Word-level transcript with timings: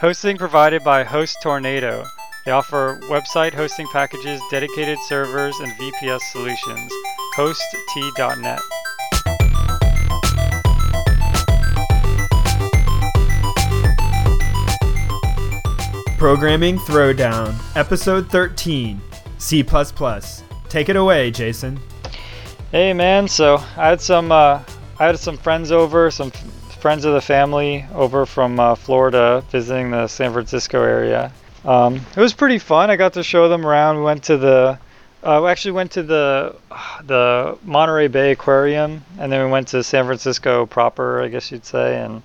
Hosting 0.00 0.36
provided 0.36 0.84
by 0.84 1.02
Host 1.02 1.38
Tornado. 1.42 2.04
They 2.44 2.52
offer 2.52 3.00
website 3.08 3.52
hosting 3.52 3.88
packages, 3.88 4.40
dedicated 4.48 4.96
servers, 5.00 5.58
and 5.58 5.72
VPS 5.72 6.20
solutions. 6.30 6.92
HostT.net. 7.34 8.60
Programming 16.16 16.78
Throwdown, 16.78 17.56
Episode 17.74 18.30
13, 18.30 19.00
C++. 19.38 19.64
Take 20.68 20.88
it 20.88 20.94
away, 20.94 21.32
Jason. 21.32 21.80
Hey 22.70 22.92
man, 22.92 23.26
so 23.26 23.56
I 23.76 23.88
had 23.88 24.00
some 24.00 24.30
uh, 24.30 24.62
I 25.00 25.06
had 25.06 25.18
some 25.18 25.36
friends 25.36 25.72
over, 25.72 26.08
some 26.12 26.30
friends 26.80 27.04
of 27.04 27.12
the 27.14 27.20
family 27.20 27.84
over 27.94 28.24
from 28.26 28.58
uh, 28.60 28.74
Florida 28.74 29.42
visiting 29.50 29.90
the 29.90 30.06
San 30.06 30.32
Francisco 30.32 30.82
area. 30.82 31.32
Um, 31.64 31.96
it 32.16 32.20
was 32.20 32.32
pretty 32.32 32.58
fun. 32.58 32.90
I 32.90 32.96
got 32.96 33.12
to 33.14 33.22
show 33.22 33.48
them 33.48 33.66
around. 33.66 33.96
We 33.96 34.02
went 34.02 34.22
to 34.24 34.36
the 34.36 34.78
uh, 35.22 35.40
we 35.42 35.48
actually 35.50 35.72
went 35.72 35.90
to 35.92 36.02
the 36.02 36.54
the 37.04 37.58
Monterey 37.64 38.08
Bay 38.08 38.30
Aquarium, 38.32 39.04
and 39.18 39.30
then 39.32 39.44
we 39.44 39.50
went 39.50 39.68
to 39.68 39.82
San 39.82 40.04
Francisco 40.06 40.66
proper, 40.66 41.22
I 41.22 41.28
guess 41.28 41.50
you'd 41.50 41.64
say, 41.66 42.00
and 42.00 42.22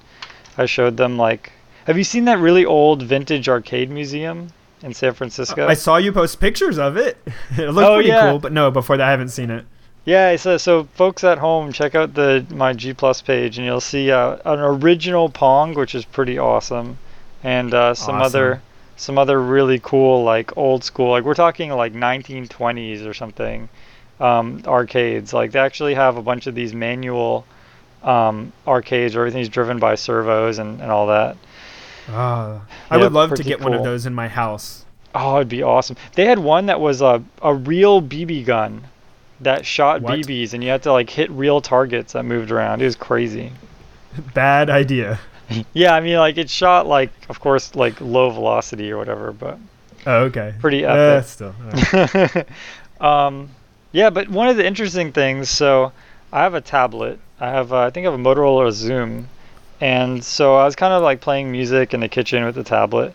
I 0.58 0.66
showed 0.66 0.98
them 0.98 1.18
like. 1.18 1.52
Have 1.86 1.98
you 1.98 2.06
seen 2.06 2.24
that 2.26 2.40
really 2.40 2.64
old 2.64 3.04
vintage 3.04 3.50
arcade 3.50 3.90
museum 3.90 4.54
in 4.84 4.94
San 4.94 5.14
Francisco? 5.14 5.68
I 5.68 5.74
saw 5.74 5.98
you 5.98 6.14
post 6.14 6.40
pictures 6.40 6.78
of 6.78 6.96
it. 6.96 7.18
it 7.58 7.72
looked 7.72 7.86
Oh, 7.90 7.96
pretty 7.96 8.08
yeah. 8.08 8.30
cool, 8.30 8.40
but 8.40 8.54
no, 8.54 8.72
before 8.72 8.96
that 8.96 9.06
I 9.06 9.12
haven't 9.12 9.30
seen 9.30 9.50
it. 9.50 9.66
Yeah, 10.06 10.36
so 10.36 10.58
so 10.58 10.84
folks 10.94 11.24
at 11.24 11.38
home, 11.38 11.72
check 11.72 11.96
out 11.96 12.14
the 12.14 12.46
my 12.50 12.74
G 12.74 12.94
Plus 12.94 13.22
page, 13.22 13.58
and 13.58 13.66
you'll 13.66 13.80
see 13.82 14.12
uh, 14.12 14.38
an 14.46 14.60
original 14.60 15.30
Pong, 15.30 15.74
which 15.76 15.96
is 15.96 16.06
pretty 16.06 16.38
awesome, 16.38 17.00
and 17.42 17.74
uh, 17.74 17.94
some 17.94 18.20
Awesome. 18.20 18.22
other 18.22 18.64
some 18.96 19.18
other 19.18 19.42
really 19.42 19.80
cool 19.80 20.24
like 20.24 20.56
old 20.58 20.84
school, 20.84 21.12
like 21.12 21.24
we're 21.24 21.34
talking 21.34 21.70
like 21.72 21.94
1920s 21.94 23.06
or 23.06 23.14
something, 23.14 23.70
um, 24.20 24.62
arcades. 24.68 25.34
Like 25.34 25.52
they 25.54 25.60
actually 25.60 25.94
have 25.96 26.18
a 26.18 26.22
bunch 26.24 26.48
of 26.48 26.56
these 26.56 26.74
manual 26.74 27.48
um, 28.04 28.54
arcades 28.68 29.16
where 29.16 29.24
everything's 29.26 29.50
driven 29.50 29.80
by 29.80 29.96
servos 29.96 30.60
and, 30.60 30.82
and 30.82 30.92
all 30.92 31.08
that. 31.08 31.38
Ah, 32.08 32.66
I 32.90 32.98
Yeah, 32.98 33.10
would 33.10 33.12
love 33.12 33.34
to 33.34 33.44
get 33.44 33.60
one 33.60 33.74
of 33.74 33.84
those 33.84 34.06
in 34.06 34.14
my 34.14 34.30
house. 34.30 34.86
Oh, 35.16 35.38
it'd 35.38 35.50
be 35.50 35.64
awesome. 35.64 35.96
They 36.14 36.26
had 36.26 36.38
one 36.40 36.68
that 36.68 36.80
was 36.80 37.02
a 37.02 37.24
a 37.42 37.54
real 37.54 38.00
BB 38.02 38.44
gun 38.44 38.92
that 39.44 39.66
shot 39.66 40.02
What? 40.02 40.20
BBs, 40.20 40.54
and 40.54 40.64
you 40.64 40.70
had 40.70 40.84
to 40.84 40.92
like 40.92 41.10
hit 41.10 41.30
real 41.32 41.62
targets 41.62 42.14
that 42.14 42.24
moved 42.24 42.52
around. 42.52 42.82
It 42.82 42.86
was 42.86 42.96
crazy. 42.96 43.52
Bad 44.34 44.70
idea. 44.70 45.20
Yeah, 45.74 45.94
I 45.94 46.00
mean, 46.00 46.18
like 46.18 46.38
it 46.38 46.50
shot 46.50 46.88
like, 46.88 47.12
of 47.30 47.40
course, 47.40 47.76
like 47.76 48.00
low 48.02 48.30
velocity 48.32 48.90
or 48.92 48.98
whatever, 48.98 49.32
but 49.32 49.60
Oh, 50.08 50.24
okay. 50.24 50.54
Pretty 50.60 50.84
Uh, 50.86 50.96
epic. 50.96 51.28
still. 51.28 51.54
alright. 51.64 52.48
um, 53.02 53.50
yeah. 53.92 54.10
But 54.10 54.30
one 54.30 54.48
of 54.48 54.56
the 54.58 54.66
interesting 54.66 55.12
things, 55.12 55.50
so 55.50 55.92
I 56.32 56.42
have 56.44 56.56
a 56.56 56.62
tablet. 56.62 57.20
I 57.40 57.50
have, 57.50 57.72
uh, 57.74 57.80
I 57.82 57.90
think, 57.92 58.08
I 58.08 58.12
have 58.12 58.20
a 58.20 58.24
Motorola 58.24 58.70
Xoom, 58.72 59.26
and 59.82 60.24
so 60.24 60.56
I 60.56 60.64
was 60.66 60.76
kind 60.76 60.94
of 60.94 61.04
like 61.04 61.22
playing 61.22 61.52
music 61.52 61.94
in 61.94 62.00
the 62.00 62.10
kitchen 62.10 62.46
with 62.46 62.56
the 62.56 62.64
tablet. 62.64 63.14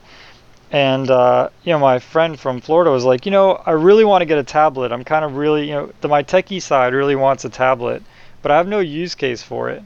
And 0.71 1.11
uh, 1.11 1.49
you 1.65 1.73
know, 1.73 1.79
my 1.79 1.99
friend 1.99 2.39
from 2.39 2.61
Florida 2.61 2.91
was 2.91 3.05
like, 3.05 3.25
you 3.25 3.33
know, 3.33 3.63
I 3.65 3.71
really 3.73 4.05
want 4.05 4.23
to 4.23 4.27
get 4.27 4.39
a 4.39 4.45
tablet. 4.45 4.93
I'm 4.93 5.05
kind 5.05 5.25
of 5.25 5.37
really, 5.37 5.67
you 5.69 5.73
know, 5.75 5.93
the 6.01 6.09
my 6.09 6.23
techie 6.23 6.61
side 6.61 6.93
really 6.93 7.17
wants 7.17 7.45
a 7.45 7.49
tablet, 7.49 8.03
but 8.43 8.51
I 8.53 8.57
have 8.59 8.69
no 8.69 8.81
use 8.81 9.15
case 9.15 9.43
for 9.43 9.71
it. 9.71 9.83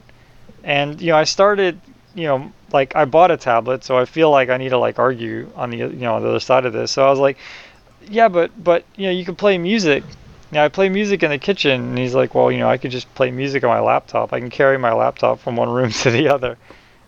And 0.63 0.99
you 1.01 1.07
know, 1.07 1.17
I 1.17 1.23
started, 1.23 1.79
you 2.15 2.25
know, 2.25 2.51
like 2.73 2.95
I 2.95 3.05
bought 3.05 3.31
a 3.31 3.37
tablet, 3.37 3.83
so 3.83 3.97
I 3.97 4.05
feel 4.05 4.29
like 4.29 4.49
I 4.49 4.57
need 4.57 4.69
to 4.69 4.77
like 4.77 4.99
argue 4.99 5.49
on 5.55 5.69
the, 5.69 5.77
you 5.77 5.87
know, 5.89 6.15
on 6.15 6.21
the 6.23 6.29
other 6.29 6.39
side 6.39 6.65
of 6.65 6.73
this. 6.73 6.91
So 6.91 7.05
I 7.05 7.09
was 7.09 7.19
like, 7.19 7.37
yeah, 8.09 8.27
but 8.27 8.51
but 8.61 8.83
you 8.95 9.05
know, 9.07 9.11
you 9.13 9.25
can 9.25 9.35
play 9.35 9.57
music. 9.57 10.03
Yeah, 10.51 10.65
I 10.65 10.69
play 10.69 10.89
music 10.89 11.23
in 11.23 11.31
the 11.31 11.39
kitchen, 11.39 11.81
and 11.81 11.97
he's 11.97 12.13
like, 12.13 12.35
well, 12.35 12.51
you 12.51 12.59
know, 12.59 12.69
I 12.69 12.77
could 12.77 12.91
just 12.91 13.13
play 13.15 13.31
music 13.31 13.63
on 13.63 13.69
my 13.69 13.79
laptop. 13.79 14.33
I 14.33 14.39
can 14.39 14.49
carry 14.49 14.77
my 14.77 14.93
laptop 14.93 15.39
from 15.39 15.55
one 15.55 15.69
room 15.69 15.91
to 16.03 16.11
the 16.11 16.27
other. 16.27 16.57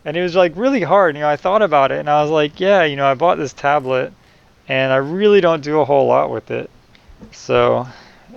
And 0.05 0.15
it 0.15 0.21
was 0.21 0.35
like 0.35 0.55
really 0.55 0.81
hard. 0.81 1.15
You 1.15 1.21
know, 1.21 1.29
I 1.29 1.35
thought 1.35 1.61
about 1.61 1.91
it, 1.91 1.99
and 1.99 2.09
I 2.09 2.21
was 2.21 2.31
like, 2.31 2.59
yeah, 2.59 2.83
you 2.83 2.95
know, 2.95 3.07
I 3.07 3.15
bought 3.15 3.37
this 3.37 3.53
tablet, 3.53 4.13
and 4.67 4.93
I 4.93 4.97
really 4.97 5.41
don't 5.41 5.63
do 5.63 5.79
a 5.79 5.85
whole 5.85 6.07
lot 6.07 6.29
with 6.29 6.51
it. 6.51 6.69
So, 7.31 7.87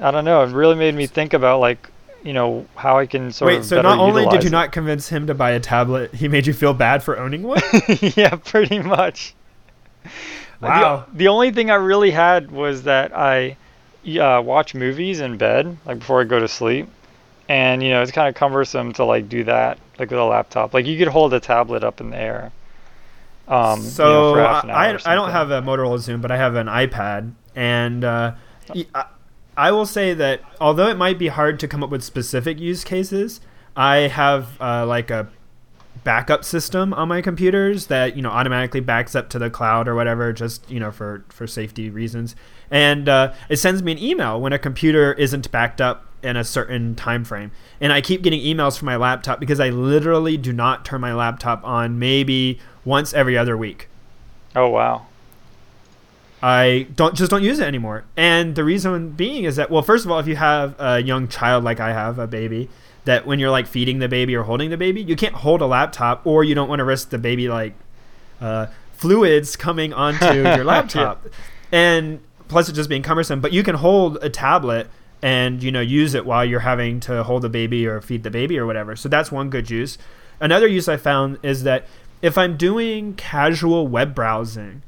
I 0.01 0.11
don't 0.11 0.25
know. 0.25 0.43
It 0.43 0.51
really 0.51 0.75
made 0.75 0.95
me 0.95 1.07
think 1.07 1.35
about 1.35 1.61
like, 1.61 1.91
you 2.23 2.33
know, 2.33 2.67
how 2.75 2.99
I 2.99 3.07
can 3.07 3.31
sort 3.33 3.49
Wait, 3.49 3.59
of 3.59 3.67
so 3.67 3.83
not 3.83 3.99
only 3.99 4.27
did 4.27 4.43
you 4.43 4.49
it. 4.49 4.53
not 4.53 4.73
convince 4.73 5.09
him 5.09 5.27
to 5.27 5.35
buy 5.35 5.51
a 5.53 5.61
tablet, 5.61 6.15
he 6.15 6.27
made 6.27 6.47
you 6.47 6.53
feel 6.53 6.75
bad 6.75 7.03
for 7.03 7.19
owning 7.19 7.43
one? 7.43 7.61
yeah, 8.01 8.35
pretty 8.37 8.79
much. 8.79 9.35
Wow. 10.61 11.07
The, 11.13 11.19
the 11.19 11.29
only 11.29 11.53
thing 11.53 11.71
I 11.71 11.75
really 11.75 12.11
had 12.11 12.51
was 12.51 12.85
that 12.85 13.17
I 13.17 13.57
uh, 14.07 14.43
watch 14.43 14.75
movies 14.75 15.21
in 15.21 15.37
bed, 15.37 15.77
like 15.87 16.01
before 16.01 16.21
I 16.21 16.25
go 16.25 16.41
to 16.41 16.49
sleep. 16.49 16.89
And, 17.49 17.83
you 17.83 17.91
know, 17.91 18.03
it's 18.03 18.13
kind 18.13 18.29
of 18.29 18.35
cumbersome 18.35 18.93
to, 18.95 19.05
like, 19.05 19.29
do 19.29 19.45
that, 19.45 19.79
like, 19.99 20.11
with 20.11 20.19
a 20.19 20.25
laptop. 20.25 20.75
Like, 20.75 20.85
you 20.87 20.99
could 20.99 21.09
hold 21.09 21.33
a 21.33 21.41
tablet 21.41 21.83
up 21.83 22.01
in 22.01 22.11
the 22.11 22.19
air. 22.19 22.53
Um, 23.49 23.79
you 23.79 23.85
know, 23.85 23.91
so 23.91 24.35
for 24.35 24.41
half 24.43 24.65
an 24.65 24.71
I, 24.71 24.99
I 25.07 25.15
don't 25.15 25.31
have 25.31 25.51
a 25.51 25.63
Motorola 25.63 25.99
Xoom, 25.99 26.21
but 26.21 26.31
I 26.31 26.37
have 26.37 26.55
an 26.55 26.67
iPad, 26.67 27.33
and 27.57 28.05
uh, 28.05 28.35
I, 28.95 29.07
I 29.57 29.73
will 29.73 29.87
say 29.87 30.13
that 30.15 30.43
although 30.61 30.89
it 30.89 30.99
might 30.99 31.19
be 31.19 31.29
hard 31.29 31.59
to 31.61 31.69
come 31.69 31.83
up 31.83 31.89
with 31.89 32.05
specific 32.05 32.61
use 32.61 32.85
cases, 32.85 33.41
I 33.75 34.09
have 34.09 34.61
uh, 34.61 34.85
like 34.87 35.11
a 35.11 35.29
backup 36.05 36.45
system 36.45 36.93
on 36.95 37.09
my 37.09 37.23
computers 37.23 37.87
that 37.87 38.17
you 38.17 38.23
know 38.23 38.31
automatically 38.31 38.81
backs 38.81 39.15
up 39.15 39.31
to 39.31 39.39
the 39.39 39.49
cloud 39.49 39.89
or 39.89 39.95
whatever, 39.95 40.33
just 40.33 40.71
you 40.71 40.79
know 40.79 40.91
for 40.91 41.25
for 41.31 41.47
safety 41.47 41.89
reasons, 41.89 42.37
and 42.71 43.09
uh, 43.09 43.33
it 43.49 43.57
sends 43.57 43.83
me 43.83 43.93
an 43.93 43.99
email 43.99 44.39
when 44.39 44.53
a 44.53 44.59
computer 44.59 45.15
isn't 45.15 45.51
backed 45.51 45.81
up 45.81 46.05
in 46.23 46.37
a 46.37 46.45
certain 46.45 46.95
time 46.95 47.25
frame 47.25 47.51
and 47.81 47.93
i 47.93 48.01
keep 48.01 48.23
getting 48.23 48.41
emails 48.41 48.79
from 48.79 48.87
my 48.87 48.97
laptop 48.97 49.39
because 49.41 49.61
i 49.61 49.69
literally 49.71 50.37
do 50.37 50.53
not 50.53 50.85
turn 50.85 51.01
my 51.01 51.13
laptop 51.15 51.63
on 51.65 51.99
maybe 51.99 52.59
once 52.85 53.13
every 53.15 53.37
other 53.37 53.57
week 53.57 53.89
Oh, 54.57 54.69
wow. 54.69 55.07
I 56.43 56.87
don't 56.95 57.15
just 57.15 57.31
don't 57.31 57.43
use 57.43 57.59
it 57.59 57.67
anymore. 57.67 58.05
And 58.17 58.55
the 58.55 58.65
reason 58.65 59.11
being 59.11 59.45
is 59.45 59.57
that 59.57 59.71
well, 59.71 59.83
first 59.83 60.05
of 60.05 60.11
all, 60.11 60.19
if 60.19 60.27
you 60.27 60.37
have 60.37 60.75
a 60.79 61.01
young 61.01 61.29
child 61.29 61.65
like 61.65 61.81
I 61.81 61.93
have, 61.93 62.19
a 62.19 62.27
baby, 62.27 62.69
that 63.05 63.27
when 63.27 63.39
you're 63.39 63.51
like 63.51 63.67
feeding 63.67 63.99
the 63.99 64.09
baby 64.09 64.37
or 64.37 64.45
holding 64.45 64.71
the 64.71 64.77
baby, 64.77 65.03
you 65.03 65.17
can't 65.17 65.35
hold 65.35 65.61
a 65.61 65.67
laptop, 65.67 66.27
or 66.27 66.45
you 66.45 66.55
don't 66.55 66.69
want 66.69 66.79
to 66.79 66.85
risk 66.85 67.11
the 67.11 67.19
baby 67.19 67.49
like 67.49 67.75
uh, 68.41 68.67
fluids 68.93 69.57
coming 69.57 69.93
onto 69.93 70.35
your 70.43 70.65
laptop, 70.65 71.27
and 71.73 72.21
plus 72.47 72.69
it 72.69 72.73
just 72.73 72.89
being 72.89 73.03
cumbersome. 73.03 73.41
But 73.41 73.53
you 73.53 73.65
can 73.65 73.75
hold 73.75 74.19
a 74.23 74.31
tablet 74.31 74.89
and 75.23 75.63
you 75.63 75.73
know 75.73 75.81
use 75.81 76.15
it 76.15 76.25
while 76.25 76.45
you're 76.45 76.61
having 76.61 77.01
to 77.01 77.23
hold 77.25 77.43
the 77.43 77.49
baby 77.49 77.87
or 77.87 78.01
feed 78.01 78.23
the 78.23 78.31
baby 78.31 78.59
or 78.59 78.67
whatever. 78.67 78.97
So 78.97 79.09
that's 79.09 79.33
one 79.33 79.51
good 79.51 79.71
use. 79.71 79.99
Another 80.41 80.67
use 80.67 80.89
I 80.89 80.97
found 80.97 81.39
is 81.43 81.65
that 81.65 81.87
if 82.23 82.39
I'm 82.39 82.57
doing 82.57 83.15
casual 83.15 83.89
web 83.89 84.15
browsing 84.15 84.83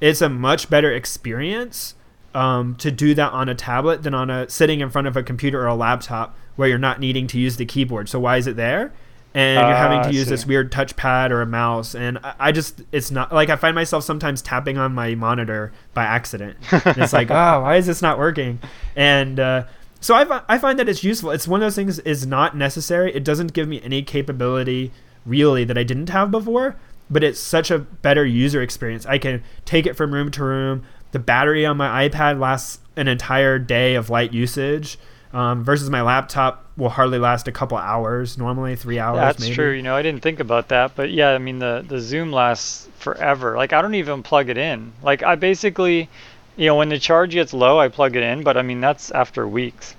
it's 0.00 0.20
a 0.20 0.28
much 0.28 0.68
better 0.68 0.92
experience 0.92 1.94
um, 2.34 2.74
to 2.76 2.90
do 2.90 3.14
that 3.14 3.32
on 3.32 3.48
a 3.48 3.54
tablet 3.54 4.02
than 4.02 4.12
on 4.12 4.28
a 4.28 4.48
sitting 4.50 4.80
in 4.80 4.90
front 4.90 5.06
of 5.06 5.16
a 5.16 5.22
computer 5.22 5.62
or 5.62 5.66
a 5.66 5.74
laptop 5.74 6.36
where 6.56 6.68
you're 6.68 6.78
not 6.78 7.00
needing 7.00 7.26
to 7.28 7.38
use 7.38 7.56
the 7.56 7.64
keyboard. 7.64 8.08
So 8.08 8.20
why 8.20 8.36
is 8.36 8.46
it 8.46 8.56
there? 8.56 8.92
And 9.36 9.58
you're 9.58 9.76
having 9.76 9.98
Ah, 9.98 10.02
to 10.04 10.08
I 10.10 10.12
use 10.12 10.28
this 10.28 10.46
weird 10.46 10.70
touchpad 10.70 11.30
or 11.30 11.42
a 11.42 11.46
mouse, 11.46 11.96
and 11.96 12.18
I, 12.18 12.34
I 12.38 12.52
just 12.52 12.82
it's 12.92 13.10
not 13.10 13.32
like 13.32 13.50
I 13.50 13.56
find 13.56 13.74
myself 13.74 14.04
sometimes 14.04 14.40
tapping 14.40 14.78
on 14.78 14.94
my 14.94 15.16
monitor 15.16 15.72
by 15.92 16.04
accident. 16.04 16.56
And 16.70 16.98
it's 16.98 17.12
like, 17.12 17.30
oh, 17.32 17.60
why 17.62 17.76
is 17.76 17.86
this 17.86 18.00
not 18.00 18.16
working? 18.18 18.60
And 18.94 19.40
uh, 19.40 19.64
so 20.00 20.14
I, 20.14 20.42
I 20.48 20.58
find 20.58 20.78
that 20.78 20.88
it's 20.88 21.02
useful. 21.02 21.32
It's 21.32 21.48
one 21.48 21.60
of 21.60 21.66
those 21.66 21.74
things 21.74 21.98
is 22.00 22.26
not 22.26 22.56
necessary. 22.56 23.12
It 23.12 23.24
doesn't 23.24 23.54
give 23.54 23.66
me 23.66 23.82
any 23.82 24.02
capability 24.02 24.92
really 25.26 25.64
that 25.64 25.76
I 25.76 25.82
didn't 25.82 26.10
have 26.10 26.30
before, 26.30 26.76
but 27.10 27.24
it's 27.24 27.40
such 27.40 27.72
a 27.72 27.78
better 27.80 28.24
user 28.24 28.62
experience. 28.62 29.04
I 29.04 29.18
can 29.18 29.42
take 29.64 29.84
it 29.86 29.96
from 29.96 30.14
room 30.14 30.30
to 30.32 30.44
room. 30.44 30.84
The 31.10 31.18
battery 31.18 31.66
on 31.66 31.76
my 31.76 32.08
iPad 32.08 32.38
lasts 32.38 32.78
an 32.96 33.08
entire 33.08 33.58
day 33.58 33.94
of 33.96 34.10
light 34.10 34.32
usage. 34.32 34.96
Um, 35.34 35.64
versus 35.64 35.90
my 35.90 36.02
laptop 36.02 36.64
will 36.76 36.88
hardly 36.88 37.18
last 37.18 37.48
a 37.48 37.52
couple 37.52 37.76
hours 37.76 38.38
normally 38.38 38.76
three 38.76 39.00
hours 39.00 39.18
That's 39.18 39.40
maybe. 39.40 39.54
true. 39.54 39.72
You 39.72 39.82
know, 39.82 39.96
I 39.96 40.02
didn't 40.02 40.22
think 40.22 40.38
about 40.38 40.68
that, 40.68 40.94
but 40.94 41.10
yeah, 41.10 41.30
I 41.30 41.38
mean 41.38 41.58
the 41.58 41.84
the 41.86 41.96
Xoom 41.96 42.32
lasts 42.32 42.88
forever. 42.98 43.56
Like 43.56 43.72
I 43.72 43.82
don't 43.82 43.96
even 43.96 44.22
plug 44.22 44.48
it 44.48 44.56
in. 44.56 44.92
Like 45.02 45.24
I 45.24 45.34
basically, 45.34 46.08
you 46.56 46.66
know, 46.66 46.76
when 46.76 46.88
the 46.88 47.00
charge 47.00 47.32
gets 47.32 47.52
low, 47.52 47.80
I 47.80 47.88
plug 47.88 48.14
it 48.14 48.22
in, 48.22 48.44
but 48.44 48.56
I 48.56 48.62
mean 48.62 48.80
that's 48.80 49.10
after 49.10 49.46
weeks. 49.46 49.96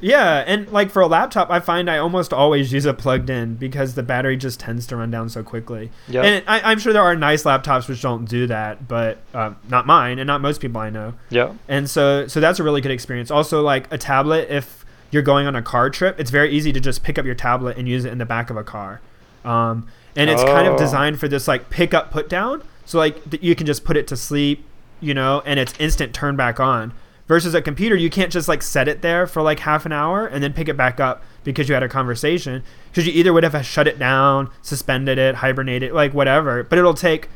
Yeah, 0.00 0.44
and 0.46 0.70
like 0.70 0.90
for 0.90 1.00
a 1.02 1.06
laptop, 1.06 1.50
I 1.50 1.60
find 1.60 1.90
I 1.90 1.98
almost 1.98 2.32
always 2.32 2.72
use 2.72 2.84
it 2.84 2.98
plugged 2.98 3.30
in 3.30 3.54
because 3.54 3.94
the 3.94 4.02
battery 4.02 4.36
just 4.36 4.60
tends 4.60 4.86
to 4.88 4.96
run 4.96 5.10
down 5.10 5.28
so 5.28 5.42
quickly. 5.42 5.90
Yep. 6.08 6.24
And 6.24 6.44
I, 6.46 6.60
I'm 6.70 6.78
sure 6.78 6.92
there 6.92 7.02
are 7.02 7.16
nice 7.16 7.44
laptops 7.44 7.88
which 7.88 8.02
don't 8.02 8.26
do 8.26 8.46
that, 8.48 8.86
but 8.88 9.18
uh, 9.32 9.54
not 9.68 9.86
mine 9.86 10.18
and 10.18 10.26
not 10.26 10.40
most 10.42 10.60
people 10.60 10.80
I 10.80 10.90
know. 10.90 11.14
Yeah. 11.30 11.54
And 11.68 11.88
so, 11.88 12.26
so 12.26 12.40
that's 12.40 12.58
a 12.58 12.62
really 12.62 12.80
good 12.82 12.92
experience. 12.92 13.30
Also, 13.30 13.62
like 13.62 13.90
a 13.92 13.96
tablet, 13.98 14.50
if 14.50 14.84
you're 15.10 15.22
going 15.22 15.46
on 15.46 15.56
a 15.56 15.62
car 15.62 15.88
trip, 15.88 16.20
it's 16.20 16.30
very 16.30 16.50
easy 16.50 16.72
to 16.72 16.80
just 16.80 17.02
pick 17.02 17.18
up 17.18 17.24
your 17.24 17.34
tablet 17.34 17.78
and 17.78 17.88
use 17.88 18.04
it 18.04 18.12
in 18.12 18.18
the 18.18 18.26
back 18.26 18.50
of 18.50 18.56
a 18.58 18.64
car. 18.64 19.00
Um, 19.44 19.86
and 20.14 20.28
it's 20.28 20.42
kind 20.42 20.66
of 20.66 20.74
Oh. 20.74 20.78
designed 20.78 21.18
for 21.20 21.28
this 21.28 21.46
like 21.48 21.70
pick 21.70 21.94
up, 21.94 22.10
put 22.10 22.28
down. 22.28 22.62
So 22.84 22.98
like 22.98 23.30
th- 23.30 23.42
you 23.42 23.54
can 23.54 23.66
just 23.66 23.84
put 23.84 23.96
it 23.96 24.06
to 24.08 24.16
sleep, 24.16 24.64
you 25.00 25.14
know, 25.14 25.42
and 25.46 25.58
it's 25.58 25.72
instant 25.78 26.12
turn 26.14 26.36
back 26.36 26.58
on. 26.60 26.92
Versus 27.28 27.54
a 27.54 27.62
computer, 27.62 27.96
you 27.96 28.08
can't 28.08 28.30
just 28.30 28.46
like 28.46 28.62
set 28.62 28.86
it 28.86 29.02
there 29.02 29.26
for 29.26 29.42
like 29.42 29.58
half 29.60 29.84
an 29.84 29.92
hour 29.92 30.26
and 30.26 30.42
then 30.44 30.52
pick 30.52 30.68
it 30.68 30.76
back 30.76 31.00
up 31.00 31.24
because 31.42 31.68
you 31.68 31.74
had 31.74 31.82
a 31.82 31.88
conversation. 31.88 32.62
Because 32.90 33.06
you 33.06 33.12
either 33.12 33.32
would 33.32 33.42
have 33.42 33.66
shut 33.66 33.88
it 33.88 33.98
down, 33.98 34.50
suspended 34.62 35.18
it, 35.18 35.36
hibernated, 35.36 35.92
like 35.92 36.14
whatever. 36.14 36.62
But 36.62 36.78
it'll 36.78 36.94
take 36.94 37.28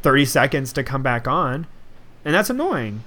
30 0.00 0.26
seconds 0.26 0.72
to 0.74 0.82
come 0.82 1.02
back 1.02 1.26
on, 1.26 1.66
and 2.24 2.34
that's 2.34 2.50
annoying. 2.50 3.04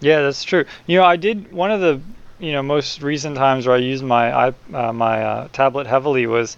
Yeah, 0.00 0.22
that's 0.22 0.44
true. 0.44 0.64
You 0.86 0.98
know, 0.98 1.04
I 1.04 1.16
did 1.16 1.52
one 1.52 1.70
of 1.70 1.80
the 1.80 2.00
you 2.38 2.52
know 2.52 2.62
most 2.62 3.02
recent 3.02 3.36
times 3.36 3.66
where 3.66 3.76
I 3.76 3.80
used 3.80 4.02
my 4.02 4.32
uh, 4.32 4.92
my 4.92 5.22
uh, 5.22 5.48
tablet 5.52 5.86
heavily 5.86 6.26
was 6.26 6.56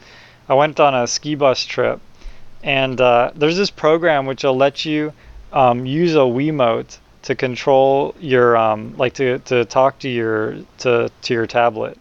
I 0.48 0.54
went 0.54 0.78
on 0.80 0.94
a 0.94 1.06
ski 1.06 1.34
bus 1.34 1.64
trip, 1.64 2.00
and 2.62 3.00
uh, 3.00 3.32
there's 3.34 3.56
this 3.56 3.70
program 3.70 4.26
which 4.26 4.44
will 4.44 4.56
let 4.56 4.84
you 4.84 5.12
um, 5.52 5.86
use 5.86 6.14
a 6.14 6.18
Wiimote 6.18 6.98
to 7.22 7.34
control 7.34 8.14
your 8.20 8.56
um, 8.56 8.96
like 8.96 9.14
to, 9.14 9.38
to 9.40 9.64
talk 9.64 9.98
to 10.00 10.08
your 10.08 10.56
to 10.78 11.10
to 11.22 11.34
your 11.34 11.46
tablet. 11.46 11.98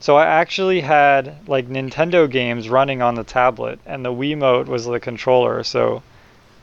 So 0.00 0.16
I 0.16 0.26
actually 0.26 0.80
had 0.80 1.48
like 1.48 1.68
Nintendo 1.68 2.28
games 2.28 2.68
running 2.68 3.02
on 3.02 3.14
the 3.14 3.24
tablet, 3.24 3.78
and 3.86 4.04
the 4.04 4.12
Wii 4.12 4.36
Wiimote 4.36 4.66
was 4.66 4.84
the 4.84 5.00
controller. 5.00 5.62
So 5.62 6.02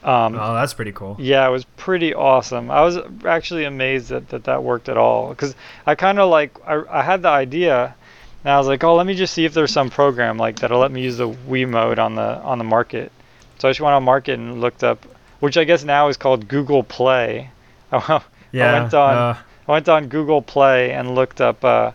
um, 0.03 0.35
oh, 0.35 0.53
that's 0.53 0.73
pretty 0.73 0.93
cool. 0.93 1.17
Yeah, 1.19 1.47
it 1.47 1.51
was 1.51 1.65
pretty 1.65 2.13
awesome. 2.13 2.71
I 2.71 2.81
was 2.81 2.97
actually 3.25 3.65
amazed 3.65 4.09
that 4.09 4.29
that, 4.29 4.45
that 4.45 4.63
worked 4.63 4.87
at 4.87 4.97
all 4.97 5.29
because 5.29 5.55
I 5.85 5.95
kind 5.95 6.19
of 6.19 6.29
like 6.29 6.57
I, 6.65 6.81
I 6.89 7.01
had 7.01 7.21
the 7.21 7.29
idea, 7.29 7.95
and 8.43 8.51
I 8.51 8.57
was 8.57 8.67
like, 8.67 8.83
oh, 8.83 8.95
let 8.95 9.05
me 9.05 9.15
just 9.15 9.33
see 9.33 9.45
if 9.45 9.53
there's 9.53 9.71
some 9.71 9.89
program 9.89 10.37
like 10.37 10.59
that'll 10.59 10.79
let 10.79 10.91
me 10.91 11.01
use 11.01 11.17
the 11.17 11.27
Wii 11.29 11.67
Wiimote 11.67 11.99
on 11.99 12.15
the 12.15 12.39
on 12.41 12.59
the 12.59 12.63
market. 12.63 13.11
So 13.57 13.67
I 13.67 13.71
just 13.71 13.81
went 13.81 13.93
on 13.93 14.03
market 14.03 14.39
and 14.39 14.61
looked 14.61 14.85
up, 14.85 15.05
which 15.41 15.57
I 15.57 15.65
guess 15.65 15.83
now 15.83 16.07
is 16.07 16.15
called 16.15 16.47
Google 16.47 16.83
Play. 16.83 17.49
yeah, 18.51 18.75
I 18.75 18.79
went 18.79 18.93
on 18.93 19.15
uh, 19.15 19.37
I 19.67 19.71
went 19.71 19.89
on 19.89 20.07
Google 20.07 20.41
Play 20.41 20.91
and 20.91 21.15
looked 21.15 21.41
up, 21.41 21.63
uh, 21.63 21.91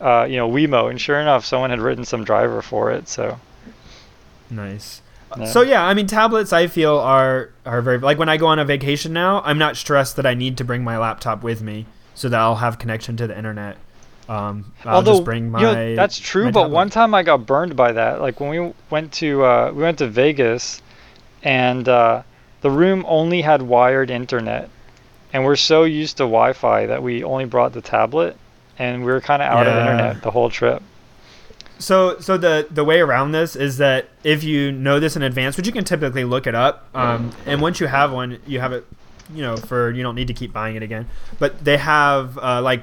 uh, 0.00 0.26
you 0.28 0.36
know, 0.36 0.48
Wiimote, 0.48 0.90
and 0.90 1.00
sure 1.00 1.20
enough, 1.20 1.44
someone 1.44 1.70
had 1.70 1.80
written 1.80 2.04
some 2.04 2.24
driver 2.24 2.62
for 2.62 2.90
it. 2.90 3.08
So 3.08 3.38
nice. 4.50 5.02
So 5.44 5.60
yeah, 5.60 5.84
I 5.84 5.92
mean 5.92 6.06
tablets 6.06 6.52
I 6.52 6.66
feel 6.66 6.96
are 6.96 7.50
are 7.66 7.82
very 7.82 7.98
like 7.98 8.18
when 8.18 8.28
I 8.28 8.36
go 8.36 8.46
on 8.46 8.58
a 8.58 8.64
vacation 8.64 9.12
now, 9.12 9.42
I'm 9.44 9.58
not 9.58 9.76
stressed 9.76 10.16
that 10.16 10.24
I 10.24 10.34
need 10.34 10.56
to 10.58 10.64
bring 10.64 10.82
my 10.82 10.98
laptop 10.98 11.42
with 11.42 11.60
me 11.60 11.86
so 12.14 12.28
that 12.28 12.40
I'll 12.40 12.56
have 12.56 12.78
connection 12.78 13.16
to 13.18 13.26
the 13.26 13.36
internet. 13.36 13.76
Um, 14.28 14.72
I'll 14.84 14.96
Although, 14.96 15.12
just 15.12 15.24
bring 15.24 15.50
my. 15.50 15.60
You 15.60 15.66
know, 15.66 15.96
that's 15.96 16.18
true, 16.18 16.50
but 16.50 16.70
one 16.70 16.90
time 16.90 17.14
I 17.14 17.22
got 17.22 17.46
burned 17.46 17.76
by 17.76 17.92
that. 17.92 18.20
Like 18.20 18.40
when 18.40 18.50
we 18.50 18.72
went 18.90 19.12
to 19.14 19.44
uh, 19.44 19.72
we 19.74 19.82
went 19.82 19.98
to 19.98 20.08
Vegas, 20.08 20.82
and 21.42 21.88
uh, 21.88 22.22
the 22.62 22.70
room 22.70 23.04
only 23.06 23.42
had 23.42 23.62
wired 23.62 24.10
internet, 24.10 24.68
and 25.32 25.44
we're 25.44 25.56
so 25.56 25.84
used 25.84 26.16
to 26.18 26.22
Wi-Fi 26.22 26.86
that 26.86 27.02
we 27.02 27.24
only 27.24 27.44
brought 27.44 27.72
the 27.72 27.80
tablet, 27.80 28.36
and 28.78 29.04
we 29.04 29.12
were 29.12 29.20
kind 29.20 29.42
of 29.42 29.48
out 29.48 29.66
yeah. 29.66 29.72
of 29.72 29.86
internet 29.86 30.22
the 30.22 30.30
whole 30.30 30.50
trip. 30.50 30.82
So, 31.78 32.18
so 32.20 32.38
the 32.38 32.66
the 32.70 32.84
way 32.84 33.00
around 33.00 33.32
this 33.32 33.54
is 33.54 33.76
that 33.78 34.08
if 34.24 34.42
you 34.42 34.72
know 34.72 34.98
this 34.98 35.16
in 35.16 35.22
advance, 35.22 35.56
which 35.56 35.66
you 35.66 35.72
can 35.72 35.84
typically 35.84 36.24
look 36.24 36.46
it 36.46 36.54
up, 36.54 36.88
um, 36.94 37.32
and 37.44 37.60
once 37.60 37.80
you 37.80 37.86
have 37.86 38.12
one, 38.12 38.38
you 38.46 38.60
have 38.60 38.72
it, 38.72 38.86
you 39.34 39.42
know, 39.42 39.56
for 39.56 39.90
you 39.90 40.02
don't 40.02 40.14
need 40.14 40.28
to 40.28 40.34
keep 40.34 40.52
buying 40.52 40.76
it 40.76 40.82
again. 40.82 41.06
But 41.38 41.64
they 41.64 41.76
have 41.76 42.38
uh, 42.38 42.62
like 42.62 42.82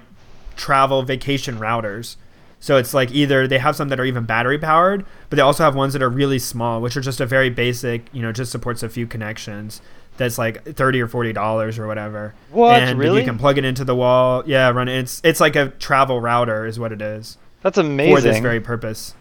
travel 0.55 1.01
vacation 1.01 1.57
routers. 1.57 2.17
So 2.59 2.77
it's 2.77 2.93
like 2.93 3.11
either 3.11 3.45
they 3.45 3.57
have 3.57 3.75
some 3.75 3.89
that 3.89 3.99
are 3.99 4.05
even 4.05 4.23
battery 4.23 4.57
powered, 4.57 5.05
but 5.29 5.35
they 5.35 5.41
also 5.41 5.63
have 5.63 5.75
ones 5.75 5.91
that 5.93 6.01
are 6.01 6.09
really 6.09 6.39
small, 6.39 6.79
which 6.79 6.95
are 6.95 7.01
just 7.01 7.19
a 7.19 7.25
very 7.25 7.49
basic, 7.49 8.07
you 8.13 8.21
know, 8.21 8.31
just 8.31 8.53
supports 8.53 8.83
a 8.83 8.89
few 8.89 9.05
connections. 9.05 9.81
That's 10.17 10.37
like 10.37 10.63
thirty 10.63 11.01
or 11.01 11.07
forty 11.07 11.33
dollars 11.33 11.79
or 11.79 11.87
whatever. 11.87 12.33
What 12.51 12.81
and 12.81 12.99
really? 12.99 13.21
You 13.21 13.25
can 13.25 13.37
plug 13.37 13.57
it 13.57 13.65
into 13.65 13.83
the 13.83 13.95
wall. 13.95 14.43
Yeah, 14.45 14.69
run 14.69 14.87
it. 14.87 14.99
It's 14.99 15.21
it's 15.23 15.39
like 15.39 15.55
a 15.55 15.69
travel 15.69 16.21
router, 16.21 16.65
is 16.65 16.79
what 16.79 16.91
it 16.91 17.01
is. 17.01 17.37
That's 17.61 17.77
amazing. 17.77 18.15
For 18.15 18.21
this 18.21 18.39
very 18.39 18.59
purpose. 18.59 19.15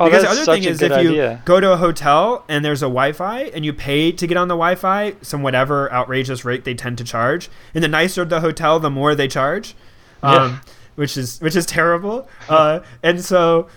Oh, 0.00 0.06
because 0.06 0.22
the 0.22 0.30
other 0.30 0.44
thing 0.46 0.64
is, 0.64 0.80
if 0.80 0.90
you 0.90 1.10
idea. 1.10 1.42
go 1.44 1.60
to 1.60 1.72
a 1.72 1.76
hotel 1.76 2.44
and 2.48 2.64
there's 2.64 2.82
a 2.82 2.86
Wi-Fi 2.86 3.42
and 3.54 3.64
you 3.64 3.72
pay 3.72 4.10
to 4.10 4.26
get 4.26 4.36
on 4.36 4.48
the 4.48 4.54
Wi-Fi, 4.54 5.14
some 5.20 5.42
whatever 5.42 5.92
outrageous 5.92 6.44
rate 6.44 6.64
they 6.64 6.74
tend 6.74 6.98
to 6.98 7.04
charge, 7.04 7.50
and 7.74 7.84
the 7.84 7.88
nicer 7.88 8.24
the 8.24 8.40
hotel, 8.40 8.80
the 8.80 8.90
more 8.90 9.14
they 9.14 9.28
charge, 9.28 9.74
um, 10.22 10.60
which 10.94 11.16
is 11.16 11.40
which 11.40 11.54
is 11.54 11.66
terrible. 11.66 12.26
uh, 12.48 12.80
and 13.02 13.22
so 13.22 13.68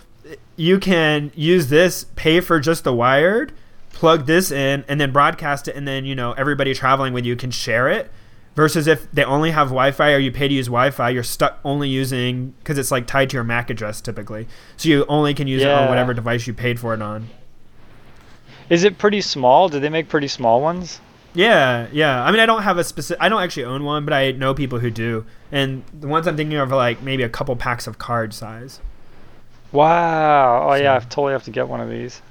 you 0.55 0.79
can 0.79 1.31
use 1.35 1.67
this, 1.67 2.05
pay 2.15 2.39
for 2.39 2.59
just 2.59 2.85
the 2.85 2.93
wired, 2.93 3.51
plug 3.95 4.27
this 4.27 4.51
in, 4.51 4.85
and 4.87 5.01
then 5.01 5.11
broadcast 5.11 5.67
it, 5.67 5.75
and 5.75 5.87
then 5.87 6.05
you 6.05 6.13
know 6.13 6.33
everybody 6.33 6.73
traveling 6.75 7.13
with 7.13 7.25
you 7.25 7.35
can 7.35 7.49
share 7.49 7.89
it 7.89 8.11
Versus 8.55 8.87
if 8.87 9.11
they 9.11 9.25
only 9.25 9.51
have 9.51 9.67
Wi-Fi 9.67 10.13
or 10.13 10.17
you 10.17 10.31
pay 10.31 10.47
to 10.47 10.53
use 10.53 10.67
Wi-Fi, 10.67 11.09
you're 11.09 11.23
stuck 11.23 11.59
only 11.65 11.89
using 11.89 12.53
because 12.59 12.77
it's 12.77 12.89
like 12.89 13.05
tied 13.05 13.29
to 13.31 13.33
your 13.35 13.43
MAC 13.43 13.69
address 13.69 13.99
typically. 13.99 14.47
So 14.77 14.87
you 14.87 15.05
only 15.09 15.33
can 15.33 15.45
use 15.45 15.61
yeah. 15.61 15.77
it 15.77 15.83
on 15.83 15.89
whatever 15.89 16.13
device 16.13 16.47
you 16.47 16.53
paid 16.53 16.79
for 16.79 16.93
it 16.93 17.01
on. 17.01 17.27
Is 18.69 18.85
it 18.85 18.97
pretty 18.97 19.19
small? 19.19 19.67
Do 19.67 19.81
they 19.81 19.89
make 19.89 20.07
pretty 20.07 20.29
small 20.29 20.61
ones? 20.61 21.01
Yeah, 21.33 21.87
yeah. 21.91 22.23
I 22.23 22.31
mean, 22.31 22.39
I 22.39 22.45
don't 22.45 22.63
have 22.63 22.77
a 22.77 22.85
specific. 22.85 23.21
I 23.21 23.27
don't 23.27 23.43
actually 23.43 23.65
own 23.65 23.83
one, 23.83 24.05
but 24.05 24.13
I 24.13 24.31
know 24.31 24.53
people 24.53 24.79
who 24.79 24.89
do, 24.89 25.25
and 25.51 25.83
the 25.93 26.07
ones 26.07 26.25
I'm 26.25 26.37
thinking 26.37 26.57
of 26.57 26.71
are 26.71 26.77
like 26.77 27.01
maybe 27.01 27.23
a 27.23 27.29
couple 27.29 27.57
packs 27.57 27.87
of 27.87 27.97
card 27.97 28.33
size. 28.33 28.79
Wow. 29.73 30.69
Oh 30.69 30.77
so. 30.77 30.81
yeah, 30.81 30.95
I 30.95 30.99
totally 30.99 31.33
have 31.33 31.43
to 31.43 31.51
get 31.51 31.67
one 31.67 31.81
of 31.81 31.89
these. 31.89 32.21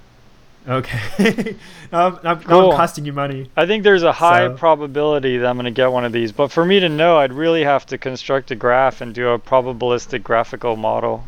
Okay. 0.67 1.57
um, 1.93 2.19
I'm, 2.25 2.41
cool. 2.41 2.71
I'm 2.71 2.77
costing 2.77 3.05
you 3.05 3.13
money. 3.13 3.51
I 3.57 3.67
think 3.67 3.85
there's 3.85 4.03
a 4.03 4.13
high 4.13 4.47
so. 4.47 4.55
probability 4.55 5.37
that 5.39 5.47
I'm 5.47 5.57
going 5.57 5.67
to 5.67 5.71
get 5.71 5.93
one 5.93 6.05
of 6.05 6.13
these, 6.13 6.33
but 6.33 6.51
for 6.51 6.65
me 6.65 6.81
to 6.81 6.89
know, 6.89 7.19
I'd 7.19 7.33
really 7.33 7.65
have 7.65 7.85
to 7.87 7.99
construct 7.99 8.51
a 8.51 8.55
graph 8.55 9.01
and 9.01 9.15
do 9.15 9.29
a 9.29 9.39
probabilistic 9.39 10.23
graphical 10.23 10.77
model. 10.77 11.27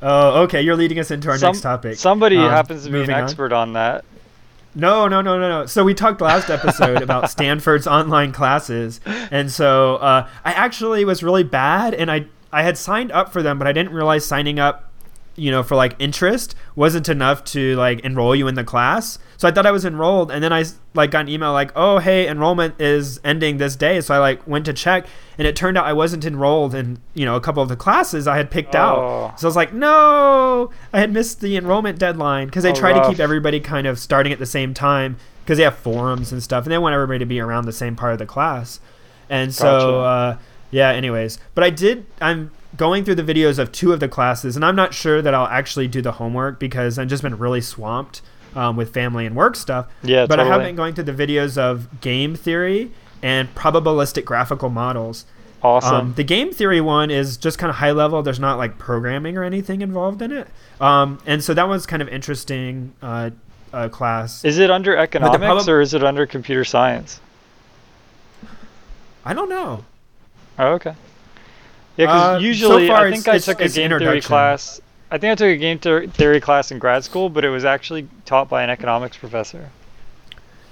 Oh, 0.00 0.42
okay. 0.42 0.62
You're 0.62 0.76
leading 0.76 0.98
us 0.98 1.10
into 1.10 1.28
our 1.28 1.38
Some, 1.38 1.48
next 1.48 1.62
topic. 1.62 1.96
Somebody 1.96 2.36
um, 2.36 2.50
happens 2.50 2.84
to 2.84 2.90
be 2.90 3.02
an 3.02 3.10
expert 3.10 3.52
on. 3.52 3.68
on 3.68 3.72
that. 3.74 4.04
No, 4.76 5.08
no, 5.08 5.22
no, 5.22 5.38
no, 5.40 5.48
no. 5.48 5.66
So 5.66 5.82
we 5.84 5.94
talked 5.94 6.20
last 6.20 6.50
episode 6.50 7.02
about 7.02 7.30
Stanford's 7.30 7.86
online 7.86 8.30
classes, 8.32 9.00
and 9.06 9.50
so 9.50 9.96
uh, 9.96 10.28
I 10.44 10.52
actually 10.52 11.02
was 11.06 11.22
really 11.22 11.44
bad, 11.44 11.94
and 11.94 12.10
I 12.10 12.26
I 12.52 12.62
had 12.62 12.76
signed 12.76 13.10
up 13.10 13.32
for 13.32 13.42
them, 13.42 13.58
but 13.58 13.66
I 13.66 13.72
didn't 13.72 13.92
realize 13.92 14.26
signing 14.26 14.58
up 14.58 14.92
you 15.36 15.50
know, 15.50 15.62
for 15.62 15.76
like 15.76 15.94
interest 15.98 16.54
wasn't 16.74 17.08
enough 17.08 17.44
to 17.44 17.76
like 17.76 18.00
enroll 18.00 18.34
you 18.34 18.48
in 18.48 18.54
the 18.54 18.64
class. 18.64 19.18
So 19.36 19.46
I 19.46 19.50
thought 19.50 19.66
I 19.66 19.70
was 19.70 19.84
enrolled, 19.84 20.30
and 20.30 20.42
then 20.42 20.52
I 20.52 20.64
like 20.94 21.10
got 21.10 21.20
an 21.22 21.28
email 21.28 21.52
like, 21.52 21.70
"Oh, 21.76 21.98
hey, 21.98 22.26
enrollment 22.26 22.80
is 22.80 23.20
ending 23.22 23.58
this 23.58 23.76
day." 23.76 24.00
So 24.00 24.14
I 24.14 24.18
like 24.18 24.46
went 24.48 24.64
to 24.64 24.72
check, 24.72 25.06
and 25.36 25.46
it 25.46 25.54
turned 25.54 25.76
out 25.76 25.84
I 25.84 25.92
wasn't 25.92 26.24
enrolled 26.24 26.74
in 26.74 26.98
you 27.14 27.26
know 27.26 27.36
a 27.36 27.40
couple 27.40 27.62
of 27.62 27.68
the 27.68 27.76
classes 27.76 28.26
I 28.26 28.36
had 28.38 28.50
picked 28.50 28.74
oh. 28.74 28.78
out. 28.78 29.40
So 29.40 29.46
I 29.46 29.48
was 29.48 29.56
like, 29.56 29.74
"No, 29.74 30.70
I 30.92 31.00
had 31.00 31.12
missed 31.12 31.40
the 31.40 31.56
enrollment 31.56 31.98
deadline 31.98 32.46
because 32.46 32.62
they 32.62 32.72
oh, 32.72 32.74
try 32.74 32.92
rough. 32.92 33.04
to 33.04 33.10
keep 33.10 33.20
everybody 33.20 33.60
kind 33.60 33.86
of 33.86 33.98
starting 33.98 34.32
at 34.32 34.38
the 34.38 34.46
same 34.46 34.72
time 34.72 35.16
because 35.44 35.58
they 35.58 35.64
have 35.64 35.76
forums 35.76 36.32
and 36.32 36.42
stuff, 36.42 36.64
and 36.64 36.72
they 36.72 36.78
want 36.78 36.94
everybody 36.94 37.18
to 37.18 37.26
be 37.26 37.38
around 37.40 37.66
the 37.66 37.72
same 37.72 37.94
part 37.94 38.14
of 38.14 38.18
the 38.18 38.26
class." 38.26 38.80
And 39.28 39.52
so, 39.52 39.64
gotcha. 39.64 39.96
uh, 39.96 40.38
yeah. 40.70 40.90
Anyways, 40.90 41.38
but 41.54 41.62
I 41.62 41.70
did. 41.70 42.06
I'm 42.22 42.50
going 42.76 43.04
through 43.04 43.16
the 43.16 43.22
videos 43.22 43.58
of 43.58 43.72
two 43.72 43.92
of 43.92 44.00
the 44.00 44.08
classes, 44.08 44.56
and 44.56 44.64
I'm 44.64 44.76
not 44.76 44.94
sure 44.94 45.22
that 45.22 45.34
I'll 45.34 45.46
actually 45.46 45.88
do 45.88 46.02
the 46.02 46.12
homework 46.12 46.58
because 46.58 46.98
I've 46.98 47.08
just 47.08 47.22
been 47.22 47.38
really 47.38 47.60
swamped 47.60 48.22
um, 48.54 48.76
with 48.76 48.92
family 48.92 49.26
and 49.26 49.36
work 49.36 49.56
stuff. 49.56 49.86
Yeah, 50.02 50.26
but 50.26 50.36
totally. 50.36 50.50
I 50.50 50.52
have 50.52 50.62
been 50.62 50.76
going 50.76 50.94
through 50.94 51.04
the 51.04 51.12
videos 51.12 51.58
of 51.58 52.00
game 52.00 52.34
theory 52.34 52.90
and 53.22 53.54
probabilistic 53.54 54.24
graphical 54.24 54.70
models. 54.70 55.26
Awesome. 55.62 55.94
Um, 55.94 56.14
the 56.14 56.24
game 56.24 56.52
theory 56.52 56.80
one 56.80 57.10
is 57.10 57.36
just 57.36 57.58
kind 57.58 57.70
of 57.70 57.76
high 57.76 57.92
level. 57.92 58.22
There's 58.22 58.38
not 58.38 58.58
like 58.58 58.78
programming 58.78 59.36
or 59.36 59.42
anything 59.42 59.80
involved 59.80 60.22
in 60.22 60.32
it, 60.32 60.48
um, 60.80 61.18
and 61.26 61.42
so 61.42 61.54
that 61.54 61.68
was 61.68 61.86
kind 61.86 62.02
of 62.02 62.08
interesting 62.08 62.94
uh, 63.02 63.30
uh, 63.72 63.88
class. 63.88 64.44
Is 64.44 64.58
it 64.58 64.70
under 64.70 64.96
economics 64.96 65.64
prob- 65.64 65.68
or 65.68 65.80
is 65.80 65.94
it 65.94 66.04
under 66.04 66.26
computer 66.26 66.64
science? 66.64 67.20
I 69.24 69.34
don't 69.34 69.48
know. 69.48 69.84
Oh, 70.58 70.74
okay. 70.74 70.94
Yeah, 71.96 72.06
because 72.06 72.36
uh, 72.36 72.38
usually 72.38 72.88
so 72.88 72.94
I 72.94 73.10
think 73.10 73.28
I 73.28 73.38
took 73.38 73.60
a 73.60 73.68
game 73.68 73.90
theory 73.98 74.20
class. 74.20 74.80
I 75.10 75.18
think 75.18 75.32
I 75.32 75.34
took 75.34 75.48
a 75.48 75.56
game 75.56 75.78
theory 75.78 76.40
class 76.40 76.70
in 76.70 76.78
grad 76.78 77.04
school, 77.04 77.28
but 77.28 77.44
it 77.44 77.50
was 77.50 77.64
actually 77.64 78.08
taught 78.24 78.48
by 78.48 78.62
an 78.62 78.70
economics 78.70 79.16
professor. 79.16 79.70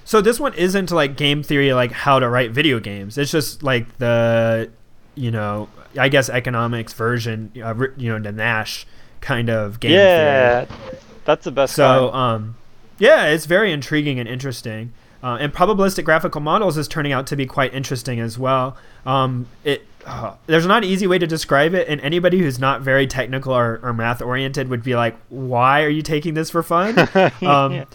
So 0.03 0.21
this 0.21 0.39
one 0.39 0.53
isn't 0.53 0.91
like 0.91 1.17
game 1.17 1.41
theory, 1.41 1.73
like 1.73 1.91
how 1.91 2.19
to 2.19 2.29
write 2.29 2.51
video 2.51 2.79
games. 2.79 3.17
It's 3.17 3.31
just 3.31 3.63
like 3.63 3.97
the, 3.97 4.69
you 5.15 5.31
know, 5.31 5.67
I 5.97 6.09
guess 6.09 6.29
economics 6.29 6.93
version, 6.93 7.51
uh, 7.63 7.73
you 7.97 8.11
know, 8.11 8.19
the 8.19 8.31
Nash 8.31 8.85
kind 9.21 9.49
of 9.49 9.79
game 9.79 9.91
yeah, 9.91 10.65
theory. 10.65 10.99
that's 11.23 11.45
the 11.45 11.51
best. 11.51 11.73
So, 11.73 12.13
um, 12.13 12.55
yeah, 12.99 13.25
it's 13.25 13.45
very 13.45 13.71
intriguing 13.71 14.19
and 14.19 14.29
interesting. 14.29 14.93
Uh, 15.23 15.37
and 15.39 15.51
probabilistic 15.51 16.03
graphical 16.03 16.39
models 16.39 16.77
is 16.77 16.87
turning 16.87 17.11
out 17.11 17.25
to 17.27 17.35
be 17.35 17.47
quite 17.47 17.73
interesting 17.73 18.19
as 18.19 18.37
well. 18.37 18.77
Um, 19.07 19.47
it 19.63 19.87
uh, 20.05 20.35
there's 20.45 20.65
not 20.65 20.83
an 20.83 20.89
easy 20.89 21.07
way 21.07 21.17
to 21.17 21.27
describe 21.27 21.73
it, 21.73 21.87
and 21.87 21.99
anybody 22.01 22.39
who's 22.39 22.59
not 22.59 22.81
very 22.81 23.07
technical 23.07 23.53
or, 23.53 23.79
or 23.83 23.93
math 23.93 24.21
oriented 24.21 24.69
would 24.69 24.83
be 24.83 24.95
like, 24.95 25.15
"Why 25.29 25.83
are 25.83 25.89
you 25.89 26.01
taking 26.01 26.33
this 26.33 26.49
for 26.49 26.63
fun?" 26.63 26.97
um, 27.41 27.73
yeah. 27.73 27.85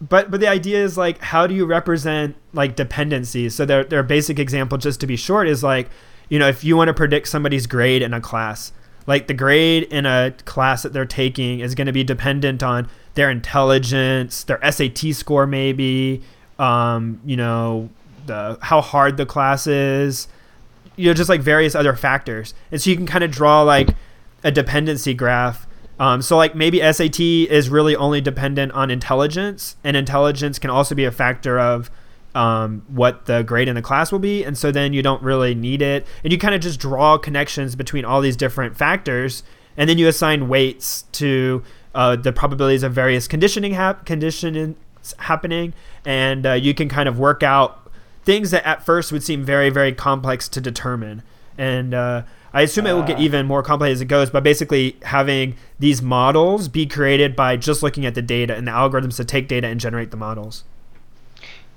but 0.00 0.30
but 0.30 0.40
the 0.40 0.48
idea 0.48 0.82
is 0.82 0.96
like 0.96 1.20
how 1.20 1.46
do 1.46 1.54
you 1.54 1.66
represent 1.66 2.36
like 2.52 2.76
dependencies 2.76 3.54
so 3.54 3.64
their 3.64 3.84
their 3.84 4.02
basic 4.02 4.38
example 4.38 4.78
just 4.78 5.00
to 5.00 5.06
be 5.06 5.16
short 5.16 5.48
is 5.48 5.64
like 5.64 5.88
you 6.28 6.38
know 6.38 6.48
if 6.48 6.62
you 6.62 6.76
want 6.76 6.88
to 6.88 6.94
predict 6.94 7.26
somebody's 7.26 7.66
grade 7.66 8.00
in 8.00 8.14
a 8.14 8.20
class 8.20 8.72
like 9.06 9.26
the 9.26 9.34
grade 9.34 9.84
in 9.84 10.06
a 10.06 10.32
class 10.44 10.82
that 10.82 10.92
they're 10.92 11.06
taking 11.06 11.60
is 11.60 11.74
going 11.74 11.86
to 11.86 11.92
be 11.92 12.04
dependent 12.04 12.62
on 12.62 12.88
their 13.14 13.30
intelligence 13.30 14.44
their 14.44 14.60
SAT 14.70 15.14
score 15.14 15.46
maybe 15.46 16.22
um, 16.58 17.20
you 17.24 17.36
know 17.36 17.88
the 18.26 18.58
how 18.62 18.80
hard 18.80 19.16
the 19.16 19.26
class 19.26 19.66
is 19.66 20.28
you 20.98 21.06
know 21.06 21.14
just 21.14 21.28
like 21.28 21.40
various 21.40 21.74
other 21.74 21.94
factors. 21.94 22.54
And 22.70 22.80
so 22.80 22.90
you 22.90 22.96
can 22.96 23.06
kind 23.06 23.24
of 23.24 23.30
draw 23.30 23.62
like 23.62 23.90
a 24.44 24.50
dependency 24.50 25.14
graph. 25.14 25.66
Um, 25.98 26.22
so 26.22 26.36
like 26.36 26.54
maybe 26.54 26.80
SAT 26.92 27.20
is 27.20 27.70
really 27.70 27.96
only 27.96 28.20
dependent 28.20 28.72
on 28.72 28.90
intelligence, 28.90 29.76
and 29.82 29.96
intelligence 29.96 30.58
can 30.58 30.70
also 30.70 30.94
be 30.94 31.04
a 31.04 31.10
factor 31.10 31.58
of 31.58 31.90
um, 32.34 32.84
what 32.88 33.26
the 33.26 33.42
grade 33.42 33.68
in 33.68 33.74
the 33.74 33.82
class 33.82 34.12
will 34.12 34.18
be, 34.18 34.44
and 34.44 34.56
so 34.56 34.70
then 34.70 34.92
you 34.92 35.02
don't 35.02 35.22
really 35.22 35.54
need 35.54 35.82
it, 35.82 36.06
and 36.22 36.32
you 36.32 36.38
kind 36.38 36.54
of 36.54 36.60
just 36.60 36.78
draw 36.78 37.18
connections 37.18 37.74
between 37.74 38.04
all 38.04 38.20
these 38.20 38.36
different 38.36 38.76
factors, 38.76 39.42
and 39.76 39.90
then 39.90 39.98
you 39.98 40.06
assign 40.06 40.48
weights 40.48 41.02
to 41.12 41.64
uh, 41.94 42.14
the 42.14 42.32
probabilities 42.32 42.84
of 42.84 42.92
various 42.92 43.26
conditioning 43.26 43.72
hap- 43.72 44.08
happening, 45.18 45.74
and 46.04 46.46
uh, 46.46 46.52
you 46.52 46.74
can 46.74 46.88
kind 46.88 47.08
of 47.08 47.18
work 47.18 47.42
out 47.42 47.87
things 48.28 48.50
that 48.50 48.62
at 48.66 48.84
first 48.84 49.10
would 49.10 49.22
seem 49.22 49.42
very 49.42 49.70
very 49.70 49.90
complex 49.90 50.50
to 50.50 50.60
determine, 50.60 51.22
and 51.56 51.94
uh, 51.94 52.22
I 52.52 52.60
assume 52.60 52.86
it 52.86 52.92
will 52.92 53.02
get 53.02 53.18
even 53.18 53.46
more 53.46 53.62
complex 53.62 53.94
as 53.94 54.00
it 54.02 54.04
goes, 54.04 54.28
but 54.28 54.42
basically 54.42 54.96
having 55.02 55.56
these 55.78 56.02
models 56.02 56.68
be 56.68 56.84
created 56.84 57.34
by 57.34 57.56
just 57.56 57.82
looking 57.82 58.04
at 58.04 58.14
the 58.14 58.20
data 58.20 58.54
and 58.54 58.66
the 58.66 58.70
algorithms 58.70 59.16
to 59.16 59.24
take 59.24 59.48
data 59.48 59.66
and 59.66 59.80
generate 59.80 60.10
the 60.10 60.18
models. 60.18 60.64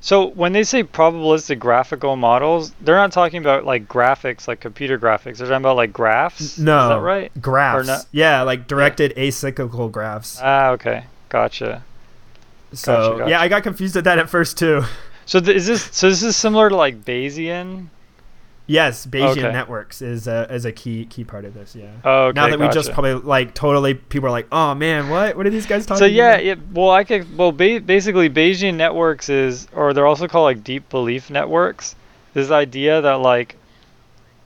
So 0.01 0.25
when 0.31 0.51
they 0.51 0.63
say 0.63 0.83
probabilistic 0.83 1.57
graphical 1.57 2.17
models, 2.17 2.73
they're 2.81 2.97
not 2.97 3.13
talking 3.13 3.39
about 3.39 3.63
like 3.63 3.87
graphics, 3.87 4.45
like 4.45 4.59
computer 4.59 4.99
graphics. 4.99 5.37
They're 5.37 5.47
talking 5.47 5.61
about 5.63 5.77
like 5.77 5.93
graphs. 5.93 6.59
No, 6.59 6.81
is 6.81 6.89
that 6.89 6.99
right? 6.99 7.41
Graphs. 7.41 7.87
not? 7.87 8.05
Yeah, 8.11 8.41
like 8.41 8.67
directed 8.67 9.15
acyclical 9.15 9.89
graphs. 9.89 10.37
Ah, 10.41 10.71
okay, 10.71 11.05
gotcha. 11.29 11.85
so 12.73 12.93
gotcha, 12.93 13.17
gotcha. 13.19 13.29
yeah, 13.29 13.39
I 13.39 13.47
got 13.47 13.63
confused 13.63 13.95
at 13.95 14.03
that 14.03 14.19
at 14.19 14.29
first 14.29 14.57
too. 14.57 14.83
So 15.31 15.39
th- 15.39 15.55
is 15.55 15.65
this 15.65 15.83
so? 15.93 16.09
This 16.09 16.23
is 16.23 16.35
similar 16.35 16.67
to 16.67 16.75
like 16.75 17.05
Bayesian. 17.05 17.87
yes, 18.67 19.05
Bayesian 19.05 19.37
Okay. 19.37 19.51
networks 19.53 20.01
is 20.01 20.27
a 20.27 20.45
is 20.53 20.65
a 20.65 20.73
key 20.73 21.05
key 21.05 21.23
part 21.23 21.45
of 21.45 21.53
this. 21.53 21.73
Yeah. 21.73 21.85
Oh, 22.03 22.23
okay, 22.25 22.35
now 22.35 22.49
that 22.49 22.59
we 22.59 22.67
just 22.67 22.91
probably 22.91 23.13
like 23.13 23.53
totally 23.53 23.93
people 23.93 24.27
are 24.27 24.31
like, 24.31 24.47
oh 24.51 24.75
man, 24.75 25.07
what 25.07 25.37
what 25.37 25.45
are 25.45 25.49
these 25.49 25.65
guys 25.65 25.85
talking? 25.85 26.03
About? 26.03 26.09
So 26.09 26.13
yeah, 26.13 26.33
about? 26.33 26.43
it, 26.43 26.59
well, 26.73 26.89
I 26.91 27.05
could 27.05 27.37
well 27.37 27.53
ba- 27.53 27.79
basically 27.79 28.29
Bayesian 28.29 28.75
networks 28.75 29.29
is, 29.29 29.69
or 29.73 29.93
they're 29.93 30.05
also 30.05 30.27
called 30.27 30.43
like 30.43 30.65
deep 30.65 30.89
belief 30.89 31.29
networks. 31.29 31.95
This 32.33 32.51
idea 32.51 32.99
that 32.99 33.21
like, 33.21 33.55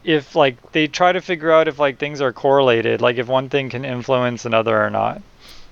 if 0.03 0.35
like 0.35 0.71
they 0.71 0.85
try 0.85 1.13
to 1.13 1.19
figure 1.19 1.51
out 1.51 1.67
if 1.67 1.79
like 1.79 1.97
things 1.97 2.21
are 2.21 2.31
correlated, 2.31 3.01
like 3.01 3.17
if 3.17 3.25
one 3.25 3.49
thing 3.49 3.71
can 3.71 3.85
influence 3.85 4.45
another 4.45 4.79
or 4.79 4.91
not. 4.91 5.23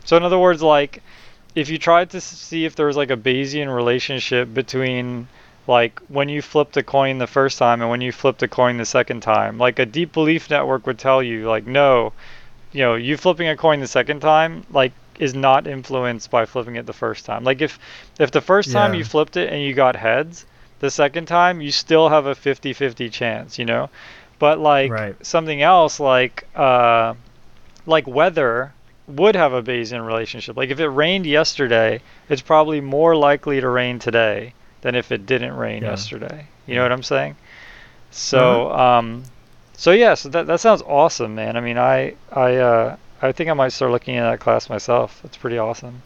So 0.05 0.17
in 0.17 0.24
other 0.24 0.39
words, 0.39 0.63
like, 0.63 1.03
if 1.56 1.70
you 1.70 1.78
tried 1.78 2.10
to 2.12 2.22
see 2.22 2.66
if 2.66 2.76
there 2.76 2.86
was 2.88 2.98
like 2.98 3.12
a 3.12 3.18
Bayesian 3.18 3.74
relationship 3.74 4.54
between 4.54 5.28
like 5.68 6.00
when 6.10 6.30
you 6.30 6.42
flipped 6.42 6.76
a 6.78 6.84
coin 6.84 7.18
the 7.20 7.28
first 7.28 7.58
time 7.58 7.82
and 7.82 7.90
when 7.90 8.02
you 8.02 8.12
flipped 8.12 8.44
a 8.44 8.48
coin 8.48 8.78
the 8.78 8.86
second 8.86 9.22
time, 9.22 9.58
like 9.58 9.80
a 9.80 9.86
deep 9.86 10.12
belief 10.14 10.50
network 10.50 10.86
would 10.88 11.00
tell 11.00 11.22
you 11.24 11.48
like 11.48 11.66
no, 11.66 12.14
you 12.72 12.82
know, 12.82 12.96
you 12.96 13.18
flipping 13.18 13.48
a 13.50 13.58
coin 13.58 13.80
the 13.80 13.88
second 13.88 14.20
time, 14.20 14.66
like, 14.70 14.94
is 15.20 15.34
not 15.36 15.68
influenced 15.68 16.30
by 16.32 16.46
flipping 16.46 16.76
it 16.76 16.86
the 16.86 16.94
first 16.94 17.26
time. 17.26 17.44
Like, 17.44 17.62
if 17.62 17.80
if 18.20 18.32
the 18.32 18.42
first 18.42 18.72
time 18.72 18.94
Yeah. 18.94 18.98
you 18.98 19.04
flipped 19.04 19.38
it 19.38 19.52
and 19.52 19.62
you 19.62 19.74
got 19.74 19.96
heads, 19.96 20.46
the 20.80 20.90
second 20.92 21.28
time 21.28 21.62
you 21.62 21.72
still 21.72 22.10
have 22.10 22.26
a 22.26 22.36
50-50 22.36 23.10
chance, 23.10 23.60
you 23.60 23.66
know. 23.66 23.90
But 24.40 24.60
like 24.60 24.90
Right. 24.90 25.16
something 25.22 25.62
else, 25.62 26.00
like 26.00 26.48
uh, 26.56 27.14
like 27.86 28.08
weather 28.08 28.74
would 29.08 29.36
have 29.36 29.54
a 29.54 29.62
Bayesian 29.62 30.06
relationship. 30.06 30.56
Like 30.56 30.70
if 30.70 30.80
it 30.80 30.88
rained 30.88 31.26
yesterday, 31.26 32.02
it's 32.30 32.42
probably 32.42 32.80
more 32.82 33.16
likely 33.16 33.60
to 33.62 33.68
rain 33.70 34.00
today 34.00 34.54
than 34.82 34.96
if 34.96 35.12
it 35.12 35.26
didn't 35.26 35.54
rain 35.56 35.84
Yeah. 35.84 35.90
yesterday. 35.92 36.48
You 36.68 36.76
know 36.76 36.84
what 36.84 36.92
I'm 36.94 37.04
saying? 37.04 37.36
So 38.12 38.72
um, 38.72 39.24
so 39.76 39.92
yeah, 39.92 40.14
so 40.14 40.30
that 40.30 40.48
that 40.48 40.60
sounds 40.60 40.82
awesome, 40.84 41.36
man. 41.36 41.58
I 41.58 41.62
mean, 41.62 41.78
I 41.78 42.16
I 42.32 42.56
uh, 42.58 42.96
I 43.22 43.32
think 43.32 43.50
I 43.50 43.54
might 43.54 43.70
start 43.74 43.92
looking 43.92 44.16
at 44.18 44.30
that 44.30 44.40
class 44.40 44.70
myself. 44.70 45.20
That's 45.24 45.36
pretty 45.38 45.58
awesome. 45.58 46.02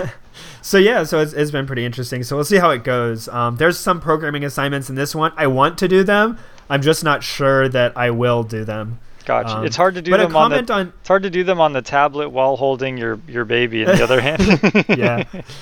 so 0.62 0.78
yeah, 0.78 1.04
so 1.04 1.20
it's, 1.20 1.32
it's 1.32 1.50
been 1.50 1.66
pretty 1.66 1.84
interesting. 1.84 2.22
So 2.22 2.36
we'll 2.36 2.44
see 2.44 2.56
how 2.58 2.70
it 2.70 2.84
goes. 2.84 3.28
Um, 3.28 3.56
there's 3.56 3.78
some 3.78 4.00
programming 4.00 4.44
assignments 4.44 4.88
in 4.90 4.96
this 4.96 5.14
one. 5.14 5.32
I 5.36 5.46
want 5.46 5.78
to 5.78 5.88
do 5.88 6.04
them. 6.04 6.38
I'm 6.68 6.82
just 6.82 7.02
not 7.04 7.22
sure 7.22 7.68
that 7.68 7.96
I 7.96 8.10
will 8.10 8.42
do 8.42 8.64
them. 8.64 8.98
Gotcha. 9.26 9.56
Um, 9.56 9.66
it's 9.66 9.76
hard 9.76 9.96
to 9.96 10.02
do 10.02 10.12
them 10.12 10.34
on 10.36 10.52
the 10.52 10.72
on 10.72 10.92
it's 11.00 11.08
hard 11.08 11.24
to 11.24 11.30
do 11.30 11.44
them 11.44 11.60
on 11.60 11.72
the 11.72 11.82
tablet 11.82 12.30
while 12.30 12.56
holding 12.56 12.96
your 12.96 13.20
your 13.28 13.44
baby 13.44 13.82
in 13.82 13.88
the 13.88 14.02
other 14.02 14.20
hand. 14.20 14.86
Yeah. 14.98 15.24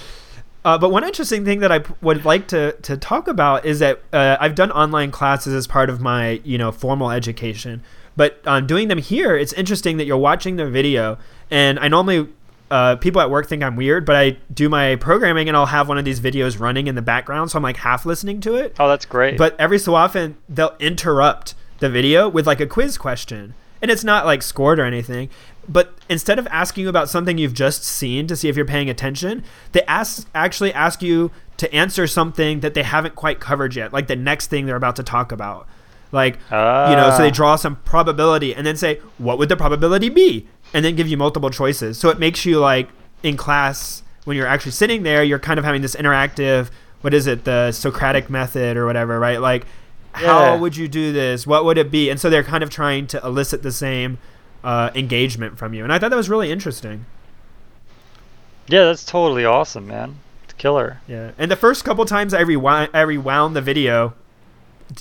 Uh, 0.64 0.78
but 0.78 0.90
one 0.90 1.04
interesting 1.04 1.44
thing 1.44 1.60
that 1.60 1.70
I 1.70 1.82
would 2.00 2.24
like 2.24 2.48
to, 2.48 2.72
to 2.72 2.96
talk 2.96 3.28
about 3.28 3.66
is 3.66 3.80
that 3.80 4.00
uh, 4.14 4.38
I've 4.40 4.54
done 4.54 4.72
online 4.72 5.10
classes 5.10 5.52
as 5.52 5.66
part 5.66 5.90
of 5.90 6.00
my 6.00 6.40
you 6.42 6.56
know 6.56 6.72
formal 6.72 7.10
education, 7.10 7.82
but 8.16 8.40
um, 8.46 8.66
doing 8.66 8.88
them 8.88 8.96
here, 8.96 9.36
it's 9.36 9.52
interesting 9.52 9.98
that 9.98 10.06
you're 10.06 10.16
watching 10.16 10.56
the 10.56 10.64
video, 10.64 11.18
and 11.50 11.78
I 11.78 11.88
normally 11.88 12.28
uh, 12.70 12.96
people 12.96 13.20
at 13.20 13.30
work 13.30 13.46
think 13.46 13.62
I'm 13.62 13.76
weird, 13.76 14.06
but 14.06 14.16
I 14.16 14.38
do 14.52 14.70
my 14.70 14.96
programming 14.96 15.48
and 15.48 15.56
I'll 15.56 15.66
have 15.66 15.86
one 15.86 15.98
of 15.98 16.04
these 16.04 16.18
videos 16.18 16.58
running 16.58 16.86
in 16.86 16.94
the 16.94 17.02
background, 17.02 17.50
so 17.50 17.58
I'm 17.58 17.62
like 17.62 17.76
half 17.76 18.06
listening 18.06 18.40
to 18.40 18.54
it. 18.54 18.74
Oh, 18.80 18.88
that's 18.88 19.04
great. 19.04 19.36
But 19.36 19.54
every 19.60 19.78
so 19.78 19.94
often 19.94 20.36
they'll 20.48 20.76
interrupt 20.80 21.54
the 21.84 21.90
video 21.90 22.28
with 22.28 22.46
like 22.46 22.60
a 22.60 22.66
quiz 22.66 22.96
question. 22.98 23.54
And 23.82 23.90
it's 23.90 24.04
not 24.04 24.24
like 24.24 24.42
scored 24.42 24.78
or 24.80 24.84
anything. 24.86 25.28
But 25.68 25.94
instead 26.08 26.38
of 26.38 26.46
asking 26.50 26.84
you 26.84 26.88
about 26.88 27.10
something 27.10 27.36
you've 27.36 27.52
just 27.52 27.84
seen 27.84 28.26
to 28.28 28.36
see 28.36 28.48
if 28.48 28.56
you're 28.56 28.64
paying 28.64 28.88
attention, 28.88 29.44
they 29.72 29.82
ask 29.82 30.26
actually 30.34 30.72
ask 30.72 31.02
you 31.02 31.30
to 31.58 31.72
answer 31.74 32.06
something 32.06 32.60
that 32.60 32.72
they 32.74 32.82
haven't 32.82 33.14
quite 33.14 33.40
covered 33.40 33.76
yet, 33.76 33.92
like 33.92 34.06
the 34.06 34.16
next 34.16 34.46
thing 34.48 34.64
they're 34.64 34.76
about 34.76 34.96
to 34.96 35.02
talk 35.02 35.30
about. 35.32 35.68
Like 36.10 36.36
you 36.50 36.96
know, 36.96 37.10
so 37.10 37.18
they 37.18 37.28
Ah. 37.28 37.40
draw 37.40 37.56
some 37.56 37.76
probability 37.84 38.54
and 38.54 38.66
then 38.66 38.76
say, 38.76 39.00
what 39.18 39.36
would 39.38 39.50
the 39.50 39.56
probability 39.56 40.08
be? 40.08 40.46
And 40.72 40.84
then 40.84 40.96
give 40.96 41.06
you 41.08 41.16
multiple 41.16 41.50
choices. 41.50 41.98
So 41.98 42.08
it 42.08 42.18
makes 42.18 42.46
you 42.46 42.58
like 42.60 42.88
in 43.22 43.36
class 43.36 44.02
when 44.24 44.36
you're 44.36 44.46
actually 44.46 44.72
sitting 44.72 45.02
there, 45.02 45.22
you're 45.22 45.38
kind 45.38 45.58
of 45.58 45.64
having 45.64 45.82
this 45.82 45.94
interactive 45.94 46.70
what 47.02 47.12
is 47.12 47.26
it, 47.26 47.44
the 47.44 47.70
Socratic 47.70 48.30
method 48.30 48.78
or 48.78 48.86
whatever, 48.86 49.20
right? 49.20 49.38
Like 49.38 49.66
how 50.14 50.56
would 50.58 50.76
you 50.76 50.88
do 50.88 51.12
this? 51.12 51.46
What 51.46 51.64
would 51.64 51.78
it 51.78 51.90
be? 51.90 52.10
And 52.10 52.18
so 52.20 52.30
they're 52.30 52.42
kind 52.44 52.62
of 52.64 52.70
trying 52.70 53.06
to 53.08 53.20
elicit 53.24 53.62
the 53.62 53.72
same 53.72 54.18
uh, 54.62 54.90
engagement 54.94 55.58
from 55.58 55.74
you. 55.74 55.84
And 55.84 55.92
I 55.92 55.98
thought 55.98 56.10
that 56.10 56.16
was 56.16 56.30
really 56.30 56.50
interesting. 56.50 57.06
yeah, 58.66 58.84
that's 58.84 59.04
totally 59.04 59.44
awesome, 59.44 59.86
man. 59.86 60.16
It's 60.44 60.54
killer. 60.54 61.00
Yeah. 61.06 61.32
And 61.38 61.50
the 61.50 61.56
first 61.56 61.84
couple 61.84 62.04
times 62.04 62.32
I 62.34 62.40
rewound, 62.40 62.90
I 62.94 63.02
rewound 63.02 63.54
the 63.56 63.60
video, 63.62 64.14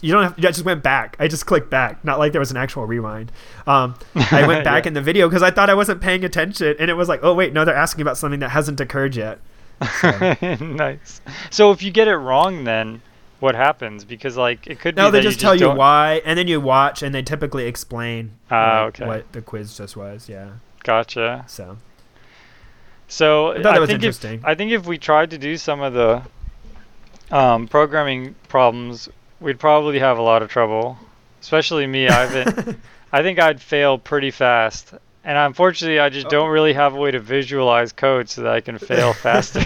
you 0.01 0.11
don't 0.13 0.23
have. 0.23 0.33
I 0.37 0.41
just 0.41 0.65
went 0.65 0.81
back. 0.83 1.15
I 1.19 1.27
just 1.27 1.45
clicked 1.45 1.69
back. 1.69 2.03
Not 2.03 2.17
like 2.19 2.31
there 2.31 2.39
was 2.39 2.51
an 2.51 2.57
actual 2.57 2.85
rewind. 2.85 3.31
Um, 3.67 3.95
I 4.31 4.47
went 4.47 4.63
back 4.65 4.85
Yeah. 4.85 4.89
in 4.89 4.93
the 4.93 5.01
video 5.01 5.27
because 5.29 5.43
I 5.43 5.51
thought 5.51 5.69
I 5.69 5.73
wasn't 5.75 6.01
paying 6.01 6.23
attention, 6.25 6.75
and 6.79 6.89
it 6.89 6.93
was 6.95 7.07
like, 7.09 7.19
oh 7.23 7.33
wait, 7.33 7.53
no, 7.53 7.63
they're 7.65 7.75
asking 7.75 8.01
about 8.01 8.17
something 8.17 8.39
that 8.39 8.49
hasn't 8.49 8.79
occurred 8.79 9.15
yet. 9.15 9.39
So- 10.01 10.35
nice. 10.61 11.21
So 11.51 11.71
if 11.71 11.83
you 11.83 11.91
get 11.91 12.07
it 12.07 12.15
wrong, 12.15 12.63
then 12.63 13.01
what 13.43 13.55
happens? 13.55 14.05
Because 14.05 14.37
like 14.37 14.65
it 14.67 14.79
could 14.79 14.95
no, 14.95 15.11
be 15.11 15.17
they 15.17 15.21
just 15.21 15.37
you 15.37 15.41
tell 15.41 15.53
you 15.53 15.59
don't- 15.61 15.77
why, 15.77 16.21
and 16.25 16.39
then 16.39 16.47
you 16.47 16.61
watch, 16.61 17.03
and 17.03 17.13
they 17.13 17.21
typically 17.21 17.65
explain 17.67 18.31
Ah, 18.49 18.85
like, 18.85 19.01
okay. 19.01 19.05
what 19.07 19.31
the 19.33 19.41
quiz 19.41 19.75
just 19.77 19.97
was. 19.97 20.29
Yeah. 20.29 20.49
Gotcha. 20.83 21.43
So 21.47 21.77
So 23.07 23.51
I 23.51 23.79
was 23.79 23.89
think. 23.89 24.03
If, 24.03 24.45
I 24.45 24.55
think 24.55 24.71
if 24.71 24.85
we 24.85 24.97
tried 24.97 25.29
to 25.31 25.37
do 25.37 25.57
some 25.57 25.81
of 25.81 25.93
the 25.93 26.21
um, 27.31 27.67
programming 27.67 28.35
problems, 28.47 29.09
we'd 29.39 29.59
probably 29.59 29.99
have 29.99 30.17
a 30.17 30.21
lot 30.21 30.41
of 30.41 30.49
trouble. 30.49 30.97
Especially 31.41 31.85
me. 31.87 32.07
I've 32.07 32.77
I 33.11 33.21
think 33.21 33.39
I'd 33.39 33.61
fail 33.61 33.97
pretty 33.97 34.31
fast. 34.31 34.93
And 35.25 35.37
unfortunately, 35.37 35.99
I 35.99 36.09
just 36.09 36.27
Oh. 36.27 36.29
don't 36.29 36.49
really 36.49 36.73
have 36.73 36.93
a 36.95 36.97
way 36.97 37.11
to 37.11 37.19
visualize 37.19 37.91
code 37.93 38.29
so 38.29 38.41
that 38.43 38.53
I 38.53 38.61
can 38.61 38.77
fail 38.77 39.13
faster. 39.27 39.61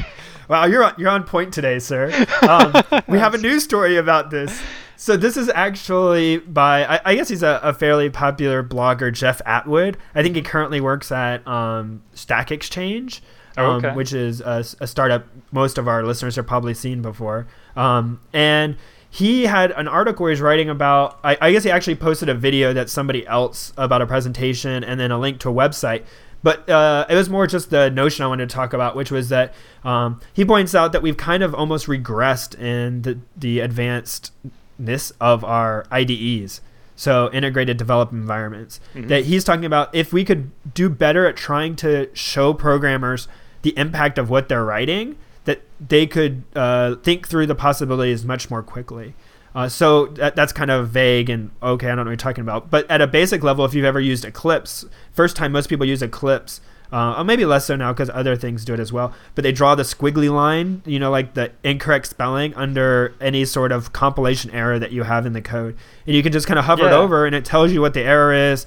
Wow, 0.47 0.65
you're 0.65 0.83
on, 0.83 0.93
you're 0.97 1.09
on 1.09 1.23
point 1.23 1.53
today, 1.53 1.79
sir. 1.79 2.11
Um, 2.47 2.73
we 3.07 3.19
have 3.19 3.33
a 3.33 3.37
news 3.37 3.63
story 3.63 3.97
about 3.97 4.29
this. 4.29 4.61
So 4.95 5.15
this 5.17 5.37
is 5.37 5.49
actually 5.49 6.37
by 6.39 6.85
I, 6.85 7.01
I 7.11 7.15
guess 7.15 7.27
he's 7.29 7.43
a, 7.43 7.59
a 7.61 7.73
fairly 7.73 8.09
popular 8.09 8.63
blogger, 8.63 9.13
Jeff 9.13 9.41
Atwood. 9.45 9.97
I 10.15 10.23
think 10.23 10.35
he 10.35 10.41
currently 10.41 10.81
works 10.81 11.11
at 11.11 11.45
um, 11.47 12.01
Stack 12.13 12.51
Exchange, 12.51 13.21
um, 13.57 13.65
Oh, 13.65 13.71
okay. 13.73 13.91
which 13.93 14.13
is 14.13 14.41
a 14.41 14.63
startup 14.63 15.25
most 15.51 15.77
of 15.77 15.87
our 15.87 16.03
listeners 16.03 16.35
have 16.37 16.47
probably 16.47 16.73
seen 16.73 17.01
before. 17.01 17.45
Um, 17.75 18.21
and 18.33 18.75
he 19.09 19.43
had 19.45 19.71
an 19.71 19.87
article 19.87 20.23
where 20.23 20.31
he's 20.31 20.41
writing 20.41 20.69
about. 20.69 21.19
I, 21.23 21.37
I 21.41 21.51
guess 21.51 21.63
he 21.63 21.71
actually 21.71 21.95
posted 21.95 22.27
a 22.29 22.33
video 22.35 22.73
that 22.73 22.89
somebody 22.89 23.25
else 23.27 23.73
about 23.77 24.01
a 24.01 24.07
presentation, 24.07 24.83
and 24.83 24.99
then 24.99 25.11
a 25.11 25.19
link 25.19 25.39
to 25.41 25.49
a 25.49 25.53
website. 25.53 26.05
But 26.43 26.69
uh, 26.69 27.05
it 27.09 27.15
was 27.15 27.29
more 27.29 27.47
just 27.47 27.69
the 27.69 27.89
notion 27.89 28.23
I 28.23 28.27
wanted 28.27 28.49
to 28.49 28.55
talk 28.55 28.73
about, 28.73 28.95
which 28.95 29.11
was 29.11 29.29
that 29.29 29.53
um, 29.83 30.21
he 30.33 30.45
points 30.45 30.75
out 30.75 30.91
that 30.91 31.01
we've 31.01 31.17
kind 31.17 31.43
of 31.43 31.53
almost 31.55 31.87
regressed 31.87 32.57
in 32.59 33.01
the, 33.01 33.19
the 33.35 33.59
advancedness 33.59 35.11
of 35.19 35.43
our 35.43 35.85
IDEs, 35.91 36.61
so 36.95 37.29
integrated 37.33 37.77
development 37.77 38.21
environments. 38.21 38.79
Mm-hmm. 38.93 39.07
That 39.07 39.25
he's 39.25 39.43
talking 39.43 39.65
about 39.65 39.93
if 39.93 40.13
we 40.13 40.23
could 40.23 40.51
do 40.73 40.89
better 40.89 41.25
at 41.25 41.35
trying 41.35 41.75
to 41.77 42.09
show 42.13 42.53
programmers 42.53 43.27
the 43.63 43.77
impact 43.77 44.17
of 44.17 44.29
what 44.29 44.47
they're 44.47 44.63
writing, 44.63 45.17
that 45.45 45.61
they 45.85 46.05
could 46.05 46.43
uh, 46.55 46.95
think 46.97 47.27
through 47.27 47.47
the 47.47 47.55
possibilities 47.55 48.23
much 48.23 48.49
more 48.49 48.61
quickly. 48.61 49.15
Uh, 49.55 49.67
so 49.67 50.07
that, 50.07 50.35
that's 50.35 50.53
kind 50.53 50.69
of 50.69 50.89
vague 50.89 51.29
and 51.29 51.49
okay, 51.63 51.87
I 51.87 51.89
don't 51.89 51.97
know 51.97 52.03
what 52.03 52.09
you're 52.09 52.17
talking 52.17 52.43
about. 52.43 52.69
But 52.69 52.89
at 52.91 53.01
a 53.01 53.07
basic 53.07 53.43
level, 53.43 53.65
if 53.65 53.73
you've 53.73 53.85
ever 53.85 53.99
used 53.99 54.23
Eclipse, 54.23 54.85
first 55.11 55.35
time 55.35 55.51
most 55.51 55.67
people 55.67 55.85
use 55.85 56.01
Eclipse, 56.01 56.61
uh, 56.91 57.23
maybe 57.23 57.45
less 57.45 57.65
so 57.65 57.75
now 57.75 57.91
because 57.91 58.09
other 58.11 58.35
things 58.35 58.63
do 58.63 58.73
it 58.73 58.79
as 58.79 58.93
well. 58.93 59.13
But 59.35 59.43
they 59.43 59.51
draw 59.51 59.75
the 59.75 59.83
squiggly 59.83 60.31
line, 60.31 60.81
you 60.85 60.99
know, 60.99 61.11
like 61.11 61.33
the 61.33 61.51
incorrect 61.63 62.07
spelling 62.07 62.53
under 62.55 63.13
any 63.19 63.45
sort 63.45 63.71
of 63.71 63.93
compilation 63.93 64.51
error 64.51 64.79
that 64.79 64.91
you 64.91 65.03
have 65.03 65.25
in 65.25 65.33
the 65.33 65.41
code, 65.41 65.75
and 66.05 66.15
you 66.15 66.23
can 66.23 66.31
just 66.31 66.47
kind 66.47 66.59
of 66.59 66.65
hover 66.65 66.83
yeah. 66.83 66.89
it 66.89 66.93
over, 66.93 67.25
and 67.25 67.35
it 67.35 67.43
tells 67.43 67.71
you 67.71 67.81
what 67.81 67.93
the 67.93 68.01
error 68.01 68.33
is, 68.33 68.65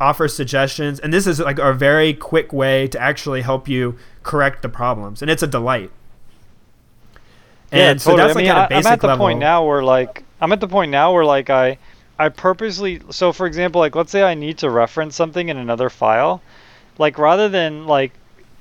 offers 0.00 0.34
suggestions, 0.34 1.00
and 1.00 1.12
this 1.12 1.26
is 1.26 1.40
like 1.40 1.58
a 1.58 1.72
very 1.72 2.14
quick 2.14 2.52
way 2.52 2.86
to 2.88 3.00
actually 3.00 3.42
help 3.42 3.68
you 3.68 3.96
correct 4.22 4.62
the 4.62 4.68
problems, 4.68 5.22
and 5.22 5.30
it's 5.30 5.42
a 5.42 5.46
delight. 5.46 5.90
And 7.72 7.98
yeah, 7.98 8.02
so 8.02 8.10
totally. 8.10 8.26
that's 8.26 8.36
like 8.36 8.44
I 8.44 8.48
mean, 8.48 8.56
at 8.56 8.66
a 8.66 8.68
basic 8.68 8.86
I'm 8.86 8.92
at 8.92 9.00
the 9.00 9.06
level. 9.08 9.26
point 9.26 9.38
now 9.40 9.66
where 9.66 9.82
like 9.82 10.24
I'm 10.40 10.52
at 10.52 10.60
the 10.60 10.68
point 10.68 10.90
now 10.90 11.12
where 11.12 11.24
like 11.24 11.50
I 11.50 11.78
I 12.18 12.28
purposely 12.28 13.00
so 13.10 13.32
for 13.32 13.46
example 13.46 13.80
like 13.80 13.94
let's 13.94 14.10
say 14.10 14.22
I 14.22 14.34
need 14.34 14.58
to 14.58 14.70
reference 14.70 15.16
something 15.16 15.48
in 15.48 15.56
another 15.56 15.90
file, 15.90 16.42
like 16.98 17.18
rather 17.18 17.48
than 17.48 17.86
like 17.86 18.12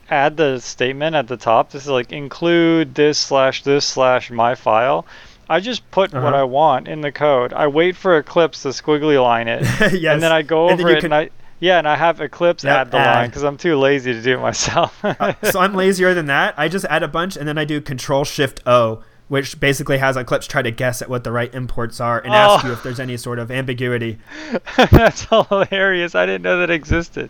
add 0.10 0.38
the 0.38 0.60
statement 0.60 1.16
at 1.16 1.28
the 1.28 1.38
top, 1.38 1.72
this 1.72 1.84
is 1.84 1.90
like 1.90 2.12
include 2.12 2.96
this 2.96 3.18
slash 3.18 3.64
this 3.64 3.86
slash 3.86 4.32
my 4.32 4.56
file. 4.56 5.06
I 5.48 5.60
just 5.60 5.90
put 5.92 6.14
uh-huh. 6.14 6.24
what 6.24 6.34
I 6.34 6.44
want 6.44 6.88
in 6.88 7.02
the 7.02 7.12
code. 7.12 7.54
I 7.54 7.68
wait 7.68 7.96
for 7.96 8.18
Eclipse 8.18 8.64
to 8.64 8.70
squiggly 8.70 9.22
line 9.22 9.48
it, 9.48 9.62
yes. 9.94 10.14
and 10.14 10.24
then 10.24 10.32
I 10.32 10.42
go 10.42 10.70
over 10.70 10.90
it 10.90 11.02
can... 11.02 11.14
and 11.14 11.16
I 11.16 11.30
yeah, 11.60 11.78
and 11.78 11.88
I 11.88 11.96
have 11.96 12.22
Eclipse 12.22 12.64
yep, 12.64 12.78
add 12.78 12.92
the 12.92 12.98
add. 12.98 13.16
line 13.16 13.30
because 13.30 13.44
I'm 13.44 13.58
too 13.58 13.78
lazy 13.78 14.14
to 14.14 14.22
do 14.22 14.34
it 14.34 14.42
myself. 14.42 14.98
uh, 15.04 15.34
so 15.44 15.60
I'm 15.60 15.74
lazier 15.74 16.14
than 16.14 16.28
that. 16.28 16.54
I 16.58 16.68
just 16.68 16.86
add 16.86 17.04
a 17.04 17.08
bunch 17.08 17.38
and 17.38 17.48
then 17.48 17.58
I 17.58 17.66
do 17.66 17.82
Control 17.82 18.24
Shift 18.24 18.62
O 18.66 19.04
which 19.28 19.60
basically 19.60 19.98
has 19.98 20.18
Eclipse 20.18 20.48
try 20.48 20.62
to 20.62 20.72
guess 20.72 21.02
at 21.02 21.10
what 21.10 21.24
the 21.24 21.32
right 21.32 21.54
imports 21.54 22.00
are 22.00 22.20
and 22.20 22.32
oh. 22.32 22.36
ask 22.36 22.66
you 22.66 22.72
if 22.72 22.84
there's 22.84 23.00
any 23.00 23.18
sort 23.18 23.40
of 23.40 23.50
ambiguity. 23.50 24.20
That's 24.92 25.24
hilarious. 25.24 26.16
I 26.16 26.26
didn't 26.26 26.44
know 26.44 26.60
that 26.60 26.70
existed. 26.70 27.30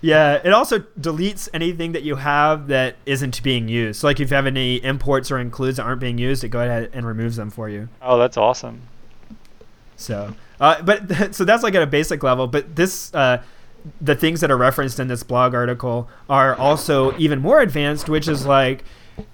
Yeah, 0.00 0.40
it 0.42 0.52
also 0.52 0.78
deletes 0.98 1.48
anything 1.52 1.92
that 1.92 2.02
you 2.02 2.16
have 2.16 2.68
that 2.68 2.96
isn't 3.04 3.42
being 3.42 3.68
used. 3.68 4.00
So, 4.00 4.06
like 4.06 4.18
if 4.18 4.30
you 4.30 4.36
have 4.36 4.46
any 4.46 4.82
imports 4.82 5.30
or 5.30 5.38
includes 5.38 5.76
that 5.76 5.84
aren't 5.84 6.00
being 6.00 6.16
used, 6.16 6.42
it 6.42 6.48
go 6.48 6.60
ahead 6.60 6.90
and 6.94 7.06
removes 7.06 7.36
them 7.36 7.50
for 7.50 7.68
you. 7.68 7.88
Oh, 8.00 8.18
that's 8.18 8.38
awesome. 8.38 8.80
So, 9.96 10.34
uh, 10.60 10.82
but 10.82 11.34
so 11.34 11.44
that's 11.44 11.62
like 11.62 11.74
at 11.74 11.82
a 11.82 11.86
basic 11.86 12.22
level. 12.22 12.46
But 12.46 12.76
this, 12.76 13.12
uh, 13.14 13.42
the 14.00 14.14
things 14.14 14.40
that 14.40 14.50
are 14.50 14.56
referenced 14.56 15.00
in 15.00 15.08
this 15.08 15.22
blog 15.22 15.54
article 15.54 16.08
are 16.28 16.54
also 16.54 17.16
even 17.18 17.40
more 17.40 17.60
advanced, 17.60 18.08
which 18.08 18.28
is 18.28 18.46
like 18.46 18.84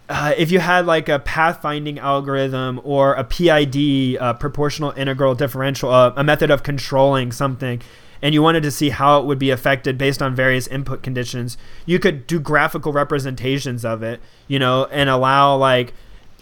uh, 0.08 0.34
if 0.36 0.50
you 0.50 0.60
had 0.60 0.86
like 0.86 1.08
a 1.08 1.18
pathfinding 1.18 1.98
algorithm 1.98 2.80
or 2.84 3.14
a 3.14 3.24
PID, 3.24 4.16
uh, 4.18 4.34
proportional 4.34 4.92
integral 4.92 5.34
differential, 5.34 5.90
uh, 5.90 6.12
a 6.16 6.24
method 6.24 6.50
of 6.50 6.62
controlling 6.62 7.32
something, 7.32 7.80
and 8.22 8.34
you 8.34 8.42
wanted 8.42 8.62
to 8.62 8.70
see 8.70 8.90
how 8.90 9.20
it 9.20 9.26
would 9.26 9.38
be 9.38 9.50
affected 9.50 9.98
based 9.98 10.22
on 10.22 10.34
various 10.34 10.66
input 10.68 11.02
conditions, 11.02 11.56
you 11.84 11.98
could 11.98 12.26
do 12.26 12.40
graphical 12.40 12.92
representations 12.92 13.84
of 13.84 14.02
it, 14.02 14.20
you 14.48 14.58
know, 14.58 14.86
and 14.86 15.10
allow 15.10 15.56
like 15.56 15.92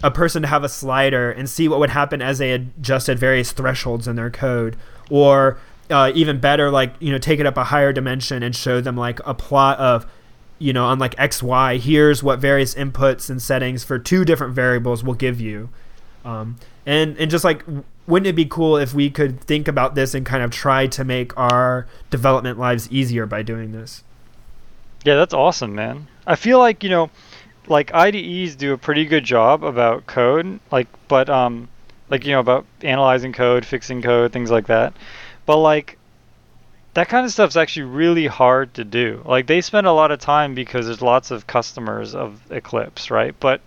a 0.03 0.11
person 0.11 0.43
to 0.43 0.49
have 0.49 0.65
a 0.65 0.69
slider 0.69 1.31
and 1.31 1.49
see 1.49 1.69
what 1.69 1.79
would 1.79 1.91
happen 1.91 2.21
as 2.21 2.39
they 2.39 2.53
adjusted 2.53 3.19
various 3.19 3.53
thresholds 3.53 4.09
in 4.09 4.17
their 4.17 4.31
code, 4.31 4.77
or 5.11 5.59
uh, 5.91 6.11
even 6.15 6.41
better, 6.41 6.71
like 6.71 6.95
you 6.99 7.13
know, 7.13 7.19
take 7.19 7.41
it 7.41 7.47
up 7.47 7.57
a 7.57 7.65
higher 7.65 7.93
dimension 7.93 8.43
and 8.43 8.55
show 8.57 8.81
them 8.81 8.97
like 8.97 9.21
a 9.25 9.35
plot 9.35 9.79
of 9.79 10.07
you 10.59 10.73
know, 10.73 10.87
on 10.87 10.99
like 10.99 11.15
X, 11.19 11.43
Y, 11.43 11.79
here's 11.79 12.23
what 12.23 12.39
various 12.39 12.75
inputs 12.75 13.29
and 13.29 13.43
settings 13.43 13.85
for 13.85 13.99
two 13.99 14.25
different 14.25 14.55
variables 14.55 15.03
will 15.03 15.15
give 15.15 15.41
you. 15.41 15.69
Um, 16.25 16.57
and, 16.87 17.17
and 17.19 17.31
just 17.31 17.45
like, 17.45 17.65
wouldn't 18.07 18.27
it 18.27 18.37
be 18.37 18.45
cool 18.45 18.77
if 18.77 18.95
we 18.95 19.11
could 19.11 19.41
think 19.41 19.69
about 19.69 19.95
this 19.95 20.15
and 20.15 20.25
kind 20.25 20.43
of 20.43 20.51
try 20.51 20.87
to 20.87 21.05
make 21.05 21.37
our 21.37 21.87
development 22.11 22.59
lives 22.59 22.91
easier 22.91 23.27
by 23.27 23.43
doing 23.43 23.73
this? 23.73 24.05
Yeah, 25.05 25.17
that's 25.17 25.35
awesome, 25.35 25.75
man. 25.75 26.07
I 26.27 26.37
feel 26.37 26.59
like, 26.59 26.83
you 26.83 26.89
know, 26.89 27.11
like 27.67 27.93
IDEs 27.95 28.57
do 28.57 28.73
a 28.73 28.79
pretty 28.79 29.05
good 29.05 29.25
job 29.25 29.65
about 29.65 30.07
code, 30.07 30.61
like, 30.71 30.89
but, 31.09 31.29
um, 31.31 31.69
like, 32.11 32.25
you 32.25 32.33
know, 32.33 32.41
about 32.41 32.67
analyzing 32.83 33.33
code, 33.33 33.65
fixing 33.65 34.03
code, 34.03 34.33
things 34.33 34.51
like 34.51 34.67
that. 34.67 34.95
But, 35.47 35.59
like, 35.59 35.99
that 36.95 37.09
kind 37.09 37.27
of 37.27 37.33
stuff's 37.33 37.57
actually 37.57 37.83
really 37.83 38.27
hard 38.27 38.73
to 38.75 38.85
do. 38.85 39.21
Like 39.25 39.47
they 39.47 39.61
spend 39.61 39.87
a 39.87 39.93
lot 39.93 40.13
of 40.13 40.21
time 40.21 40.55
because 40.55 40.87
there's 40.87 41.03
lots 41.03 41.31
of 41.31 41.47
customers 41.47 42.15
of 42.15 42.41
Eclipse, 42.51 43.11
right? 43.11 43.35
But 43.39 43.61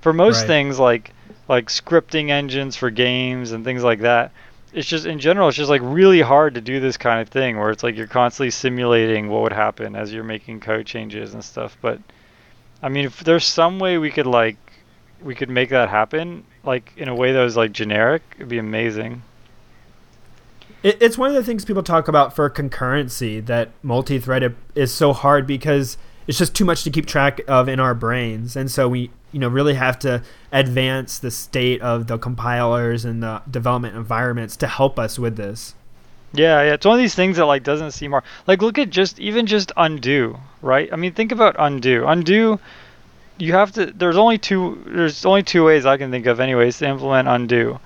for 0.00 0.12
most 0.12 0.40
right. 0.40 0.46
things 0.46 0.78
like 0.78 1.12
like 1.48 1.68
scripting 1.68 2.30
engines 2.30 2.76
for 2.76 2.90
games 2.90 3.52
and 3.52 3.64
things 3.64 3.82
like 3.82 4.00
that, 4.00 4.30
it's 4.72 4.86
just 4.86 5.06
in 5.06 5.18
general 5.18 5.48
it's 5.48 5.56
just 5.56 5.70
like 5.70 5.82
really 5.84 6.20
hard 6.20 6.54
to 6.54 6.60
do 6.60 6.78
this 6.78 6.96
kind 6.96 7.20
of 7.20 7.28
thing 7.28 7.58
where 7.58 7.70
it's 7.70 7.82
like 7.82 7.96
you're 7.96 8.06
constantly 8.06 8.50
simulating 8.50 9.28
what 9.28 9.42
would 9.42 9.52
happen 9.52 9.96
as 9.96 10.12
you're 10.12 10.24
making 10.24 10.60
code 10.60 10.86
changes 10.86 11.34
and 11.34 11.44
stuff. 11.44 11.76
But 11.82 12.00
I 12.82 12.88
mean, 12.88 13.04
if 13.04 13.20
there's 13.20 13.44
some 13.44 13.78
way 13.78 13.98
we 13.98 14.10
could 14.10 14.26
like 14.26 14.56
we 15.22 15.34
could 15.34 15.50
make 15.50 15.70
that 15.70 15.88
happen 15.88 16.44
like 16.62 16.92
in 16.96 17.08
a 17.08 17.14
way 17.14 17.32
that 17.32 17.42
was 17.42 17.56
like 17.56 17.72
generic, 17.72 18.22
it'd 18.36 18.48
be 18.48 18.58
amazing. 18.58 19.22
It, 20.82 20.98
it's 21.00 21.18
one 21.18 21.28
of 21.28 21.34
the 21.34 21.42
things 21.42 21.64
people 21.64 21.82
talk 21.82 22.06
about 22.06 22.36
for 22.36 22.48
concurrency 22.48 23.44
that 23.46 23.70
multi-threaded 23.82 24.54
is 24.74 24.92
so 24.92 25.12
hard 25.12 25.46
because 25.46 25.96
it's 26.28 26.38
just 26.38 26.54
too 26.54 26.64
much 26.64 26.84
to 26.84 26.90
keep 26.90 27.06
track 27.06 27.40
of 27.48 27.68
in 27.68 27.80
our 27.80 27.94
brains, 27.94 28.54
and 28.54 28.70
so 28.70 28.88
we 28.88 29.10
you 29.32 29.40
know 29.40 29.48
really 29.48 29.74
have 29.74 29.98
to 30.00 30.22
advance 30.52 31.18
the 31.18 31.30
state 31.30 31.80
of 31.80 32.06
the 32.06 32.18
compilers 32.18 33.04
and 33.04 33.22
the 33.22 33.42
development 33.50 33.96
environments 33.96 34.56
to 34.58 34.68
help 34.68 34.98
us 34.98 35.18
with 35.18 35.36
this. 35.36 35.74
Yeah, 36.32 36.62
yeah, 36.62 36.74
it's 36.74 36.84
one 36.84 36.94
of 36.94 37.00
these 37.00 37.14
things 37.14 37.36
that 37.38 37.46
like 37.46 37.62
doesn't 37.62 37.92
seem 37.92 38.10
hard. 38.10 38.24
Like 38.46 38.60
look 38.62 38.78
at 38.78 38.90
just 38.90 39.18
even 39.18 39.46
just 39.46 39.72
undo, 39.76 40.38
right? 40.60 40.88
I 40.92 40.96
mean, 40.96 41.12
think 41.12 41.32
about 41.32 41.56
undo. 41.58 42.06
Undo 42.06 42.60
you 43.38 43.52
have 43.52 43.72
to 43.72 43.86
there's 43.86 44.16
only 44.16 44.38
two 44.38 44.82
there's 44.86 45.24
only 45.24 45.42
two 45.42 45.64
ways 45.64 45.86
I 45.86 45.96
can 45.96 46.10
think 46.10 46.26
of 46.26 46.40
anyways 46.40 46.78
to 46.78 46.88
implement 46.88 47.28
undo. 47.28 47.78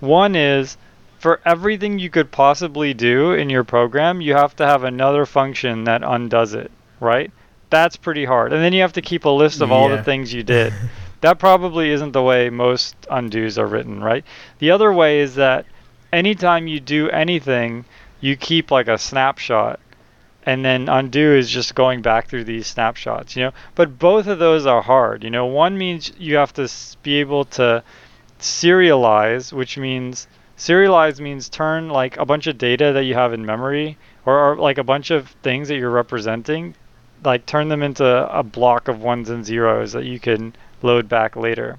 One 0.00 0.36
is 0.36 0.76
for 1.18 1.40
everything 1.44 1.98
you 1.98 2.10
could 2.10 2.30
possibly 2.30 2.94
do 2.94 3.32
in 3.32 3.50
your 3.50 3.64
program, 3.64 4.20
you 4.20 4.34
have 4.34 4.54
to 4.56 4.66
have 4.66 4.84
another 4.84 5.26
function 5.26 5.84
that 5.84 6.02
undoes 6.04 6.54
it, 6.54 6.70
right? 7.00 7.32
That's 7.70 7.96
pretty 7.96 8.24
hard. 8.24 8.52
And 8.52 8.62
then 8.62 8.72
you 8.72 8.82
have 8.82 8.92
to 8.94 9.02
keep 9.02 9.24
a 9.24 9.30
list 9.30 9.60
of 9.60 9.70
yeah. 9.70 9.74
all 9.74 9.88
the 9.88 10.02
things 10.02 10.32
you 10.32 10.42
did. 10.44 10.72
that 11.20 11.38
probably 11.40 11.90
isn't 11.90 12.12
the 12.12 12.22
way 12.22 12.50
most 12.50 12.94
undos 13.10 13.58
are 13.58 13.66
written, 13.66 14.00
right? 14.00 14.24
The 14.60 14.70
other 14.70 14.92
way 14.92 15.18
is 15.20 15.34
that 15.34 15.66
anytime 16.12 16.66
you 16.66 16.80
do 16.80 17.10
anything, 17.10 17.84
you 18.20 18.36
keep 18.36 18.70
like 18.70 18.88
a 18.88 18.98
snapshot. 18.98 19.80
And 20.44 20.64
then 20.64 20.88
undo 20.88 21.34
is 21.34 21.50
just 21.50 21.74
going 21.74 22.00
back 22.00 22.28
through 22.28 22.44
these 22.44 22.66
snapshots, 22.66 23.36
you 23.36 23.42
know? 23.42 23.52
But 23.74 23.98
both 23.98 24.26
of 24.26 24.38
those 24.38 24.64
are 24.64 24.80
hard. 24.80 25.22
You 25.22 25.30
know, 25.30 25.44
one 25.44 25.76
means 25.76 26.12
you 26.18 26.36
have 26.36 26.54
to 26.54 26.70
be 27.02 27.16
able 27.16 27.44
to 27.56 27.82
serialize, 28.40 29.52
which 29.52 29.76
means 29.76 30.26
serialize 30.56 31.20
means 31.20 31.48
turn 31.48 31.88
like 31.88 32.16
a 32.16 32.26
bunch 32.26 32.46
of 32.46 32.58
data 32.58 32.92
that 32.92 33.04
you 33.04 33.14
have 33.14 33.32
in 33.32 33.46
memory 33.46 33.96
or, 34.26 34.52
or, 34.52 34.56
like 34.56 34.78
a 34.78 34.84
bunch 34.84 35.10
of 35.10 35.28
things 35.42 35.68
that 35.68 35.76
you're 35.76 35.90
representing 35.90 36.74
like 37.24 37.46
turn 37.46 37.68
them 37.68 37.82
into 37.82 38.04
a 38.04 38.42
block 38.42 38.88
of 38.88 39.00
ones 39.00 39.30
and 39.30 39.44
zeros 39.44 39.92
that 39.92 40.04
you 40.04 40.18
can 40.20 40.54
load 40.82 41.08
back 41.08 41.36
later 41.36 41.78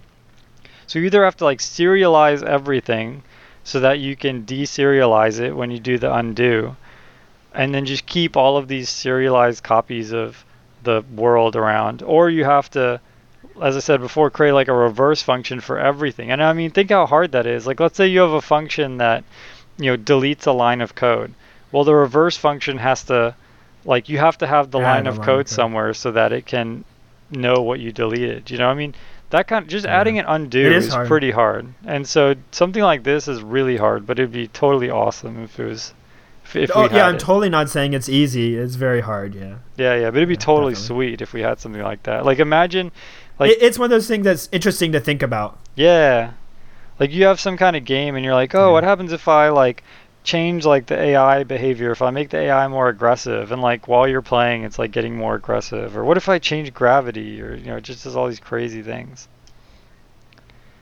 so 0.88 1.00
you 1.00 1.06
either 1.06 1.24
have 1.24 1.36
to 1.36 1.44
like 1.44 1.60
serialize 1.60 2.44
everything 2.44 3.22
so 3.70 3.80
that 3.80 4.00
you 4.00 4.16
can 4.16 4.44
deserialize 4.46 5.40
it 5.40 5.56
when 5.56 5.70
you 5.70 5.80
do 5.80 6.00
the 6.00 6.12
undo 6.12 6.76
and 7.54 7.74
then 7.74 7.86
just 7.86 8.06
keep 8.06 8.36
all 8.36 8.58
of 8.58 8.68
these 8.68 8.90
serialized 8.90 9.64
copies 9.64 10.12
of 10.12 10.44
the 10.84 11.04
world 11.16 11.56
around 11.56 12.02
or 12.02 12.30
you 12.30 12.44
have 12.44 12.68
to 12.70 13.00
as 13.62 13.76
I 13.76 13.80
said 13.80 14.00
before, 14.00 14.30
create 14.30 14.54
like 14.54 14.70
a 14.70 14.74
reverse 14.74 15.22
function 15.22 15.60
for 15.60 15.80
everything. 15.80 16.32
And 16.32 16.42
I 16.42 16.54
mean, 16.54 16.72
think 16.72 16.90
how 16.90 17.06
hard 17.06 17.34
that 17.34 17.46
is. 17.46 17.68
Like, 17.68 17.80
let's 17.80 17.98
say 17.98 18.08
you 18.08 18.22
have 18.22 18.32
a 18.32 18.42
function 18.42 18.98
that, 18.98 19.24
you 19.78 19.92
know, 19.92 19.98
deletes 19.98 20.48
a 20.48 20.52
line 20.52 20.82
of 20.82 20.96
code. 20.96 21.34
Well, 21.72 21.84
the 21.84 21.96
reverse 21.96 22.38
function 22.38 22.78
has 22.78 23.04
to, 23.06 23.36
like, 23.86 24.10
you 24.10 24.18
have 24.18 24.38
to 24.40 24.48
have 24.48 24.72
the 24.72 24.80
line 24.80 25.08
of 25.08 25.18
line 25.18 25.26
code 25.26 25.50
somewhere 25.50 25.94
so 25.94 26.12
that 26.12 26.32
it 26.32 26.46
can 26.46 26.84
know 27.30 27.62
what 27.62 27.80
you 27.80 27.92
deleted. 27.92 28.50
You 28.50 28.58
know, 28.58 28.70
I 28.70 28.74
mean, 28.74 28.96
that 29.32 29.48
kind 29.48 29.64
of 29.64 29.70
just 29.70 29.86
yeah. 29.86 30.00
adding 30.00 30.18
an 30.20 30.26
undo 30.28 30.60
is, 30.72 30.88
is 30.88 30.94
hard. 30.94 31.08
pretty 31.08 31.32
hard. 31.32 31.68
And 31.86 32.08
so 32.08 32.36
something 32.52 32.82
like 32.84 33.04
this 33.04 33.28
is 33.28 33.42
really 33.44 33.78
hard, 33.78 34.06
but 34.08 34.20
it'd 34.20 34.32
be 34.32 34.48
totally 34.48 34.90
awesome 34.90 35.44
if 35.44 35.60
it 35.60 35.66
was 35.66 35.94
If, 36.46 36.56
if 36.56 36.72
oh 36.76 36.84
we 36.84 36.88
yeah, 36.88 36.94
had 36.94 37.10
I'm 37.10 37.16
it. 37.16 37.20
totally 37.22 37.50
not 37.50 37.70
saying 37.70 37.94
it's 37.94 38.10
easy. 38.10 38.56
It's 38.58 38.76
very 38.76 39.02
hard. 39.02 39.36
Yeah. 39.36 39.56
Yeah, 39.78 39.96
yeah, 39.96 40.10
but 40.10 40.18
it'd 40.18 40.30
be 40.30 40.34
Yeah, 40.34 40.40
totally 40.40 40.74
definitely. 40.74 40.96
sweet 41.12 41.22
if 41.22 41.34
we 41.34 41.42
had 41.42 41.60
something 41.60 41.82
like 41.82 42.04
that. 42.04 42.26
Like 42.26 42.40
imagine, 42.40 42.92
like 43.38 43.52
it, 43.52 43.62
it's 43.62 43.78
one 43.78 43.86
of 43.86 43.92
those 43.92 44.08
things 44.08 44.24
that's 44.26 44.50
interesting 44.52 44.92
to 44.94 45.00
think 45.00 45.22
about. 45.22 45.60
yeah, 45.76 46.32
like 47.00 47.12
you 47.12 47.24
have 47.26 47.40
some 47.40 47.56
kind 47.56 47.76
of 47.78 47.86
game 47.86 48.16
and 48.16 48.26
you're 48.26 48.34
like, 48.34 48.54
oh, 48.56 48.68
Yeah. 48.68 48.72
what 48.74 48.84
happens 48.84 49.14
if 49.14 49.28
I 49.28 49.50
like 49.50 49.84
change 50.30 50.66
like 50.66 50.86
the 50.86 50.98
AI 50.98 51.44
behavior? 51.44 51.92
If 51.92 52.02
I 52.02 52.12
make 52.12 52.30
the 52.30 52.38
AI 52.38 52.68
more 52.68 52.88
aggressive 52.88 53.52
and 53.52 53.62
like 53.62 53.88
while 53.88 54.08
you're 54.08 54.22
playing, 54.22 54.64
it's 54.64 54.78
like 54.78 54.92
getting 54.92 55.16
more 55.16 55.36
aggressive. 55.36 55.98
Or 55.98 56.04
what 56.04 56.18
if 56.18 56.30
I 56.30 56.38
change 56.38 56.74
gravity? 56.74 57.42
Or 57.42 57.56
you 57.56 57.66
know, 57.66 57.78
it 57.78 57.84
just 57.84 58.04
does 58.04 58.16
all 58.16 58.28
these 58.28 58.40
crazy 58.40 58.84
things. 58.84 59.28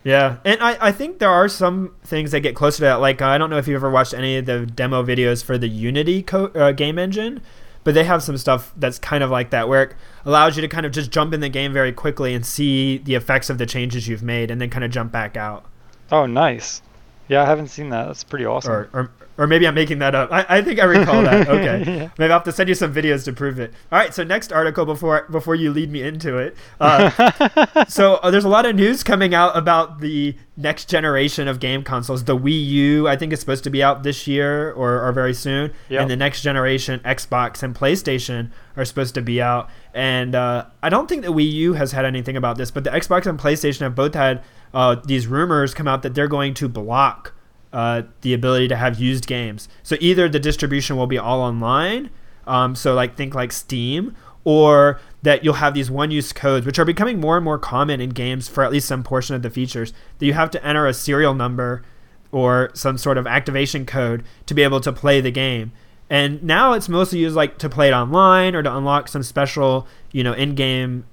Yeah, 0.03 0.37
and 0.45 0.61
I, 0.61 0.77
I 0.87 0.91
think 0.91 1.19
there 1.19 1.29
are 1.29 1.49
some 1.49 1.93
things 2.03 2.31
that 2.31 2.41
get 2.41 2.55
closer 2.55 2.77
to 2.77 2.83
that. 2.83 2.95
Like 2.95 3.21
I 3.21 3.37
don't 3.37 3.49
know 3.49 3.57
if 3.57 3.67
you've 3.67 3.75
ever 3.75 3.89
watched 3.89 4.13
any 4.13 4.37
of 4.37 4.45
the 4.45 4.65
demo 4.65 5.03
videos 5.03 5.43
for 5.43 5.57
the 5.57 5.67
Unity 5.67 6.23
co- 6.23 6.51
uh, 6.55 6.71
game 6.71 6.99
engine, 6.99 7.41
but 7.83 7.93
they 7.93 8.03
have 8.03 8.23
some 8.23 8.37
stuff 8.37 8.73
that's 8.77 8.99
kind 8.99 9.23
of 9.23 9.29
like 9.29 9.49
that, 9.51 9.67
where 9.67 9.83
it 9.83 9.95
allows 10.25 10.55
you 10.55 10.61
to 10.61 10.67
kind 10.67 10.85
of 10.85 10.91
just 10.91 11.11
jump 11.11 11.33
in 11.33 11.39
the 11.39 11.49
game 11.49 11.73
very 11.73 11.91
quickly 11.91 12.33
and 12.33 12.45
see 12.45 12.97
the 12.99 13.15
effects 13.15 13.49
of 13.49 13.57
the 13.57 13.65
changes 13.65 14.07
you've 14.07 14.23
made, 14.23 14.51
and 14.51 14.61
then 14.61 14.69
kind 14.69 14.83
of 14.85 14.91
jump 14.91 15.11
back 15.11 15.35
out. 15.35 15.65
Oh, 16.11 16.25
nice. 16.25 16.81
Yeah, 17.27 17.41
I 17.41 17.45
haven't 17.45 17.67
seen 17.67 17.89
that. 17.89 18.05
That's 18.05 18.23
pretty 18.23 18.45
awesome. 18.45 18.71
Or, 18.71 18.89
or 18.93 19.11
or 19.37 19.47
maybe 19.47 19.67
I'm 19.67 19.75
making 19.75 19.99
that 19.99 20.15
up. 20.15 20.31
I, 20.31 20.45
I 20.49 20.61
think 20.61 20.79
I 20.79 20.85
recall 20.85 21.21
that. 21.23 21.47
Okay, 21.57 21.83
Yeah. 21.85 22.09
maybe 22.17 22.31
I'll 22.31 22.39
have 22.39 22.43
to 22.45 22.51
send 22.51 22.69
you 22.69 22.75
some 22.75 22.93
videos 22.93 23.23
to 23.25 23.33
prove 23.33 23.59
it. 23.59 23.73
All 23.91 23.99
right, 23.99 24.13
so 24.13 24.23
next 24.23 24.51
article 24.51 24.85
before 24.85 25.25
before 25.29 25.55
you 25.55 25.71
lead 25.71 25.91
me 25.91 26.01
into 26.01 26.37
it. 26.37 26.55
Uh, 26.79 27.85
so 27.87 28.15
uh, 28.15 28.31
there's 28.31 28.45
a 28.45 28.49
lot 28.49 28.65
of 28.65 28.75
news 28.75 29.03
coming 29.03 29.33
out 29.33 29.55
about 29.57 29.99
the 30.01 30.35
next 30.57 30.89
generation 30.89 31.47
of 31.47 31.59
game 31.59 31.83
consoles. 31.83 32.23
The 32.23 32.37
Wii 32.37 32.65
U, 32.67 33.07
I 33.07 33.15
think, 33.15 33.31
is 33.31 33.39
supposed 33.39 33.63
to 33.65 33.69
be 33.69 33.83
out 33.83 34.03
this 34.03 34.25
year 34.27 34.71
or, 34.73 35.01
or 35.07 35.11
very 35.11 35.33
soon, 35.33 35.71
Yep. 35.89 36.01
and 36.01 36.09
the 36.11 36.15
next 36.15 36.41
generation 36.41 36.99
Xbox 37.05 37.61
and 37.63 37.75
PlayStation 37.75 38.51
are 38.75 38.85
supposed 38.85 39.13
to 39.15 39.21
be 39.21 39.41
out. 39.41 39.69
And 39.93 40.33
uh, 40.35 40.65
I 40.81 40.89
don't 40.89 41.07
think 41.07 41.23
the 41.23 41.31
Wii 41.33 41.51
U 41.51 41.73
has 41.73 41.91
had 41.91 42.05
anything 42.05 42.35
about 42.37 42.57
this, 42.57 42.71
but 42.71 42.83
the 42.83 42.89
Xbox 42.89 43.25
and 43.27 43.39
PlayStation 43.39 43.81
have 43.81 43.95
both 43.95 44.13
had 44.15 44.41
uh, 44.73 44.95
these 45.05 45.27
rumors 45.27 45.73
come 45.73 45.87
out 45.87 46.01
that 46.03 46.13
they're 46.15 46.27
going 46.27 46.53
to 46.55 46.67
block 46.67 47.33
uh, 47.73 48.03
the 48.21 48.33
ability 48.33 48.67
to 48.69 48.75
have 48.75 48.99
used 48.99 49.27
games. 49.27 49.67
So 49.83 49.97
either 49.99 50.29
the 50.29 50.39
distribution 50.39 50.97
will 50.97 51.07
be 51.07 51.17
all 51.17 51.41
online, 51.41 52.09
um, 52.45 52.75
so 52.75 52.93
like 52.93 53.15
think 53.15 53.35
like 53.35 53.51
Steam, 53.51 54.15
or 54.43 54.99
that 55.23 55.43
you'll 55.43 55.55
have 55.55 55.73
these 55.73 55.91
one-use 55.91 56.31
codes, 56.31 56.65
which 56.65 56.79
are 56.79 56.85
becoming 56.85 57.19
more 57.19 57.35
and 57.35 57.43
more 57.43 57.59
common 57.59 57.99
in 57.99 58.11
games 58.11 58.47
for 58.47 58.63
at 58.63 58.71
least 58.71 58.87
some 58.87 59.03
portion 59.03 59.35
of 59.35 59.41
the 59.41 59.49
features. 59.49 59.91
That 60.19 60.25
you 60.25 60.33
have 60.33 60.51
to 60.51 60.65
enter 60.65 60.87
a 60.87 60.93
serial 60.93 61.33
number 61.33 61.83
or 62.31 62.71
some 62.73 62.97
sort 62.97 63.17
of 63.17 63.27
activation 63.27 63.85
code 63.85 64.23
to 64.45 64.53
be 64.53 64.63
able 64.63 64.79
to 64.81 64.93
play 64.93 65.19
the 65.19 65.31
game. 65.31 65.73
And 66.09 66.41
now 66.41 66.71
it's 66.73 66.87
mostly 66.87 67.19
used 67.19 67.35
like 67.35 67.57
to 67.57 67.69
play 67.69 67.89
it 67.89 67.93
online 67.93 68.55
or 68.55 68.63
to 68.63 68.77
unlock 68.77 69.09
some 69.09 69.23
special, 69.23 69.85
you 70.13 70.23
know, 70.23 70.31
in-game 70.31 71.05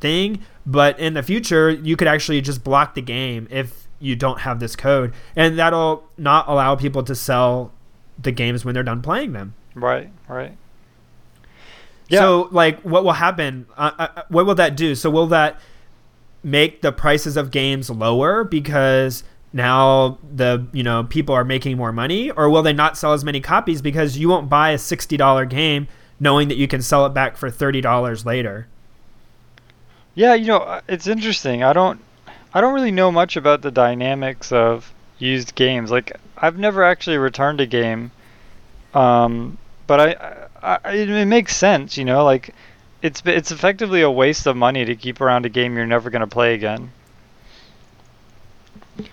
thing. 0.00 0.42
But 0.66 0.98
in 1.00 1.14
the 1.14 1.22
future, 1.22 1.70
you 1.70 1.96
could 1.96 2.08
actually 2.08 2.42
just 2.42 2.62
block 2.62 2.94
the 2.94 3.00
game 3.00 3.48
if 3.50 3.87
you 4.00 4.16
don't 4.16 4.40
have 4.40 4.60
this 4.60 4.76
code, 4.76 5.12
and 5.34 5.58
that'll 5.58 6.04
not 6.16 6.48
allow 6.48 6.76
people 6.76 7.02
to 7.04 7.14
sell 7.14 7.72
the 8.18 8.32
games 8.32 8.64
when 8.64 8.74
they're 8.74 8.82
done 8.82 9.02
playing 9.02 9.32
them. 9.32 9.54
right, 9.74 10.10
right. 10.28 10.56
Yeah. 12.08 12.20
So, 12.20 12.48
like, 12.52 12.80
what 12.80 13.04
will 13.04 13.12
happen? 13.12 13.66
Uh, 13.76 13.90
uh, 13.98 14.22
what 14.28 14.46
will 14.46 14.54
that 14.54 14.76
do? 14.76 14.94
So, 14.94 15.10
will 15.10 15.26
that 15.26 15.60
make 16.42 16.80
the 16.80 16.90
prices 16.90 17.36
of 17.36 17.50
games 17.50 17.90
lower 17.90 18.44
because 18.44 19.24
now 19.52 20.18
the 20.34 20.66
you 20.72 20.82
know 20.82 21.04
people 21.04 21.34
are 21.34 21.44
making 21.44 21.76
more 21.76 21.92
money, 21.92 22.30
or 22.30 22.48
will 22.48 22.62
they 22.62 22.72
not 22.72 22.96
sell 22.96 23.12
as 23.12 23.24
many 23.24 23.40
copies 23.40 23.82
because 23.82 24.16
you 24.16 24.28
won't 24.28 24.48
buy 24.48 24.70
a 24.70 24.78
sixty 24.78 25.16
dollar 25.16 25.44
game 25.44 25.86
knowing 26.20 26.48
that 26.48 26.56
you 26.56 26.66
can 26.66 26.80
sell 26.82 27.04
it 27.06 27.10
back 27.10 27.36
for 27.36 27.50
thirty 27.50 27.80
dollars 27.80 28.24
later? 28.24 28.68
Yeah, 30.14 30.34
you 30.34 30.46
know, 30.46 30.58
uh, 30.58 30.80
it's 30.88 31.06
interesting. 31.06 31.62
I 31.62 31.72
don't 31.72 32.00
I 32.52 32.60
don't 32.60 32.74
really 32.74 32.90
know 32.90 33.12
much 33.12 33.36
about 33.36 33.62
the 33.62 33.70
dynamics 33.70 34.52
of 34.52 34.92
used 35.18 35.54
games. 35.54 35.90
Like 35.90 36.18
I've 36.36 36.58
never 36.58 36.84
actually 36.84 37.18
returned 37.18 37.60
a 37.60 37.66
game. 37.66 38.10
Um 38.94 39.58
but 39.86 40.00
I, 40.00 40.46
I, 40.62 40.78
I 40.84 40.92
it 40.94 41.26
makes 41.26 41.56
sense, 41.56 41.96
you 41.96 42.04
know, 42.04 42.24
like 42.24 42.54
it's 43.02 43.22
it's 43.24 43.50
effectively 43.50 44.02
a 44.02 44.10
waste 44.10 44.46
of 44.46 44.56
money 44.56 44.84
to 44.84 44.94
keep 44.96 45.20
around 45.20 45.46
a 45.46 45.48
game 45.48 45.76
you're 45.76 45.86
never 45.86 46.10
going 46.10 46.20
to 46.20 46.26
play 46.26 46.54
again. 46.54 46.92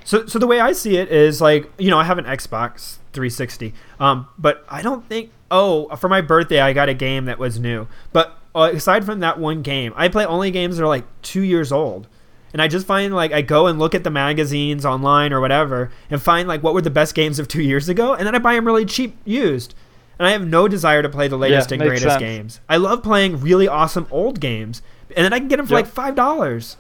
So, 0.04 0.26
so 0.26 0.40
the 0.40 0.48
way 0.48 0.60
I 0.60 0.72
see 0.72 0.98
it 0.98 1.10
is 1.10 1.42
like, 1.42 1.72
you 1.78 1.92
know, 1.92 2.00
I 2.00 2.06
have 2.06 2.18
an 2.18 2.26
Xbox 2.26 2.98
360, 3.14 3.74
um, 4.00 4.28
but 4.38 4.66
I 4.70 4.82
don't 4.82 5.08
think. 5.08 5.32
Oh, 5.52 5.96
for 5.98 6.10
my 6.10 6.22
birthday, 6.22 6.60
I 6.60 6.74
got 6.74 6.90
a 6.90 6.96
game 6.96 7.26
that 7.26 7.38
was 7.38 7.60
new. 7.60 7.88
But 8.12 8.36
uh, 8.56 8.72
aside 8.74 9.06
from 9.06 9.20
that 9.20 9.38
one 9.38 9.62
game, 9.62 9.94
I 9.96 10.08
play 10.08 10.26
only 10.26 10.50
games 10.50 10.78
that 10.78 10.84
are 10.84 10.88
like 10.88 11.06
two 11.22 11.44
years 11.44 11.72
old, 11.72 12.08
and 12.56 12.62
I 12.62 12.70
just 12.70 12.88
find 12.88 13.14
like 13.14 13.34
I 13.34 13.42
go 13.42 13.68
and 13.68 13.78
look 13.78 13.94
at 13.94 14.06
the 14.06 14.10
magazines 14.10 14.86
online 14.86 15.34
or 15.34 15.42
whatever, 15.42 15.92
and 16.10 16.22
find 16.22 16.48
like 16.48 16.64
what 16.64 16.74
were 16.74 16.82
the 16.82 16.90
best 16.90 17.14
games 17.14 17.38
of 17.38 17.50
two 17.50 17.62
years 17.62 17.90
ago, 17.90 18.14
and 18.14 18.26
then 18.26 18.34
I 18.34 18.40
buy 18.40 18.54
them 18.54 18.66
really 18.66 18.86
cheap 18.86 19.18
used. 19.26 19.76
And 20.18 20.26
I 20.26 20.32
have 20.32 20.48
no 20.48 20.70
desire 20.70 21.02
to 21.02 21.10
play 21.10 21.28
the 21.28 21.36
latest 21.38 21.74
and 21.74 21.82
greatest 21.82 22.04
sense. 22.04 22.20
games. 22.22 22.60
I 22.70 22.78
love 22.78 23.04
playing 23.04 23.42
really 23.42 23.68
awesome 23.68 24.08
old 24.10 24.40
games, 24.40 24.82
and 25.18 25.26
then 25.26 25.34
I 25.34 25.40
can 25.40 25.50
get 25.50 25.58
them 25.58 25.68
for 25.68 25.74
Yep. 25.74 25.84
like 25.86 25.94
five 25.94 26.16
dollars 26.16 26.78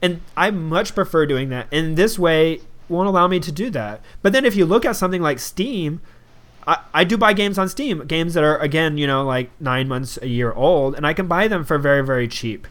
and 0.00 0.20
I 0.36 0.50
much 0.52 0.94
prefer 0.94 1.26
doing 1.26 1.48
that. 1.48 1.66
And 1.72 1.96
this 1.96 2.18
way 2.18 2.60
won't 2.88 3.08
allow 3.08 3.26
me 3.26 3.40
to 3.40 3.52
do 3.52 3.70
that. 3.70 4.00
But 4.22 4.32
then 4.32 4.44
if 4.44 4.54
you 4.54 4.64
look 4.64 4.84
at 4.84 4.96
something 4.96 5.20
like 5.22 5.38
Steam, 5.38 6.00
I, 6.66 6.78
I 6.94 7.04
do 7.04 7.16
buy 7.16 7.32
games 7.32 7.58
on 7.58 7.68
Steam, 7.68 8.06
games 8.06 8.34
that 8.34 8.44
are 8.44 8.58
again, 8.58 8.98
you 8.98 9.06
know, 9.06 9.24
like 9.24 9.50
nine 9.60 9.88
months, 9.88 10.18
a 10.22 10.28
year 10.28 10.52
old, 10.52 10.94
and 10.94 11.06
I 11.06 11.12
can 11.12 11.26
buy 11.26 11.48
them 11.48 11.64
for 11.64 11.76
very, 11.78 12.04
very 12.04 12.28
cheap. 12.28 12.66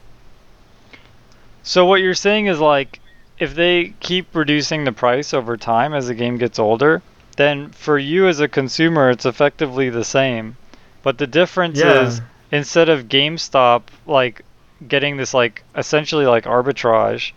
So 1.63 1.86
what 1.86 2.02
you're 2.02 2.13
saying 2.13 2.48
is 2.48 2.60
like 2.60 3.00
if 3.39 3.56
they 3.56 3.93
keep 4.00 4.36
reducing 4.36 4.84
the 4.84 4.91
price 4.91 5.34
over 5.34 5.56
time 5.58 5.93
as 5.93 6.08
the 6.08 6.13
game 6.13 6.38
gets 6.38 6.60
older, 6.60 7.02
then 7.38 7.69
for 7.69 7.98
you 7.98 8.28
as 8.28 8.39
a 8.39 8.48
consumer 8.48 9.10
it's 9.10 9.26
effectively 9.26 9.89
the 9.89 10.04
same. 10.04 10.58
But 11.04 11.17
the 11.17 11.28
difference 11.28 11.80
Yeah. 11.80 12.08
is 12.08 12.22
instead 12.52 12.89
of 12.89 13.08
GameStop 13.08 13.84
like 14.06 14.43
getting 14.88 15.17
this 15.17 15.34
like 15.34 15.63
essentially 15.76 16.26
like 16.26 16.45
arbitrage, 16.45 17.32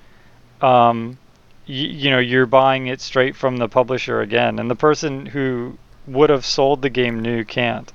um, 0.61 1.19
y- 1.69 1.75
you 1.75 2.11
know, 2.11 2.19
you're 2.19 2.47
buying 2.47 2.87
it 2.87 3.01
straight 3.01 3.37
from 3.37 3.57
the 3.59 3.69
publisher 3.69 4.21
again, 4.21 4.59
and 4.59 4.71
the 4.71 4.75
person 4.77 5.27
who 5.27 5.77
would 6.07 6.31
have 6.31 6.45
sold 6.45 6.83
the 6.83 6.91
game 6.91 7.21
new 7.21 7.45
can't. 7.45 7.93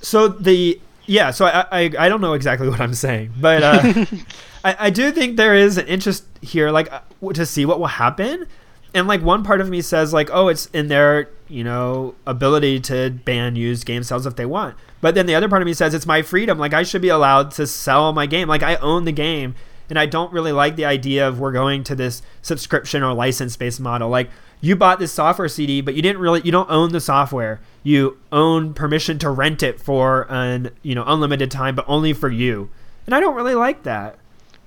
So 0.00 0.28
the 0.28 0.80
yeah, 1.08 1.30
so 1.30 1.46
I, 1.46 1.66
I 1.72 1.90
I 1.98 2.08
don't 2.10 2.20
know 2.20 2.34
exactly 2.34 2.68
what 2.68 2.80
I'm 2.80 2.92
saying, 2.92 3.32
but 3.40 3.62
uh, 3.62 4.04
I, 4.64 4.76
I 4.78 4.90
do 4.90 5.10
think 5.10 5.38
there 5.38 5.54
is 5.54 5.78
an 5.78 5.86
interest 5.86 6.24
here, 6.42 6.70
like 6.70 6.92
uh, 6.92 7.00
to 7.32 7.46
see 7.46 7.64
what 7.64 7.80
will 7.80 7.86
happen. 7.86 8.46
And 8.94 9.06
like 9.06 9.22
one 9.22 9.42
part 9.42 9.60
of 9.60 9.68
me 9.68 9.80
says, 9.80 10.12
like, 10.12 10.28
oh, 10.30 10.48
it's 10.48 10.66
in 10.66 10.88
their 10.88 11.30
you 11.48 11.64
know 11.64 12.14
ability 12.26 12.80
to 12.80 13.10
ban 13.10 13.56
used 13.56 13.86
game 13.86 14.02
sales 14.02 14.26
if 14.26 14.36
they 14.36 14.44
want. 14.44 14.76
But 15.00 15.14
then 15.14 15.24
the 15.24 15.34
other 15.34 15.48
part 15.48 15.62
of 15.62 15.66
me 15.66 15.72
says 15.72 15.94
it's 15.94 16.06
my 16.06 16.20
freedom. 16.20 16.58
Like 16.58 16.74
I 16.74 16.82
should 16.82 17.02
be 17.02 17.08
allowed 17.08 17.52
to 17.52 17.66
sell 17.66 18.12
my 18.12 18.26
game. 18.26 18.46
Like 18.46 18.62
I 18.62 18.76
own 18.76 19.06
the 19.06 19.12
game, 19.12 19.54
and 19.88 19.98
I 19.98 20.04
don't 20.04 20.30
really 20.30 20.52
like 20.52 20.76
the 20.76 20.84
idea 20.84 21.26
of 21.26 21.40
we're 21.40 21.52
going 21.52 21.84
to 21.84 21.94
this 21.94 22.20
subscription 22.42 23.02
or 23.02 23.14
license 23.14 23.56
based 23.56 23.80
model. 23.80 24.10
Like 24.10 24.28
you 24.60 24.76
bought 24.76 24.98
this 24.98 25.12
software 25.12 25.48
CD, 25.48 25.80
but 25.80 25.94
you 25.94 26.02
didn't 26.02 26.20
really 26.20 26.40
you 26.42 26.52
don't 26.52 26.70
own 26.70 26.92
the 26.92 27.00
software. 27.00 27.60
You 27.82 28.18
own 28.32 28.74
permission 28.74 29.18
to 29.20 29.30
rent 29.30 29.62
it 29.62 29.80
for 29.80 30.26
an 30.28 30.70
you 30.82 30.94
know 30.94 31.04
unlimited 31.06 31.50
time, 31.50 31.74
but 31.74 31.84
only 31.88 32.12
for 32.12 32.28
you. 32.28 32.70
And 33.06 33.14
I 33.14 33.20
don't 33.20 33.34
really 33.34 33.54
like 33.54 33.84
that. 33.84 34.18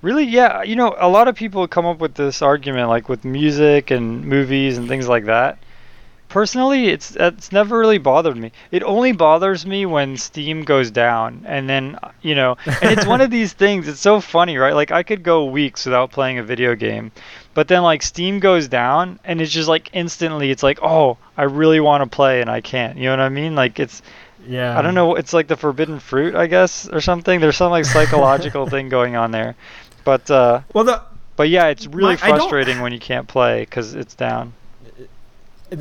Really, 0.02 0.24
yeah. 0.24 0.62
You 0.64 0.74
know, 0.74 0.96
a 0.98 1.08
lot 1.08 1.28
of 1.28 1.36
people 1.36 1.68
come 1.68 1.86
up 1.86 2.00
with 2.00 2.14
this 2.14 2.42
argument, 2.42 2.88
like 2.88 3.08
with 3.08 3.24
music 3.24 3.92
and 3.92 4.24
movies 4.24 4.76
and 4.76 4.88
things 4.88 5.08
like 5.08 5.26
that. 5.26 5.58
Personally, 6.28 6.88
it's 6.88 7.14
it's 7.14 7.52
never 7.52 7.78
really 7.78 7.98
bothered 7.98 8.36
me. 8.36 8.52
It 8.70 8.82
only 8.82 9.12
bothers 9.12 9.66
me 9.66 9.84
when 9.84 10.16
Steam 10.16 10.64
goes 10.64 10.90
down, 10.90 11.44
and 11.46 11.68
then 11.68 11.98
you 12.22 12.34
know, 12.34 12.56
and 12.66 12.98
it's 12.98 13.06
one 13.06 13.20
of 13.20 13.30
these 13.38 13.52
things. 13.52 13.86
It's 13.86 14.00
so 14.00 14.18
funny, 14.18 14.56
right? 14.56 14.74
Like 14.74 14.90
I 14.90 15.02
could 15.02 15.22
go 15.22 15.44
weeks 15.44 15.84
without 15.84 16.10
playing 16.10 16.38
a 16.38 16.42
video 16.42 16.74
game, 16.74 17.12
but 17.54 17.68
then 17.68 17.82
like 17.82 18.02
Steam 18.02 18.38
goes 18.40 18.68
down, 18.68 19.18
and 19.24 19.40
it's 19.40 19.52
just 19.52 19.68
like 19.68 19.90
instantly, 19.92 20.50
it's 20.50 20.62
like, 20.62 20.78
oh, 20.82 21.18
I 21.36 21.44
really 21.44 21.80
want 21.80 22.02
to 22.02 22.08
play, 22.14 22.40
and 22.40 22.50
I 22.50 22.60
can't. 22.60 22.96
You 22.96 23.04
know 23.04 23.10
what 23.12 23.20
I 23.20 23.28
mean? 23.28 23.54
Like 23.54 23.78
it's 23.80 24.02
Yeah. 24.46 24.78
I 24.78 24.82
don't 24.82 24.94
know. 24.94 25.14
It's 25.14 25.32
like 25.32 25.48
the 25.48 25.56
forbidden 25.56 26.00
fruit, 26.00 26.34
I 26.34 26.46
guess, 26.46 26.88
or 26.88 27.00
something. 27.00 27.40
There's 27.40 27.56
some 27.56 27.70
like 27.70 27.84
psychological 27.84 28.66
thing 28.70 28.88
going 28.88 29.16
on 29.16 29.30
there, 29.30 29.54
but 30.04 30.30
uh, 30.30 30.60
Well, 30.74 30.84
the 30.84 31.02
but 31.36 31.48
yeah, 31.48 31.66
it's 31.68 31.86
really 31.86 32.14
My- 32.14 32.16
frustrating 32.16 32.80
when 32.80 32.92
you 32.92 32.98
can't 33.00 33.26
play 33.28 33.60
because 33.60 33.94
it's 33.94 34.14
down. 34.14 34.52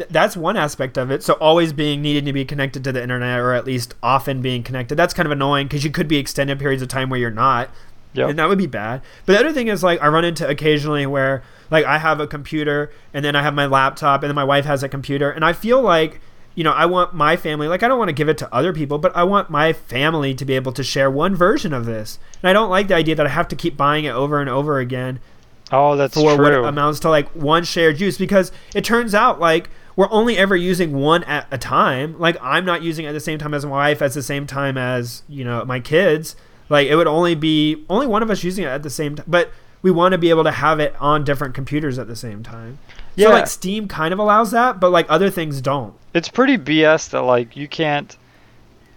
that's 0.10 0.38
one 0.38 0.56
aspect 0.56 0.98
of 0.98 1.12
it. 1.12 1.22
So 1.24 1.34
always 1.34 1.74
being 1.74 2.02
needing 2.02 2.24
to 2.26 2.32
be 2.34 2.46
connected 2.46 2.84
to 2.86 2.92
the 2.94 3.02
internet, 3.04 3.40
or 3.40 3.54
at 3.54 3.66
least 3.66 3.94
often 4.02 4.42
being 4.42 4.64
connected. 4.64 4.96
That's 4.96 5.14
kind 5.14 5.26
of 5.26 5.32
annoying 5.32 5.68
because 5.68 5.84
you 5.84 5.92
could 5.92 6.08
be 6.08 6.18
extended 6.18 6.60
periods 6.60 6.82
of 6.82 6.88
time 6.88 7.10
where 7.10 7.20
you're 7.20 7.30
not, 7.30 7.70
Yep. 8.14 8.30
and 8.30 8.40
that 8.40 8.48
would 8.48 8.58
be 8.58 8.68
bad. 8.68 9.02
But 9.26 9.34
the 9.34 9.40
other 9.40 9.52
thing 9.54 9.68
is 9.68 9.84
like 9.84 10.02
I 10.02 10.08
run 10.08 10.24
into 10.24 10.48
occasionally 10.48 11.06
where 11.06 11.44
like 11.72 11.86
I 11.86 11.98
have 11.98 12.20
a 12.20 12.28
computer 12.28 12.92
and 13.14 13.26
then 13.26 13.36
I 13.36 13.42
have 13.42 13.56
my 13.56 13.66
laptop 13.66 14.22
and 14.22 14.30
then 14.30 14.36
my 14.36 14.44
wife 14.44 14.66
has 14.66 14.84
a 14.84 14.90
computer, 14.90 15.32
and 15.32 15.44
I 15.44 15.54
feel 15.54 15.82
like 15.82 16.22
you 16.54 16.64
know, 16.66 16.74
I 16.74 16.86
want 16.86 17.14
my 17.14 17.38
family, 17.38 17.70
like, 17.70 17.82
I 17.82 17.88
don't 17.88 17.98
want 17.98 18.10
to 18.10 18.14
give 18.14 18.28
it 18.28 18.38
to 18.40 18.54
other 18.54 18.74
people, 18.74 18.98
but 18.98 19.16
I 19.16 19.24
want 19.24 19.50
my 19.50 19.72
family 19.72 20.34
to 20.36 20.44
be 20.44 20.54
able 20.54 20.74
to 20.74 20.84
share 20.84 21.10
one 21.10 21.34
version 21.34 21.74
of 21.74 21.86
this. 21.86 22.20
And 22.44 22.50
I 22.50 22.54
don't 22.54 22.70
like 22.70 22.90
the 22.90 22.96
idea 22.96 23.16
that 23.16 23.26
I 23.26 23.30
have 23.30 23.48
to 23.50 23.56
keep 23.56 23.78
buying 23.78 24.04
it 24.04 24.12
over 24.12 24.42
and 24.42 24.50
over 24.50 24.80
again. 24.80 25.22
Oh, 25.72 25.96
that's 25.96 26.14
for 26.14 26.36
true. 26.36 26.62
what 26.62 26.68
amounts 26.68 27.00
to 27.02 27.10
like 27.10 27.30
one 27.30 27.64
shared 27.64 28.02
use 28.02 28.18
because 28.18 28.52
it 28.76 28.84
turns 28.84 29.16
out 29.16 29.40
like 29.40 29.70
we're 29.96 30.12
only 30.12 30.38
ever 30.38 30.56
using 30.56 30.94
one 30.94 31.24
at 31.24 31.48
a 31.50 31.58
time. 31.58 32.20
Like 32.20 32.38
I'm 32.42 32.66
not 32.66 32.82
using 32.82 33.06
it 33.06 33.10
at 33.10 33.14
the 33.14 33.22
same 33.22 33.40
time 33.40 33.54
as 33.54 33.66
my 33.66 33.72
wife, 33.72 34.02
at 34.02 34.12
the 34.12 34.22
same 34.22 34.46
time 34.46 34.78
as 34.78 35.24
you 35.30 35.46
know 35.46 35.64
my 35.64 35.80
kids. 35.80 36.36
Like 36.68 36.88
it 36.88 36.96
would 36.98 37.08
only 37.08 37.36
be 37.36 37.86
only 37.90 38.08
one 38.08 38.22
of 38.22 38.30
us 38.30 38.44
using 38.44 38.66
it 38.66 38.68
at 38.68 38.84
the 38.84 38.90
same 38.90 39.16
time, 39.16 39.26
but 39.30 39.52
we 39.82 39.92
want 39.92 40.12
to 40.14 40.18
be 40.18 40.30
able 40.30 40.44
to 40.44 40.52
have 40.52 40.80
it 40.80 40.96
on 41.00 41.24
different 41.24 41.56
computers 41.56 41.98
at 41.98 42.08
the 42.08 42.16
same 42.16 42.44
time. 42.44 42.78
Yeah. 43.16 43.28
So 43.28 43.34
like 43.34 43.48
Steam 43.48 43.88
kind 43.88 44.14
of 44.14 44.20
allows 44.20 44.52
that, 44.52 44.80
but 44.80 44.92
like 44.92 45.06
other 45.10 45.30
things 45.30 45.62
don't. 45.62 45.94
It's 46.14 46.30
pretty 46.30 46.58
BS 46.58 47.10
that 47.12 47.22
like 47.22 47.56
you 47.56 47.68
can't 47.68 48.16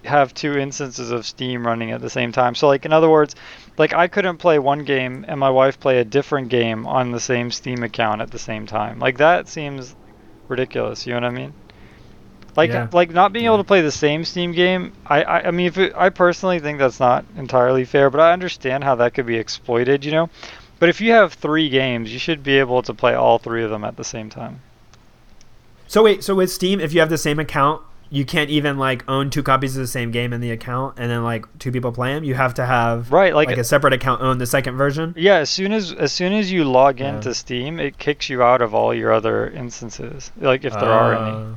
have 0.04 0.34
two 0.34 0.58
instances 0.58 1.10
of 1.10 1.24
Steam 1.26 1.66
running 1.66 1.90
at 1.90 2.00
the 2.00 2.10
same 2.10 2.32
time. 2.32 2.54
So 2.54 2.66
like 2.66 2.84
in 2.84 2.92
other 2.92 3.08
words, 3.08 3.34
like 3.78 3.94
I 3.94 4.08
couldn't 4.08 4.38
play 4.38 4.58
one 4.58 4.84
game 4.84 5.24
and 5.26 5.40
my 5.40 5.50
wife 5.50 5.80
play 5.80 5.98
a 5.98 6.04
different 6.04 6.48
game 6.48 6.86
on 6.86 7.10
the 7.10 7.20
same 7.20 7.50
Steam 7.50 7.82
account 7.82 8.20
at 8.20 8.30
the 8.30 8.38
same 8.38 8.66
time. 8.66 8.98
Like 8.98 9.18
that 9.18 9.48
seems 9.48 9.94
ridiculous. 10.48 11.06
You 11.06 11.14
know 11.14 11.20
what 11.20 11.32
I 11.32 11.36
mean? 11.36 11.54
Like 12.56 12.70
yeah. 12.70 12.88
like 12.92 13.10
not 13.10 13.32
being 13.32 13.46
able 13.46 13.58
to 13.58 13.64
play 13.64 13.80
the 13.80 13.90
same 13.90 14.24
Steam 14.24 14.52
game. 14.52 14.92
I 15.06 15.22
I, 15.22 15.48
I 15.48 15.50
mean, 15.50 15.66
if 15.66 15.78
it, 15.78 15.92
I 15.96 16.10
personally 16.10 16.60
think 16.60 16.78
that's 16.78 17.00
not 17.00 17.24
entirely 17.36 17.84
fair, 17.84 18.10
but 18.10 18.20
I 18.20 18.32
understand 18.32 18.84
how 18.84 18.94
that 18.96 19.14
could 19.14 19.26
be 19.26 19.36
exploited. 19.36 20.04
You 20.04 20.12
know, 20.12 20.30
but 20.78 20.88
if 20.88 21.00
you 21.00 21.12
have 21.12 21.34
three 21.34 21.68
games, 21.68 22.12
you 22.12 22.18
should 22.18 22.42
be 22.42 22.58
able 22.58 22.82
to 22.82 22.94
play 22.94 23.14
all 23.14 23.38
three 23.38 23.64
of 23.64 23.70
them 23.70 23.84
at 23.84 23.96
the 23.96 24.04
same 24.04 24.30
time. 24.30 24.60
So 25.86 26.02
wait, 26.02 26.24
so 26.24 26.34
with 26.34 26.50
Steam, 26.50 26.80
if 26.80 26.92
you 26.92 27.00
have 27.00 27.10
the 27.10 27.18
same 27.18 27.38
account, 27.38 27.82
you 28.10 28.24
can't 28.24 28.50
even 28.50 28.78
like 28.78 29.08
own 29.08 29.28
two 29.28 29.42
copies 29.42 29.76
of 29.76 29.80
the 29.80 29.88
same 29.88 30.10
game 30.10 30.32
in 30.32 30.40
the 30.40 30.50
account 30.50 30.98
and 30.98 31.10
then 31.10 31.24
like 31.24 31.46
two 31.58 31.72
people 31.72 31.90
play 31.90 32.14
them. 32.14 32.22
You 32.22 32.34
have 32.34 32.54
to 32.54 32.66
have 32.66 33.10
right 33.10 33.34
like, 33.34 33.48
like 33.48 33.58
a 33.58 33.64
separate 33.64 33.92
account 33.92 34.22
own 34.22 34.38
the 34.38 34.46
second 34.46 34.76
version. 34.76 35.14
Yeah, 35.16 35.38
as 35.38 35.50
soon 35.50 35.72
as 35.72 35.92
as 35.92 36.12
soon 36.12 36.32
as 36.32 36.52
you 36.52 36.64
log 36.64 37.00
yeah. 37.00 37.16
into 37.16 37.34
Steam, 37.34 37.80
it 37.80 37.98
kicks 37.98 38.28
you 38.28 38.42
out 38.42 38.62
of 38.62 38.74
all 38.74 38.94
your 38.94 39.12
other 39.12 39.48
instances, 39.48 40.30
like 40.36 40.64
if 40.64 40.72
there 40.72 40.82
uh, 40.82 40.86
are 40.86 41.14
any. 41.14 41.36
Uh. 41.36 41.54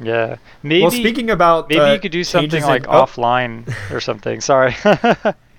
Yeah, 0.00 0.36
maybe. 0.62 0.82
Well, 0.82 0.90
speaking 0.90 1.30
about 1.30 1.68
maybe 1.68 1.92
you 1.92 2.00
could 2.00 2.12
do 2.12 2.24
something 2.24 2.62
like 2.62 2.84
in, 2.84 2.90
oh. 2.90 3.04
offline 3.04 3.72
or 3.90 4.00
something. 4.00 4.40
Sorry. 4.52 4.74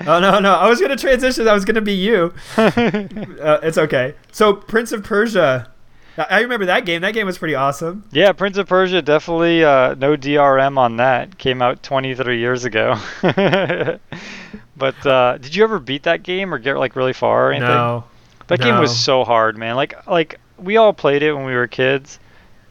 oh 0.08 0.20
no 0.20 0.40
no! 0.40 0.54
I 0.54 0.68
was 0.68 0.82
gonna 0.82 0.96
transition. 0.96 1.46
That 1.46 1.54
was 1.54 1.66
gonna 1.66 1.82
be 1.82 1.94
you. 1.94 2.34
uh, 2.58 3.60
it's 3.64 3.78
okay. 3.78 4.16
So 4.32 4.54
Prince 4.54 4.92
of 4.92 5.04
Persia 5.04 5.72
I 6.18 6.42
remember 6.42 6.68
that 6.68 6.86
game. 6.86 7.02
That 7.02 7.16
game 7.16 7.26
was 7.26 7.40
pretty 7.40 7.56
awesome. 7.56 8.04
Yeah, 8.12 8.34
Prince 8.34 8.58
of 8.58 8.68
Persia 8.68 9.02
definitely 9.02 9.64
uh, 9.64 9.96
no 9.96 10.16
DRM 10.16 10.78
on 10.78 10.98
that. 10.98 11.38
Came 11.40 11.62
out 11.62 11.82
23 11.82 12.40
years 12.40 12.66
ago. 12.66 13.00
but 13.22 15.06
uh, 15.06 15.38
did 15.40 15.56
you 15.56 15.64
ever 15.64 15.80
beat 15.80 16.04
that 16.04 16.22
game 16.22 16.54
or 16.54 16.60
get 16.60 16.78
like 16.78 16.96
really 16.96 17.14
far 17.14 17.50
or 17.50 17.52
anything? 17.52 17.70
No. 17.70 18.04
That 18.48 18.60
no. 18.60 18.66
game 18.66 18.80
was 18.80 18.98
so 18.98 19.24
hard, 19.24 19.58
man. 19.58 19.76
Like 19.76 20.06
like 20.06 20.40
we 20.58 20.78
all 20.78 20.94
played 20.94 21.24
it 21.24 21.34
when 21.34 21.46
we 21.46 21.56
were 21.56 21.68
kids, 21.68 22.20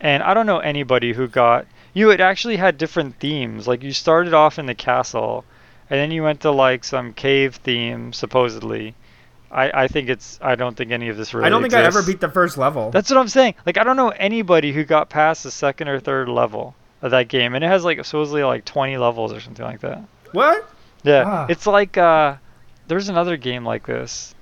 and 0.01 0.23
I 0.23 0.35
don't 0.35 0.47
know 0.47 0.61
anybody 0.61 1.13
who 1.13 1.27
got. 1.27 1.67
You 1.95 2.11
it 2.11 2.21
actually 2.21 2.57
had 2.57 2.79
different 2.79 3.19
themes. 3.19 3.67
Like 3.67 3.83
you 3.83 3.93
started 3.93 4.35
off 4.35 4.59
in 4.61 4.67
the 4.67 4.75
castle, 4.75 5.45
and 5.93 6.01
then 6.01 6.11
you 6.11 6.23
went 6.23 6.41
to 6.41 6.51
like 6.51 6.85
some 6.85 7.13
cave 7.13 7.57
theme 7.57 8.13
supposedly 8.15 8.95
I, 9.53 9.83
I 9.85 9.89
think 9.89 10.09
it's 10.09 10.39
I 10.41 10.55
don't 10.55 10.75
think 10.75 10.93
any 10.93 11.11
of 11.11 11.19
this 11.19 11.35
really. 11.35 11.47
I 11.47 11.51
don't 11.51 11.61
think 11.61 11.75
exists. 11.75 11.95
I 11.95 11.99
ever 12.01 12.07
beat 12.07 12.23
the 12.23 12.31
first 12.31 12.57
level. 12.57 12.91
That's 12.91 13.11
what 13.11 13.19
I'm 13.19 13.29
saying. 13.29 13.55
Like 13.67 13.77
I 13.77 13.85
don't 13.85 13.97
know 13.97 14.09
anybody 14.09 14.73
who 14.73 14.83
got 14.83 15.11
past 15.11 15.43
the 15.43 15.51
second 15.51 15.89
or 15.89 16.01
third 16.01 16.31
level 16.31 16.75
of 17.03 17.11
that 17.11 17.29
game, 17.29 17.55
and 17.55 17.63
it 17.63 17.67
has 17.67 17.85
like 17.85 18.03
supposedly 18.05 18.45
like 18.45 18.65
20 18.65 18.97
levels 18.97 19.31
or 19.31 19.41
something 19.41 19.65
like 19.65 19.81
that. 19.81 20.03
What? 20.33 20.67
Yeah, 21.03 21.25
ah. 21.27 21.47
it's 21.51 21.67
like 21.67 21.99
uh, 21.99 22.37
there's 22.89 23.11
another 23.11 23.37
game 23.37 23.65
like 23.65 23.87
this. 23.87 24.35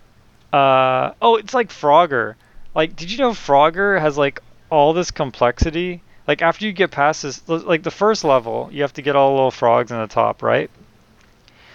Uh, 0.52 1.12
oh, 1.20 1.36
it's 1.36 1.54
like 1.54 1.70
Frogger. 1.70 2.36
Like, 2.74 2.94
did 2.94 3.10
you 3.10 3.18
know 3.18 3.30
Frogger 3.30 4.00
has 4.00 4.16
like 4.16 4.40
all 4.70 4.92
this 4.92 5.10
complexity? 5.10 6.02
Like 6.28 6.42
after 6.42 6.66
you 6.66 6.72
get 6.72 6.92
past 6.92 7.22
this, 7.22 7.48
like 7.48 7.82
the 7.82 7.90
first 7.90 8.22
level, 8.22 8.68
you 8.70 8.82
have 8.82 8.92
to 8.92 9.02
get 9.02 9.16
all 9.16 9.30
the 9.30 9.34
little 9.34 9.50
frogs 9.50 9.90
in 9.90 9.98
the 9.98 10.06
top, 10.06 10.42
right? 10.42 10.70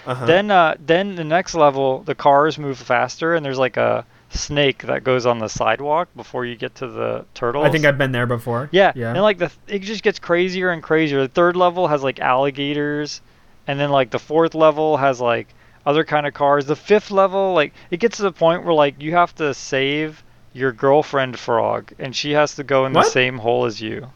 Uh-huh. 0.06 0.26
Then 0.26 0.52
uh, 0.52 0.76
then 0.80 1.15
the 1.15 1.24
next 1.24 1.56
level, 1.56 2.04
the 2.04 2.15
cars 2.15 2.58
move 2.58 2.78
faster, 2.78 3.36
and 3.36 3.46
there's 3.46 3.58
like 3.58 3.78
a 3.78 4.06
snake 4.30 4.84
that 4.84 5.04
goes 5.04 5.26
on 5.26 5.39
the 5.39 5.48
sidewalk 5.48 6.10
before 6.15 6.46
you 6.46 6.56
get 6.56 6.76
to 6.76 6.88
the 6.88 7.26
turtles. 7.34 7.65
I 7.65 7.72
think 7.72 7.86
I've 7.86 7.98
been 7.98 8.12
there 8.12 8.28
before. 8.28 8.70
Yeah, 8.72 8.91
yeah. 8.96 9.12
And 9.12 9.22
like 9.22 9.38
the 9.38 9.52
it 9.68 9.80
just 9.80 10.04
gets 10.04 10.20
crazier 10.20 10.70
and 10.70 10.84
crazier. 10.84 11.22
The 11.22 11.28
third 11.28 11.56
level 11.56 11.88
has 11.88 12.04
like 12.04 12.20
alligators, 12.20 13.22
and 13.68 13.80
then 13.80 13.89
like 13.89 14.12
the 14.12 14.20
fourth 14.20 14.54
level 14.54 14.98
has 14.98 15.20
like 15.20 15.48
other 15.86 16.04
kind 16.04 16.28
of 16.28 16.34
cars. 16.34 16.65
The 16.65 16.76
fifth 16.76 17.12
level, 17.12 17.54
like 17.54 17.74
it 17.89 18.00
gets 18.00 18.18
to 18.18 18.24
the 18.24 18.32
point 18.32 18.63
where 18.63 18.74
like 18.74 19.02
you 19.02 19.13
have 19.13 19.34
to 19.36 19.54
save 19.54 20.24
your 20.54 20.72
girlfriend 20.72 21.39
frog, 21.39 21.94
and 21.98 22.15
she 22.15 22.32
has 22.32 22.56
to 22.56 22.63
go 22.63 22.86
in 22.86 22.94
what? 22.94 23.06
the 23.06 23.10
same 23.10 23.38
hole 23.38 23.65
as 23.65 23.82
you. 23.82 24.12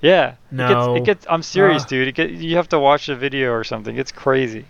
Yeah. 0.00 0.34
No. 0.50 0.66
It 0.66 0.68
gets, 0.68 0.86
it 0.98 1.04
gets 1.04 1.26
I'm 1.28 1.42
serious, 1.42 1.82
uh. 1.82 1.86
dude. 1.86 2.08
It 2.08 2.14
get, 2.14 2.30
you 2.30 2.56
have 2.56 2.68
to 2.70 2.78
watch 2.78 3.08
a 3.08 3.16
video 3.16 3.52
or 3.52 3.64
something. 3.64 3.96
It's 3.96 4.12
crazy. 4.12 4.66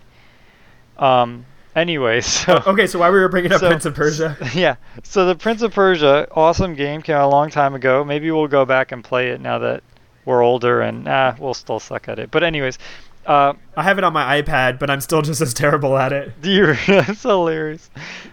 Um, 0.97 1.45
anyway, 1.75 2.21
so 2.21 2.61
okay, 2.67 2.87
so 2.87 2.99
why 2.99 3.09
were 3.09 3.15
we 3.15 3.21
were 3.21 3.29
bringing 3.29 3.51
up 3.51 3.59
so, 3.59 3.67
Prince 3.67 3.85
of 3.85 3.95
Persia? 3.95 4.37
Yeah, 4.53 4.75
so 5.03 5.25
the 5.25 5.35
Prince 5.35 5.61
of 5.61 5.73
Persia, 5.73 6.27
awesome 6.31 6.75
game, 6.75 7.01
came 7.01 7.15
out 7.15 7.27
a 7.27 7.31
long 7.31 7.49
time 7.49 7.75
ago. 7.75 8.03
Maybe 8.03 8.31
we'll 8.31 8.47
go 8.47 8.65
back 8.65 8.91
and 8.91 9.03
play 9.03 9.29
it 9.29 9.41
now 9.41 9.59
that 9.59 9.83
we're 10.25 10.43
older, 10.43 10.81
and 10.81 11.07
ah, 11.07 11.35
we'll 11.39 11.53
still 11.53 11.79
suck 11.79 12.07
at 12.09 12.19
it. 12.19 12.31
But 12.31 12.43
anyways, 12.43 12.77
uh, 13.25 13.53
I 13.75 13.83
have 13.83 13.97
it 13.97 14.03
on 14.03 14.13
my 14.13 14.41
iPad, 14.41 14.79
but 14.79 14.89
I'm 14.89 15.01
still 15.01 15.21
just 15.21 15.41
as 15.41 15.53
terrible 15.53 15.97
at 15.97 16.13
it. 16.13 16.33
That's 16.87 17.23
hilarious. 17.23 17.89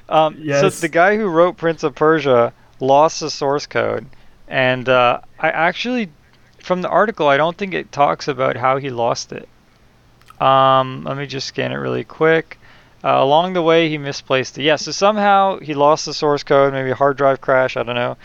Um, 0.08 0.36
yes. 0.38 0.60
So 0.74 0.80
the 0.80 0.88
guy 0.88 1.16
who 1.16 1.26
wrote 1.26 1.56
Prince 1.56 1.82
of 1.82 1.94
Persia 1.94 2.52
lost 2.80 3.20
the 3.20 3.30
source 3.30 3.66
code, 3.66 4.06
and 4.46 4.88
uh, 4.88 5.20
I 5.38 5.50
actually, 5.50 6.10
from 6.62 6.82
the 6.82 6.88
article, 6.88 7.28
I 7.28 7.36
don't 7.36 7.56
think 7.56 7.74
it 7.74 7.90
talks 7.90 8.28
about 8.28 8.56
how 8.56 8.76
he 8.76 8.90
lost 8.90 9.32
it. 9.32 9.48
Um, 10.40 11.04
let 11.04 11.16
me 11.16 11.26
just 11.26 11.46
scan 11.46 11.72
it 11.72 11.76
really 11.76 12.04
quick. 12.04 12.58
Uh, 13.02 13.22
along 13.22 13.52
the 13.52 13.62
way, 13.62 13.88
he 13.88 13.98
misplaced 13.98 14.56
it. 14.58 14.62
Yeah, 14.62 14.76
so 14.76 14.90
somehow 14.90 15.58
he 15.58 15.74
lost 15.74 16.06
the 16.06 16.14
source 16.14 16.42
code, 16.42 16.72
maybe 16.72 16.90
a 16.90 16.94
hard 16.94 17.16
drive 17.16 17.40
crash, 17.40 17.76
I 17.76 17.82
don't 17.82 17.94
know. 17.94 18.16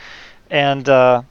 And, 0.50 0.88
uh, 0.88 1.24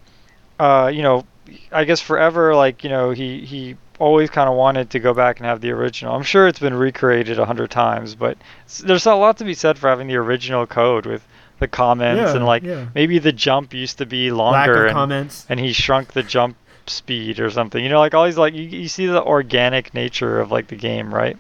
uh, 0.61 0.91
you 0.93 1.03
know, 1.03 1.25
I 1.73 1.85
guess 1.85 2.01
forever, 2.01 2.55
like, 2.55 2.85
you 2.85 2.91
know, 2.91 3.11
he, 3.11 3.45
he 3.47 3.77
always 3.99 4.31
kind 4.31 4.49
of 4.49 4.55
wanted 4.55 4.91
to 4.91 4.99
go 4.99 5.15
back 5.15 5.39
and 5.39 5.47
have 5.47 5.61
the 5.61 5.71
original. 5.71 6.15
I'm 6.15 6.23
sure 6.23 6.47
it's 6.47 6.59
been 6.59 6.75
recreated 6.75 7.39
a 7.39 7.47
hundred 7.47 7.71
times, 7.71 8.15
but 8.15 8.37
there's 8.85 9.07
a 9.07 9.15
lot 9.15 9.39
to 9.39 9.45
be 9.45 9.55
said 9.55 9.79
for 9.79 9.89
having 9.89 10.09
the 10.09 10.17
original 10.17 10.67
code 10.67 11.07
with 11.07 11.27
the 11.59 11.69
comments 11.69 12.31
yeah, 12.31 12.37
and 12.37 12.47
like 12.47 12.63
yeah. 12.63 12.87
maybe 12.95 13.19
the 13.19 13.33
jump 13.33 13.75
used 13.75 13.99
to 13.99 14.07
be 14.07 14.31
longer 14.31 14.87
and, 14.87 14.95
comments. 14.95 15.45
and 15.49 15.59
he 15.59 15.73
shrunk 15.73 16.13
the 16.13 16.23
jump 16.23 16.57
speed 16.89 17.41
or 17.41 17.51
something. 17.51 17.83
You 17.83 17.91
know, 17.91 18.01
like 18.01 18.15
all 18.15 18.25
these 18.25 18.39
like 18.39 18.55
you, 18.55 18.63
you 18.63 18.89
see 18.89 19.07
the 19.07 19.23
organic 19.23 19.95
nature 19.95 20.41
of 20.41 20.51
like 20.51 20.69
the 20.69 20.77
game, 20.77 21.15
right? 21.15 21.37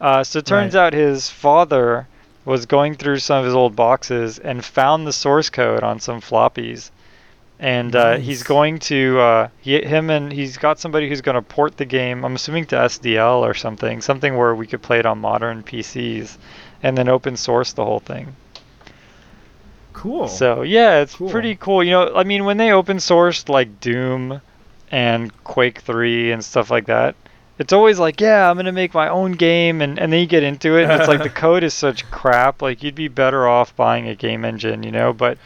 Uh, 0.00 0.24
so 0.24 0.40
it 0.40 0.46
turns 0.46 0.74
right. 0.74 0.86
out 0.86 0.92
his 0.92 1.30
father 1.30 2.08
was 2.44 2.66
going 2.66 2.94
through 2.94 3.18
some 3.18 3.38
of 3.38 3.44
his 3.44 3.54
old 3.54 3.76
boxes 3.76 4.38
and 4.38 4.64
found 4.64 5.06
the 5.06 5.12
source 5.12 5.48
code 5.48 5.82
on 5.82 6.00
some 6.00 6.20
floppies. 6.20 6.90
And 7.60 7.94
uh, 7.94 8.16
he's 8.16 8.42
going 8.42 8.80
to 8.80 9.20
uh, 9.20 9.48
he, 9.60 9.80
him 9.80 10.10
and 10.10 10.32
he's 10.32 10.56
got 10.56 10.80
somebody 10.80 11.08
who's 11.08 11.20
going 11.20 11.36
to 11.36 11.42
port 11.42 11.76
the 11.76 11.84
game. 11.84 12.24
I'm 12.24 12.34
assuming 12.34 12.66
to 12.66 12.76
SDL 12.76 13.42
or 13.42 13.54
something, 13.54 14.00
something 14.00 14.36
where 14.36 14.52
we 14.56 14.66
could 14.66 14.82
play 14.82 14.98
it 14.98 15.06
on 15.06 15.20
modern 15.20 15.62
PCs, 15.62 16.36
and 16.82 16.98
then 16.98 17.08
open 17.08 17.36
source 17.36 17.72
the 17.72 17.84
whole 17.84 18.00
thing. 18.00 18.34
Cool. 19.92 20.26
So 20.26 20.62
yeah, 20.62 21.02
it's 21.02 21.14
cool. 21.14 21.30
pretty 21.30 21.54
cool. 21.54 21.84
You 21.84 21.92
know, 21.92 22.16
I 22.16 22.24
mean, 22.24 22.44
when 22.44 22.56
they 22.56 22.72
open 22.72 22.96
sourced 22.96 23.48
like 23.48 23.78
Doom 23.78 24.40
and 24.92 25.32
Quake 25.42 25.80
3 25.80 26.30
and 26.30 26.44
stuff 26.44 26.70
like 26.70 26.86
that. 26.86 27.16
It's 27.58 27.72
always 27.72 27.98
like, 27.98 28.20
yeah, 28.20 28.48
I'm 28.48 28.56
gonna 28.56 28.72
make 28.72 28.94
my 28.94 29.08
own 29.08 29.32
game, 29.32 29.82
and, 29.82 29.98
and 29.98 30.12
then 30.12 30.20
you 30.20 30.26
get 30.26 30.42
into 30.42 30.76
it, 30.78 30.84
and 30.84 30.92
it's 30.92 31.08
like 31.08 31.22
the 31.22 31.28
code 31.44 31.64
is 31.64 31.74
such 31.74 32.08
crap. 32.10 32.62
Like 32.62 32.82
you'd 32.82 32.94
be 32.94 33.08
better 33.08 33.46
off 33.46 33.74
buying 33.76 34.08
a 34.08 34.14
game 34.14 34.44
engine, 34.44 34.82
you 34.82 34.90
know. 34.90 35.12
But 35.12 35.38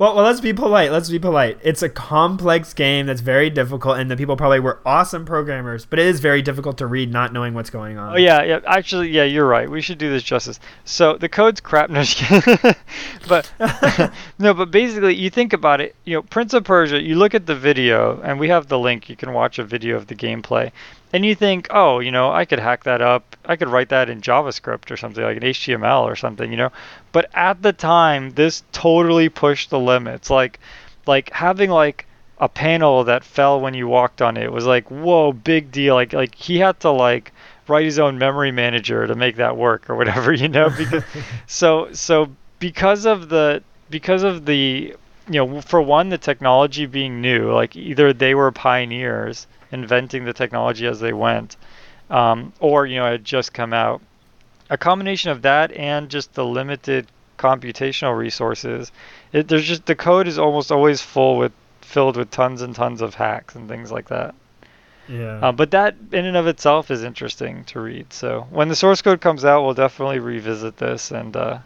well, 0.00 0.16
well, 0.16 0.24
let's 0.24 0.40
be 0.40 0.54
polite. 0.54 0.90
Let's 0.90 1.10
be 1.10 1.18
polite. 1.18 1.58
It's 1.62 1.82
a 1.82 1.88
complex 1.90 2.72
game 2.72 3.04
that's 3.04 3.20
very 3.20 3.50
difficult, 3.50 3.98
and 3.98 4.10
the 4.10 4.16
people 4.16 4.34
probably 4.34 4.58
were 4.58 4.80
awesome 4.86 5.26
programmers, 5.26 5.84
but 5.84 5.98
it 5.98 6.06
is 6.06 6.20
very 6.20 6.40
difficult 6.40 6.78
to 6.78 6.86
read 6.86 7.12
not 7.12 7.34
knowing 7.34 7.52
what's 7.52 7.68
going 7.68 7.98
on. 7.98 8.14
Oh 8.14 8.16
yeah, 8.16 8.42
yeah. 8.42 8.60
Actually, 8.66 9.10
yeah, 9.10 9.24
you're 9.24 9.46
right. 9.46 9.70
We 9.70 9.82
should 9.82 9.98
do 9.98 10.08
this 10.08 10.22
justice. 10.22 10.58
So 10.86 11.18
the 11.18 11.28
code's 11.28 11.60
crap, 11.60 11.90
no, 11.90 12.02
but 13.28 13.52
no, 14.38 14.54
but 14.54 14.70
basically, 14.70 15.16
you 15.16 15.28
think 15.28 15.52
about 15.52 15.82
it. 15.82 15.94
You 16.06 16.14
know, 16.14 16.22
Prince 16.22 16.54
of 16.54 16.64
Persia. 16.64 17.02
You 17.02 17.16
look 17.16 17.34
at 17.34 17.44
the 17.44 17.54
video, 17.54 18.22
and 18.22 18.40
we 18.40 18.48
have 18.48 18.68
the 18.68 18.78
link. 18.78 19.10
You 19.10 19.16
can 19.16 19.34
watch 19.34 19.58
a 19.58 19.64
video 19.64 19.96
of 19.96 20.06
the 20.06 20.14
gameplay 20.14 20.72
and 21.12 21.24
you 21.24 21.34
think, 21.34 21.68
oh, 21.70 21.98
you 21.98 22.10
know, 22.10 22.30
I 22.30 22.44
could 22.44 22.58
hack 22.58 22.84
that 22.84 23.02
up. 23.02 23.36
I 23.44 23.56
could 23.56 23.68
write 23.68 23.88
that 23.88 24.08
in 24.08 24.20
JavaScript 24.20 24.90
or 24.90 24.96
something 24.96 25.24
like 25.24 25.38
an 25.38 25.42
HTML 25.42 26.02
or 26.02 26.16
something, 26.16 26.50
you 26.50 26.56
know. 26.56 26.70
But 27.12 27.30
at 27.34 27.62
the 27.62 27.72
time, 27.72 28.30
this 28.30 28.62
totally 28.72 29.28
pushed 29.28 29.70
the 29.70 29.78
limits. 29.78 30.30
Like, 30.30 30.60
like 31.06 31.30
having 31.32 31.70
like 31.70 32.06
a 32.38 32.48
panel 32.48 33.04
that 33.04 33.24
fell 33.24 33.60
when 33.60 33.74
you 33.74 33.86
walked 33.86 34.22
on 34.22 34.36
it. 34.36 34.52
Was 34.52 34.66
like, 34.66 34.90
whoa, 34.90 35.32
big 35.32 35.70
deal. 35.70 35.94
Like 35.94 36.12
like 36.12 36.34
he 36.34 36.58
had 36.58 36.80
to 36.80 36.90
like 36.90 37.32
write 37.68 37.84
his 37.84 37.98
own 37.98 38.18
memory 38.18 38.50
manager 38.50 39.06
to 39.06 39.14
make 39.14 39.36
that 39.36 39.56
work 39.56 39.90
or 39.90 39.96
whatever, 39.96 40.32
you 40.42 40.48
know, 40.48 40.70
because 40.70 41.04
so 41.46 41.92
so 41.92 42.30
because 42.58 43.04
of 43.04 43.28
the 43.28 43.62
because 43.90 44.22
of 44.22 44.46
the 44.46 44.94
you 45.28 45.46
know, 45.46 45.60
for 45.60 45.80
one 45.80 46.08
the 46.08 46.18
technology 46.18 46.86
being 46.86 47.20
new, 47.20 47.52
like 47.52 47.76
either 47.76 48.12
they 48.12 48.34
were 48.34 48.50
pioneers 48.50 49.46
inventing 49.72 50.24
the 50.24 50.32
technology 50.32 50.86
as 50.86 51.00
they 51.00 51.12
went, 51.12 51.56
um, 52.10 52.52
or 52.60 52.86
you 52.86 52.96
know, 52.96 53.06
it 53.06 53.12
had 53.12 53.24
just 53.24 53.52
come 53.54 53.72
out. 53.72 54.00
A 54.68 54.78
combination 54.78 55.30
of 55.30 55.42
that 55.42 55.72
and 55.72 56.08
just 56.08 56.34
the 56.34 56.44
limited 56.44 57.06
computational 57.38 58.16
resources, 58.16 58.92
it, 59.32 59.48
there's 59.48 59.66
just 59.66 59.86
the 59.86 59.96
code 59.96 60.28
is 60.28 60.38
almost 60.38 60.70
always 60.70 61.00
full 61.00 61.38
with 61.38 61.52
filled 61.80 62.16
with 62.16 62.30
tons 62.30 62.62
and 62.62 62.74
tons 62.74 63.00
of 63.02 63.14
hacks 63.14 63.54
and 63.56 63.68
things 63.68 63.90
like 63.90 64.08
that. 64.08 64.34
Yeah. 65.08 65.40
Uh, 65.42 65.52
but 65.52 65.72
that 65.72 65.96
in 66.12 66.24
and 66.24 66.36
of 66.36 66.46
itself 66.46 66.90
is 66.90 67.02
interesting 67.02 67.64
to 67.64 67.80
read. 67.80 68.12
So 68.12 68.46
when 68.50 68.68
the 68.68 68.76
source 68.76 69.02
code 69.02 69.20
comes 69.20 69.44
out, 69.44 69.64
we'll 69.64 69.74
definitely 69.74 70.20
revisit 70.20 70.76
this 70.76 71.10
and 71.10 71.36
uh, 71.36 71.58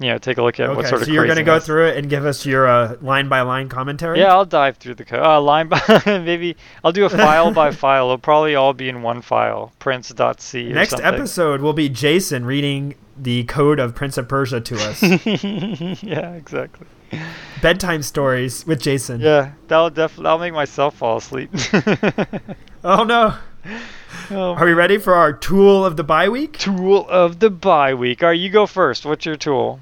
you 0.00 0.08
know 0.08 0.18
take 0.18 0.38
a 0.38 0.42
look 0.42 0.58
at 0.60 0.68
okay, 0.68 0.76
what 0.76 0.86
sort 0.86 1.02
of. 1.02 1.06
so 1.06 1.12
you're 1.12 1.24
going 1.26 1.38
to 1.38 1.42
go 1.42 1.58
through 1.58 1.88
it 1.88 1.96
and 1.96 2.08
give 2.08 2.24
us 2.24 2.46
your 2.46 2.66
uh, 2.68 2.96
line 3.00 3.28
by 3.28 3.40
line 3.42 3.68
commentary. 3.68 4.18
Yeah, 4.20 4.32
I'll 4.32 4.44
dive 4.44 4.76
through 4.76 4.94
the 4.94 5.04
code. 5.04 5.20
Uh, 5.20 5.40
line 5.40 5.68
by 5.68 5.80
maybe 6.06 6.56
I'll 6.84 6.92
do 6.92 7.04
a 7.04 7.10
file 7.10 7.52
by 7.52 7.70
file. 7.72 8.04
It'll 8.06 8.18
probably 8.18 8.54
all 8.54 8.72
be 8.72 8.88
in 8.88 9.02
one 9.02 9.22
file, 9.22 9.72
prince.c. 9.78 10.70
or 10.70 10.74
Next 10.74 10.90
something. 10.90 11.06
episode 11.06 11.60
will 11.60 11.72
be 11.72 11.88
Jason 11.88 12.44
reading 12.44 12.94
the 13.16 13.44
code 13.44 13.80
of 13.80 13.94
Prince 13.94 14.16
of 14.16 14.28
Persia 14.28 14.60
to 14.60 14.76
us. 14.76 15.02
yeah, 16.02 16.32
exactly. 16.34 16.86
Bedtime 17.62 18.02
stories 18.02 18.66
with 18.66 18.80
Jason. 18.80 19.20
Yeah, 19.20 19.52
that'll 19.66 19.90
definitely 19.90 20.24
that'll 20.24 20.38
make 20.38 20.52
myself 20.54 20.96
fall 20.96 21.16
asleep. 21.16 21.50
Oh 22.84 23.02
no. 23.04 23.34
Oh, 24.30 24.54
Are 24.54 24.64
we 24.64 24.72
ready 24.72 24.98
for 24.98 25.14
our 25.14 25.32
tool 25.32 25.84
of 25.84 25.96
the 25.96 26.04
bye 26.04 26.28
week? 26.28 26.58
tool 26.58 27.06
of 27.08 27.40
the 27.40 27.50
bye 27.50 27.94
week. 27.94 28.22
All 28.22 28.28
right, 28.30 28.38
you 28.38 28.50
go 28.50 28.66
first. 28.66 29.04
What's 29.04 29.26
your 29.26 29.36
tool? 29.36 29.80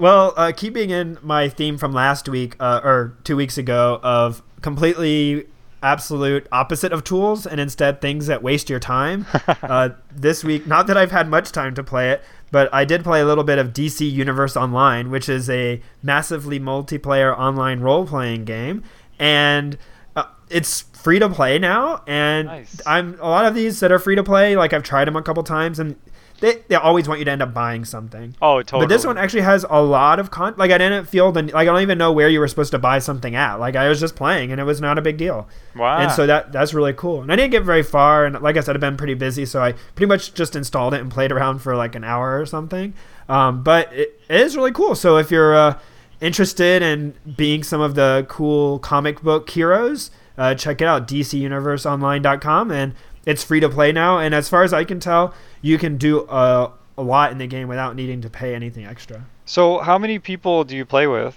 Well, 0.00 0.32
uh, 0.34 0.52
keeping 0.56 0.88
in 0.88 1.18
my 1.20 1.50
theme 1.50 1.76
from 1.76 1.92
last 1.92 2.26
week 2.26 2.56
uh, 2.58 2.80
or 2.82 3.18
two 3.22 3.36
weeks 3.36 3.58
ago 3.58 4.00
of 4.02 4.42
completely 4.62 5.46
absolute 5.82 6.46
opposite 6.50 6.90
of 6.90 7.04
tools 7.04 7.46
and 7.46 7.60
instead 7.60 8.00
things 8.00 8.26
that 8.26 8.42
waste 8.42 8.70
your 8.70 8.80
time. 8.80 9.26
uh, 9.62 9.90
this 10.10 10.42
week, 10.42 10.66
not 10.66 10.86
that 10.86 10.96
I've 10.96 11.10
had 11.10 11.28
much 11.28 11.52
time 11.52 11.74
to 11.74 11.84
play 11.84 12.12
it, 12.12 12.22
but 12.50 12.72
I 12.72 12.86
did 12.86 13.04
play 13.04 13.20
a 13.20 13.26
little 13.26 13.44
bit 13.44 13.58
of 13.58 13.74
DC 13.74 14.10
Universe 14.10 14.56
Online, 14.56 15.10
which 15.10 15.28
is 15.28 15.50
a 15.50 15.82
massively 16.02 16.58
multiplayer 16.58 17.38
online 17.38 17.80
role 17.80 18.06
playing 18.06 18.46
game. 18.46 18.82
And 19.18 19.76
uh, 20.16 20.24
it's 20.48 20.80
free 20.94 21.18
to 21.18 21.28
play 21.28 21.58
now. 21.58 22.02
And 22.06 22.48
Nice. 22.48 22.80
I'm 22.86 23.18
a 23.20 23.28
lot 23.28 23.44
of 23.44 23.54
these 23.54 23.80
that 23.80 23.92
are 23.92 23.98
free 23.98 24.16
to 24.16 24.24
play, 24.24 24.56
like 24.56 24.72
I've 24.72 24.82
tried 24.82 25.08
them 25.08 25.16
a 25.16 25.22
couple 25.22 25.42
times 25.42 25.78
and 25.78 25.96
they, 26.40 26.62
they 26.68 26.74
always 26.74 27.06
want 27.06 27.18
you 27.18 27.24
to 27.26 27.30
end 27.30 27.42
up 27.42 27.52
buying 27.52 27.84
something. 27.84 28.34
Oh, 28.40 28.62
totally. 28.62 28.86
But 28.86 28.88
this 28.88 29.04
one 29.04 29.18
actually 29.18 29.42
has 29.42 29.64
a 29.68 29.82
lot 29.82 30.18
of 30.18 30.30
con. 30.30 30.54
Like 30.56 30.70
I 30.70 30.78
didn't 30.78 31.06
feel 31.06 31.32
the 31.32 31.42
like 31.42 31.54
I 31.54 31.64
don't 31.64 31.82
even 31.82 31.98
know 31.98 32.12
where 32.12 32.28
you 32.28 32.40
were 32.40 32.48
supposed 32.48 32.72
to 32.72 32.78
buy 32.78 32.98
something 32.98 33.34
at. 33.34 33.56
Like 33.56 33.76
I 33.76 33.88
was 33.88 34.00
just 34.00 34.16
playing 34.16 34.50
and 34.50 34.60
it 34.60 34.64
was 34.64 34.80
not 34.80 34.98
a 34.98 35.02
big 35.02 35.16
deal. 35.16 35.48
Wow. 35.76 35.98
And 35.98 36.10
so 36.10 36.26
that 36.26 36.52
that's 36.52 36.72
really 36.74 36.94
cool. 36.94 37.22
And 37.22 37.30
I 37.32 37.36
didn't 37.36 37.50
get 37.50 37.62
very 37.62 37.82
far. 37.82 38.24
And 38.24 38.40
like 38.40 38.56
I 38.56 38.60
said, 38.60 38.74
I've 38.74 38.80
been 38.80 38.96
pretty 38.96 39.14
busy, 39.14 39.44
so 39.44 39.62
I 39.62 39.72
pretty 39.72 40.06
much 40.06 40.34
just 40.34 40.56
installed 40.56 40.94
it 40.94 41.00
and 41.00 41.10
played 41.10 41.30
around 41.30 41.58
for 41.60 41.76
like 41.76 41.94
an 41.94 42.04
hour 42.04 42.40
or 42.40 42.46
something. 42.46 42.94
Um, 43.28 43.62
but 43.62 43.92
it, 43.92 44.20
it 44.28 44.40
is 44.40 44.56
really 44.56 44.72
cool. 44.72 44.94
So 44.94 45.18
if 45.18 45.30
you're 45.30 45.54
uh, 45.54 45.78
interested 46.20 46.82
in 46.82 47.14
being 47.36 47.62
some 47.62 47.80
of 47.80 47.94
the 47.94 48.26
cool 48.28 48.78
comic 48.78 49.22
book 49.22 49.48
heroes, 49.50 50.10
uh, 50.38 50.54
check 50.54 50.80
it 50.80 50.86
out. 50.86 51.06
DCUniverseOnline.com 51.06 52.70
and 52.70 52.94
it's 53.30 53.42
free 53.44 53.60
to 53.60 53.68
play 53.68 53.92
now. 53.92 54.18
And 54.18 54.34
as 54.34 54.48
far 54.48 54.62
as 54.62 54.72
I 54.72 54.84
can 54.84 55.00
tell, 55.00 55.34
you 55.62 55.78
can 55.78 55.96
do 55.96 56.26
a, 56.28 56.72
a 56.98 57.02
lot 57.02 57.32
in 57.32 57.38
the 57.38 57.46
game 57.46 57.68
without 57.68 57.96
needing 57.96 58.20
to 58.22 58.30
pay 58.30 58.54
anything 58.54 58.84
extra. 58.86 59.24
So, 59.44 59.78
how 59.78 59.98
many 59.98 60.18
people 60.18 60.64
do 60.64 60.76
you 60.76 60.84
play 60.84 61.06
with? 61.06 61.36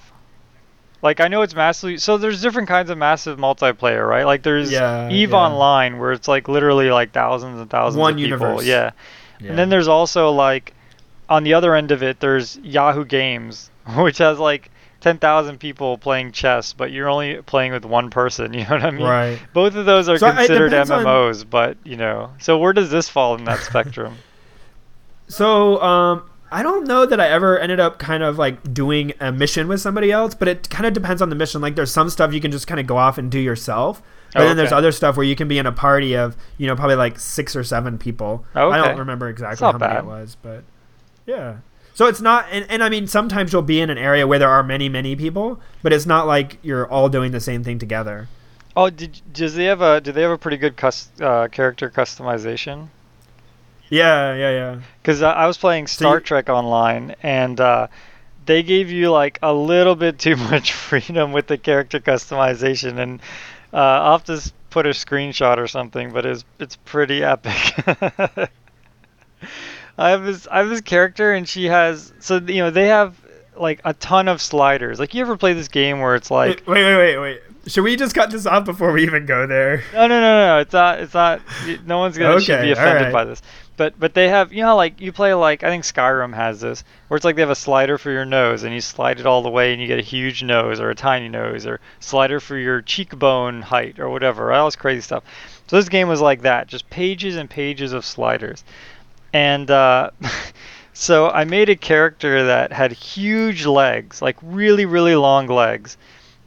Like, 1.01 1.19
I 1.19 1.27
know 1.27 1.41
it's 1.41 1.55
massively. 1.55 1.97
So, 1.97 2.17
there's 2.17 2.41
different 2.41 2.67
kinds 2.67 2.89
of 2.89 2.97
massive 2.97 3.37
multiplayer, 3.37 4.07
right? 4.07 4.25
Like, 4.25 4.43
there's 4.43 4.71
Yeah, 4.71 5.09
Eve 5.09 5.31
yeah. 5.31 5.35
Online, 5.37 5.99
where 5.99 6.11
it's 6.11 6.27
like 6.27 6.47
literally 6.47 6.89
like 6.89 7.11
thousands 7.11 7.59
and 7.59 7.69
thousands 7.69 7.99
One 7.99 8.13
of 8.13 8.17
people. 8.17 8.39
universe. 8.39 8.65
Yeah. 8.65 8.91
And 9.39 9.57
then 9.57 9.69
there's 9.69 9.89
also 9.89 10.31
like, 10.31 10.73
on 11.27 11.43
the 11.43 11.53
other 11.55 11.75
end 11.75 11.91
of 11.91 12.01
it, 12.03 12.19
there's 12.21 12.57
Yahoo 12.63 13.03
Games, 13.05 13.69
which 13.97 14.19
has 14.19 14.39
like 14.39 14.69
10,000 15.03 15.59
people 15.59 15.97
playing 15.97 16.31
chess, 16.31 16.73
but 16.73 16.91
you're 16.91 17.09
only 17.09 17.41
playing 17.43 17.71
with 17.73 17.85
one 17.85 18.09
person. 18.09 18.53
You 18.53 18.61
know 18.63 18.69
what 18.71 18.83
I 18.83 18.91
mean? 18.91 19.05
right. 19.05 19.39
Both 19.53 19.75
of 19.75 19.85
those 19.85 20.09
are 20.09 20.17
So, 20.17 20.31
considered 20.31 20.69
depends 20.69 20.89
on- 20.91 21.03
MMOs, 21.05 21.43
but 21.49 21.77
you 21.83 21.97
know. 21.97 22.31
So, 22.39 22.57
where 22.57 22.73
does 22.73 22.89
this 22.89 23.07
fall 23.09 23.35
in 23.35 23.43
that 23.43 23.59
spectrum? 23.69 24.15
So, 25.27 25.81
um, 25.81 26.29
I 26.51 26.61
don't 26.63 26.87
know 26.87 27.05
that 27.05 27.19
I 27.19 27.27
ever 27.29 27.57
ended 27.59 27.79
up 27.79 27.97
kind 27.99 28.21
of 28.23 28.37
like 28.37 28.73
doing 28.73 29.13
a 29.19 29.31
mission 29.31 29.67
with 29.67 29.81
somebody 29.81 30.11
else, 30.11 30.35
but 30.35 30.47
it 30.47 30.69
kind 30.69 30.85
of 30.85 30.93
depends 30.93 31.21
on 31.21 31.29
the 31.29 31.35
mission. 31.35 31.61
Like, 31.61 31.75
there's 31.75 31.91
some 31.91 32.09
stuff 32.09 32.33
you 32.33 32.41
can 32.41 32.51
just 32.51 32.67
kind 32.67 32.79
of 32.79 32.85
go 32.87 32.97
off 32.97 33.17
and 33.17 33.31
do 33.31 33.39
yourself, 33.39 34.01
but 34.33 34.43
Oh, 34.43 34.47
then 34.47 34.55
there's 34.57 34.67
okay. 34.69 34.77
other 34.77 34.91
stuff 34.91 35.17
where 35.17 35.25
you 35.25 35.35
can 35.35 35.47
be 35.47 35.57
in 35.57 35.65
a 35.65 35.71
party 35.71 36.15
of, 36.15 36.37
you 36.57 36.67
know, 36.67 36.75
probably 36.75 36.95
like 36.95 37.19
six 37.19 37.55
or 37.55 37.63
seven 37.63 37.97
people. 37.97 38.45
Oh, 38.55 38.69
I 38.71 38.77
don't 38.77 38.99
remember 38.99 39.27
exactly 39.29 39.65
how 39.65 39.77
many 39.77 39.95
it 39.99 40.05
was, 40.05 40.37
but 40.41 40.63
yeah. 41.25 41.57
So 41.95 42.07
it's 42.07 42.21
not, 42.21 42.47
and, 42.51 42.65
and 42.69 42.83
I 42.83 42.89
mean, 42.89 43.05
sometimes 43.07 43.53
you'll 43.53 43.61
be 43.61 43.79
in 43.79 43.89
an 43.91 43.97
area 43.99 44.25
where 44.25 44.39
there 44.39 44.49
are 44.49 44.63
many, 44.63 44.89
many 44.89 45.15
people, 45.15 45.59
but 45.83 45.93
it's 45.93 46.05
not 46.07 46.25
like 46.25 46.57
you're 46.63 46.87
all 46.87 47.07
doing 47.09 47.31
the 47.31 47.39
same 47.39 47.63
thing 47.63 47.77
together. 47.77 48.27
Oh, 48.75 48.89
did 48.89 49.21
does 49.31 49.53
they 49.53 49.65
have 49.65 49.81
a 49.81 50.01
do 50.01 50.11
they 50.11 50.23
have 50.23 50.31
a 50.31 50.37
pretty 50.37 50.57
good 50.57 50.75
cus, 50.75 51.07
uh, 51.21 51.47
character 51.49 51.91
customization? 51.91 52.87
Yeah, 53.89 54.33
yeah, 54.33 54.49
yeah. 54.49 54.79
Because 55.01 55.21
I 55.21 55.45
was 55.45 55.57
playing 55.59 55.85
So 55.85 55.97
Star 56.05 56.15
you- 56.15 56.21
Trek 56.21 56.49
Online, 56.49 57.13
and 57.21 57.59
uh, 57.59 57.87
they 58.47 58.63
gave 58.63 58.89
you 58.89 59.11
like 59.11 59.37
a 59.43 59.53
little 59.53 59.95
bit 59.95 60.17
too 60.25 60.35
much 60.35 60.73
freedom 60.73 61.31
with 61.33 61.45
the 61.45 61.59
character 61.59 61.99
customization, 61.99 62.97
and 62.97 63.19
uh, 63.71 63.77
I'll 63.77 64.17
have 64.17 64.23
to 64.25 64.51
put 64.71 64.87
a 64.87 64.89
screenshot 64.89 65.57
or 65.59 65.67
something, 65.67 66.11
but 66.11 66.25
it's 66.25 66.43
it's 66.57 66.75
pretty 66.77 67.23
epic. 67.23 67.75
I 69.97 70.09
have 70.09 70.23
this 70.23 70.47
I 70.49 70.59
have 70.59 70.69
this 70.69 70.81
character, 70.81 71.33
and 71.33 71.47
she 71.47 71.65
has 71.65 72.13
so 72.19 72.37
you 72.37 72.57
know 72.63 72.69
they 72.69 72.87
have 72.87 73.15
like 73.55 73.81
a 73.85 73.93
ton 73.93 74.27
of 74.27 74.41
sliders. 74.41 74.99
Like 74.99 75.13
you 75.13 75.21
ever 75.21 75.37
play 75.37 75.53
this 75.53 75.67
game 75.67 75.99
where 75.99 76.15
it's 76.15 76.31
like 76.31 76.65
wait, 76.67 76.83
wait, 76.83 76.97
wait, 76.97 77.17
wait. 77.17 77.41
Should 77.65 77.83
we 77.85 77.95
just 77.95 78.13
cut 78.13 78.29
this 78.29 78.45
off 78.45 78.65
before 78.65 78.91
we 78.91 79.03
even 79.03 79.25
go 79.25 79.47
there? 79.47 79.83
No, 79.93 80.07
no, 80.07 80.19
no, 80.19 80.47
no. 80.47 80.59
It's 80.59 80.73
not. 80.73 80.99
It's 80.99 81.13
not. 81.13 81.41
No 81.85 81.99
one's 81.99 82.17
gonna 82.17 82.35
Okay, 82.35 82.61
be 82.61 82.71
offended 82.71 82.97
alright. 82.97 83.13
by 83.13 83.23
this. 83.23 83.41
But 83.77 83.97
but 83.97 84.13
they 84.13 84.27
have. 84.27 84.51
You 84.51 84.63
know, 84.63 84.75
like 84.75 84.99
you 84.99 85.13
play 85.13 85.33
like 85.33 85.63
I 85.63 85.69
think 85.69 85.85
Skyrim 85.85 86.33
has 86.33 86.59
this, 86.59 86.83
where 87.07 87.15
it's 87.15 87.23
like 87.23 87.35
they 87.37 87.41
have 87.41 87.49
a 87.49 87.55
slider 87.55 87.97
for 87.97 88.11
your 88.11 88.25
nose, 88.25 88.63
and 88.63 88.73
you 88.73 88.81
slide 88.81 89.19
it 89.21 89.25
all 89.25 89.43
the 89.43 89.49
way, 89.49 89.71
and 89.71 89.81
you 89.81 89.87
get 89.87 89.97
a 89.97 90.03
huge 90.03 90.43
nose 90.43 90.81
or 90.81 90.89
a 90.89 90.95
tiny 90.95 91.29
nose, 91.29 91.65
or 91.65 91.79
slider 92.01 92.41
for 92.41 92.57
your 92.57 92.81
cheekbone 92.81 93.61
height 93.61 93.97
or 93.97 94.09
whatever. 94.09 94.51
All 94.51 94.67
this 94.67 94.75
crazy 94.75 94.99
stuff. 95.01 95.23
So 95.67 95.77
this 95.77 95.87
game 95.87 96.09
was 96.09 96.19
like 96.19 96.41
that, 96.41 96.67
just 96.67 96.89
pages 96.89 97.37
and 97.37 97.49
pages 97.49 97.93
of 97.93 98.03
sliders, 98.03 98.65
and. 99.33 99.69
uh 99.71 100.09
So 100.95 101.29
I 101.31 101.43
made 101.43 101.69
a 101.69 101.75
character 101.75 102.45
that 102.45 102.71
had 102.71 102.91
huge 102.91 103.65
legs, 103.65 104.21
like 104.21 104.37
really, 104.43 104.85
really 104.85 105.15
long 105.15 105.47
legs, 105.47 105.97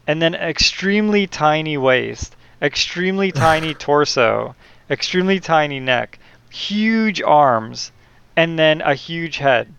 and 0.07 0.21
then 0.21 0.35
extremely 0.35 1.27
tiny 1.27 1.77
waist, 1.77 2.35
extremely 2.61 3.31
tiny 3.45 3.73
torso, 3.75 4.55
extremely 4.89 5.41
tiny 5.41 5.81
neck, 5.81 6.17
huge 6.49 7.21
arms, 7.21 7.91
and 8.37 8.57
then 8.57 8.81
a 8.81 8.95
huge 8.95 9.37
head. 9.37 9.73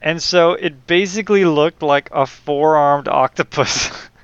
And 0.00 0.22
so 0.22 0.52
it 0.52 0.86
basically 0.86 1.44
looked 1.44 1.82
like 1.82 2.08
a 2.12 2.26
four-armed 2.26 3.08
octopus. 3.08 3.90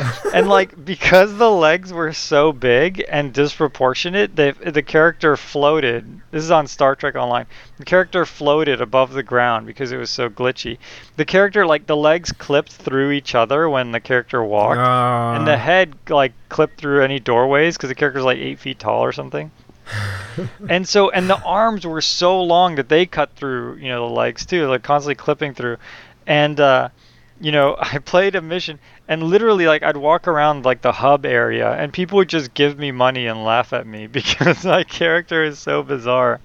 and 0.34 0.48
like 0.48 0.84
because 0.84 1.36
the 1.36 1.50
legs 1.50 1.92
were 1.92 2.12
so 2.12 2.52
big 2.52 3.04
and 3.08 3.32
disproportionate, 3.32 4.34
the 4.36 4.54
the 4.64 4.82
character 4.82 5.36
floated. 5.36 6.20
This 6.30 6.44
is 6.44 6.50
on 6.50 6.66
Star 6.66 6.94
Trek 6.96 7.14
Online. 7.14 7.46
The 7.78 7.84
character 7.84 8.24
floated 8.24 8.80
above 8.80 9.12
the 9.12 9.22
ground 9.22 9.66
because 9.66 9.92
it 9.92 9.96
was 9.98 10.10
so 10.10 10.28
glitchy. 10.30 10.78
The 11.16 11.24
character 11.24 11.66
like 11.66 11.86
the 11.86 11.96
legs 11.96 12.32
clipped 12.32 12.72
through 12.72 13.10
each 13.12 13.34
other 13.34 13.68
when 13.68 13.92
the 13.92 14.00
character 14.00 14.42
walked, 14.42 14.78
and 14.78 15.46
the 15.46 15.52
Uh, 15.52 15.58
head 15.58 15.94
like 16.08 16.32
clipped 16.48 16.78
through 16.78 17.02
any 17.02 17.18
doorways 17.18 17.76
because 17.76 17.88
the 17.88 17.94
character's 17.94 18.24
like 18.24 18.38
eight 18.38 18.58
feet 18.58 18.78
tall 18.78 19.02
or 19.04 19.12
something. 19.12 19.50
and 20.68 20.88
so 20.88 21.10
and 21.10 21.28
the 21.28 21.40
arms 21.42 21.86
were 21.86 22.00
so 22.00 22.40
long 22.42 22.76
that 22.76 22.88
they 22.88 23.04
cut 23.04 23.30
through 23.36 23.76
you 23.76 23.88
know 23.88 24.08
the 24.08 24.14
legs 24.14 24.46
too, 24.46 24.66
like 24.68 24.82
constantly 24.82 25.14
clipping 25.14 25.54
through, 25.54 25.76
and. 26.26 26.58
uh 26.60 26.88
you 27.42 27.52
know, 27.52 27.76
I 27.80 27.98
played 27.98 28.34
a 28.34 28.40
mission 28.40 28.78
and 29.08 29.22
literally 29.22 29.66
like 29.66 29.82
I'd 29.82 29.96
walk 29.96 30.28
around 30.28 30.64
like 30.64 30.80
the 30.80 30.92
hub 30.92 31.26
area 31.26 31.70
and 31.72 31.92
people 31.92 32.16
would 32.16 32.28
just 32.28 32.54
give 32.54 32.78
me 32.78 32.92
money 32.92 33.26
and 33.26 33.44
laugh 33.44 33.72
at 33.72 33.86
me 33.86 34.06
because 34.18 34.64
my 34.64 34.84
character 34.84 35.44
is 35.44 35.58
so 35.58 35.82
bizarre. 35.82 36.40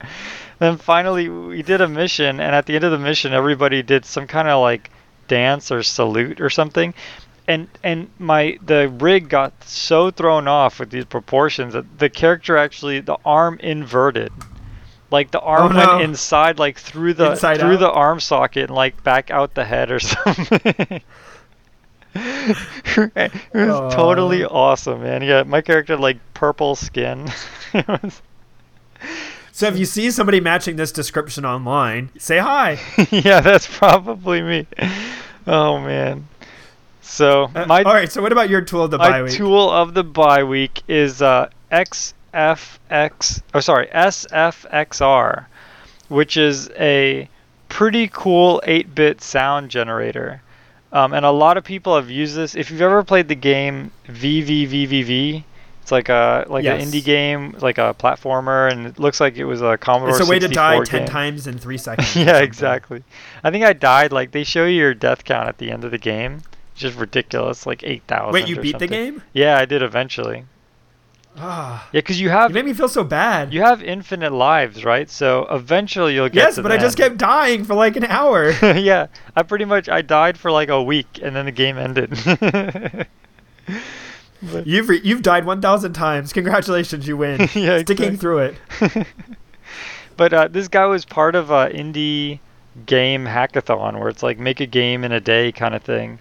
Then 0.59 0.77
finally 0.77 1.29
we 1.29 1.61
did 1.61 1.81
a 1.81 1.87
mission 1.87 2.39
and 2.39 2.55
at 2.55 2.65
the 2.65 2.75
end 2.75 2.83
of 2.83 2.91
the 2.91 2.97
mission 2.97 3.33
everybody 3.33 3.83
did 3.83 4.05
some 4.05 4.27
kind 4.27 4.47
of 4.47 4.59
like 4.61 4.89
dance 5.27 5.71
or 5.71 5.83
salute 5.83 6.41
or 6.41 6.49
something 6.49 6.93
and 7.47 7.67
and 7.83 8.09
my 8.19 8.57
the 8.65 8.89
rig 8.99 9.29
got 9.29 9.53
so 9.63 10.11
thrown 10.11 10.47
off 10.47 10.79
with 10.79 10.89
these 10.89 11.05
proportions 11.05 11.73
that 11.73 11.99
the 11.99 12.09
character 12.09 12.57
actually 12.57 12.99
the 12.99 13.17
arm 13.25 13.57
inverted. 13.59 14.31
Like 15.09 15.31
the 15.31 15.39
arm 15.39 15.75
Oh, 15.75 15.79
no. 15.79 15.87
went 15.97 16.01
inside, 16.03 16.59
like 16.59 16.77
through 16.77 17.13
the 17.13 17.31
Inside 17.31 17.59
through 17.59 17.75
out? 17.75 17.79
the 17.79 17.91
arm 17.91 18.19
socket, 18.19 18.63
and 18.69 18.75
like 18.75 19.01
back 19.03 19.31
out 19.31 19.53
the 19.53 19.63
head 19.65 19.89
or 19.91 19.99
something. 20.01 21.01
it 22.15 23.31
was 23.53 23.69
Aw. 23.69 23.89
totally 23.91 24.43
awesome, 24.45 25.01
man. 25.03 25.21
Yeah, 25.21 25.43
my 25.43 25.61
character 25.61 25.93
had, 25.93 25.99
like 26.01 26.17
purple 26.33 26.75
skin. 26.75 27.29
Was- 27.87 28.21
So 29.51 29.67
if 29.67 29.77
you 29.77 29.85
see 29.85 30.11
somebody 30.11 30.39
matching 30.39 30.75
this 30.75 30.91
description 30.91 31.43
online, 31.45 32.09
say 32.19 32.37
hi. 32.37 32.79
yeah, 33.11 33.39
that's 33.41 33.65
probably 33.67 34.41
me. 34.41 34.67
Oh 35.47 35.79
man. 35.79 36.27
So 37.01 37.49
Uh, 37.55 37.65
my 37.65 37.81
all 37.83 37.93
right. 37.93 38.11
So 38.11 38.21
what 38.21 38.31
about 38.31 38.49
your 38.49 38.61
tool 38.61 38.83
of 38.83 38.91
the 38.91 38.97
bye 38.99 39.09
my 39.09 39.23
week? 39.23 39.33
tool 39.33 39.69
of 39.71 39.93
the 39.93 40.03
bye 40.03 40.43
week 40.43 40.83
is 40.87 41.21
uh, 41.21 41.49
XFX. 42.37 43.41
Oh, 43.53 43.59
sorry, 43.59 43.87
SFXR, 43.87 45.45
which 46.09 46.37
is 46.37 46.69
a 46.77 47.27
pretty 47.69 48.07
cool 48.07 48.61
8-bit 48.65 49.21
sound 49.21 49.69
generator. 49.71 50.41
Um, 50.91 51.13
and 51.13 51.25
a 51.25 51.31
lot 51.31 51.57
of 51.57 51.63
people 51.63 51.95
have 51.95 52.09
used 52.09 52.35
this. 52.35 52.55
If 52.55 52.71
you've 52.71 52.81
ever 52.81 53.03
played 53.03 53.27
the 53.27 53.35
game 53.35 53.91
VVVVV, 54.07 55.43
it's 55.81 55.91
like 55.91 56.07
a 56.09 56.45
like 56.49 56.63
Yes. 56.63 56.81
an 56.81 56.89
indie 56.89 57.03
game, 57.03 57.55
like 57.59 57.77
a 57.77 57.93
platformer, 57.97 58.71
and 58.71 58.87
it 58.87 58.97
looks 58.99 59.19
like 59.19 59.35
it 59.37 59.43
was 59.45 59.61
a 59.61 59.77
Commodore 59.77 60.09
it's 60.17 60.25
a 60.27 60.29
way 60.29 60.39
to 60.39 60.47
die 60.47 60.75
64 60.77 60.85
ten 60.85 60.99
game. 61.01 61.07
times 61.09 61.47
in 61.47 61.57
three 61.57 61.77
seconds. 61.87 62.15
yeah, 62.15 62.37
exactly. 62.39 63.03
I 63.43 63.51
think 63.51 63.65
I 63.65 63.73
died. 63.73 64.11
Like 64.13 64.31
they 64.31 64.43
show 64.45 64.65
you 64.65 64.77
your 64.77 64.93
death 64.93 65.23
count 65.25 65.47
at 65.49 65.57
the 65.57 65.71
end 65.71 65.83
of 65.83 65.91
the 65.91 65.97
game. 65.97 66.41
It's 66.71 66.81
just 66.81 66.97
ridiculous, 66.97 67.65
like 67.65 67.83
eight 67.83 68.03
thousand. 68.07 68.33
Wait, 68.33 68.47
you 68.47 68.59
beat 68.59 68.79
the 68.79 68.87
game? 68.87 69.21
Yeah, 69.33 69.57
I 69.57 69.65
did 69.65 69.81
eventually. 69.83 70.45
Ah, 71.39 71.87
Yeah, 71.93 71.99
because 71.99 72.19
you 72.19 72.29
have. 72.29 72.49
you 72.49 72.55
made 72.55 72.65
me 72.65 72.73
feel 72.73 72.89
so 72.89 73.03
bad. 73.03 73.53
you 73.53 73.61
have 73.61 73.83
infinite 73.83 74.33
lives, 74.33 74.83
right? 74.83 75.07
So 75.09 75.45
eventually 75.51 76.15
you'll 76.15 76.29
get. 76.29 76.35
yes, 76.35 76.59
but 76.59 76.71
I 76.71 76.77
just 76.77 76.97
kept 76.97 77.17
dying 77.17 77.63
for 77.63 77.75
like 77.75 77.95
an 77.95 78.05
hour. 78.05 78.49
yeah, 78.61 79.07
I 79.35 79.43
pretty 79.43 79.65
much 79.65 79.87
I 79.87 80.01
died 80.01 80.37
for 80.37 80.51
like 80.51 80.69
a 80.69 80.81
week, 80.81 81.19
and 81.21 81.35
then 81.35 81.45
the 81.45 81.51
game 81.51 81.77
ended. 81.77 82.17
But- 84.41 84.67
You've 84.67 84.87
re- 84.87 85.01
you've 85.03 85.23
died 85.23 85.45
one 85.45 85.61
thousand 85.61 85.93
times. 85.93 86.31
Congratulations, 86.31 87.07
you 87.07 87.17
win. 87.17 87.41
Yeah, 87.55 87.79
Sticking 87.79 88.13
exactly. 88.13 88.17
through 88.17 88.37
it. 88.39 89.07
but 90.15 90.31
uh, 90.33 90.47
this 90.47 90.67
guy 90.67 90.85
was 90.85 91.05
part 91.05 91.33
of 91.35 91.49
a 91.49 91.69
indie 91.69 92.39
game 92.85 93.25
hackathon 93.25 93.99
where 93.99 94.09
it's 94.09 94.21
like 94.21 94.37
make 94.37 94.59
a 94.59 94.67
game 94.67 95.03
in 95.03 95.11
a 95.11 95.19
day 95.19 95.51
kind 95.51 95.73
of 95.73 95.81
thing, 95.81 96.19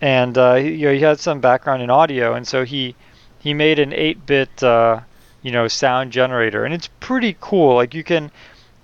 and 0.00 0.38
uh, 0.38 0.54
he, 0.54 0.70
you 0.74 0.86
know, 0.86 0.92
he 0.94 1.00
had 1.00 1.18
some 1.18 1.40
background 1.40 1.82
in 1.82 1.90
audio, 1.90 2.34
and 2.34 2.46
so 2.46 2.64
he 2.64 2.94
he 3.38 3.54
made 3.54 3.78
an 3.78 3.90
8-bit 3.90 4.62
uh, 4.62 5.00
you 5.42 5.50
know 5.50 5.68
sound 5.68 6.12
generator, 6.12 6.64
and 6.64 6.74
it's 6.74 6.88
pretty 7.00 7.36
cool. 7.40 7.76
Like 7.76 7.94
you 7.94 8.04
can 8.04 8.30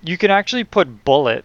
you 0.02 0.18
can 0.18 0.30
actually 0.30 0.64
put 0.64 1.04
bullet, 1.04 1.44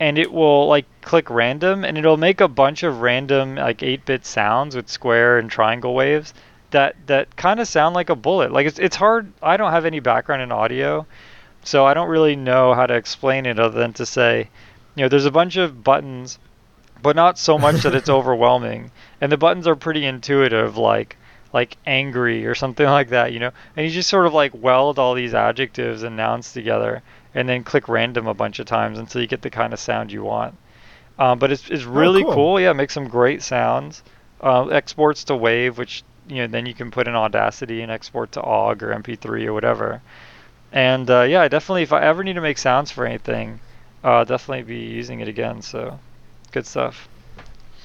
and 0.00 0.18
it 0.18 0.32
will 0.32 0.66
like 0.68 0.86
click 1.00 1.30
random, 1.30 1.84
and 1.84 1.96
it'll 1.98 2.16
make 2.16 2.40
a 2.40 2.48
bunch 2.48 2.82
of 2.82 3.00
random 3.00 3.56
like 3.56 3.78
8-bit 3.78 4.26
sounds 4.26 4.76
with 4.76 4.88
square 4.88 5.38
and 5.38 5.50
triangle 5.50 5.94
waves 5.94 6.34
that 6.72 6.96
that 7.06 7.36
kind 7.36 7.60
of 7.60 7.68
sound 7.68 7.94
like 7.94 8.10
a 8.10 8.16
bullet. 8.16 8.50
Like 8.50 8.66
it's 8.66 8.78
it's 8.78 8.96
hard. 8.96 9.32
I 9.42 9.56
don't 9.56 9.70
have 9.70 9.86
any 9.86 10.00
background 10.00 10.42
in 10.42 10.50
audio, 10.50 11.06
so 11.62 11.86
I 11.86 11.94
don't 11.94 12.08
really 12.08 12.36
know 12.36 12.74
how 12.74 12.86
to 12.86 12.94
explain 12.94 13.46
it 13.46 13.60
other 13.60 13.78
than 13.78 13.92
to 13.94 14.04
say, 14.04 14.48
you 14.96 15.04
know, 15.04 15.08
there's 15.08 15.24
a 15.24 15.30
bunch 15.30 15.56
of 15.56 15.84
buttons, 15.84 16.38
but 17.00 17.14
not 17.16 17.38
so 17.38 17.58
much 17.58 17.82
that 17.82 17.94
it's 17.94 18.10
overwhelming. 18.18 18.90
And 19.20 19.30
the 19.30 19.36
buttons 19.36 19.66
are 19.66 19.76
pretty 19.76 20.04
intuitive, 20.04 20.76
like 20.76 21.16
like 21.52 21.76
angry 21.86 22.46
or 22.46 22.54
something 22.54 22.86
like 22.98 23.10
that, 23.10 23.32
you 23.32 23.38
know. 23.38 23.50
And 23.76 23.86
you 23.86 23.92
just 23.92 24.08
sort 24.08 24.26
of 24.26 24.34
like 24.34 24.52
weld 24.54 24.98
all 24.98 25.14
these 25.14 25.34
adjectives 25.34 26.02
and 26.02 26.16
nouns 26.16 26.52
together, 26.52 27.02
and 27.34 27.48
then 27.48 27.64
click 27.64 27.88
random 27.88 28.26
a 28.26 28.34
bunch 28.34 28.58
of 28.58 28.66
times 28.66 28.98
until 28.98 29.20
you 29.20 29.26
get 29.26 29.42
the 29.42 29.50
kind 29.50 29.72
of 29.72 29.80
sound 29.80 30.12
you 30.12 30.22
want. 30.22 30.56
Um, 31.18 31.38
but 31.38 31.52
it's 31.52 31.68
it's 31.68 31.84
really 31.84 32.22
cool. 32.22 32.34
cool. 32.34 32.60
Yeah, 32.60 32.72
makes 32.72 32.94
some 32.94 33.08
great 33.08 33.42
sounds. 33.42 34.02
Uh, 34.40 34.66
exports 34.68 35.24
to 35.24 35.36
Wave, 35.36 35.78
which 35.78 36.02
you 36.28 36.36
know 36.36 36.46
then 36.46 36.66
you 36.66 36.74
can 36.74 36.90
put 36.90 37.06
in 37.06 37.14
Audacity 37.14 37.82
and 37.82 37.92
export 37.92 38.32
to 38.32 38.42
OGG 38.42 38.82
or 38.82 38.94
MP3 38.94 39.46
or 39.46 39.52
whatever. 39.52 40.00
And 40.72 41.08
uh, 41.10 41.22
yeah, 41.22 41.46
definitely 41.48 41.82
if 41.82 41.92
I 41.92 42.02
ever 42.02 42.24
need 42.24 42.34
to 42.34 42.40
make 42.40 42.58
sounds 42.58 42.90
for 42.90 43.04
anything, 43.04 43.60
uh, 44.02 44.24
definitely 44.24 44.62
be 44.62 44.78
using 44.78 45.20
it 45.20 45.28
again. 45.28 45.60
So 45.62 45.98
good 46.50 46.66
stuff. 46.66 47.08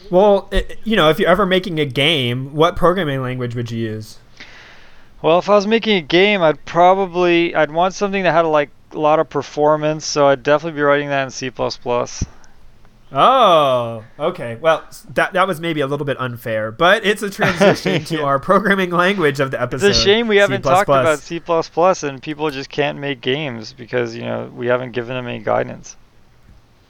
Well, 0.10 0.48
it, 0.52 0.80
you 0.84 0.96
know, 0.96 1.10
if 1.10 1.20
you're 1.20 1.30
ever 1.30 1.46
making 1.46 1.80
a 1.80 1.86
game, 1.86 2.54
what 2.54 2.76
programming 2.76 3.22
language 3.22 3.56
would 3.56 3.72
you 3.72 3.80
use? 3.80 4.20
Well, 5.22 5.40
if 5.40 5.50
I 5.50 5.56
was 5.56 5.68
making 5.68 5.98
a 5.98 6.02
game, 6.02 6.42
I'd 6.42 6.64
probably 6.66 7.56
I'd 7.56 7.72
want 7.72 7.94
something 7.94 8.24
that 8.24 8.32
had 8.32 8.42
like 8.42 8.70
a 8.92 9.00
lot 9.00 9.20
of 9.20 9.30
performance. 9.30 10.06
So 10.06 10.28
I'd 10.28 10.44
definitely 10.44 10.78
be 10.78 10.84
writing 10.84 11.10
that 11.10 11.24
in 11.24 11.30
C++. 11.32 11.52
Oh, 13.10 14.04
okay. 14.20 14.56
Well, 14.56 14.84
that 15.14 15.34
that 15.34 15.48
was 15.48 15.62
maybe 15.62 15.80
a 15.80 15.88
little 15.88 16.06
bit 16.06 16.20
unfair, 16.20 16.72
but 16.72 17.06
it's 17.06 17.22
a 17.22 17.30
transition 17.30 18.04
to 18.06 18.24
our 18.24 18.38
programming 18.38 18.92
language 18.92 19.40
of 19.40 19.50
the 19.52 19.62
episode. 19.62 19.88
It's 19.88 19.98
a 19.98 20.02
shame 20.02 20.28
we 20.28 20.38
haven't 20.38 20.64
talked 20.64 20.90
about 20.90 21.20
C++ 21.20 21.42
and 22.04 22.22
people 22.22 22.50
just 22.52 22.70
can't 22.70 23.00
make 23.00 23.22
games 23.22 23.72
because 23.72 24.14
you 24.14 24.24
know 24.24 24.52
we 24.54 24.68
haven't 24.68 24.92
given 24.92 25.16
them 25.16 25.28
any 25.28 25.40
guidance. 25.40 25.96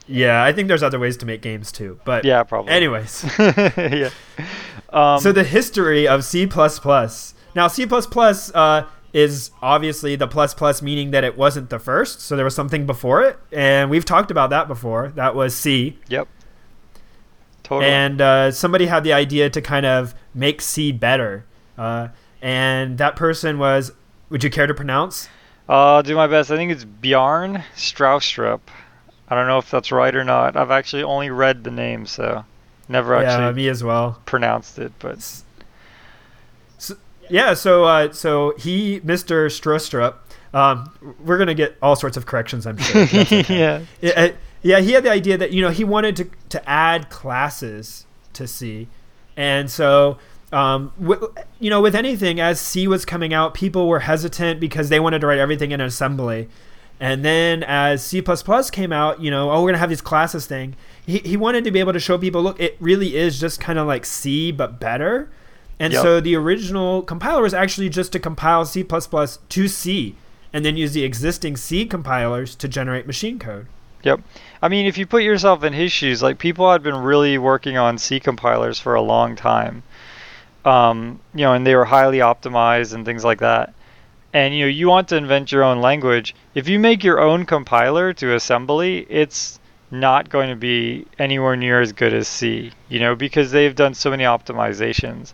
Yeah, 0.08 0.42
I 0.42 0.52
think 0.52 0.68
there's 0.68 0.82
other 0.82 0.98
ways 0.98 1.16
to 1.18 1.26
make 1.26 1.42
games 1.42 1.70
too. 1.70 2.00
But 2.04 2.24
Yeah, 2.24 2.42
probably. 2.42 2.72
anyways, 2.72 3.24
yeah. 3.38 4.10
Um, 4.90 5.20
so 5.20 5.32
the 5.32 5.44
history 5.44 6.08
of 6.08 6.24
C++. 6.24 6.46
Now, 7.54 7.68
C++ 7.68 7.86
uh, 8.54 8.82
is 9.12 9.50
obviously 9.62 10.16
the 10.16 10.26
plus 10.26 10.54
plus 10.54 10.80
meaning 10.82 11.10
that 11.10 11.24
it 11.24 11.36
wasn't 11.36 11.70
the 11.70 11.78
first, 11.78 12.20
so 12.20 12.36
there 12.36 12.44
was 12.44 12.54
something 12.54 12.86
before 12.86 13.22
it, 13.22 13.38
and 13.52 13.90
we've 13.90 14.04
talked 14.04 14.30
about 14.30 14.50
that 14.50 14.66
before. 14.68 15.08
That 15.14 15.34
was 15.34 15.54
C. 15.54 15.98
Yep. 16.08 16.28
Totally. 17.64 17.90
and 17.90 18.20
uh, 18.22 18.50
somebody 18.50 18.86
had 18.86 19.04
the 19.04 19.12
idea 19.12 19.50
to 19.50 19.60
kind 19.60 19.84
of 19.84 20.14
make 20.32 20.62
C 20.62 20.90
better. 20.90 21.44
Uh, 21.76 22.08
and 22.40 22.96
that 22.96 23.14
person 23.14 23.58
was, 23.58 23.92
would 24.30 24.42
you 24.42 24.48
care 24.48 24.66
to 24.66 24.72
pronounce? 24.72 25.28
I'll 25.68 26.02
do 26.02 26.14
my 26.16 26.26
best. 26.26 26.50
I 26.50 26.56
think 26.56 26.72
it's 26.72 26.84
Bjarne 26.84 27.62
Stroustrup. 27.76 28.60
I 29.30 29.34
don't 29.34 29.46
know 29.46 29.58
if 29.58 29.70
that's 29.70 29.92
right 29.92 30.14
or 30.14 30.24
not. 30.24 30.56
I've 30.56 30.70
actually 30.70 31.02
only 31.02 31.30
read 31.30 31.64
the 31.64 31.70
name, 31.70 32.06
so 32.06 32.44
never 32.88 33.20
yeah, 33.20 33.32
actually 33.32 33.54
me 33.54 33.68
as 33.68 33.84
well. 33.84 34.20
pronounced 34.24 34.78
it. 34.78 34.92
But 34.98 35.18
Yeah, 37.30 37.52
so 37.54 37.84
uh, 37.84 38.12
so 38.12 38.54
he, 38.58 39.00
Mr. 39.00 39.46
Stroustrup, 39.50 40.14
um, 40.54 40.90
we're 41.22 41.36
gonna 41.36 41.52
get 41.54 41.76
all 41.82 41.94
sorts 41.94 42.16
of 42.16 42.24
corrections, 42.24 42.66
I'm 42.66 42.78
sure. 42.78 43.02
Okay. 43.12 43.44
yeah, 43.48 43.80
Yeah, 44.00 44.12
uh, 44.16 44.28
yeah, 44.62 44.80
he 44.80 44.92
had 44.92 45.04
the 45.04 45.10
idea 45.10 45.36
that 45.36 45.52
you 45.52 45.60
know 45.60 45.68
he 45.70 45.84
wanted 45.84 46.16
to 46.16 46.30
to 46.48 46.68
add 46.68 47.10
classes 47.10 48.06
to 48.32 48.46
C, 48.46 48.88
and 49.36 49.70
so 49.70 50.16
um, 50.52 50.90
w- 50.98 51.34
you 51.60 51.68
know 51.68 51.82
with 51.82 51.94
anything 51.94 52.40
as 52.40 52.58
C 52.60 52.88
was 52.88 53.04
coming 53.04 53.34
out, 53.34 53.52
people 53.52 53.88
were 53.88 54.00
hesitant 54.00 54.58
because 54.58 54.88
they 54.88 54.98
wanted 54.98 55.20
to 55.20 55.26
write 55.26 55.38
everything 55.38 55.70
in 55.72 55.82
assembly, 55.82 56.48
and 57.00 57.24
then 57.24 57.62
as 57.62 58.04
C 58.04 58.22
came 58.72 58.92
out, 58.92 59.20
you 59.20 59.30
know, 59.30 59.50
oh, 59.50 59.62
we're 59.62 59.68
gonna 59.68 59.78
have 59.78 59.88
these 59.88 60.00
classes 60.00 60.46
thing. 60.46 60.74
He 61.06 61.18
he 61.18 61.36
wanted 61.36 61.64
to 61.64 61.70
be 61.70 61.80
able 61.80 61.92
to 61.92 62.00
show 62.00 62.18
people, 62.18 62.42
look, 62.42 62.58
it 62.60 62.76
really 62.80 63.16
is 63.16 63.38
just 63.40 63.60
kind 63.60 63.78
of 63.78 63.86
like 63.86 64.04
C 64.04 64.50
but 64.50 64.80
better. 64.80 65.28
And 65.80 65.92
Yep. 65.92 66.02
so 66.02 66.20
the 66.20 66.34
original 66.34 67.02
compiler 67.02 67.42
was 67.42 67.54
actually 67.54 67.88
just 67.88 68.10
to 68.12 68.18
compile 68.18 68.64
C 68.64 68.82
to 68.82 69.68
C, 69.68 70.14
and 70.52 70.64
then 70.64 70.76
use 70.76 70.92
the 70.92 71.04
existing 71.04 71.56
C 71.56 71.86
compilers 71.86 72.56
to 72.56 72.66
generate 72.66 73.06
machine 73.06 73.38
code. 73.38 73.66
Yep. 74.02 74.20
I 74.62 74.68
mean, 74.68 74.86
if 74.86 74.98
you 74.98 75.06
put 75.06 75.22
yourself 75.22 75.62
in 75.64 75.72
his 75.72 75.92
shoes, 75.92 76.22
like 76.22 76.38
people 76.38 76.70
had 76.70 76.82
been 76.82 76.96
really 76.96 77.38
working 77.38 77.76
on 77.76 77.98
C 77.98 78.18
compilers 78.20 78.78
for 78.78 78.94
a 78.94 79.02
long 79.02 79.36
time. 79.36 79.82
Um, 80.64 81.20
you 81.34 81.44
know, 81.44 81.54
and 81.54 81.66
they 81.66 81.74
were 81.74 81.84
highly 81.84 82.18
optimized 82.18 82.92
and 82.92 83.04
things 83.04 83.24
like 83.24 83.38
that. 83.38 83.72
And 84.32 84.54
you 84.54 84.64
know, 84.64 84.70
you 84.70 84.88
want 84.88 85.08
to 85.08 85.16
invent 85.16 85.52
your 85.52 85.64
own 85.64 85.80
language. 85.80 86.34
If 86.54 86.68
you 86.68 86.78
make 86.78 87.02
your 87.02 87.20
own 87.20 87.46
compiler 87.46 88.12
to 88.14 88.34
assembly, 88.34 89.06
it's 89.08 89.58
not 89.90 90.28
going 90.28 90.50
to 90.50 90.56
be 90.56 91.06
anywhere 91.18 91.56
near 91.56 91.80
as 91.80 91.92
good 91.92 92.12
as 92.12 92.28
C, 92.28 92.72
you 92.88 93.00
know, 93.00 93.14
because 93.14 93.50
they've 93.50 93.74
done 93.74 93.94
so 93.94 94.10
many 94.10 94.24
optimizations. 94.24 95.32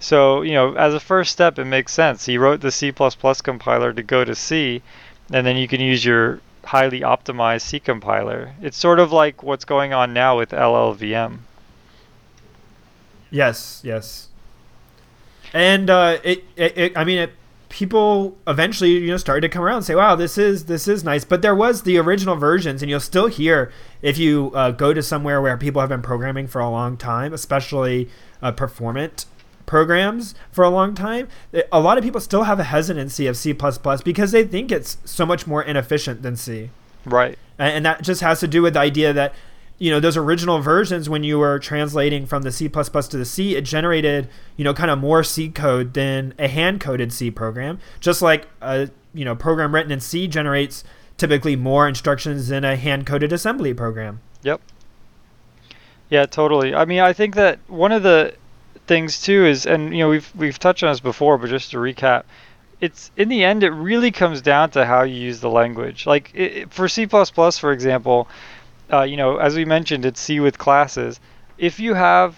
So, 0.00 0.42
you 0.42 0.52
know, 0.52 0.74
as 0.74 0.94
a 0.94 1.00
first 1.00 1.32
step, 1.32 1.58
it 1.58 1.64
makes 1.64 1.92
sense. 1.92 2.26
He 2.26 2.38
wrote 2.38 2.60
the 2.60 2.70
C++ 2.70 2.92
compiler 2.92 3.92
to 3.92 4.02
go 4.02 4.24
to 4.24 4.34
C, 4.34 4.82
and 5.32 5.44
then 5.44 5.56
you 5.56 5.66
can 5.66 5.80
use 5.80 6.04
your 6.04 6.40
highly 6.64 7.00
optimized 7.00 7.62
C 7.62 7.80
compiler. 7.80 8.52
It's 8.62 8.76
sort 8.76 9.00
of 9.00 9.10
like 9.10 9.42
what's 9.42 9.64
going 9.64 9.92
on 9.92 10.12
now 10.12 10.36
with 10.38 10.50
LLVM. 10.50 11.38
Yes, 13.30 13.80
yes. 13.84 14.28
And 15.52 15.90
uh, 15.90 16.18
it, 16.22 16.44
it, 16.56 16.78
it, 16.78 16.96
I 16.96 17.04
mean, 17.04 17.18
it 17.18 17.32
people 17.78 18.36
eventually 18.48 18.90
you 18.90 19.06
know 19.06 19.16
started 19.16 19.42
to 19.42 19.48
come 19.48 19.62
around 19.62 19.76
and 19.76 19.84
say 19.84 19.94
wow 19.94 20.16
this 20.16 20.36
is 20.36 20.64
this 20.64 20.88
is 20.88 21.04
nice. 21.04 21.24
But 21.24 21.42
there 21.42 21.54
was 21.54 21.82
the 21.82 21.96
original 21.96 22.34
versions 22.34 22.82
and 22.82 22.90
you'll 22.90 22.98
still 22.98 23.28
hear 23.28 23.70
if 24.02 24.18
you 24.18 24.50
uh, 24.52 24.72
go 24.72 24.92
to 24.92 25.00
somewhere 25.00 25.40
where 25.40 25.56
people 25.56 25.78
have 25.80 25.88
been 25.88 26.02
programming 26.02 26.48
for 26.48 26.60
a 26.60 26.68
long 26.68 26.96
time 26.96 27.32
especially 27.32 28.08
uh, 28.42 28.50
performant 28.50 29.26
programs 29.64 30.34
for 30.50 30.64
a 30.64 30.70
long 30.70 30.92
time 30.92 31.28
a 31.70 31.78
lot 31.78 31.96
of 31.96 32.02
people 32.02 32.20
still 32.20 32.44
have 32.44 32.58
a 32.58 32.64
hesitancy 32.64 33.28
of 33.28 33.36
c++ 33.36 33.52
because 34.04 34.32
they 34.32 34.42
think 34.42 34.72
it's 34.72 34.96
so 35.04 35.24
much 35.24 35.46
more 35.46 35.62
inefficient 35.62 36.22
than 36.22 36.34
c. 36.34 36.70
Right. 37.04 37.38
And 37.58 37.86
that 37.86 38.02
just 38.02 38.22
has 38.22 38.40
to 38.40 38.48
do 38.48 38.60
with 38.60 38.74
the 38.74 38.80
idea 38.80 39.12
that 39.12 39.34
you 39.78 39.90
know 39.90 40.00
those 40.00 40.16
original 40.16 40.58
versions 40.58 41.08
when 41.08 41.22
you 41.22 41.38
were 41.38 41.58
translating 41.58 42.26
from 42.26 42.42
the 42.42 42.50
C++ 42.50 42.68
to 42.68 43.16
the 43.16 43.24
C 43.24 43.56
it 43.56 43.62
generated 43.62 44.28
you 44.56 44.64
know 44.64 44.74
kind 44.74 44.90
of 44.90 44.98
more 44.98 45.22
C 45.22 45.48
code 45.48 45.94
than 45.94 46.34
a 46.38 46.48
hand 46.48 46.80
coded 46.80 47.12
C 47.12 47.30
program. 47.30 47.78
Just 48.00 48.20
like 48.20 48.48
a 48.60 48.90
you 49.14 49.24
know 49.24 49.36
program 49.36 49.74
written 49.74 49.92
in 49.92 50.00
C 50.00 50.26
generates 50.26 50.84
typically 51.16 51.56
more 51.56 51.88
instructions 51.88 52.48
than 52.48 52.64
a 52.64 52.76
hand 52.76 53.06
coded 53.06 53.32
assembly 53.32 53.72
program. 53.72 54.20
Yep. 54.42 54.60
Yeah 56.10 56.26
totally. 56.26 56.74
I 56.74 56.84
mean 56.84 57.00
I 57.00 57.12
think 57.12 57.36
that 57.36 57.58
one 57.68 57.92
of 57.92 58.02
the 58.02 58.34
things 58.86 59.20
too 59.20 59.46
is 59.46 59.66
and 59.66 59.92
you 59.92 59.98
know 59.98 60.08
we've 60.08 60.30
we've 60.34 60.58
touched 60.58 60.82
on 60.82 60.90
this 60.90 61.00
before 61.00 61.38
but 61.38 61.50
just 61.50 61.70
to 61.70 61.76
recap 61.76 62.24
it's 62.80 63.10
in 63.16 63.28
the 63.28 63.44
end 63.44 63.62
it 63.62 63.70
really 63.70 64.10
comes 64.10 64.40
down 64.40 64.70
to 64.70 64.86
how 64.86 65.02
you 65.02 65.14
use 65.14 65.40
the 65.40 65.50
language. 65.50 66.06
Like 66.06 66.32
it, 66.34 66.72
for 66.72 66.88
C++ 66.88 67.06
for 67.06 67.72
example 67.72 68.28
uh, 68.92 69.02
you 69.02 69.16
know, 69.16 69.36
as 69.36 69.54
we 69.54 69.64
mentioned, 69.64 70.04
it's 70.04 70.20
C 70.20 70.40
with 70.40 70.58
classes. 70.58 71.20
If 71.58 71.80
you 71.80 71.94
have, 71.94 72.36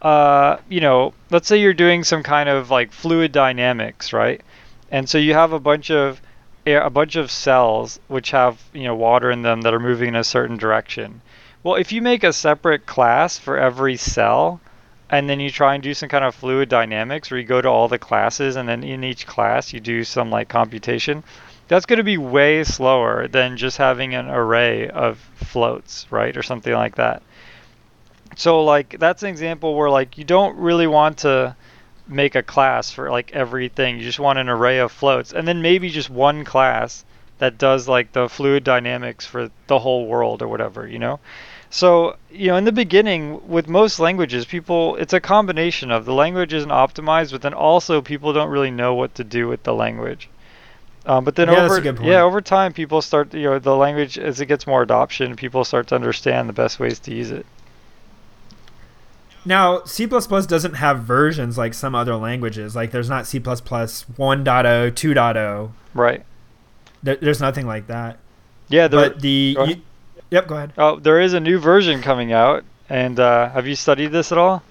uh, 0.00 0.56
you 0.68 0.80
know, 0.80 1.14
let's 1.30 1.48
say 1.48 1.58
you're 1.58 1.74
doing 1.74 2.04
some 2.04 2.22
kind 2.22 2.48
of 2.48 2.70
like 2.70 2.92
fluid 2.92 3.32
dynamics, 3.32 4.12
right? 4.12 4.40
And 4.90 5.08
so 5.08 5.18
you 5.18 5.34
have 5.34 5.52
a 5.52 5.60
bunch 5.60 5.90
of 5.90 6.20
a 6.66 6.90
bunch 6.90 7.16
of 7.16 7.28
cells 7.30 7.98
which 8.06 8.30
have 8.30 8.62
you 8.72 8.84
know 8.84 8.94
water 8.94 9.30
in 9.30 9.42
them 9.42 9.62
that 9.62 9.74
are 9.74 9.80
moving 9.80 10.08
in 10.08 10.16
a 10.16 10.24
certain 10.24 10.56
direction. 10.56 11.20
Well, 11.62 11.76
if 11.76 11.92
you 11.92 12.02
make 12.02 12.24
a 12.24 12.32
separate 12.32 12.86
class 12.86 13.38
for 13.38 13.56
every 13.56 13.96
cell, 13.96 14.60
and 15.12 15.28
then 15.28 15.38
you 15.40 15.50
try 15.50 15.74
and 15.74 15.82
do 15.82 15.94
some 15.94 16.08
kind 16.08 16.24
of 16.24 16.34
fluid 16.34 16.68
dynamics 16.68 17.30
where 17.30 17.38
you 17.38 17.46
go 17.46 17.60
to 17.60 17.68
all 17.68 17.86
the 17.86 17.98
classes 17.98 18.56
and 18.56 18.68
then 18.68 18.82
in 18.82 19.04
each 19.04 19.26
class 19.26 19.72
you 19.72 19.78
do 19.78 20.02
some 20.02 20.30
like 20.30 20.48
computation 20.48 21.22
that's 21.72 21.86
going 21.86 21.96
to 21.96 22.04
be 22.04 22.18
way 22.18 22.62
slower 22.64 23.26
than 23.28 23.56
just 23.56 23.78
having 23.78 24.14
an 24.14 24.28
array 24.28 24.90
of 24.90 25.18
floats, 25.36 26.06
right? 26.10 26.36
Or 26.36 26.42
something 26.42 26.74
like 26.74 26.96
that. 26.96 27.22
So 28.36 28.62
like 28.62 28.98
that's 28.98 29.22
an 29.22 29.30
example 29.30 29.74
where 29.74 29.88
like 29.88 30.18
you 30.18 30.24
don't 30.24 30.54
really 30.58 30.86
want 30.86 31.18
to 31.18 31.56
make 32.06 32.34
a 32.34 32.42
class 32.42 32.90
for 32.90 33.10
like 33.10 33.32
everything. 33.32 33.96
You 33.96 34.04
just 34.04 34.20
want 34.20 34.38
an 34.38 34.50
array 34.50 34.80
of 34.80 34.92
floats 34.92 35.32
and 35.32 35.48
then 35.48 35.62
maybe 35.62 35.88
just 35.88 36.10
one 36.10 36.44
class 36.44 37.06
that 37.38 37.56
does 37.56 37.88
like 37.88 38.12
the 38.12 38.28
fluid 38.28 38.64
dynamics 38.64 39.24
for 39.24 39.50
the 39.66 39.78
whole 39.78 40.06
world 40.06 40.42
or 40.42 40.48
whatever, 40.48 40.86
you 40.86 40.98
know? 40.98 41.20
So, 41.70 42.16
you 42.30 42.48
know, 42.48 42.56
in 42.56 42.64
the 42.64 42.72
beginning 42.72 43.48
with 43.48 43.66
most 43.66 43.98
languages, 43.98 44.44
people 44.44 44.96
it's 44.96 45.14
a 45.14 45.20
combination 45.20 45.90
of 45.90 46.04
the 46.04 46.12
language 46.12 46.52
isn't 46.52 46.70
optimized, 46.70 47.32
but 47.32 47.40
then 47.40 47.54
also 47.54 48.02
people 48.02 48.34
don't 48.34 48.50
really 48.50 48.70
know 48.70 48.92
what 48.92 49.14
to 49.14 49.24
do 49.24 49.48
with 49.48 49.62
the 49.62 49.72
language. 49.72 50.28
Um, 51.04 51.24
but 51.24 51.34
then 51.34 51.48
yeah, 51.48 51.64
over 51.64 51.80
yeah 52.04 52.22
over 52.22 52.40
time 52.40 52.72
people 52.72 53.02
start 53.02 53.34
you 53.34 53.42
know 53.44 53.58
the 53.58 53.74
language 53.74 54.18
as 54.18 54.40
it 54.40 54.46
gets 54.46 54.68
more 54.68 54.82
adoption 54.82 55.34
people 55.34 55.64
start 55.64 55.88
to 55.88 55.96
understand 55.96 56.48
the 56.48 56.52
best 56.52 56.78
ways 56.78 57.00
to 57.00 57.14
use 57.14 57.30
it. 57.30 57.44
Now 59.44 59.82
C++ 59.84 60.06
doesn't 60.06 60.74
have 60.74 61.00
versions 61.00 61.58
like 61.58 61.74
some 61.74 61.96
other 61.96 62.14
languages. 62.14 62.76
Like 62.76 62.92
there's 62.92 63.10
not 63.10 63.26
C++ 63.26 63.40
1.0, 63.40 64.44
2.0. 64.44 65.70
Right. 65.94 66.24
There, 67.02 67.16
there's 67.16 67.40
nothing 67.40 67.66
like 67.66 67.88
that. 67.88 68.18
Yeah, 68.68 68.86
there, 68.88 69.10
but 69.10 69.20
the 69.20 69.56
you, 69.66 69.82
yep. 70.30 70.46
Go 70.46 70.56
ahead. 70.56 70.72
Oh, 70.78 71.00
there 71.00 71.20
is 71.20 71.34
a 71.34 71.40
new 71.40 71.58
version 71.58 72.00
coming 72.00 72.32
out, 72.32 72.64
and 72.88 73.18
uh, 73.18 73.50
have 73.50 73.66
you 73.66 73.74
studied 73.74 74.12
this 74.12 74.30
at 74.30 74.38
all? 74.38 74.62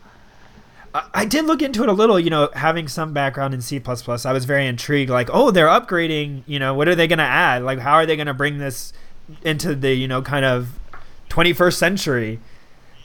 I 0.93 1.25
did 1.25 1.45
look 1.45 1.61
into 1.61 1.83
it 1.83 1.89
a 1.89 1.93
little, 1.93 2.19
you 2.19 2.29
know, 2.29 2.49
having 2.53 2.87
some 2.87 3.13
background 3.13 3.53
in 3.53 3.61
C++. 3.61 3.81
I 3.85 4.33
was 4.33 4.45
very 4.45 4.67
intrigued 4.67 5.09
like, 5.09 5.29
"Oh, 5.31 5.51
they're 5.51 5.67
upgrading, 5.67 6.43
you 6.47 6.59
know, 6.59 6.73
what 6.73 6.87
are 6.87 6.95
they 6.95 7.07
going 7.07 7.19
to 7.19 7.23
add? 7.23 7.63
Like 7.63 7.79
how 7.79 7.93
are 7.93 8.05
they 8.05 8.15
going 8.15 8.27
to 8.27 8.33
bring 8.33 8.57
this 8.57 8.91
into 9.41 9.73
the, 9.73 9.93
you 9.93 10.07
know, 10.07 10.21
kind 10.21 10.45
of 10.45 10.79
21st 11.29 11.75
century?" 11.75 12.39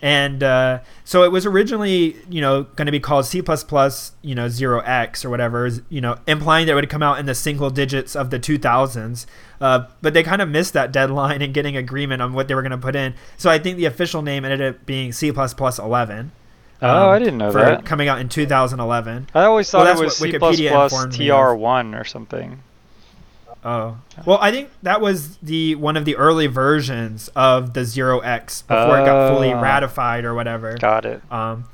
And 0.02 0.42
uh, 0.42 0.80
so 1.04 1.22
it 1.22 1.32
was 1.32 1.46
originally, 1.46 2.16
you 2.28 2.40
know, 2.40 2.64
going 2.64 2.86
to 2.86 2.92
be 2.92 3.00
called 3.00 3.24
C++, 3.24 3.38
you 3.38 4.34
know, 4.34 4.46
0x 4.46 5.24
or 5.24 5.30
whatever, 5.30 5.70
you 5.88 6.00
know, 6.00 6.18
implying 6.26 6.66
that 6.66 6.72
it 6.72 6.74
would 6.74 6.90
come 6.90 7.02
out 7.02 7.18
in 7.18 7.26
the 7.26 7.34
single 7.34 7.70
digits 7.70 8.14
of 8.14 8.30
the 8.30 8.38
2000s. 8.38 9.26
Uh, 9.60 9.86
but 10.02 10.12
they 10.12 10.22
kind 10.22 10.42
of 10.42 10.48
missed 10.48 10.74
that 10.74 10.92
deadline 10.92 11.40
and 11.40 11.54
getting 11.54 11.76
agreement 11.76 12.20
on 12.20 12.34
what 12.34 12.46
they 12.46 12.54
were 12.54 12.62
going 12.62 12.72
to 12.72 12.78
put 12.78 12.94
in. 12.94 13.14
So 13.38 13.48
I 13.48 13.58
think 13.58 13.78
the 13.78 13.86
official 13.86 14.22
name 14.22 14.44
ended 14.44 14.60
up 14.60 14.84
being 14.84 15.12
C++ 15.12 15.28
11. 15.28 16.32
Oh, 16.82 17.06
um, 17.06 17.10
I 17.10 17.18
didn't 17.18 17.38
know 17.38 17.52
that. 17.52 17.84
Coming 17.84 18.08
out 18.08 18.20
in 18.20 18.28
2011. 18.28 19.28
I 19.34 19.44
always 19.44 19.70
thought 19.70 19.84
well, 19.84 20.00
it 20.00 20.04
was 20.04 20.16
C++ 20.16 20.30
TR1 20.32 22.00
or 22.00 22.04
something. 22.04 22.62
Oh. 23.64 23.98
Well, 24.24 24.38
I 24.40 24.52
think 24.52 24.70
that 24.82 25.00
was 25.00 25.38
the 25.38 25.74
one 25.74 25.96
of 25.96 26.04
the 26.04 26.14
early 26.16 26.46
versions 26.46 27.28
of 27.34 27.74
the 27.74 27.80
0x 27.80 28.66
before 28.66 29.00
it 29.00 29.04
got 29.04 29.34
fully 29.34 29.52
ah. 29.52 29.60
ratified 29.60 30.24
or 30.24 30.34
whatever. 30.34 30.76
Got 30.76 31.04
it. 31.04 31.20
Um, 31.32 31.64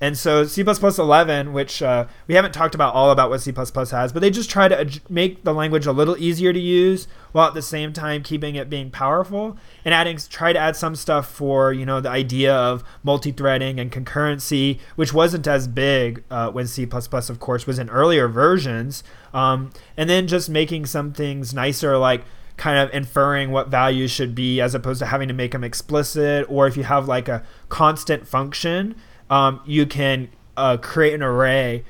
and 0.00 0.16
so 0.16 0.44
C++ 0.44 0.62
11, 0.62 1.52
which 1.52 1.82
uh, 1.82 2.06
we 2.28 2.34
haven't 2.34 2.52
talked 2.52 2.74
about 2.76 2.94
all 2.94 3.10
about 3.10 3.30
what 3.30 3.40
C++ 3.40 3.52
has, 3.52 4.12
but 4.12 4.20
they 4.20 4.30
just 4.30 4.48
try 4.48 4.68
to 4.68 4.80
ad- 4.80 5.00
make 5.10 5.42
the 5.42 5.52
language 5.52 5.86
a 5.86 5.92
little 5.92 6.16
easier 6.16 6.52
to 6.52 6.60
use 6.60 7.08
while 7.32 7.48
at 7.48 7.54
the 7.54 7.62
same 7.62 7.92
time 7.92 8.22
keeping 8.22 8.54
it 8.54 8.70
being 8.70 8.90
powerful 8.90 9.56
and 9.84 9.92
adding 9.92 10.16
try 10.30 10.52
to 10.52 10.58
add 10.58 10.76
some 10.76 10.94
stuff 10.94 11.28
for 11.28 11.72
you 11.72 11.84
know 11.84 12.00
the 12.00 12.08
idea 12.08 12.54
of 12.54 12.84
multi-threading 13.02 13.80
and 13.80 13.90
concurrency, 13.90 14.78
which 14.94 15.12
wasn't 15.12 15.46
as 15.48 15.66
big 15.66 16.22
uh, 16.30 16.48
when 16.50 16.66
C++ 16.68 16.86
of 16.92 17.40
course 17.40 17.66
was 17.66 17.78
in 17.80 17.90
earlier 17.90 18.28
versions, 18.28 19.02
um, 19.34 19.70
and 19.96 20.08
then 20.08 20.28
just 20.28 20.48
making 20.48 20.86
some 20.86 21.12
things 21.12 21.52
nicer 21.52 21.98
like 21.98 22.24
kind 22.56 22.78
of 22.78 22.92
inferring 22.94 23.50
what 23.50 23.68
values 23.68 24.10
should 24.10 24.34
be 24.34 24.60
as 24.60 24.74
opposed 24.74 24.98
to 24.98 25.06
having 25.06 25.28
to 25.28 25.34
make 25.34 25.52
them 25.52 25.64
explicit 25.64 26.44
or 26.48 26.66
if 26.66 26.76
you 26.76 26.82
have 26.82 27.06
like 27.06 27.28
a 27.28 27.42
constant 27.68 28.26
function 28.26 28.94
um, 29.30 29.60
you 29.66 29.86
can 29.86 30.28
uh, 30.56 30.76
create 30.76 31.14
an 31.14 31.22
array 31.22 31.84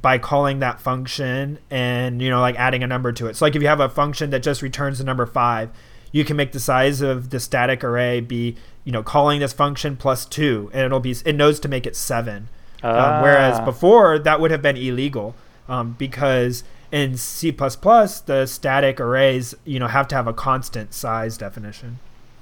by 0.00 0.18
calling 0.18 0.60
that 0.60 0.80
function 0.80 1.58
and 1.70 2.22
you 2.22 2.30
know 2.30 2.40
like 2.40 2.56
adding 2.56 2.82
a 2.82 2.86
number 2.86 3.12
to 3.12 3.26
it. 3.26 3.36
So 3.36 3.44
like 3.44 3.56
if 3.56 3.62
you 3.62 3.68
have 3.68 3.80
a 3.80 3.88
function 3.88 4.30
that 4.30 4.42
just 4.42 4.62
returns 4.62 4.98
the 4.98 5.04
number 5.04 5.26
five, 5.26 5.70
you 6.12 6.24
can 6.24 6.36
make 6.36 6.52
the 6.52 6.60
size 6.60 7.00
of 7.00 7.30
the 7.30 7.40
static 7.40 7.82
array 7.82 8.20
be 8.20 8.56
you 8.84 8.92
know 8.92 9.02
calling 9.02 9.40
this 9.40 9.52
function 9.52 9.96
plus 9.96 10.24
two, 10.24 10.70
and 10.72 10.82
it'll 10.82 11.00
be 11.00 11.14
it 11.24 11.34
knows 11.34 11.60
to 11.60 11.68
make 11.68 11.86
it 11.86 11.96
seven. 11.96 12.48
Ah. 12.82 13.18
Um, 13.18 13.22
whereas 13.22 13.60
before 13.60 14.18
that 14.20 14.40
would 14.40 14.50
have 14.50 14.62
been 14.62 14.76
illegal 14.76 15.34
um, 15.68 15.96
because 15.98 16.62
in 16.90 17.16
C++ 17.16 17.50
the 17.50 18.46
static 18.46 19.00
arrays 19.00 19.54
you 19.64 19.78
know 19.78 19.88
have 19.88 20.08
to 20.08 20.14
have 20.14 20.26
a 20.26 20.32
constant 20.32 20.94
size 20.94 21.36
definition. 21.36 21.98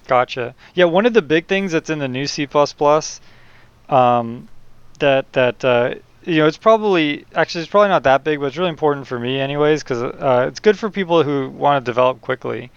Gotcha. 0.07 0.55
Yeah, 0.75 0.85
one 0.85 1.05
of 1.05 1.15
the 1.15 1.23
big 1.23 1.49
things 1.49 1.73
that's 1.73 1.91
in 1.91 1.99
the 1.99 2.07
new 2.07 2.27
C++ 2.27 2.47
um, 3.89 4.49
that 4.99 5.32
that 5.32 5.64
uh, 5.64 5.95
you 6.24 6.39
know 6.39 6.47
it's 6.47 6.57
probably 6.57 7.24
actually 7.34 7.62
it's 7.62 7.70
probably 7.70 7.89
not 7.89 8.03
that 8.05 8.24
big, 8.24 8.41
but 8.41 8.47
it's 8.47 8.57
really 8.57 8.70
important 8.70 9.07
for 9.07 9.18
me 9.18 9.41
anyways 9.41 9.82
because 9.82 10.03
uh, 10.03 10.47
it's 10.49 10.61
good 10.61 10.78
for 10.78 10.91
people 10.91 11.22
who 11.22 11.51
want 11.51 11.84
to 11.84 11.89
develop 11.91 12.20
quickly. 12.20 12.70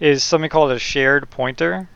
Is 0.00 0.24
something 0.24 0.50
called 0.50 0.72
a 0.72 0.78
shared 0.78 1.30
pointer, 1.30 1.88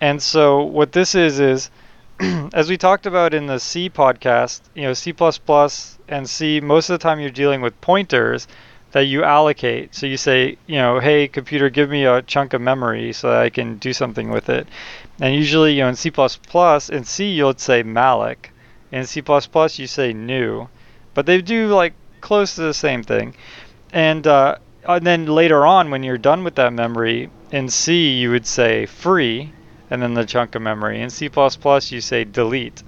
and 0.00 0.22
so 0.22 0.62
what 0.62 0.92
this 0.92 1.14
is 1.14 1.40
is 1.40 1.70
as 2.54 2.68
we 2.68 2.76
talked 2.76 3.06
about 3.06 3.34
in 3.34 3.46
the 3.46 3.58
C 3.58 3.90
podcast, 3.90 4.60
you 4.74 4.82
know 4.82 4.94
C++ 4.94 5.14
and 6.08 6.28
C 6.30 6.60
most 6.60 6.88
of 6.88 6.94
the 6.98 7.02
time 7.02 7.20
you're 7.20 7.30
dealing 7.30 7.60
with 7.60 7.78
pointers 7.80 8.46
that 8.92 9.02
you 9.06 9.24
allocate. 9.24 9.94
So 9.94 10.06
you 10.06 10.16
say, 10.16 10.56
you 10.66 10.76
know, 10.76 11.00
hey 11.00 11.28
computer, 11.28 11.68
give 11.68 11.90
me 11.90 12.04
a 12.04 12.22
chunk 12.22 12.54
of 12.54 12.60
memory 12.62 13.12
so 13.12 13.30
I 13.38 13.50
can 13.50 13.76
do 13.76 13.92
something 13.92 14.30
with 14.30 14.48
it. 14.48 14.66
And 15.20 15.34
usually, 15.34 15.74
you 15.74 15.80
know, 15.80 15.88
in 15.88 15.96
C++, 15.96 16.10
in 16.10 17.04
C 17.04 17.30
you 17.30 17.44
would 17.46 17.60
say 17.60 17.82
malloc. 17.82 18.50
In 18.92 19.04
C++ 19.04 19.22
you 19.78 19.86
say 19.86 20.12
new. 20.12 20.68
But 21.14 21.26
they 21.26 21.40
do 21.40 21.68
like 21.68 21.94
close 22.20 22.54
to 22.54 22.62
the 22.62 22.74
same 22.74 23.02
thing. 23.02 23.34
And, 23.92 24.26
uh, 24.26 24.56
and 24.86 25.06
then 25.06 25.26
later 25.26 25.64
on, 25.64 25.90
when 25.90 26.02
you're 26.02 26.18
done 26.18 26.44
with 26.44 26.54
that 26.56 26.72
memory, 26.72 27.30
in 27.50 27.68
C 27.68 28.10
you 28.10 28.30
would 28.30 28.46
say 28.46 28.86
free, 28.86 29.52
and 29.90 30.02
then 30.02 30.14
the 30.14 30.26
chunk 30.26 30.54
of 30.54 30.62
memory. 30.62 31.00
In 31.00 31.10
C++ 31.10 31.30
you 31.90 32.00
say 32.00 32.24
delete. 32.24 32.82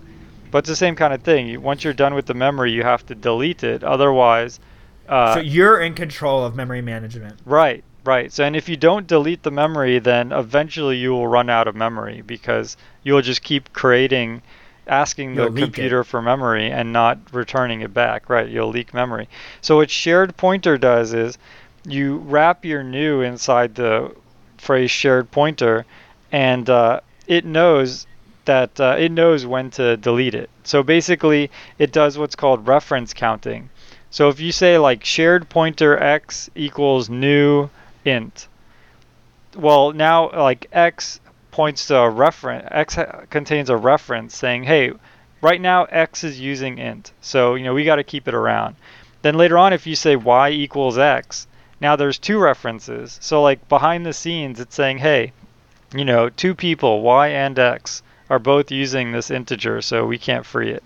But 0.51 0.61
it's 0.61 0.69
the 0.69 0.77
same 0.77 0.97
kind 0.97 1.13
of 1.13 1.23
thing. 1.23 1.63
Once 1.63 1.85
you're 1.85 1.93
done 1.93 2.15
with 2.15 2.27
the 2.27 2.35
memory, 2.35 2.73
you 2.73 2.83
have 2.83 3.05
to 3.07 3.15
delete 3.15 3.65
it. 3.65 3.85
Otherwise, 3.85 4.61
uh, 5.09 5.35
so 5.35 5.41
you're 5.41 5.81
in 5.81 5.95
control 5.95 6.45
of 6.45 6.55
memory 6.55 6.83
management. 6.83 7.39
Right. 7.45 7.85
Right. 8.09 8.33
So, 8.33 8.43
and 8.43 8.57
if 8.57 8.71
you 8.71 8.77
don't 8.79 9.07
delete 9.07 9.43
the 9.43 9.51
memory, 9.51 9.99
then 9.99 10.33
eventually 10.33 10.97
you 10.97 11.11
will 11.11 11.29
run 11.29 11.51
out 11.51 11.69
of 11.69 11.77
memory 11.77 12.23
because 12.23 12.79
you'll 13.03 13.21
just 13.21 13.43
keep 13.43 13.71
creating 13.75 14.41
asking 14.87 15.35
the 15.35 15.51
leak 15.51 15.57
it. 15.57 15.65
computer 15.65 16.03
for 16.05 16.23
memory 16.23 16.71
and 16.71 16.91
not 16.91 17.19
returning 17.33 17.83
it 17.83 17.93
back. 17.93 18.31
Right, 18.31 18.49
you'll 18.49 18.71
leak 18.71 18.95
memory. 18.95 19.29
So 19.61 19.77
what 19.77 19.91
shared 19.91 20.39
pointer 20.39 20.79
does 20.79 21.13
is 21.13 21.37
you 21.85 22.17
wrap 22.17 22.65
your 22.65 22.83
new 22.83 23.21
inside 23.21 23.75
the 23.75 24.15
phrase 24.57 24.91
shared 24.91 25.31
pointer, 25.31 25.85
and 26.33 26.71
uh, 26.71 27.01
it 27.27 27.45
knows 27.45 28.07
that 28.47 28.81
uh, 28.81 28.97
it 28.99 29.13
knows 29.13 29.45
when 29.45 29.69
to 29.73 29.99
delete 29.99 30.35
it. 30.35 30.49
So 30.65 30.83
basically, 30.83 31.51
it 31.79 31.93
does 31.93 32.17
what's 32.17 32.37
called 32.37 32.67
reference 32.67 33.13
counting. 33.13 33.69
So 34.09 34.31
if 34.31 34.41
you 34.41 34.51
say 34.51 34.79
like 34.79 35.05
shared 35.05 35.51
pointer 35.51 36.03
x 36.03 36.49
equals 36.55 37.11
new 37.11 37.69
int, 38.09 38.49
well 39.57 39.93
now 39.93 40.31
like 40.31 40.67
x 40.73 41.21
points 41.51 41.87
to 41.87 41.97
a 41.97 42.11
reference. 42.11 42.69
X 42.71 42.97
contains 43.31 43.71
a 43.71 43.77
reference 43.77 44.37
saying, 44.37 44.65
hey, 44.65 44.93
right 45.41 45.61
now 45.61 45.85
x 45.85 46.25
is 46.25 46.39
using 46.39 46.79
int, 46.79 47.13
so 47.21 47.55
you 47.55 47.65
know 47.65 47.75
we 47.75 47.85
got 47.85 47.97
to 47.97 48.05
keep 48.05 48.29
it 48.29 48.35
around. 48.35 48.77
Then 49.23 49.37
later 49.37 49.59
on, 49.59 49.73
if 49.73 49.87
you 49.87 49.97
say 49.97 50.15
y 50.15 50.51
equals 50.51 50.99
x, 50.99 51.47
now 51.81 51.97
there's 51.97 52.19
two 52.19 52.39
references. 52.39 53.19
So 53.21 53.43
like 53.43 53.69
behind 53.69 54.07
the 54.07 54.13
scenes, 54.13 54.61
it's 54.61 54.75
saying, 54.75 54.99
hey, 54.99 55.33
you 55.95 56.05
know, 56.05 56.29
two 56.29 56.55
people, 56.55 57.03
y 57.03 57.29
and 57.29 57.59
x, 57.59 58.03
are 58.31 58.39
both 58.39 58.71
using 58.71 59.13
this 59.13 59.31
integer, 59.31 59.81
so 59.81 60.07
we 60.07 60.19
can't 60.19 60.47
free 60.47 60.71
it. 60.71 60.85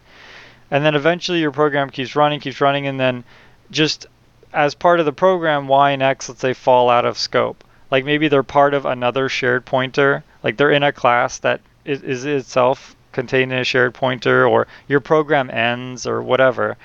And 0.70 0.84
then 0.84 0.94
eventually 0.94 1.40
your 1.40 1.50
program 1.50 1.90
keeps 1.90 2.16
running, 2.16 2.40
keeps 2.40 2.60
running, 2.60 2.86
and 2.86 2.98
then 2.98 3.24
just 3.70 4.06
as 4.52 4.74
part 4.74 5.00
of 5.00 5.06
the 5.06 5.12
program, 5.12 5.68
y 5.68 5.90
and 5.92 6.02
x, 6.02 6.28
let's 6.28 6.40
say, 6.40 6.52
fall 6.52 6.90
out 6.90 7.04
of 7.04 7.18
scope. 7.18 7.64
Like 7.90 8.04
maybe 8.04 8.28
they're 8.28 8.42
part 8.42 8.74
of 8.74 8.86
another 8.86 9.28
shared 9.28 9.64
pointer, 9.64 10.24
like 10.42 10.56
they're 10.56 10.70
in 10.70 10.82
a 10.82 10.92
class 10.92 11.38
that 11.38 11.60
is, 11.84 12.02
is 12.02 12.24
itself 12.24 12.96
contained 13.12 13.52
in 13.52 13.58
a 13.58 13.64
shared 13.64 13.94
pointer, 13.94 14.46
or 14.46 14.66
your 14.88 15.00
program 15.00 15.50
ends, 15.50 16.06
or 16.06 16.22
whatever. 16.22 16.76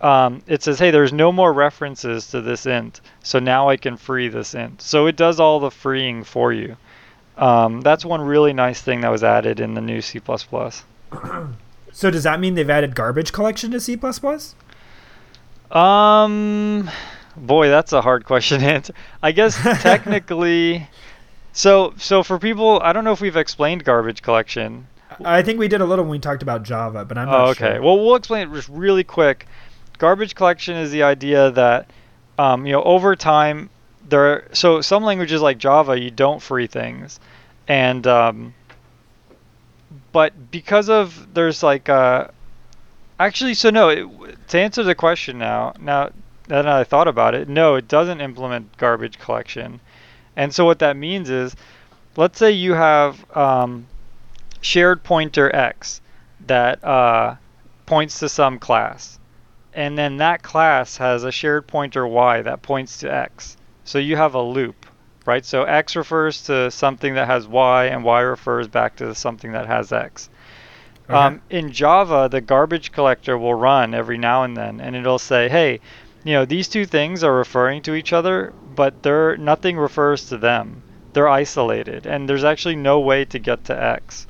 Um, 0.00 0.42
it 0.46 0.62
says, 0.62 0.78
hey, 0.78 0.90
there's 0.90 1.12
no 1.12 1.32
more 1.32 1.52
references 1.52 2.28
to 2.28 2.40
this 2.40 2.66
int, 2.66 3.00
so 3.22 3.38
now 3.38 3.68
I 3.68 3.76
can 3.76 3.96
free 3.96 4.28
this 4.28 4.54
int. 4.54 4.82
So 4.82 5.06
it 5.06 5.16
does 5.16 5.40
all 5.40 5.60
the 5.60 5.70
freeing 5.70 6.24
for 6.24 6.52
you. 6.52 6.76
Um, 7.36 7.80
that's 7.80 8.04
one 8.04 8.20
really 8.20 8.52
nice 8.52 8.80
thing 8.80 9.00
that 9.00 9.10
was 9.10 9.24
added 9.24 9.60
in 9.60 9.74
the 9.74 9.80
new 9.80 10.00
C++. 10.00 10.20
So 11.92 12.10
does 12.10 12.24
that 12.24 12.40
mean 12.40 12.56
they've 12.56 12.68
added 12.68 12.96
garbage 12.96 13.32
collection 13.32 13.70
to 13.70 13.78
C++? 13.78 13.96
Um, 15.74 16.88
boy, 17.36 17.68
that's 17.68 17.92
a 17.92 18.00
hard 18.00 18.24
question 18.24 18.60
to 18.60 18.66
answer. 18.66 18.94
I 19.22 19.32
guess 19.32 19.56
technically, 19.82 20.88
so 21.52 21.94
so 21.98 22.22
for 22.22 22.38
people, 22.38 22.80
I 22.82 22.92
don't 22.92 23.04
know 23.04 23.12
if 23.12 23.20
we've 23.20 23.36
explained 23.36 23.84
garbage 23.84 24.22
collection. 24.22 24.86
I 25.24 25.42
think 25.42 25.58
we 25.58 25.68
did 25.68 25.80
a 25.80 25.84
little 25.84 26.04
when 26.04 26.12
we 26.12 26.18
talked 26.18 26.42
about 26.42 26.62
Java, 26.64 27.04
but 27.04 27.18
I'm 27.18 27.26
not 27.28 27.40
Oh, 27.40 27.50
okay. 27.50 27.74
sure. 27.74 27.82
Well, 27.82 27.98
we'll 28.04 28.16
explain 28.16 28.48
it 28.48 28.54
just 28.54 28.68
really 28.68 29.04
quick. 29.04 29.46
Garbage 29.98 30.34
collection 30.34 30.76
is 30.76 30.90
the 30.90 31.04
idea 31.04 31.52
that, 31.52 31.88
um, 32.36 32.66
you 32.66 32.72
know, 32.72 32.82
over 32.82 33.14
time, 33.14 33.70
there. 34.08 34.24
Are, 34.24 34.44
So 34.52 34.80
some 34.80 35.04
languages 35.04 35.40
like 35.40 35.58
Java, 35.58 35.98
you 36.00 36.10
don't 36.10 36.42
free 36.42 36.66
things, 36.66 37.20
and 37.68 38.06
um, 38.06 38.54
but 40.12 40.50
because 40.50 40.88
of 40.88 41.32
there's 41.34 41.62
like 41.62 41.88
uh, 41.88 42.28
actually, 43.24 43.54
so 43.54 43.70
no. 43.70 43.88
It, 43.88 44.48
to 44.48 44.58
answer 44.58 44.82
the 44.82 44.94
question 44.94 45.38
now, 45.38 45.72
now 45.80 46.10
that 46.48 46.68
I 46.68 46.84
thought 46.84 47.08
about 47.08 47.34
it, 47.34 47.48
no, 47.48 47.74
it 47.74 47.88
doesn't 47.88 48.20
implement 48.20 48.76
garbage 48.76 49.18
collection, 49.18 49.80
and 50.36 50.54
so 50.54 50.64
what 50.64 50.80
that 50.80 50.96
means 50.96 51.30
is, 51.30 51.56
let's 52.16 52.38
say 52.38 52.50
you 52.50 52.74
have 52.74 53.24
um, 53.36 53.86
shared 54.60 55.02
pointer 55.02 55.54
x 55.54 56.00
that 56.46 56.82
uh, 56.84 57.36
points 57.86 58.18
to 58.18 58.28
some 58.28 58.58
class. 58.58 59.18
And 59.72 59.98
then 59.98 60.18
that 60.18 60.42
class 60.42 60.96
has 60.98 61.24
a 61.24 61.32
shared 61.32 61.66
pointer 61.66 62.06
y 62.06 62.42
that 62.42 62.62
points 62.62 62.98
to 62.98 63.12
x. 63.12 63.56
So 63.84 63.98
you 63.98 64.16
have 64.16 64.34
a 64.34 64.40
loop, 64.40 64.86
right? 65.26 65.44
So 65.44 65.64
x 65.64 65.96
refers 65.96 66.42
to 66.44 66.70
something 66.70 67.14
that 67.14 67.26
has 67.26 67.46
y, 67.46 67.86
and 67.86 68.04
y 68.04 68.20
refers 68.20 68.68
back 68.68 68.96
to 68.96 69.14
something 69.14 69.52
that 69.52 69.66
has 69.66 69.92
x. 69.92 70.30
Okay. 71.08 71.14
Um, 71.14 71.42
in 71.50 71.70
Java, 71.70 72.28
the 72.30 72.40
garbage 72.40 72.92
collector 72.92 73.36
will 73.36 73.54
run 73.54 73.94
every 73.94 74.16
now 74.16 74.42
and 74.42 74.56
then, 74.56 74.80
and 74.80 74.96
it'll 74.96 75.18
say, 75.18 75.48
hey, 75.48 75.80
you 76.24 76.32
know, 76.32 76.46
these 76.46 76.66
two 76.68 76.86
things 76.86 77.22
are 77.22 77.34
referring 77.34 77.82
to 77.82 77.94
each 77.94 78.12
other, 78.12 78.54
but 78.74 79.02
they're, 79.02 79.36
nothing 79.36 79.76
refers 79.76 80.26
to 80.28 80.38
them. 80.38 80.82
They're 81.12 81.28
isolated, 81.28 82.06
and 82.06 82.28
there's 82.28 82.44
actually 82.44 82.76
no 82.76 83.00
way 83.00 83.24
to 83.26 83.38
get 83.38 83.64
to 83.66 83.82
x 83.82 84.26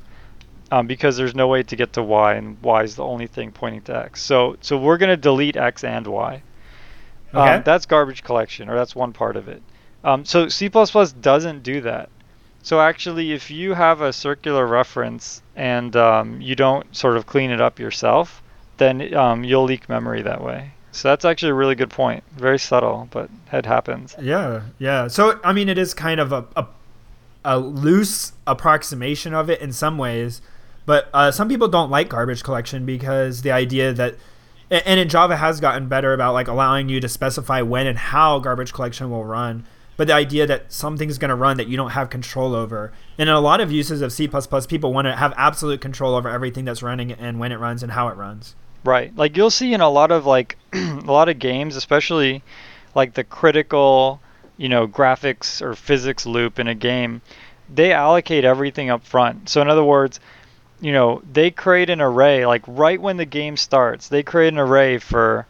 um, 0.71 0.87
because 0.87 1.15
there's 1.15 1.33
no 1.33 1.47
way 1.47 1.63
to 1.63 1.75
get 1.75 1.93
to 1.93 2.03
y, 2.03 2.33
and 2.33 2.61
y 2.61 2.83
is 2.83 2.95
the 2.95 3.03
only 3.03 3.27
thing 3.27 3.51
pointing 3.51 3.81
to 3.83 3.95
x. 3.95 4.21
So, 4.21 4.57
so 4.61 4.77
we're 4.77 4.97
going 4.97 5.09
to 5.09 5.17
delete 5.17 5.55
x 5.55 5.83
and 5.83 6.05
y. 6.05 6.43
Okay. 7.33 7.55
Um, 7.55 7.63
that's 7.63 7.85
garbage 7.85 8.23
collection, 8.23 8.69
or 8.69 8.75
that's 8.75 8.95
one 8.95 9.13
part 9.13 9.35
of 9.35 9.47
it. 9.47 9.61
Um, 10.03 10.25
so 10.25 10.47
C++ 10.49 10.69
doesn't 10.69 11.63
do 11.63 11.81
that. 11.81 12.09
So 12.65 12.81
actually, 12.81 13.31
if 13.31 13.51
you 13.51 13.75
have 13.75 14.01
a 14.01 14.11
circular 14.11 14.65
reference 14.65 15.43
and 15.55 15.95
um, 15.95 16.41
you 16.41 16.55
don't 16.55 16.95
sort 16.95 17.15
of 17.15 17.27
clean 17.27 17.51
it 17.51 17.61
up 17.61 17.77
yourself, 17.77 18.41
then 18.77 19.13
um, 19.13 19.43
you'll 19.43 19.65
leak 19.65 19.87
memory 19.87 20.23
that 20.23 20.41
way. 20.41 20.71
So 20.91 21.09
that's 21.09 21.25
actually 21.25 21.51
a 21.51 21.53
really 21.53 21.75
good 21.75 21.91
point. 21.91 22.23
Very 22.35 22.57
subtle, 22.57 23.07
but 23.11 23.29
it 23.53 23.67
happens. 23.67 24.15
Yeah, 24.19 24.63
yeah. 24.79 25.07
So 25.09 25.39
I 25.43 25.53
mean, 25.53 25.69
it 25.69 25.77
is 25.77 25.93
kind 25.93 26.19
of 26.19 26.31
a 26.31 26.45
a, 26.55 26.65
a 27.43 27.59
loose 27.59 28.31
approximation 28.47 29.35
of 29.35 29.47
it 29.47 29.61
in 29.61 29.71
some 29.71 29.99
ways, 29.99 30.41
but 30.87 31.07
uh, 31.13 31.29
some 31.29 31.47
people 31.47 31.67
don't 31.67 31.91
like 31.91 32.09
garbage 32.09 32.43
collection 32.43 32.83
because 32.83 33.43
the 33.43 33.51
idea 33.51 33.93
that 33.93 34.15
and 34.71 34.99
in 34.99 35.07
Java 35.07 35.37
has 35.37 35.59
gotten 35.59 35.87
better 35.87 36.13
about 36.13 36.33
like 36.33 36.47
allowing 36.47 36.89
you 36.89 36.99
to 36.99 37.09
specify 37.09 37.61
when 37.61 37.85
and 37.85 37.99
how 37.99 38.39
garbage 38.39 38.73
collection 38.73 39.11
will 39.11 39.23
run. 39.23 39.67
But 39.97 40.07
the 40.07 40.13
idea 40.13 40.45
that 40.47 40.71
something's 40.73 41.17
going 41.17 41.29
to 41.29 41.35
run 41.35 41.57
that 41.57 41.67
you 41.67 41.77
don't 41.77 41.91
have 41.91 42.09
control 42.09 42.53
over, 42.53 42.91
and 43.17 43.29
in 43.29 43.35
a 43.35 43.39
lot 43.39 43.61
of 43.61 43.71
uses 43.71 44.01
of 44.01 44.11
C++, 44.11 44.27
people 44.67 44.93
want 44.93 45.05
to 45.05 45.15
have 45.15 45.33
absolute 45.37 45.79
control 45.79 46.15
over 46.15 46.27
everything 46.29 46.65
that's 46.65 46.83
running 46.83 47.13
and 47.13 47.39
when 47.39 47.51
it 47.51 47.59
runs 47.59 47.81
and 47.81 47.93
how 47.93 48.09
it 48.09 48.17
runs. 48.17 48.55
Right. 48.83 49.15
Like 49.15 49.35
you'll 49.35 49.49
see 49.49 49.73
in 49.73 49.81
a 49.81 49.89
lot 49.89 50.11
of 50.11 50.25
like 50.25 50.57
a 50.73 50.99
lot 51.05 51.29
of 51.29 51.39
games, 51.39 51.75
especially 51.75 52.43
like 52.93 53.13
the 53.13 53.23
critical, 53.23 54.21
you 54.57 54.69
know, 54.69 54.87
graphics 54.87 55.61
or 55.61 55.75
physics 55.75 56.25
loop 56.25 56.59
in 56.59 56.67
a 56.67 56.75
game, 56.75 57.21
they 57.73 57.91
allocate 57.91 58.45
everything 58.45 58.89
up 58.89 59.03
front. 59.03 59.49
So 59.49 59.61
in 59.61 59.69
other 59.69 59.83
words, 59.83 60.19
you 60.81 60.91
know, 60.91 61.21
they 61.31 61.49
create 61.49 61.89
an 61.89 61.99
array 62.01 62.45
like 62.45 62.63
right 62.67 63.01
when 63.01 63.17
the 63.17 63.25
game 63.25 63.57
starts, 63.57 64.09
they 64.09 64.21
create 64.21 64.53
an 64.53 64.59
array 64.59 64.99
for 64.99 65.47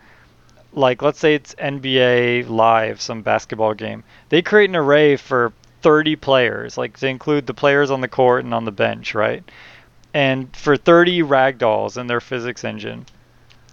like 0.75 1.01
let's 1.01 1.19
say 1.19 1.35
it's 1.35 1.55
NBA 1.55 2.49
Live, 2.49 3.01
some 3.01 3.21
basketball 3.21 3.73
game. 3.73 4.03
They 4.29 4.41
create 4.41 4.69
an 4.69 4.75
array 4.75 5.15
for 5.15 5.53
30 5.81 6.15
players, 6.17 6.77
like 6.77 6.97
to 6.97 7.07
include 7.07 7.47
the 7.47 7.53
players 7.53 7.91
on 7.91 8.01
the 8.01 8.07
court 8.07 8.43
and 8.43 8.53
on 8.53 8.65
the 8.65 8.71
bench, 8.71 9.15
right? 9.15 9.43
And 10.13 10.55
for 10.55 10.77
30 10.77 11.21
ragdolls 11.21 11.97
in 11.97 12.07
their 12.07 12.21
physics 12.21 12.63
engine. 12.63 13.05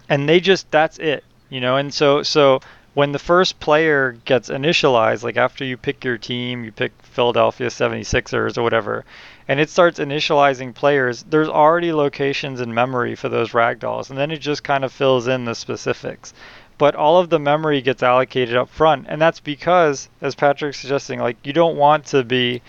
And 0.09 0.27
they 0.27 0.39
just 0.39 0.69
that's 0.71 0.97
it 0.99 1.23
you 1.53 1.61
know? 1.61 1.77
And 1.77 1.93
so 1.93 2.23
so 2.23 2.61
when 2.95 3.11
the 3.11 3.19
first 3.19 3.59
player 3.59 4.17
gets 4.25 4.49
initialized 4.49 5.23
like 5.23 5.37
after 5.37 5.63
you 5.63 5.77
pick 5.77 6.03
your 6.03 6.17
team 6.17 6.63
you 6.63 6.71
pick 6.71 6.91
Philadelphia 7.03 7.67
76ers 7.67 8.57
or 8.57 8.63
whatever 8.63 9.05
and 9.47 9.59
it 9.59 9.69
starts 9.69 9.99
initializing 9.99 10.73
players 10.73 11.23
there's 11.29 11.47
already 11.47 11.93
locations 11.93 12.59
in 12.59 12.73
memory 12.73 13.13
for 13.13 13.29
those 13.29 13.51
ragdolls. 13.51 14.09
And 14.09 14.17
then 14.17 14.31
it 14.31 14.37
just 14.37 14.63
kind 14.63 14.83
of 14.83 14.91
fills 14.91 15.27
in 15.27 15.45
the 15.45 15.53
specifics 15.53 16.33
but 16.77 16.95
all 16.95 17.17
of 17.17 17.29
the 17.29 17.39
memory 17.39 17.81
gets 17.81 18.03
allocated 18.03 18.55
up 18.55 18.69
front 18.69 19.05
and 19.09 19.21
that's 19.21 19.39
because 19.39 20.09
as 20.21 20.35
Patrick's 20.35 20.79
suggesting 20.79 21.19
like 21.19 21.37
you 21.45 21.53
don't 21.53 21.77
want 21.77 22.05
to 22.05 22.23
be 22.23 22.61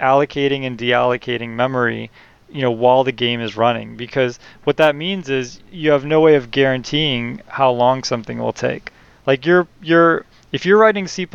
allocating 0.00 0.64
and 0.64 0.78
deallocating 0.78 1.50
memory 1.50 2.10
you 2.50 2.62
know 2.62 2.70
while 2.70 3.04
the 3.04 3.12
game 3.12 3.40
is 3.40 3.56
running 3.56 3.96
because 3.96 4.38
what 4.64 4.76
that 4.76 4.96
means 4.96 5.28
is 5.28 5.60
you 5.70 5.90
have 5.90 6.04
no 6.04 6.20
way 6.20 6.34
of 6.34 6.50
guaranteeing 6.50 7.40
how 7.46 7.70
long 7.70 8.02
something 8.02 8.38
will 8.38 8.52
take 8.52 8.92
like 9.26 9.46
you're 9.46 9.66
you're 9.82 10.24
if 10.52 10.64
you're 10.64 10.78
writing 10.78 11.08
C++, 11.08 11.26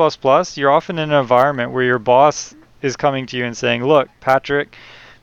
you're 0.56 0.72
often 0.72 0.98
in 0.98 1.12
an 1.12 1.20
environment 1.20 1.74
where 1.74 1.84
your 1.84 2.00
boss 2.00 2.56
is 2.82 2.96
coming 2.96 3.26
to 3.26 3.36
you 3.36 3.44
and 3.44 3.58
saying, 3.58 3.84
"Look, 3.84 4.08
Patrick, 4.22 4.78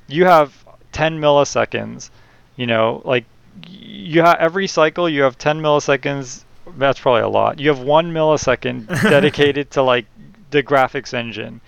you 0.07 0.27
have 0.27 0.53
10 0.93 1.21
milliseconds. 1.21 2.11
You 2.57 2.67
know, 2.67 3.03
like 3.05 3.25
you 3.67 4.23
have 4.23 4.37
every 4.39 4.67
cycle 4.67 5.09
you 5.09 5.23
have 5.23 5.39
10 5.39 5.61
milliseconds. 5.61 6.45
That's 6.77 6.99
probably 6.99 7.23
a 7.23 7.29
lot. 7.29 7.59
You 7.59 7.69
have 7.69 7.81
1 7.81 8.13
millisecond 8.13 8.89
dedicated 9.03 9.71
to 9.73 9.83
like 9.83 10.07
the 10.51 10.63
graphics 10.63 11.15
engine. 11.15 11.61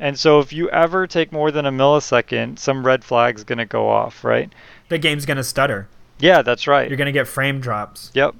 And 0.00 0.18
so 0.18 0.40
if 0.40 0.52
you 0.52 0.68
ever 0.70 1.06
take 1.06 1.32
more 1.32 1.50
than 1.50 1.66
a 1.66 1.72
millisecond, 1.72 2.58
some 2.58 2.84
red 2.84 3.04
flag's 3.04 3.44
going 3.44 3.58
to 3.58 3.64
go 3.64 3.88
off, 3.88 4.24
right? 4.24 4.52
The 4.88 4.98
game's 4.98 5.24
going 5.24 5.36
to 5.36 5.44
stutter. 5.44 5.88
Yeah, 6.18 6.42
that's 6.42 6.66
right. 6.66 6.88
You're 6.88 6.96
going 6.96 7.06
to 7.06 7.12
get 7.12 7.28
frame 7.28 7.60
drops. 7.60 8.10
Yep. 8.14 8.34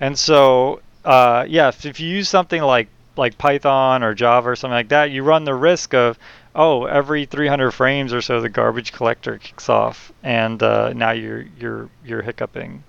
And 0.00 0.18
so, 0.18 0.80
uh, 1.04 1.44
yeah, 1.48 1.68
if, 1.68 1.84
if 1.86 2.00
you 2.00 2.08
use 2.08 2.28
something 2.28 2.62
like 2.62 2.88
like 3.16 3.38
Python 3.38 4.02
or 4.02 4.14
Java 4.14 4.50
or 4.50 4.56
something 4.56 4.74
like 4.74 4.90
that, 4.90 5.10
you 5.10 5.22
run 5.22 5.44
the 5.44 5.54
risk 5.54 5.94
of, 5.94 6.18
oh, 6.54 6.84
every 6.84 7.24
300 7.24 7.70
frames 7.70 8.12
or 8.12 8.20
so, 8.20 8.42
the 8.42 8.50
garbage 8.50 8.92
collector 8.92 9.38
kicks 9.38 9.70
off, 9.70 10.12
and 10.22 10.62
uh, 10.62 10.92
now 10.92 11.12
you're 11.12 11.46
you're 11.58 11.88
you're 12.04 12.22
hiccuping. 12.22 12.82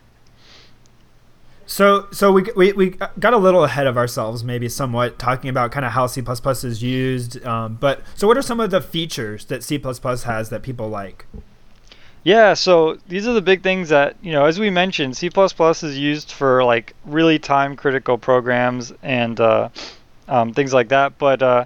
So, 1.68 2.08
so 2.12 2.32
we, 2.32 2.44
we, 2.56 2.72
we 2.72 2.90
got 3.20 3.34
a 3.34 3.38
little 3.38 3.66
ahead 3.66 3.88
of 3.88 3.98
ourselves, 3.98 4.42
maybe 4.42 4.70
somewhat, 4.70 5.20
talking 5.20 5.50
about 5.50 5.72
kind 5.72 5.86
of 5.86 5.92
how 5.92 6.08
C++ 6.08 6.22
is 6.22 6.82
used. 6.82 7.46
Um, 7.46 7.76
but 7.76 8.02
so, 8.16 8.26
what 8.26 8.38
are 8.38 8.42
some 8.42 8.62
of 8.62 8.72
the 8.72 8.80
features 8.80 9.46
that 9.46 9.64
C++ 9.64 9.78
has 9.78 10.50
that 10.50 10.62
people 10.64 10.88
like? 10.88 11.28
Yeah, 12.24 12.54
so 12.56 12.98
these 13.08 13.28
are 13.28 13.34
the 13.34 13.42
big 13.42 13.64
things 13.64 13.90
that 13.90 14.16
you 14.22 14.32
know. 14.32 14.46
As 14.46 14.60
we 14.60 14.70
mentioned, 14.70 15.16
C++ 15.18 15.30
is 15.30 15.98
used 15.98 16.32
for 16.32 16.64
like 16.64 16.94
really 17.06 17.38
time-critical 17.38 18.18
programs 18.18 18.94
and 19.04 19.40
uh, 19.40 19.70
um, 20.28 20.54
things 20.54 20.74
like 20.74 20.90
that. 20.90 21.18
But 21.18 21.42
uh, 21.42 21.66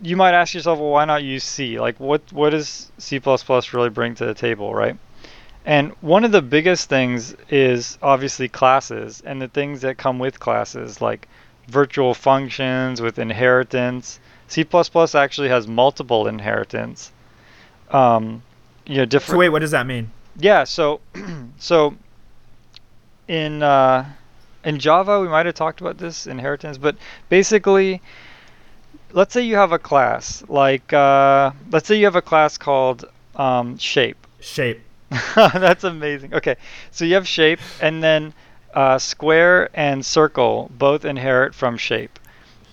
you 0.00 0.16
might 0.16 0.34
ask 0.34 0.54
yourself, 0.54 0.78
well, 0.78 0.90
why 0.90 1.04
not 1.04 1.22
use 1.22 1.44
C? 1.44 1.78
Like, 1.80 1.98
what 1.98 2.22
what 2.32 2.50
does 2.50 2.90
C++ 2.98 3.20
really 3.72 3.90
bring 3.90 4.14
to 4.16 4.26
the 4.26 4.34
table, 4.34 4.74
right? 4.74 4.96
And 5.64 5.92
one 6.00 6.24
of 6.24 6.32
the 6.32 6.42
biggest 6.42 6.88
things 6.88 7.36
is 7.50 7.98
obviously 8.02 8.48
classes 8.48 9.22
and 9.24 9.40
the 9.42 9.48
things 9.48 9.82
that 9.82 9.98
come 9.98 10.18
with 10.18 10.40
classes, 10.40 11.00
like 11.02 11.28
virtual 11.66 12.14
functions 12.14 13.00
with 13.00 13.18
inheritance. 13.18 14.18
C++ 14.48 14.66
actually 15.14 15.48
has 15.50 15.68
multiple 15.68 16.26
inheritance. 16.26 17.12
Um, 17.90 18.42
you 18.86 18.96
know, 18.96 19.04
different. 19.04 19.32
So 19.32 19.38
wait, 19.38 19.50
what 19.50 19.60
does 19.60 19.72
that 19.72 19.86
mean? 19.86 20.10
Yeah, 20.38 20.64
so 20.64 21.00
so 21.58 21.94
in 23.26 23.62
uh, 23.62 24.06
in 24.64 24.78
Java 24.78 25.20
we 25.20 25.28
might 25.28 25.46
have 25.46 25.54
talked 25.54 25.80
about 25.80 25.98
this 25.98 26.26
inheritance, 26.26 26.78
but 26.78 26.96
basically, 27.28 28.00
let's 29.12 29.34
say 29.34 29.42
you 29.42 29.56
have 29.56 29.72
a 29.72 29.78
class 29.78 30.42
like 30.48 30.92
uh, 30.92 31.50
let's 31.70 31.86
say 31.86 31.98
you 31.98 32.04
have 32.06 32.16
a 32.16 32.22
class 32.22 32.56
called 32.56 33.04
um, 33.36 33.76
shape. 33.76 34.26
Shape. 34.40 34.80
That's 35.34 35.84
amazing. 35.84 36.34
Okay, 36.34 36.56
so 36.90 37.04
you 37.04 37.14
have 37.14 37.26
shape, 37.26 37.60
and 37.80 38.02
then 38.02 38.34
uh, 38.74 38.98
square 38.98 39.70
and 39.74 40.04
circle 40.04 40.70
both 40.72 41.04
inherit 41.04 41.54
from 41.54 41.76
shape. 41.76 42.18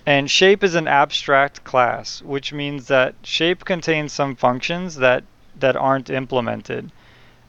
And 0.05 0.29
shape 0.29 0.63
is 0.63 0.75
an 0.75 0.87
abstract 0.87 1.63
class, 1.63 2.21
which 2.21 2.53
means 2.53 2.87
that 2.87 3.15
shape 3.23 3.65
contains 3.65 4.13
some 4.13 4.35
functions 4.35 4.97
that, 4.97 5.23
that 5.59 5.75
aren't 5.75 6.09
implemented. 6.09 6.91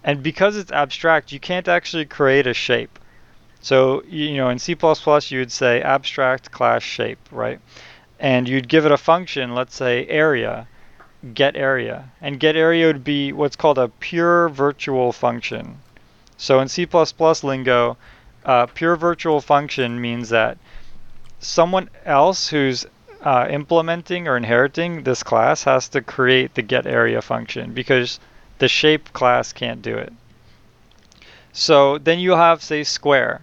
And 0.02 0.22
because 0.22 0.56
it's 0.56 0.72
abstract, 0.72 1.32
you 1.32 1.40
can't 1.40 1.68
actually 1.68 2.06
create 2.06 2.46
a 2.46 2.54
shape. 2.54 2.98
So, 3.60 4.04
you 4.08 4.36
know, 4.36 4.48
in 4.48 4.58
C++, 4.60 4.74
you 4.74 5.38
would 5.40 5.52
say 5.52 5.82
abstract 5.82 6.52
class 6.52 6.82
shape, 6.82 7.18
right? 7.32 7.60
And 8.20 8.48
you'd 8.48 8.68
give 8.68 8.86
it 8.86 8.92
a 8.92 8.96
function, 8.96 9.54
let's 9.54 9.74
say 9.74 10.06
area, 10.06 10.68
get 11.34 11.56
area. 11.56 12.10
And 12.20 12.40
get 12.40 12.56
area 12.56 12.86
would 12.86 13.04
be 13.04 13.32
what's 13.32 13.56
called 13.56 13.78
a 13.78 13.88
pure 13.88 14.48
virtual 14.48 15.12
function. 15.12 15.78
So 16.36 16.60
in 16.60 16.68
C++ 16.68 16.86
lingo, 17.42 17.96
uh, 18.44 18.66
pure 18.66 18.96
virtual 18.96 19.40
function 19.40 20.00
means 20.00 20.28
that 20.28 20.58
someone 21.40 21.90
else 22.04 22.48
who's 22.48 22.86
uh, 23.22 23.46
implementing 23.50 24.28
or 24.28 24.36
inheriting 24.36 25.02
this 25.02 25.22
class 25.22 25.64
has 25.64 25.88
to 25.88 26.00
create 26.00 26.54
the 26.54 26.62
get 26.62 26.86
area 26.86 27.20
function 27.20 27.72
because 27.72 28.20
the 28.58 28.68
shape 28.68 29.12
class 29.12 29.52
can't 29.52 29.82
do 29.82 29.96
it. 29.96 30.12
So 31.52 31.98
then 31.98 32.18
you 32.18 32.32
have, 32.32 32.62
say, 32.62 32.84
square. 32.84 33.40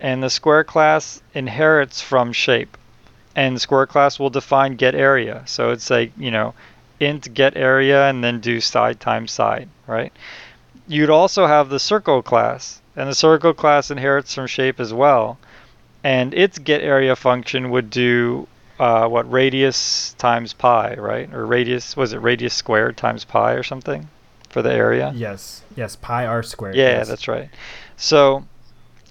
And 0.00 0.22
the 0.22 0.30
square 0.30 0.64
class 0.64 1.22
inherits 1.32 2.02
from 2.02 2.32
shape. 2.32 2.76
And 3.34 3.60
square 3.60 3.86
class 3.86 4.18
will 4.18 4.30
define 4.30 4.76
get 4.76 4.94
area. 4.94 5.42
So 5.46 5.70
it's 5.70 5.88
like, 5.88 6.12
you 6.18 6.30
know, 6.30 6.54
int 7.00 7.32
get 7.34 7.56
area 7.56 8.08
and 8.08 8.22
then 8.22 8.40
do 8.40 8.60
side 8.60 9.00
times 9.00 9.32
side, 9.32 9.68
right? 9.86 10.12
You'd 10.88 11.10
also 11.10 11.46
have 11.46 11.68
the 11.68 11.80
circle 11.80 12.22
class, 12.22 12.80
and 12.94 13.08
the 13.08 13.14
circle 13.14 13.52
class 13.52 13.90
inherits 13.90 14.34
from 14.34 14.46
shape 14.46 14.80
as 14.80 14.94
well. 14.94 15.38
And 16.04 16.32
its 16.34 16.58
get 16.58 16.82
area 16.82 17.16
function 17.16 17.70
would 17.70 17.90
do 17.90 18.46
uh, 18.78 19.08
what 19.08 19.30
radius 19.30 20.14
times 20.18 20.52
pi, 20.52 20.94
right? 20.94 21.32
Or 21.32 21.46
radius 21.46 21.96
was 21.96 22.12
it 22.12 22.18
radius 22.18 22.54
squared 22.54 22.96
times 22.96 23.24
pi 23.24 23.52
or 23.52 23.62
something 23.62 24.08
for 24.50 24.62
the 24.62 24.72
area? 24.72 25.12
Yes, 25.14 25.62
yes, 25.74 25.96
pi 25.96 26.26
r 26.26 26.42
squared. 26.42 26.76
Yeah, 26.76 26.98
yes. 26.98 27.08
that's 27.08 27.28
right. 27.28 27.48
So, 27.96 28.44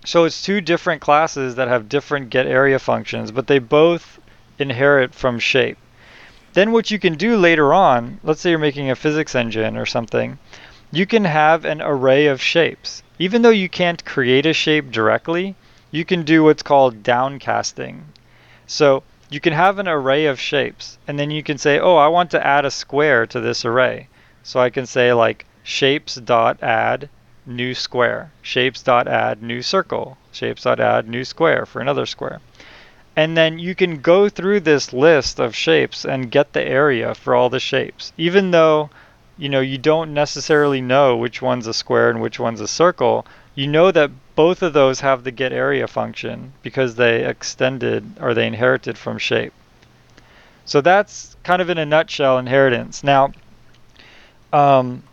so 0.05 0.23
it's 0.23 0.41
two 0.41 0.61
different 0.61 1.01
classes 1.01 1.55
that 1.55 1.67
have 1.67 1.89
different 1.89 2.29
get 2.29 2.47
area 2.47 2.79
functions, 2.79 3.31
but 3.31 3.47
they 3.47 3.59
both 3.59 4.19
inherit 4.59 5.13
from 5.13 5.39
shape. 5.39 5.77
Then 6.56 6.72
what 6.72 6.89
you 6.89 6.99
can 6.99 7.16
do 7.16 7.36
later 7.36 7.74
on, 7.74 8.22
let's 8.24 8.39
say 8.39 8.51
you're 8.51 8.60
making 8.60 8.89
a 8.89 8.95
physics 8.95 9.36
engine 9.36 9.76
or 9.76 9.86
something, 9.86 10.39
you 10.89 11.06
can 11.06 11.26
have 11.26 11.66
an 11.66 11.82
array 11.82 12.28
of 12.28 12.41
shapes. 12.41 13.03
Even 13.20 13.41
though 13.41 13.49
you 13.49 13.68
can't 13.68 14.06
create 14.06 14.45
a 14.45 14.53
shape 14.53 14.89
directly, 14.89 15.56
you 15.91 16.06
can 16.06 16.24
do 16.24 16.45
what's 16.45 16.64
called 16.64 17.03
downcasting. 17.03 18.03
So 18.68 19.03
you 19.30 19.41
can 19.41 19.51
have 19.51 19.80
an 19.80 19.89
array 19.89 20.28
of 20.28 20.39
shapes, 20.39 20.97
and 21.06 21.20
then 21.20 21.30
you 21.30 21.43
can 21.43 21.58
say, 21.58 21.78
oh, 21.78 21.97
I 21.97 22.08
want 22.08 22.32
to 22.32 22.47
add 22.47 22.64
a 22.64 22.72
square 22.72 23.26
to 23.28 23.41
this 23.41 23.66
array. 23.66 24.08
So 24.41 24.62
I 24.62 24.70
can 24.70 24.86
say 24.86 25.12
like 25.12 25.45
shapes 25.62 26.16
dot 26.16 26.64
add 26.64 27.10
new 27.45 27.74
square, 27.74 28.32
shapes 28.41 28.82
dot 28.82 29.10
add 29.10 29.43
new 29.43 29.62
circle, 29.62 30.18
shapes 30.32 30.64
dot 30.64 30.80
add 30.80 31.10
new 31.10 31.26
square 31.26 31.66
for 31.66 31.82
another 31.82 32.06
square. 32.06 32.39
And 33.16 33.38
then 33.38 33.59
you 33.59 33.76
can 33.76 34.01
go 34.01 34.28
through 34.28 34.59
this 34.59 34.91
list 34.91 35.39
of 35.39 35.55
shapes 35.55 36.03
and 36.05 36.32
get 36.32 36.53
the 36.53 36.61
area 36.61 37.16
for 37.16 37.34
all 37.34 37.49
the 37.49 37.59
shapes. 37.59 38.11
Even 38.18 38.51
though, 38.51 38.89
you 39.38 39.47
know, 39.47 39.61
you 39.61 39.78
don't 39.78 40.13
necessarily 40.13 40.82
know 40.82 41.16
which 41.16 41.41
one's 41.41 41.68
a 41.68 41.74
square 41.74 42.09
and 42.09 42.22
which 42.22 42.39
one's 42.39 42.59
a 42.59 42.68
circle, 42.68 43.26
you 43.55 43.68
know 43.68 43.89
that 43.91 44.11
both 44.36 44.61
of 44.61 44.74
those 44.74 44.99
have 44.99 45.24
the 45.24 45.32
get 45.32 45.53
area 45.53 45.88
function 45.88 46.51
because 46.61 46.95
they 46.95 47.26
extended 47.26 48.18
or 48.20 48.34
they 48.34 48.47
inherited 48.47 48.97
from 48.97 49.18
shape. 49.18 49.53
So 50.66 50.82
that's 50.82 51.38
kind 51.43 51.61
of 51.61 51.70
in 51.70 51.78
a 51.78 51.86
nutshell 51.86 52.38
inheritance. 52.38 53.03
Now, 53.03 53.32
um, 54.51 55.03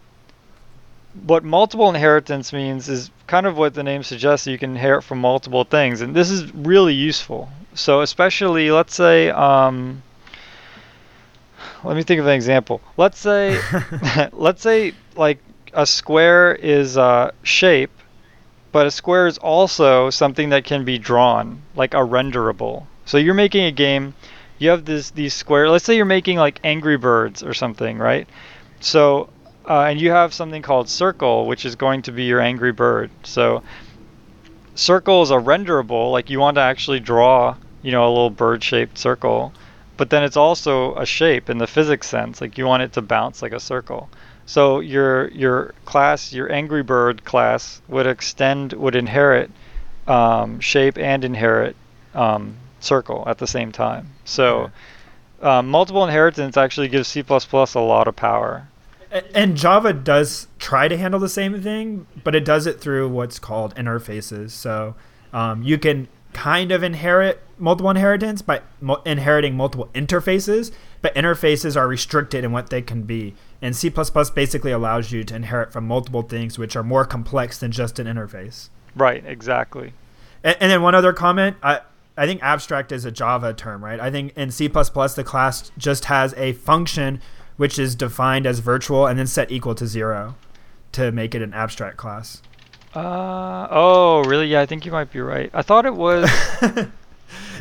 what 1.25 1.45
multiple 1.45 1.89
inheritance 1.89 2.53
means 2.53 2.89
is 2.89 3.11
kind 3.33 3.47
of 3.47 3.57
what 3.57 3.73
the 3.73 3.83
name 3.83 4.03
suggests 4.03 4.47
you 4.47 4.59
can 4.59 4.73
inherit 4.73 5.03
from 5.03 5.19
multiple 5.19 5.65
things 5.65 6.03
and 6.03 6.15
this 6.15 6.29
is 6.29 6.55
really 6.55 6.93
useful. 6.93 7.49
So 7.73 8.03
especially 8.03 8.71
let's 8.71 8.95
say 8.95 9.31
um, 9.31 10.03
let 11.83 11.97
me 11.97 12.03
think 12.03 12.21
of 12.21 12.27
an 12.27 12.35
example. 12.35 12.83
Let's 12.99 13.19
say 13.19 13.59
let's 14.33 14.61
say 14.61 14.93
like 15.17 15.39
a 15.73 15.87
square 15.87 16.55
is 16.55 16.99
a 16.99 17.33
shape 17.43 17.91
but 18.71 18.87
a 18.87 18.91
square 18.91 19.27
is 19.27 19.39
also 19.39 20.11
something 20.11 20.51
that 20.51 20.65
can 20.65 20.85
be 20.85 20.99
drawn 20.99 21.63
like 21.75 21.95
a 21.95 22.05
renderable. 22.05 22.87
So 23.07 23.17
you're 23.17 23.33
making 23.33 23.65
a 23.65 23.73
game 23.73 24.13
you 24.59 24.69
have 24.69 24.85
this 24.85 25.09
these 25.09 25.33
square 25.33 25.71
let's 25.71 25.87
say 25.87 25.97
you're 25.97 26.05
making 26.05 26.37
like 26.37 26.61
angry 26.65 26.99
birds 26.99 27.43
or 27.43 27.55
something 27.55 27.97
right? 27.97 28.29
So 28.81 29.31
uh, 29.69 29.83
and 29.83 30.01
you 30.01 30.11
have 30.11 30.35
something 30.35 30.63
called 30.63 30.89
circle, 30.89 31.47
which 31.47 31.65
is 31.65 31.77
going 31.77 32.03
to 32.03 32.13
be 32.13 32.25
your 32.25 32.41
angry 32.41 32.73
bird. 32.73 33.11
So 33.23 33.63
circle 34.75 35.23
is 35.23 35.31
a 35.31 35.39
renderable, 35.39 36.11
like 36.11 36.31
you 36.31 36.41
want 36.41 36.57
to 36.57 36.61
actually 36.61 37.01
draw, 37.01 37.57
you 37.83 37.93
know, 37.93 38.07
a 38.07 38.09
little 38.09 38.31
bird-shaped 38.31 38.99
circle, 38.99 39.53
but 39.97 40.11
then 40.11 40.25
it's 40.25 40.37
also 40.37 40.95
a 40.97 41.07
shape 41.07 41.49
in 41.49 41.59
the 41.59 41.67
physics 41.67 42.09
sense, 42.09 42.41
like 42.41 42.59
you 42.59 42.67
want 42.67 42.83
it 42.83 42.93
to 42.95 43.03
bounce 43.03 43.43
like 43.43 43.53
a 43.53 43.61
circle. 43.61 44.09
So 44.47 44.81
your 44.81 45.29
your 45.29 45.75
class, 45.85 46.33
your 46.33 46.51
angry 46.51 46.83
bird 46.83 47.25
class, 47.25 47.81
would 47.89 48.07
extend, 48.07 48.73
would 48.73 48.97
inherit 48.97 49.51
um, 50.09 50.59
shape 50.59 50.99
and 50.99 51.25
inherit 51.25 51.77
um, 52.15 52.57
circle 52.81 53.23
at 53.29 53.39
the 53.39 53.47
same 53.47 53.71
time. 53.71 54.11
So 54.25 54.73
um, 55.41 55.69
multiple 55.69 56.05
inheritance 56.05 56.57
actually 56.57 56.89
gives 56.89 57.09
C++ 57.09 57.23
a 57.29 57.79
lot 57.79 58.09
of 58.09 58.17
power 58.17 58.67
and 59.35 59.57
Java 59.57 59.93
does 59.93 60.49
try 60.59 60.89
to 60.89 60.97
handle 60.97 61.21
the 61.21 61.29
same 61.29 61.61
thing, 61.61 62.07
but 62.25 62.35
it 62.35 62.45
does 62.45 62.67
it 62.67 62.81
through 62.81 63.09
what's 63.09 63.39
called 63.39 63.75
interfaces. 63.75 64.51
So 64.51 64.95
um, 65.33 65.63
you 65.63 65.79
can 65.79 66.09
kind 66.33 66.73
of 66.73 66.83
inherit 66.83 67.43
multiple 67.59 67.91
inheritance 67.91 68.43
by 68.43 68.63
mo- 68.81 69.03
inheriting 69.05 69.55
multiple 69.55 69.89
interfaces, 69.95 70.73
but 71.03 71.15
interfaces 71.15 71.77
are 71.77 71.87
restricted 71.87 72.43
in 72.43 72.53
what 72.53 72.71
they 72.71 72.81
can 72.81 73.03
be. 73.03 73.35
And 73.61 73.77
C 73.77 73.93
basically 74.35 74.73
allows 74.73 75.13
you 75.13 75.25
to 75.25 75.37
inherit 75.37 75.73
from 75.73 75.87
multiple 75.87 76.23
things 76.23 76.59
which 76.59 76.75
are 76.75 76.83
more 76.83 77.05
complex 77.05 77.59
than 77.59 77.71
just 77.71 77.99
an 77.99 78.07
interface. 78.07 78.71
Right, 78.97 79.25
exactly. 79.27 79.93
And, 80.43 80.57
and 80.61 80.71
then 80.71 80.83
one 80.83 80.95
other 80.95 81.13
comment. 81.13 81.57
I, 81.63 81.81
I 82.17 82.27
think 82.27 82.43
abstract 82.43 82.93
is 82.93 83.05
a 83.05 83.11
Java 83.11 83.55
term, 83.55 83.85
right? 83.85 84.01
I 84.01 84.11
think 84.11 84.37
in 84.37 84.51
C 84.51 84.69
the 84.69 85.25
class 85.25 85.71
just 85.79 86.07
has 86.07 86.35
a 86.35 86.53
function 86.55 87.21
which 87.57 87.79
is 87.79 87.95
defined 87.95 88.47
as 88.47 88.59
virtual 88.61 89.07
and 89.07 89.19
then 89.19 89.27
set 89.27 89.51
equal 89.51 89.75
to 89.77 89.87
zero 89.87 90.35
to 90.93 91.11
make 91.13 91.35
it 91.35 91.43
an 91.43 91.53
abstract 91.55 91.97
class. 91.97 92.43
Uh 92.95 93.67
oh, 93.71 94.23
really? 94.25 94.47
Yeah, 94.49 94.61
I 94.61 94.67
think 94.67 94.85
you 94.85 94.93
might 94.93 95.11
be 95.13 95.21
right. 95.21 95.51
I 95.55 95.63
thought 95.63 95.87
it 95.87 95.95
was. 95.95 96.31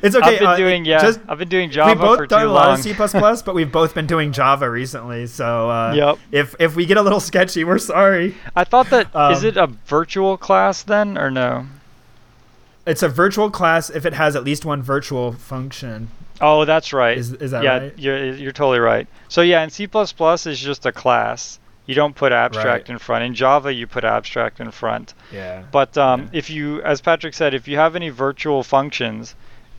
It's 0.03 0.15
okay. 0.15 0.33
I've 0.33 0.39
been 0.39 0.47
uh, 0.47 0.55
doing 0.57 0.83
yeah. 0.85 0.99
just- 0.99 1.19
I've 1.29 1.37
been 1.37 1.47
doing 1.47 1.69
Java 1.69 1.91
We've 1.91 1.99
both 2.01 2.17
for 2.17 2.25
done 2.27 2.45
a 2.47 2.51
lot 2.51 2.67
long. 2.69 2.73
of 2.79 2.83
C++, 2.83 2.93
but 3.45 3.53
we've 3.55 3.71
both 3.71 3.93
been 3.93 4.07
doing 4.07 4.31
Java 4.31 4.67
recently. 4.69 5.27
So 5.27 5.69
uh, 5.69 5.93
Yep. 5.93 6.17
if 6.31 6.55
if 6.59 6.75
we 6.75 6.85
get 6.87 6.97
a 6.97 7.01
little 7.03 7.19
sketchy, 7.19 7.63
we're 7.63 7.77
sorry. 7.77 8.35
I 8.55 8.63
thought 8.63 8.89
that 8.89 9.07
is 9.31 9.43
Um, 9.43 9.45
it 9.45 9.57
a 9.57 9.67
virtual 9.85 10.37
class 10.37 10.81
then 10.83 11.17
or 11.19 11.29
no? 11.29 11.67
It's 12.87 13.03
a 13.03 13.07
virtual 13.09 13.51
class 13.51 13.89
if 13.91 14.05
it 14.05 14.13
has 14.13 14.35
at 14.35 14.43
least 14.43 14.65
one 14.65 14.81
virtual 14.81 15.33
function. 15.33 16.09
Oh, 16.41 16.65
that's 16.65 16.91
right. 16.93 17.17
Is 17.17 17.33
is 17.33 17.51
that 17.51 17.63
yeah, 17.63 17.77
right? 17.77 17.93
you're 17.97 18.33
you're 18.33 18.51
totally 18.51 18.79
right. 18.79 19.07
So 19.29 19.41
yeah, 19.41 19.63
in 19.63 19.69
C++ 19.69 19.83
is 19.85 20.59
just 20.59 20.85
a 20.85 20.91
class. 20.91 21.59
You 21.85 21.95
don't 21.95 22.15
put 22.15 22.31
abstract 22.31 22.87
Right. 22.87 22.93
in 22.93 22.97
front. 22.99 23.23
In 23.25 23.33
Java, 23.33 23.73
you 23.73 23.85
put 23.87 24.03
abstract 24.03 24.59
in 24.59 24.71
front. 24.71 25.13
Yeah. 25.31 25.63
But 25.71 25.97
um, 25.97 26.21
Yeah. 26.21 26.27
if 26.39 26.49
you, 26.49 26.81
as 26.83 27.01
Patrick 27.01 27.33
said, 27.33 27.53
if 27.53 27.67
you 27.67 27.77
have 27.77 27.95
any 27.95 28.09
virtual 28.09 28.63
functions, 28.63 29.35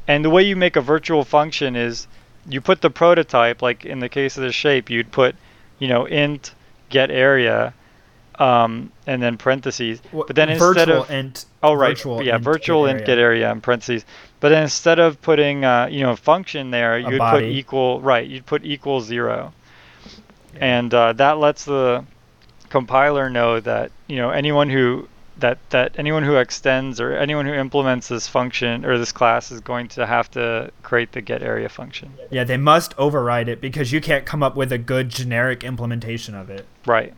and 0.09 0.25
the 0.25 0.31
way 0.31 0.43
you 0.43 0.57
make 0.57 0.77
a 0.77 0.81
virtual 0.81 1.25
function 1.25 1.77
is 1.77 2.07
you 2.49 2.61
put 2.61 2.81
the 2.81 2.91
prototype, 2.91 3.63
like 3.63 3.85
in 3.87 4.01
the 4.01 4.09
case 4.09 4.37
of 4.37 4.43
the 4.43 4.53
shape, 4.53 4.91
you'd 4.91 5.13
put, 5.13 5.37
you 5.79 5.89
know, 5.89 6.05
int 6.07 6.55
get 6.91 7.11
area, 7.11 7.73
um, 8.39 8.91
and 9.07 9.23
then 9.23 9.37
parentheses. 9.39 10.03
But 10.13 10.35
then 10.35 10.49
instead 10.51 10.89
virtual 10.89 11.03
of 11.05 11.11
int. 11.11 11.47
oh 11.63 11.73
right, 11.75 11.91
virtual 11.97 12.23
yeah, 12.23 12.35
int 12.35 12.45
virtual 12.45 12.87
int 12.87 12.97
area. 12.97 13.07
get 13.07 13.19
area 13.19 13.53
in 13.53 13.61
parentheses. 13.61 14.05
But 14.43 14.51
instead 14.51 14.99
of 14.99 15.22
putting, 15.22 15.64
uh, 15.64 15.86
you 15.88 16.01
know, 16.01 16.11
a 16.11 16.16
function 16.16 16.72
there, 16.72 16.99
you'd 16.99 17.20
put 17.20 17.45
equal 17.45 18.01
right. 18.01 18.26
You'd 18.28 18.45
put 18.45 18.64
equal 18.64 19.01
zero, 19.01 19.53
and 20.57 20.93
uh, 20.93 21.12
that 21.12 21.38
lets 21.38 21.64
the 21.64 22.05
compiler 22.68 23.30
know 23.30 23.61
that 23.61 23.93
you 24.09 24.16
know 24.16 24.30
anyone 24.30 24.68
who 24.68 25.09
that 25.38 25.59
that 25.70 25.97
anyone 25.97 26.24
who 26.24 26.34
extends 26.34 27.01
or 27.01 27.12
anyone 27.12 27.47
who 27.47 27.53
implements 27.53 28.09
this 28.09 28.26
function 28.26 28.84
or 28.84 28.99
this 28.99 29.12
class 29.12 29.53
is 29.53 29.61
going 29.61 29.86
to 29.86 30.07
have 30.07 30.28
to 30.32 30.72
create 30.82 31.12
the 31.12 31.20
get 31.20 31.40
area 31.40 31.68
function. 31.68 32.12
Yeah, 32.32 32.43
they 32.43 32.57
must 32.57 32.99
override 32.99 33.49
it 33.49 33.61
because 33.61 33.93
you 33.93 34.01
can't 34.01 34.26
come 34.26 34.43
up 34.43 34.57
with 34.57 34.72
a 34.72 34.78
good 34.78 35.09
generic 35.09 35.62
implementation 35.62 36.34
of 36.34 36.51
it. 36.51 36.66
Right. 36.84 37.14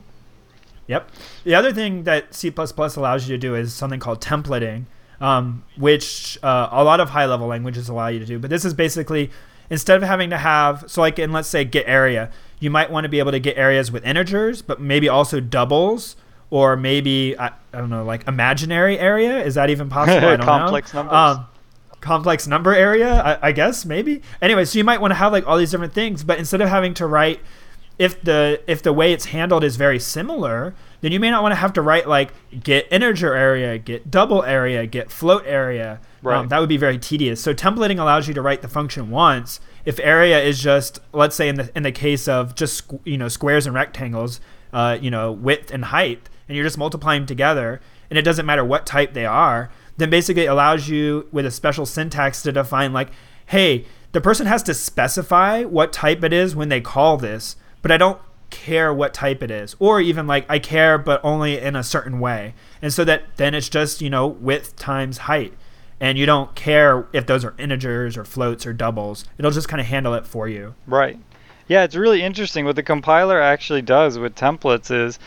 Yep. 0.88 1.10
The 1.44 1.54
other 1.54 1.72
thing 1.72 2.04
that 2.04 2.34
C++ 2.34 2.52
allows 2.54 3.26
you 3.26 3.34
to 3.34 3.38
do 3.38 3.54
is 3.54 3.72
something 3.72 3.98
called 3.98 4.20
templating, 4.20 4.84
um, 5.24 5.64
which 5.78 6.38
uh, 6.42 6.68
a 6.70 6.84
lot 6.84 7.00
of 7.00 7.10
high 7.10 7.24
level 7.24 7.46
languages 7.46 7.88
allow 7.88 8.08
you 8.08 8.18
to 8.18 8.26
do. 8.26 8.38
But 8.38 8.50
this 8.50 8.64
is 8.64 8.74
basically 8.74 9.30
instead 9.70 9.96
of 9.96 10.02
having 10.02 10.28
to 10.30 10.36
have, 10.36 10.84
so 10.86 11.00
like 11.00 11.18
in 11.18 11.32
let's 11.32 11.48
say 11.48 11.64
get 11.64 11.86
area, 11.88 12.30
you 12.60 12.70
might 12.70 12.90
want 12.90 13.04
to 13.04 13.08
be 13.08 13.18
able 13.20 13.32
to 13.32 13.40
get 13.40 13.56
areas 13.56 13.90
with 13.90 14.04
integers, 14.04 14.60
but 14.60 14.80
maybe 14.80 15.08
also 15.08 15.40
doubles. 15.40 16.16
Or 16.50 16.76
maybe 16.76 17.36
I, 17.38 17.48
I 17.72 17.78
don't 17.78 17.90
know, 17.90 18.04
like 18.04 18.28
imaginary 18.28 18.98
area. 18.98 19.42
Is 19.42 19.54
that 19.54 19.70
even 19.70 19.88
possible? 19.88 20.28
I 20.28 20.36
don't 20.36 20.46
Complex 20.46 20.92
know. 20.92 21.02
numbers. 21.02 21.38
Um, 21.38 21.46
complex 22.00 22.46
number 22.46 22.74
area, 22.74 23.14
I, 23.14 23.48
I 23.48 23.52
guess 23.52 23.86
maybe. 23.86 24.20
Anyway, 24.42 24.66
so 24.66 24.76
you 24.78 24.84
might 24.84 25.00
want 25.00 25.12
to 25.12 25.16
have 25.16 25.32
like 25.32 25.46
all 25.48 25.56
these 25.56 25.70
different 25.70 25.94
things, 25.94 26.22
but 26.22 26.38
instead 26.38 26.60
of 26.60 26.68
having 26.68 26.92
to 26.94 27.06
write 27.06 27.40
if 27.98 28.20
the 28.22 28.60
if 28.66 28.82
the 28.82 28.92
way 28.92 29.12
it's 29.12 29.26
handled 29.26 29.62
is 29.62 29.76
very 29.76 29.98
similar, 29.98 30.74
then 31.00 31.12
you 31.12 31.20
may 31.20 31.30
not 31.30 31.42
want 31.42 31.52
to 31.52 31.56
have 31.56 31.72
to 31.74 31.82
write 31.82 32.08
like 32.08 32.32
get 32.62 32.86
integer 32.90 33.34
area, 33.34 33.78
get 33.78 34.10
double 34.10 34.42
area, 34.42 34.86
get 34.86 35.10
float 35.10 35.44
area. 35.46 36.00
Right. 36.22 36.38
Um, 36.38 36.48
that 36.48 36.58
would 36.58 36.68
be 36.68 36.76
very 36.76 36.98
tedious. 36.98 37.40
So 37.40 37.54
templating 37.54 38.00
allows 38.00 38.26
you 38.26 38.34
to 38.34 38.42
write 38.42 38.62
the 38.62 38.68
function 38.68 39.10
once. 39.10 39.60
If 39.84 40.00
area 40.00 40.42
is 40.42 40.60
just 40.60 40.98
let's 41.12 41.36
say 41.36 41.48
in 41.48 41.56
the 41.56 41.70
in 41.76 41.82
the 41.82 41.92
case 41.92 42.26
of 42.26 42.54
just 42.54 42.88
squ- 42.88 43.00
you 43.04 43.18
know 43.18 43.28
squares 43.28 43.66
and 43.66 43.74
rectangles, 43.74 44.40
uh, 44.72 44.98
you 45.00 45.10
know 45.10 45.30
width 45.30 45.70
and 45.72 45.86
height, 45.86 46.28
and 46.48 46.56
you're 46.56 46.64
just 46.64 46.78
multiplying 46.78 47.22
them 47.22 47.26
together, 47.26 47.80
and 48.10 48.18
it 48.18 48.22
doesn't 48.22 48.46
matter 48.46 48.64
what 48.64 48.86
type 48.86 49.12
they 49.12 49.26
are, 49.26 49.70
then 49.96 50.10
basically 50.10 50.44
it 50.44 50.48
allows 50.48 50.88
you 50.88 51.28
with 51.30 51.46
a 51.46 51.50
special 51.50 51.86
syntax 51.86 52.42
to 52.42 52.50
define 52.50 52.92
like, 52.92 53.10
hey, 53.46 53.84
the 54.12 54.20
person 54.20 54.46
has 54.46 54.62
to 54.64 54.74
specify 54.74 55.62
what 55.64 55.92
type 55.92 56.24
it 56.24 56.32
is 56.32 56.56
when 56.56 56.68
they 56.68 56.80
call 56.80 57.16
this, 57.16 57.56
but 57.84 57.92
I 57.92 57.96
don't 57.96 58.18
care 58.50 58.92
what 58.92 59.12
type 59.12 59.42
it 59.42 59.50
is 59.50 59.74
or 59.80 60.00
even 60.00 60.28
like 60.28 60.46
i 60.48 60.60
care 60.60 60.96
but 60.96 61.20
only 61.24 61.58
in 61.58 61.74
a 61.74 61.82
certain 61.82 62.20
way 62.20 62.54
and 62.80 62.92
so 62.92 63.04
that 63.04 63.22
then 63.36 63.52
it's 63.52 63.68
just 63.68 64.00
you 64.00 64.08
know 64.08 64.28
width 64.28 64.76
times 64.76 65.18
height 65.18 65.52
and 65.98 66.16
you 66.16 66.24
don't 66.24 66.54
care 66.54 67.08
if 67.12 67.26
those 67.26 67.44
are 67.44 67.54
integers 67.58 68.16
or 68.16 68.24
floats 68.24 68.64
or 68.64 68.72
doubles 68.72 69.24
it'll 69.38 69.50
just 69.50 69.66
kind 69.66 69.80
of 69.80 69.88
handle 69.88 70.14
it 70.14 70.24
for 70.24 70.46
you 70.46 70.72
Right. 70.86 71.18
Yeah, 71.66 71.84
it's 71.84 71.96
really 71.96 72.22
interesting. 72.22 72.66
What 72.66 72.76
the 72.76 72.82
compiler 72.82 73.40
actually 73.40 73.82
does 73.82 74.18
with 74.18 74.34
templates 74.34 74.90
is, 74.90 75.18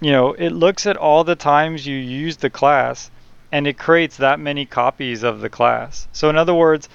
you 0.00 0.10
know, 0.10 0.32
it 0.32 0.50
looks 0.50 0.86
at 0.86 0.96
all 0.96 1.22
the 1.22 1.36
times 1.36 1.86
you 1.86 1.96
use 1.96 2.38
the 2.38 2.48
class 2.48 3.10
and 3.52 3.66
it 3.66 3.78
creates 3.78 4.16
that 4.16 4.40
many 4.40 4.64
copies 4.64 5.22
of 5.22 5.40
the 5.40 5.50
class. 5.50 6.08
So 6.12 6.30
in 6.30 6.36
other 6.36 6.54
words, 6.54 6.88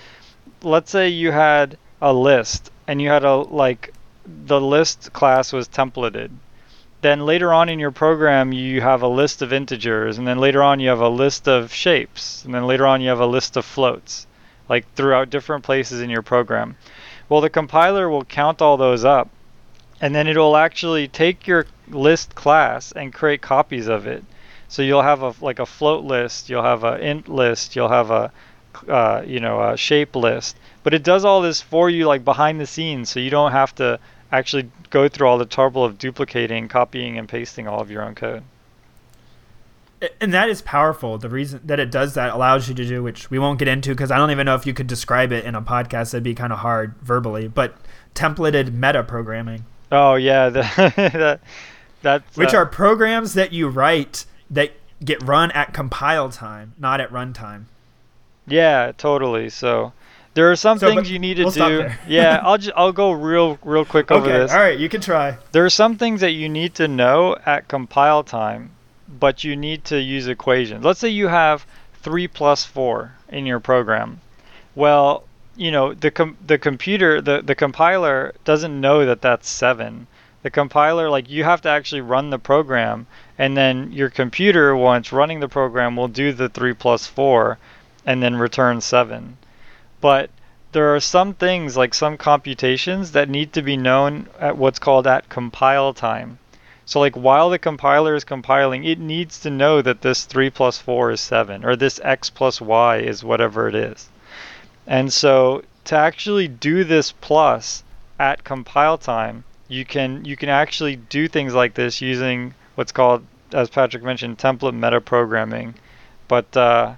let's 0.64 0.90
say 0.90 1.10
you 1.10 1.32
had 1.32 1.78
a 2.02 2.12
list 2.12 2.72
and 2.88 3.00
you 3.00 3.10
had 3.10 3.24
a 3.24 3.36
like 3.36 3.94
the 4.26 4.62
list 4.62 5.14
class 5.14 5.52
was 5.52 5.68
templated. 5.68 6.32
Then 7.02 7.26
later 7.26 7.54
on 7.54 7.70
in 7.70 7.80
your 7.80 7.92
program 7.92 8.52
you 8.52 8.82
have 8.82 9.02
a 9.02 9.08
list 9.08 9.42
of 9.42 9.52
integers 9.52 10.18
and 10.18 10.28
then 10.28 10.38
later 10.38 10.62
on 10.62 10.80
you 10.80 10.90
have 10.90 11.02
a 11.02 11.10
list 11.10 11.48
of 11.48 11.74
shapes 11.74 12.46
and 12.46 12.54
then 12.54 12.66
later 12.68 12.86
on 12.86 13.02
you 13.02 13.10
have 13.10 13.20
a 13.20 13.26
list 13.26 13.58
of 13.58 13.66
floats 13.66 14.28
like 14.72 14.86
throughout 14.96 15.30
different 15.30 15.64
places 15.64 16.00
in 16.00 16.10
your 16.10 16.22
program. 16.22 16.78
Well, 17.28 17.42
the 17.42 17.50
compiler 17.50 18.10
will 18.10 18.24
count 18.24 18.62
all 18.62 18.78
those 18.78 19.04
up, 19.04 19.30
and 20.00 20.16
then 20.16 20.28
it'll 20.28 20.56
actually 20.56 21.10
take 21.10 21.46
your 21.46 21.66
list 21.90 22.36
class 22.36 22.94
and 22.94 23.14
create 23.14 23.42
copies 23.42 23.88
of 23.88 24.08
it. 24.08 24.24
So 24.70 24.82
you'll 24.82 25.02
have 25.02 25.22
a 25.22 25.34
like 25.42 25.60
a 25.60 25.66
float 25.66 26.06
list, 26.06 26.50
you'll 26.50 26.64
have 26.64 26.86
a 26.86 26.98
int 27.00 27.28
list, 27.28 27.76
you'll 27.76 27.90
have 27.90 28.12
a 28.12 28.32
uh, 28.88 29.24
you 29.26 29.42
know 29.42 29.62
a 29.62 29.76
shape 29.76 30.16
list, 30.16 30.56
but 30.84 30.94
it 30.94 31.04
does 31.04 31.24
all 31.26 31.42
this 31.42 31.62
for 31.62 31.90
you 31.90 32.06
like 32.08 32.24
behind 32.26 32.60
the 32.60 32.66
scenes, 32.66 33.10
so 33.10 33.20
you 33.20 33.30
don't 33.30 33.52
have 33.52 33.74
to 33.76 34.00
actually 34.32 34.70
go 34.90 35.08
through 35.08 35.28
all 35.28 35.38
the 35.38 35.46
trouble 35.46 35.84
of 35.84 35.98
duplicating, 35.98 36.68
copying, 36.68 37.18
and 37.18 37.28
pasting 37.28 37.68
all 37.68 37.82
of 37.82 37.92
your 37.92 38.02
own 38.02 38.16
code. 38.16 38.44
and 40.20 40.34
that 40.34 40.50
is 40.50 40.62
powerful 40.64 41.18
the 41.20 41.30
reason 41.30 41.60
that 41.64 41.80
it 41.80 41.92
does 41.92 42.16
that 42.16 42.34
allows 42.34 42.68
you 42.68 42.74
to 42.74 42.84
do 42.86 43.04
which 43.04 43.30
we 43.30 43.38
won't 43.38 43.60
get 43.60 43.68
into 43.68 43.92
because 43.92 44.10
i 44.10 44.18
don't 44.18 44.32
even 44.32 44.48
know 44.48 44.56
if 44.56 44.66
you 44.66 44.74
could 44.74 44.88
describe 44.88 45.32
it 45.32 45.46
in 45.46 45.54
a 45.54 45.62
podcast 45.62 46.10
that'd 46.12 46.24
be 46.24 46.34
kind 46.34 46.52
of 46.52 46.58
hard 46.58 46.96
verbally 47.04 47.48
but 47.48 47.76
templated 48.16 48.74
meta 48.74 49.04
programming 49.04 49.64
Oh 49.92 50.16
yeah, 50.16 50.50
the, 50.56 50.62
that 50.96 51.42
that's 52.02 52.38
which 52.38 52.54
uh, 52.54 52.58
are 52.58 52.66
programs 52.66 53.34
that 53.34 53.52
you 53.54 53.68
write 53.68 54.26
that 54.50 54.72
get 55.04 55.22
run 55.22 55.52
at 55.52 55.74
compile 55.74 56.30
time 56.30 56.74
not 56.80 57.00
at 57.02 57.12
runtime 57.12 57.66
Yeah, 58.48 58.92
totally. 58.98 59.50
So 59.50 59.94
there 60.34 60.50
are 60.52 60.56
some 60.56 60.80
So, 60.80 60.88
things 60.88 61.12
you 61.12 61.20
need 61.20 61.36
to 61.38 61.44
we'll 61.44 61.52
do. 61.52 61.90
yeah, 62.08 62.40
I'll 62.44 62.58
just 62.58 62.72
I'll 62.76 62.92
go 62.94 63.12
real 63.12 63.58
real 63.64 63.84
quick 63.86 64.12
over 64.12 64.26
okay 64.26 64.38
this. 64.40 64.52
all 64.52 64.60
right 64.60 64.78
you 64.80 64.88
can 64.90 65.02
try 65.02 65.38
There 65.52 65.66
are 65.66 65.70
some 65.70 65.98
things 65.98 66.22
that 66.22 66.32
you 66.32 66.48
need 66.50 66.76
to 66.76 66.88
know 66.88 67.36
at 67.46 67.68
compile 67.68 68.24
time, 68.24 68.72
but 69.20 69.44
you 69.44 69.56
need 69.56 69.84
to 69.86 70.00
use 70.00 70.28
equations. 70.28 70.84
Let's 70.86 71.00
say 71.00 71.10
you 71.10 71.28
have 71.28 71.66
three 72.02 72.28
plus 72.28 72.66
four 72.66 73.14
in 73.30 73.46
your 73.46 73.60
program. 73.60 74.22
Well, 74.76 75.24
you 75.58 75.70
know 75.70 75.94
the 75.94 76.12
com- 76.12 76.38
the 76.48 76.58
computer 76.58 77.20
the 77.22 77.42
the 77.42 77.56
compiler 77.56 78.34
doesn't 78.46 78.80
know 78.80 79.06
that 79.06 79.22
that's 79.22 79.50
seven. 79.50 80.08
The 80.44 80.50
compiler 80.50 81.10
like 81.10 81.30
you 81.30 81.44
have 81.44 81.62
to 81.64 81.70
actually 81.70 82.02
run 82.02 82.30
the 82.32 82.40
program, 82.40 83.06
and 83.38 83.56
then 83.56 83.92
your 83.92 84.10
computer 84.10 84.76
once 84.76 85.12
running 85.12 85.40
the 85.42 85.50
program 85.50 85.96
will 85.96 86.08
do 86.08 86.32
the 86.32 86.50
three 86.50 86.74
plus 86.74 87.06
four, 87.06 87.58
and 88.06 88.24
then 88.24 88.36
return 88.38 88.80
seven. 88.82 89.38
But 90.02 90.30
there 90.72 90.96
are 90.96 91.00
some 91.00 91.34
things 91.34 91.78
like 91.78 91.94
some 91.94 92.18
computations 92.18 93.12
that 93.12 93.30
need 93.30 93.54
to 93.54 93.62
be 93.62 93.78
known 93.78 94.28
at 94.40 94.58
what's 94.58 94.80
called 94.80 95.06
at 95.06 95.30
compile 95.30 95.94
time. 95.94 96.40
So 96.86 97.00
like 97.00 97.16
while 97.16 97.50
the 97.50 97.60
compiler 97.60 98.16
is 98.16 98.24
compiling, 98.24 98.84
it 98.84 99.00
needs 99.00 99.40
to 99.42 99.50
know 99.50 99.82
that 99.82 100.02
this 100.02 100.26
3 100.26 100.50
plus 100.50 100.78
4 100.80 101.12
is 101.12 101.22
7 101.22 101.64
or 101.64 101.76
this 101.76 102.00
x 102.04 102.30
plus 102.30 102.60
y 102.60 102.98
is 102.98 103.24
whatever 103.24 103.68
it 103.68 103.76
is. 103.76 104.10
And 104.88 105.14
so 105.14 105.64
to 105.86 105.96
actually 105.96 106.48
do 106.48 106.84
this 106.84 107.12
plus 107.12 107.84
at 108.20 108.44
compile 108.44 108.98
time, 108.98 109.44
you 109.68 109.86
can 109.86 110.26
you 110.26 110.36
can 110.36 110.50
actually 110.50 110.96
do 110.96 111.28
things 111.28 111.54
like 111.54 111.76
this 111.76 112.02
using 112.02 112.56
what's 112.76 112.92
called 112.92 113.26
as 113.54 113.70
Patrick 113.70 114.04
mentioned 114.04 114.38
template 114.38 114.74
meta 114.74 115.00
programming. 115.00 115.76
But 116.28 116.56
uh, 116.58 116.96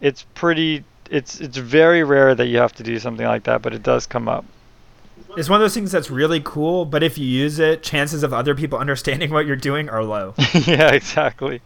it's 0.00 0.24
pretty 0.34 0.84
it's 1.10 1.40
it's 1.40 1.56
very 1.56 2.02
rare 2.04 2.34
that 2.34 2.46
you 2.46 2.58
have 2.58 2.72
to 2.74 2.82
do 2.82 2.98
something 2.98 3.26
like 3.26 3.44
that, 3.44 3.62
but 3.62 3.74
it 3.74 3.82
does 3.82 4.06
come 4.06 4.28
up. 4.28 4.44
it's 5.36 5.48
one 5.48 5.60
of 5.60 5.64
those 5.64 5.74
things 5.74 5.92
that's 5.92 6.10
really 6.10 6.40
cool 6.40 6.84
but 6.84 7.02
if 7.02 7.18
you 7.18 7.26
use 7.26 7.58
it 7.58 7.82
chances 7.82 8.22
of 8.22 8.32
other 8.32 8.54
people 8.54 8.78
understanding 8.86 9.30
what 9.30 9.46
you're 9.46 9.56
doing 9.56 9.88
are 9.88 10.04
low 10.04 10.34
yeah, 10.66 10.90
exactly. 10.92 11.60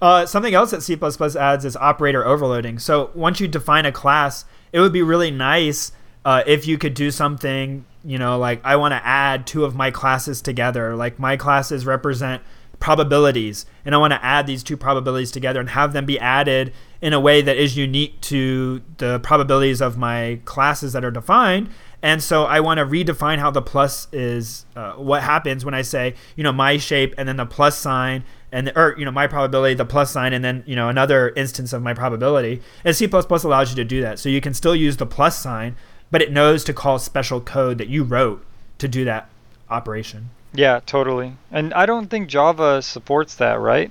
Uh, 0.00 0.26
something 0.26 0.54
else 0.54 0.70
that 0.72 0.82
C++ 0.82 0.94
adds 1.40 1.64
is 1.64 1.74
operator 1.76 2.26
overloading. 2.26 2.78
So 2.78 3.10
once 3.14 3.40
you 3.40 3.48
define 3.48 3.86
a 3.86 3.92
class, 3.92 4.44
it 4.72 4.80
would 4.80 4.92
be 4.92 5.02
really 5.02 5.30
nice 5.30 5.90
uh, 6.24 6.42
if 6.46 6.66
you 6.66 6.76
could 6.76 6.92
do 6.92 7.10
something, 7.10 7.86
you 8.04 8.18
know, 8.18 8.38
like 8.38 8.60
I 8.64 8.76
want 8.76 8.92
to 8.92 9.06
add 9.06 9.46
two 9.46 9.64
of 9.64 9.74
my 9.74 9.90
classes 9.90 10.42
together. 10.42 10.94
Like 10.94 11.18
my 11.18 11.36
classes 11.36 11.86
represent 11.86 12.42
probabilities, 12.78 13.64
and 13.86 13.94
I 13.94 13.98
want 13.98 14.12
to 14.12 14.22
add 14.22 14.46
these 14.46 14.62
two 14.62 14.76
probabilities 14.76 15.30
together 15.30 15.60
and 15.60 15.70
have 15.70 15.94
them 15.94 16.04
be 16.04 16.18
added 16.18 16.74
in 17.00 17.12
a 17.12 17.20
way 17.20 17.42
that 17.42 17.56
is 17.56 17.76
unique 17.76 18.20
to 18.22 18.82
the 18.98 19.18
probabilities 19.20 19.80
of 19.80 19.96
my 19.96 20.40
classes 20.44 20.92
that 20.92 21.04
are 21.04 21.10
defined. 21.10 21.68
And 22.02 22.22
so 22.22 22.44
I 22.44 22.60
want 22.60 22.78
to 22.78 22.84
redefine 22.84 23.38
how 23.38 23.50
the 23.50 23.62
plus 23.62 24.08
is 24.12 24.66
uh, 24.76 24.92
what 24.92 25.22
happens 25.22 25.64
when 25.64 25.74
I 25.74 25.82
say, 25.82 26.14
you 26.36 26.44
know, 26.44 26.52
my 26.52 26.76
shape 26.76 27.14
and 27.18 27.28
then 27.28 27.36
the 27.36 27.46
plus 27.46 27.78
sign 27.78 28.24
and 28.52 28.68
the, 28.68 28.78
or 28.78 28.94
you 28.98 29.04
know 29.04 29.10
my 29.10 29.26
probability, 29.26 29.74
the 29.74 29.84
plus 29.84 30.12
sign, 30.12 30.32
and 30.32 30.44
then 30.44 30.62
you 30.66 30.76
know 30.76 30.88
another 30.88 31.30
instance 31.36 31.72
of 31.72 31.82
my 31.82 31.94
probability. 31.94 32.62
And 32.84 32.94
C++ 32.94 33.06
allows 33.06 33.70
you 33.70 33.76
to 33.76 33.84
do 33.84 34.00
that, 34.02 34.18
so 34.18 34.28
you 34.28 34.40
can 34.40 34.54
still 34.54 34.76
use 34.76 34.96
the 34.96 35.06
plus 35.06 35.38
sign, 35.38 35.76
but 36.10 36.22
it 36.22 36.32
knows 36.32 36.64
to 36.64 36.72
call 36.72 36.98
special 36.98 37.40
code 37.40 37.78
that 37.78 37.88
you 37.88 38.04
wrote 38.04 38.44
to 38.78 38.88
do 38.88 39.04
that 39.04 39.28
operation. 39.68 40.30
Yeah, 40.54 40.80
totally. 40.86 41.34
And 41.50 41.74
I 41.74 41.86
don't 41.86 42.08
think 42.08 42.28
Java 42.28 42.80
supports 42.80 43.34
that, 43.36 43.60
right? 43.60 43.90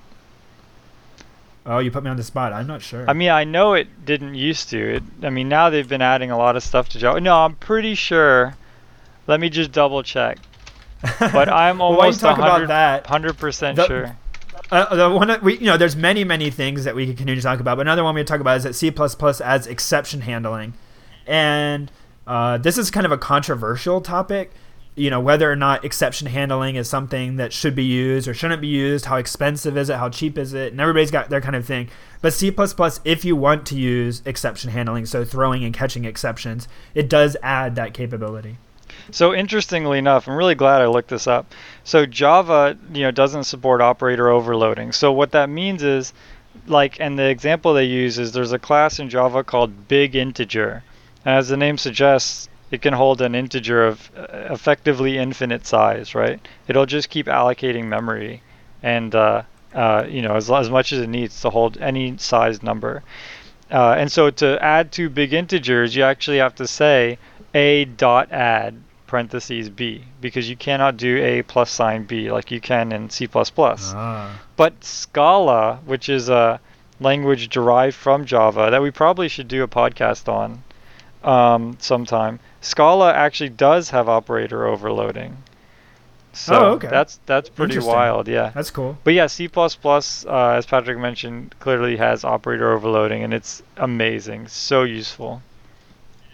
Oh, 1.66 1.80
you 1.80 1.90
put 1.90 2.04
me 2.04 2.10
on 2.12 2.18
the 2.18 2.24
spot. 2.24 2.54
I'm 2.54 2.68
not 2.68 2.82
sure. 2.82 3.10
I 3.10 3.14
mean, 3.14 3.30
I 3.30 3.44
know 3.44 3.74
it 3.74 4.06
didn't 4.06 4.36
used 4.36 4.70
to. 4.70 4.96
It, 4.98 5.04
I 5.24 5.30
mean, 5.32 5.50
now 5.50 5.70
they've 5.72 5.88
been 5.88 6.02
adding 6.02 6.30
a 6.30 6.38
lot 6.38 6.56
of 6.56 6.64
stuff 6.64 6.90
to 6.90 7.00
Java. 7.00 7.20
No, 7.20 7.36
I'm 7.38 7.56
pretty 7.56 7.96
sure. 7.96 8.56
Let 9.26 9.40
me 9.40 9.50
just 9.50 9.72
double 9.72 10.04
check. 10.04 10.38
But 11.20 11.50
I'm 11.52 11.80
well, 11.80 11.88
almost 11.88 12.20
talk 12.20 12.38
100, 12.38 12.66
about 12.66 12.68
that? 12.68 13.06
100% 13.06 13.76
The- 13.76 13.88
sure. 13.88 14.18
Uh, 14.72 14.96
the 14.96 15.10
one 15.10 15.28
that 15.28 15.44
we, 15.44 15.58
you 15.60 15.66
know, 15.66 15.78
there's 15.78 15.96
many, 15.96 16.24
many 16.24 16.50
things 16.50 16.86
that 16.86 16.96
we 16.96 17.06
could 17.06 17.18
continue 17.18 17.36
to 17.40 17.42
talk 17.42 17.60
about. 17.60 17.78
But 17.78 17.82
another 17.82 18.04
one 18.04 18.16
we 18.16 18.24
talk 18.24 18.40
about 18.42 18.58
is 18.58 18.64
that 18.64 18.74
C++ 18.74 18.92
adds 19.44 19.68
exception 19.68 20.22
handling, 20.22 20.74
and 21.28 21.92
uh, 22.26 22.58
this 22.58 22.78
is 22.80 22.90
kind 22.90 23.06
of 23.06 23.12
a 23.12 23.18
controversial 23.18 24.02
topic. 24.02 24.52
You 24.98 25.10
know, 25.10 25.20
whether 25.20 25.52
or 25.52 25.58
not 25.58 25.84
exception 25.84 26.28
handling 26.28 26.78
is 26.78 26.90
something 26.90 27.36
that 27.36 27.52
should 27.52 27.76
be 27.76 27.84
used 27.84 28.30
or 28.30 28.34
shouldn't 28.34 28.62
be 28.62 28.68
used. 28.68 29.06
How 29.06 29.18
expensive 29.18 29.78
is 29.78 29.90
it? 29.90 29.98
How 29.98 30.08
cheap 30.10 30.38
is 30.38 30.54
it? 30.54 30.72
And 30.72 30.80
everybody's 30.80 31.12
got 31.12 31.30
their 31.30 31.42
kind 31.42 31.56
of 31.56 31.66
thing. 31.66 31.90
But 32.22 32.34
C++, 32.34 32.54
if 33.04 33.26
you 33.26 33.36
want 33.36 33.66
to 33.68 33.76
use 33.76 34.22
exception 34.26 34.72
handling, 34.72 35.06
so 35.06 35.26
throwing 35.26 35.66
and 35.66 35.74
catching 35.74 36.06
exceptions, 36.06 36.70
it 36.94 37.10
does 37.10 37.36
add 37.44 37.76
that 37.76 37.94
capability. 37.94 38.58
So 39.12 39.34
interestingly 39.34 40.00
enough, 40.00 40.28
I'm 40.28 40.38
really 40.38 40.56
glad 40.56 40.82
I 40.82 40.88
looked 40.88 41.10
this 41.10 41.28
up. 41.28 41.54
So 41.84 42.06
Java, 42.06 42.78
you 42.94 43.04
know, 43.04 43.12
doesn't 43.12 43.44
support 43.44 43.82
operator 43.82 44.30
overloading. 44.30 44.94
So 44.94 45.12
what 45.12 45.32
that 45.32 45.50
means 45.50 45.84
is, 45.84 46.14
like, 46.68 47.00
and 47.02 47.20
the 47.20 47.28
example 47.28 47.74
they 47.74 47.84
use 47.84 48.18
is 48.18 48.32
there's 48.32 48.54
a 48.54 48.60
class 48.60 48.98
in 49.00 49.10
Java 49.10 49.44
called 49.44 49.90
BigInteger, 49.90 50.82
and 51.26 51.36
as 51.36 51.50
the 51.50 51.58
name 51.58 51.78
suggests, 51.78 52.48
it 52.72 52.82
can 52.82 52.94
hold 52.94 53.22
an 53.22 53.36
integer 53.36 53.86
of 53.86 54.12
uh, 54.18 54.54
effectively 54.54 55.18
infinite 55.18 55.66
size, 55.66 56.16
right? 56.16 56.46
It'll 56.68 56.86
just 56.86 57.10
keep 57.10 57.28
allocating 57.28 57.86
memory, 57.86 58.42
and 58.82 59.14
uh, 59.14 59.44
uh, 59.74 60.06
you 60.08 60.22
know, 60.22 60.36
as, 60.36 60.50
as 60.50 60.70
much 60.70 60.92
as 60.94 61.00
it 61.00 61.10
needs 61.10 61.42
to 61.42 61.50
hold 61.50 61.78
any 61.80 62.18
size 62.18 62.64
number. 62.64 63.04
Uh, 63.72 63.96
and 63.98 64.12
so 64.12 64.30
to 64.30 64.64
add 64.64 64.92
two 64.92 65.10
big 65.10 65.34
integers, 65.34 65.96
you 65.96 66.04
actually 66.04 66.38
have 66.38 66.56
to 66.56 66.68
say 66.68 67.18
a 67.54 67.86
dot 67.86 68.32
add 68.32 68.76
parentheses 69.08 69.70
b 69.70 70.04
because 70.20 70.50
you 70.50 70.56
cannot 70.56 70.98
do 70.98 71.24
a 71.24 71.42
plus 71.44 71.70
sign 71.70 72.04
b 72.04 72.32
like 72.32 72.52
you 72.52 72.60
can 72.60 72.92
in 72.92 73.10
C++. 73.10 73.28
Ah. 73.34 74.42
But 74.56 74.84
Scala, 74.84 75.80
which 75.86 76.10
is 76.10 76.30
a 76.30 76.60
language 77.00 77.50
derived 77.50 77.96
from 77.96 78.26
Java 78.26 78.70
that 78.72 78.82
we 78.82 78.92
probably 78.92 79.28
should 79.28 79.48
do 79.48 79.64
a 79.64 79.68
podcast 79.68 80.28
on 80.28 80.64
um, 81.26 81.78
sometime, 81.80 82.40
Scala 82.62 83.12
actually 83.14 83.50
does 83.50 83.90
have 83.90 84.08
operator 84.08 84.66
overloading. 84.68 85.38
So 86.34 86.54
Oh, 86.54 86.66
okay. 86.74 86.88
that's 86.90 87.20
that's 87.26 87.48
pretty 87.50 87.80
wild, 87.80 88.28
yeah. 88.28 88.52
That's 88.54 88.70
cool. 88.70 88.98
But 89.06 89.14
yeah, 89.14 89.28
C++, 89.28 89.50
uh, 89.56 90.50
as 90.50 90.66
Patrick 90.66 90.98
mentioned, 90.98 91.56
clearly 91.60 91.96
has 91.96 92.26
operator 92.26 92.74
overloading, 92.74 93.24
and 93.24 93.34
it's 93.34 93.64
amazing, 93.78 94.48
so 94.50 94.84
useful. 94.84 95.42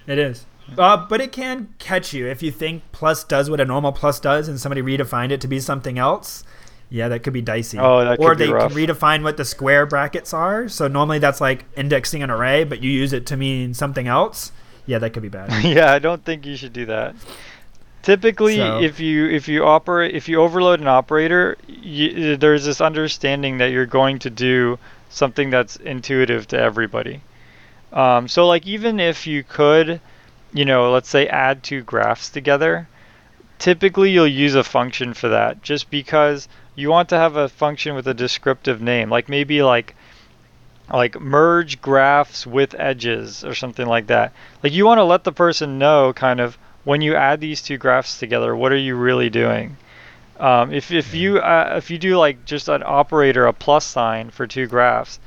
It 0.07 0.17
is. 0.17 0.45
Uh, 0.77 0.97
but 0.97 1.21
it 1.21 1.31
can 1.31 1.73
catch 1.79 2.13
you 2.13 2.27
if 2.27 2.41
you 2.41 2.49
think 2.51 2.81
plus 2.91 3.23
does 3.23 3.49
what 3.49 3.59
a 3.59 3.65
normal 3.65 3.91
plus 3.91 4.19
does 4.19 4.47
and 4.47 4.59
somebody 4.59 4.81
redefined 4.81 5.31
it 5.31 5.41
to 5.41 5.47
be 5.47 5.59
something 5.59 5.99
else. 5.99 6.43
Yeah, 6.89 7.07
that 7.09 7.19
could 7.23 7.33
be 7.33 7.41
dicey. 7.41 7.77
Oh, 7.79 8.03
that 8.03 8.19
or 8.19 8.29
could 8.29 8.37
be 8.39 8.45
they 8.47 8.51
rough. 8.51 8.73
can 8.73 8.87
redefine 8.87 9.23
what 9.23 9.37
the 9.37 9.45
square 9.45 9.85
brackets 9.85 10.33
are. 10.33 10.67
So 10.67 10.87
normally 10.87 11.19
that's 11.19 11.39
like 11.41 11.65
indexing 11.75 12.23
an 12.23 12.29
array, 12.31 12.63
but 12.63 12.81
you 12.81 12.89
use 12.89 13.13
it 13.13 13.25
to 13.27 13.37
mean 13.37 13.73
something 13.73 14.07
else. 14.07 14.51
Yeah, 14.91 14.99
that 14.99 15.13
could 15.13 15.23
be 15.23 15.29
bad. 15.29 15.63
yeah, 15.63 15.93
I 15.93 15.99
don't 15.99 16.21
think 16.25 16.45
you 16.45 16.57
should 16.57 16.73
do 16.73 16.87
that. 16.87 17.15
Typically, 18.01 18.57
So- 18.57 18.81
if 18.81 18.99
you 18.99 19.29
if 19.29 19.47
you 19.47 19.63
operate 19.63 20.13
if 20.13 20.27
you 20.27 20.41
overload 20.41 20.81
an 20.81 20.89
operator, 20.89 21.57
you, 21.65 22.35
there's 22.35 22.65
this 22.65 22.81
understanding 22.81 23.59
that 23.59 23.71
you're 23.71 23.85
going 23.85 24.19
to 24.19 24.29
do 24.29 24.77
something 25.09 25.49
that's 25.49 25.77
intuitive 25.77 26.45
to 26.47 26.59
everybody. 26.59 27.21
Um, 27.93 28.27
so 28.27 28.45
like 28.45 28.67
even 28.67 28.99
if 28.99 29.25
you 29.25 29.43
could, 29.43 30.01
you 30.51 30.65
know, 30.65 30.91
let's 30.91 31.07
say 31.07 31.25
add 31.27 31.63
two 31.63 31.83
graphs 31.83 32.27
together, 32.29 32.89
typically 33.59 34.11
you'll 34.11 34.27
use 34.27 34.55
a 34.55 34.63
function 34.63 35.13
for 35.13 35.29
that 35.29 35.61
just 35.61 35.89
because 35.89 36.49
you 36.75 36.89
want 36.89 37.07
to 37.09 37.17
have 37.17 37.37
a 37.37 37.47
function 37.47 37.95
with 37.95 38.07
a 38.09 38.13
descriptive 38.13 38.81
name, 38.81 39.09
like 39.09 39.29
maybe 39.29 39.63
like 39.63 39.95
like 40.93 41.19
merge 41.19 41.81
graphs 41.81 42.45
with 42.45 42.75
edges 42.77 43.43
or 43.43 43.55
something 43.55 43.87
like 43.87 44.07
that. 44.07 44.33
Like 44.63 44.73
you 44.73 44.85
want 44.85 44.99
to 44.99 45.03
let 45.03 45.23
the 45.23 45.31
person 45.31 45.79
know 45.79 46.13
kind 46.13 46.39
of 46.39 46.57
when 46.83 47.01
you 47.01 47.15
add 47.15 47.39
these 47.39 47.61
two 47.61 47.77
graphs 47.77 48.19
together, 48.19 48.55
what 48.55 48.71
are 48.71 48.77
you 48.77 48.95
really 48.95 49.29
doing? 49.29 49.77
Um, 50.39 50.73
if 50.73 50.91
if 50.91 51.13
you 51.13 51.37
uh, 51.37 51.75
if 51.77 51.91
you 51.91 51.99
do 51.99 52.17
like 52.17 52.45
just 52.45 52.67
an 52.67 52.81
operator, 52.83 53.45
a 53.45 53.53
plus 53.53 53.85
sign 53.85 54.31
for 54.31 54.47
two 54.47 54.65
graphs, 54.65 55.19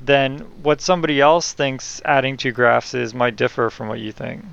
then 0.00 0.38
what 0.62 0.80
somebody 0.80 1.20
else 1.20 1.52
thinks 1.52 2.00
adding 2.04 2.36
two 2.36 2.52
graphs 2.52 2.94
is 2.94 3.12
might 3.12 3.34
differ 3.34 3.70
from 3.70 3.88
what 3.88 3.98
you 3.98 4.12
think. 4.12 4.44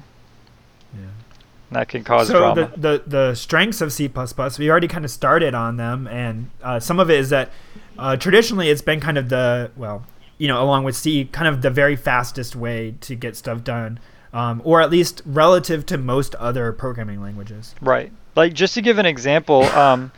Yeah. 0.95 1.01
And 1.01 1.77
that 1.77 1.89
can 1.89 2.03
cause 2.03 2.27
so 2.27 2.39
drama. 2.39 2.71
the, 2.75 2.97
the 2.97 3.03
the 3.05 3.35
strengths 3.35 3.81
of 3.81 3.93
C++, 3.93 4.09
we 4.57 4.71
already 4.71 4.87
kind 4.87 5.05
of 5.05 5.11
started 5.11 5.53
on 5.53 5.77
them, 5.77 6.07
and 6.07 6.49
uh, 6.63 6.79
some 6.79 6.99
of 6.99 7.11
it 7.11 7.19
is 7.19 7.29
that 7.29 7.51
uh, 7.99 8.17
traditionally 8.17 8.69
it's 8.69 8.81
been 8.81 8.99
kind 8.99 9.19
of 9.19 9.29
the 9.29 9.69
well, 9.75 10.03
you 10.39 10.47
know, 10.47 10.63
along 10.63 10.85
with 10.85 10.95
C, 10.95 11.25
kind 11.25 11.47
of 11.47 11.61
the 11.61 11.69
very 11.69 11.95
fastest 11.95 12.55
way 12.55 12.95
to 13.01 13.13
get 13.13 13.35
stuff 13.35 13.63
done, 13.63 13.99
um, 14.33 14.61
or 14.65 14.81
at 14.81 14.89
least 14.89 15.21
relative 15.25 15.85
to 15.87 15.97
most 15.97 16.33
other 16.35 16.71
programming 16.71 17.21
languages. 17.21 17.75
Right. 17.81 18.11
Like 18.35 18.53
just 18.53 18.73
to 18.73 18.81
give 18.81 18.97
an 18.97 19.05
example, 19.05 19.63
um, 19.63 20.11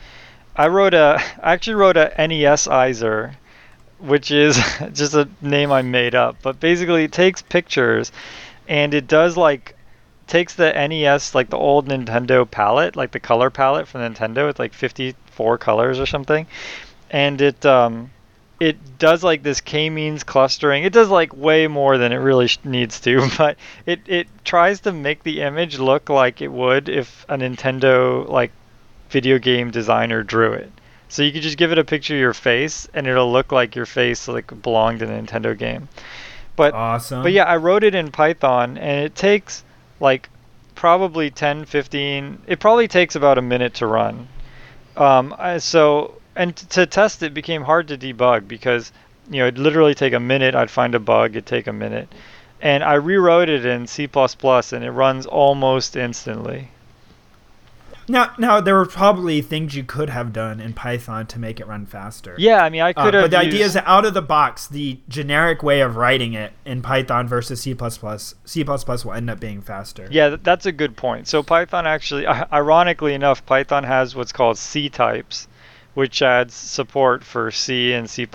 I 0.56 0.68
wrote 0.68 0.94
a 0.94 1.20
I 1.42 1.52
actually 1.52 1.74
wrote 1.74 1.96
a 1.96 2.12
NESizer, 2.18 3.34
which 3.98 4.30
is 4.30 4.56
just 4.92 5.14
a 5.14 5.28
name 5.42 5.72
I 5.72 5.82
made 5.82 6.14
up, 6.14 6.36
but 6.40 6.60
basically 6.60 7.04
it 7.04 7.12
takes 7.12 7.42
pictures 7.42 8.12
and 8.68 8.94
it 8.94 9.08
does 9.08 9.36
like 9.36 9.74
takes 10.28 10.54
the 10.54 10.72
NES 10.72 11.34
like 11.34 11.50
the 11.50 11.56
old 11.56 11.88
Nintendo 11.88 12.48
palette, 12.48 12.94
like 12.94 13.10
the 13.10 13.20
color 13.20 13.50
palette 13.50 13.88
from 13.88 14.02
Nintendo 14.02 14.46
with 14.46 14.58
like 14.58 14.72
54 14.72 15.58
colors 15.58 15.98
or 15.98 16.06
something, 16.06 16.46
and 17.10 17.40
it 17.40 17.66
um 17.66 18.10
it 18.62 18.98
does 18.98 19.24
like 19.24 19.42
this 19.42 19.60
k-means 19.60 20.22
clustering. 20.22 20.84
It 20.84 20.92
does 20.92 21.08
like 21.08 21.36
way 21.36 21.66
more 21.66 21.98
than 21.98 22.12
it 22.12 22.18
really 22.18 22.46
sh- 22.46 22.58
needs 22.62 23.00
to, 23.00 23.28
but 23.38 23.56
it 23.86 24.00
it 24.06 24.28
tries 24.44 24.80
to 24.82 24.92
make 24.92 25.24
the 25.24 25.40
image 25.40 25.80
look 25.80 26.08
like 26.08 26.40
it 26.40 26.52
would 26.52 26.88
if 26.88 27.26
a 27.28 27.36
Nintendo 27.36 28.28
like 28.28 28.52
video 29.10 29.38
game 29.38 29.72
designer 29.72 30.22
drew 30.22 30.52
it. 30.52 30.70
So 31.08 31.22
you 31.22 31.32
could 31.32 31.42
just 31.42 31.58
give 31.58 31.72
it 31.72 31.78
a 31.78 31.84
picture 31.84 32.14
of 32.14 32.20
your 32.20 32.34
face 32.34 32.88
and 32.94 33.06
it'll 33.08 33.32
look 33.32 33.50
like 33.50 33.74
your 33.74 33.86
face 33.86 34.28
like 34.28 34.62
belonged 34.62 35.02
in 35.02 35.10
a 35.10 35.20
Nintendo 35.20 35.58
game. 35.58 35.88
But 36.54 36.72
Awesome. 36.72 37.24
but 37.24 37.32
yeah, 37.32 37.44
I 37.44 37.56
wrote 37.56 37.82
it 37.82 37.96
in 37.96 38.12
Python 38.12 38.78
and 38.78 39.04
it 39.04 39.16
takes 39.16 39.64
like 39.98 40.28
probably 40.76 41.30
10, 41.30 41.64
15, 41.64 42.42
it 42.46 42.60
probably 42.60 42.86
takes 42.88 43.16
about 43.16 43.38
a 43.38 43.42
minute 43.42 43.74
to 43.74 43.86
run. 43.86 44.28
Um, 44.96 45.34
so, 45.58 46.14
and 46.36 46.56
to 46.56 46.86
test 46.86 47.22
it 47.22 47.34
became 47.34 47.62
hard 47.62 47.88
to 47.88 47.98
debug 47.98 48.48
because, 48.48 48.92
you 49.30 49.38
know, 49.38 49.46
it'd 49.46 49.58
literally 49.58 49.94
take 49.94 50.12
a 50.12 50.20
minute. 50.20 50.54
I'd 50.54 50.70
find 50.70 50.94
a 50.94 51.00
bug, 51.00 51.32
it'd 51.32 51.46
take 51.46 51.66
a 51.66 51.72
minute. 51.72 52.08
And 52.60 52.84
I 52.84 52.94
rewrote 52.94 53.48
it 53.48 53.66
in 53.66 53.86
C++ 53.86 54.08
and 54.14 54.84
it 54.84 54.90
runs 54.92 55.26
almost 55.26 55.96
instantly. 55.96 56.68
Now, 58.08 58.32
now 58.36 58.60
there 58.60 58.74
were 58.74 58.86
probably 58.86 59.40
things 59.42 59.76
you 59.76 59.84
could 59.84 60.10
have 60.10 60.32
done 60.32 60.60
in 60.60 60.72
Python 60.72 61.26
to 61.28 61.38
make 61.38 61.60
it 61.60 61.66
run 61.68 61.86
faster. 61.86 62.34
Yeah, 62.36 62.62
I 62.64 62.68
mean, 62.68 62.82
I 62.82 62.90
Uh, 62.90 63.04
could 63.04 63.14
have. 63.14 63.22
but 63.24 63.30
the 63.30 63.38
idea 63.38 63.64
is 63.64 63.74
that 63.74 63.84
out 63.86 64.04
of 64.04 64.12
the 64.12 64.22
box, 64.22 64.66
the 64.66 64.98
generic 65.08 65.62
way 65.62 65.80
of 65.80 65.96
writing 65.96 66.32
it 66.34 66.52
in 66.64 66.82
Python 66.82 67.28
versus 67.28 67.60
C++, 67.60 67.74
C++ 68.44 68.64
will 68.64 69.12
end 69.12 69.30
up 69.30 69.38
being 69.40 69.60
faster. 69.62 70.08
Yeah, 70.10 70.36
that's 70.42 70.66
a 70.66 70.72
good 70.72 70.96
point. 70.96 71.28
So 71.28 71.42
Python 71.44 71.86
actually, 71.86 72.26
ironically 72.26 73.14
enough, 73.14 73.46
Python 73.46 73.84
has 73.84 74.16
what's 74.16 74.32
called 74.32 74.56
ctypes, 74.56 75.46
which 75.94 76.22
adds 76.22 76.54
support 76.54 77.24
for 77.24 77.50
C 77.50 77.92
and 77.92 78.08
C++ 78.08 78.26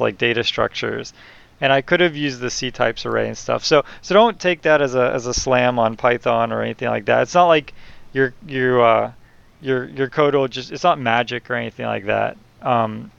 like 0.00 0.18
data 0.18 0.44
structures. 0.44 1.12
And 1.60 1.72
I 1.72 1.82
could 1.82 2.00
have 2.00 2.16
used 2.16 2.40
the 2.40 2.48
ctypes 2.48 3.04
array 3.04 3.28
and 3.28 3.36
stuff. 3.36 3.64
So 3.64 3.84
so 4.00 4.14
don't 4.14 4.40
take 4.40 4.62
that 4.62 4.80
as 4.80 4.94
a 4.94 5.12
as 5.12 5.26
a 5.26 5.34
slam 5.34 5.78
on 5.78 5.96
Python 5.96 6.52
or 6.52 6.62
anything 6.62 6.88
like 6.88 7.04
that. 7.06 7.22
It's 7.22 7.34
not 7.34 7.48
like 7.48 7.74
your 8.12 8.32
your 8.46 8.82
uh, 8.82 9.12
your 9.60 9.84
your 9.84 10.08
code 10.08 10.34
will 10.34 10.48
just 10.48 10.72
it's 10.72 10.84
not 10.84 10.98
magic 10.98 11.50
or 11.50 11.54
anything 11.54 11.86
like 11.86 12.06
that. 12.06 12.38
Um, 12.62 13.10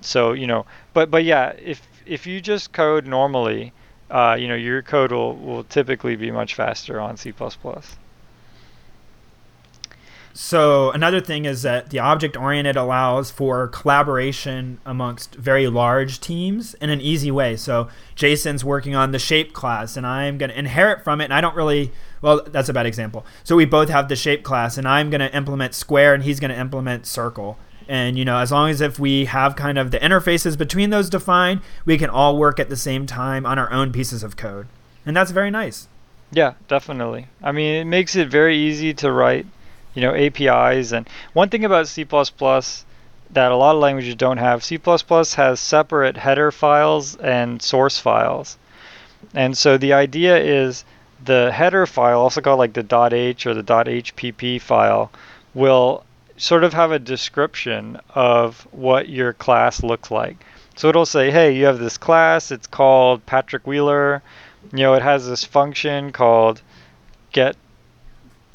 so 0.00 0.32
you 0.32 0.46
know, 0.46 0.64
but 0.94 1.10
but 1.10 1.24
yeah, 1.24 1.52
if 1.62 1.86
if 2.06 2.26
you 2.26 2.40
just 2.40 2.72
code 2.72 3.06
normally, 3.06 3.72
uh, 4.10 4.36
you 4.38 4.48
know, 4.48 4.54
your 4.54 4.82
code 4.82 5.12
will, 5.12 5.36
will 5.36 5.64
typically 5.64 6.16
be 6.16 6.30
much 6.30 6.54
faster 6.54 7.00
on 7.00 7.16
C++. 7.16 7.32
So 10.32 10.90
another 10.92 11.20
thing 11.20 11.44
is 11.44 11.62
that 11.62 11.90
the 11.90 11.98
object 11.98 12.36
oriented 12.36 12.76
allows 12.76 13.30
for 13.30 13.68
collaboration 13.68 14.78
amongst 14.86 15.34
very 15.34 15.66
large 15.66 16.20
teams 16.20 16.74
in 16.74 16.90
an 16.90 17.00
easy 17.00 17.30
way. 17.30 17.56
So 17.56 17.88
Jason's 18.14 18.64
working 18.64 18.94
on 18.94 19.10
the 19.10 19.18
shape 19.18 19.52
class 19.52 19.96
and 19.96 20.06
I'm 20.06 20.38
going 20.38 20.50
to 20.50 20.58
inherit 20.58 21.02
from 21.02 21.20
it 21.20 21.24
and 21.24 21.34
I 21.34 21.40
don't 21.40 21.56
really 21.56 21.92
well 22.22 22.42
that's 22.46 22.68
a 22.68 22.72
bad 22.72 22.86
example. 22.86 23.26
So 23.42 23.56
we 23.56 23.64
both 23.64 23.88
have 23.88 24.08
the 24.08 24.16
shape 24.16 24.44
class 24.44 24.78
and 24.78 24.86
I'm 24.86 25.10
going 25.10 25.20
to 25.20 25.34
implement 25.34 25.74
square 25.74 26.14
and 26.14 26.22
he's 26.22 26.38
going 26.38 26.52
to 26.52 26.58
implement 26.58 27.06
circle. 27.06 27.58
And 27.88 28.16
you 28.16 28.24
know, 28.24 28.38
as 28.38 28.52
long 28.52 28.70
as 28.70 28.80
if 28.80 29.00
we 29.00 29.24
have 29.24 29.56
kind 29.56 29.78
of 29.78 29.90
the 29.90 29.98
interfaces 29.98 30.56
between 30.56 30.90
those 30.90 31.10
defined, 31.10 31.60
we 31.84 31.98
can 31.98 32.08
all 32.08 32.36
work 32.36 32.60
at 32.60 32.68
the 32.68 32.76
same 32.76 33.04
time 33.04 33.44
on 33.44 33.58
our 33.58 33.72
own 33.72 33.92
pieces 33.92 34.22
of 34.22 34.36
code. 34.36 34.68
And 35.04 35.16
that's 35.16 35.32
very 35.32 35.50
nice. 35.50 35.88
Yeah, 36.30 36.54
definitely. 36.68 37.26
I 37.42 37.50
mean, 37.50 37.74
it 37.74 37.84
makes 37.86 38.14
it 38.14 38.28
very 38.28 38.56
easy 38.56 38.94
to 38.94 39.10
write 39.10 39.46
you 39.94 40.02
know 40.02 40.14
APIs. 40.14 40.92
And 40.92 41.08
one 41.32 41.48
thing 41.48 41.64
about 41.64 41.88
C++ 41.88 42.04
that 42.04 43.52
a 43.52 43.56
lot 43.56 43.74
of 43.76 43.80
languages 43.80 44.14
don't 44.16 44.38
have, 44.38 44.64
C++ 44.64 44.78
has 44.78 45.60
separate 45.60 46.16
header 46.16 46.50
files 46.50 47.16
and 47.16 47.62
source 47.62 47.98
files. 47.98 48.58
And 49.34 49.56
so 49.56 49.78
the 49.78 49.92
idea 49.92 50.38
is 50.38 50.84
the 51.24 51.52
header 51.52 51.86
file, 51.86 52.20
also 52.20 52.40
called 52.40 52.58
like 52.58 52.72
the 52.72 53.10
.h 53.12 53.46
or 53.46 53.54
the 53.54 53.62
.hpp 53.62 54.60
file, 54.60 55.10
will 55.54 56.04
sort 56.36 56.64
of 56.64 56.72
have 56.72 56.90
a 56.90 56.98
description 56.98 58.00
of 58.14 58.66
what 58.72 59.08
your 59.08 59.32
class 59.34 59.82
looks 59.82 60.10
like. 60.10 60.44
So 60.74 60.88
it'll 60.88 61.04
say, 61.04 61.30
hey, 61.30 61.54
you 61.54 61.66
have 61.66 61.78
this 61.78 61.98
class, 61.98 62.50
it's 62.50 62.66
called 62.66 63.26
Patrick 63.26 63.66
Wheeler. 63.66 64.22
You 64.72 64.84
know, 64.84 64.94
it 64.94 65.02
has 65.02 65.28
this 65.28 65.44
function 65.44 66.12
called 66.12 66.62
get 67.32 67.56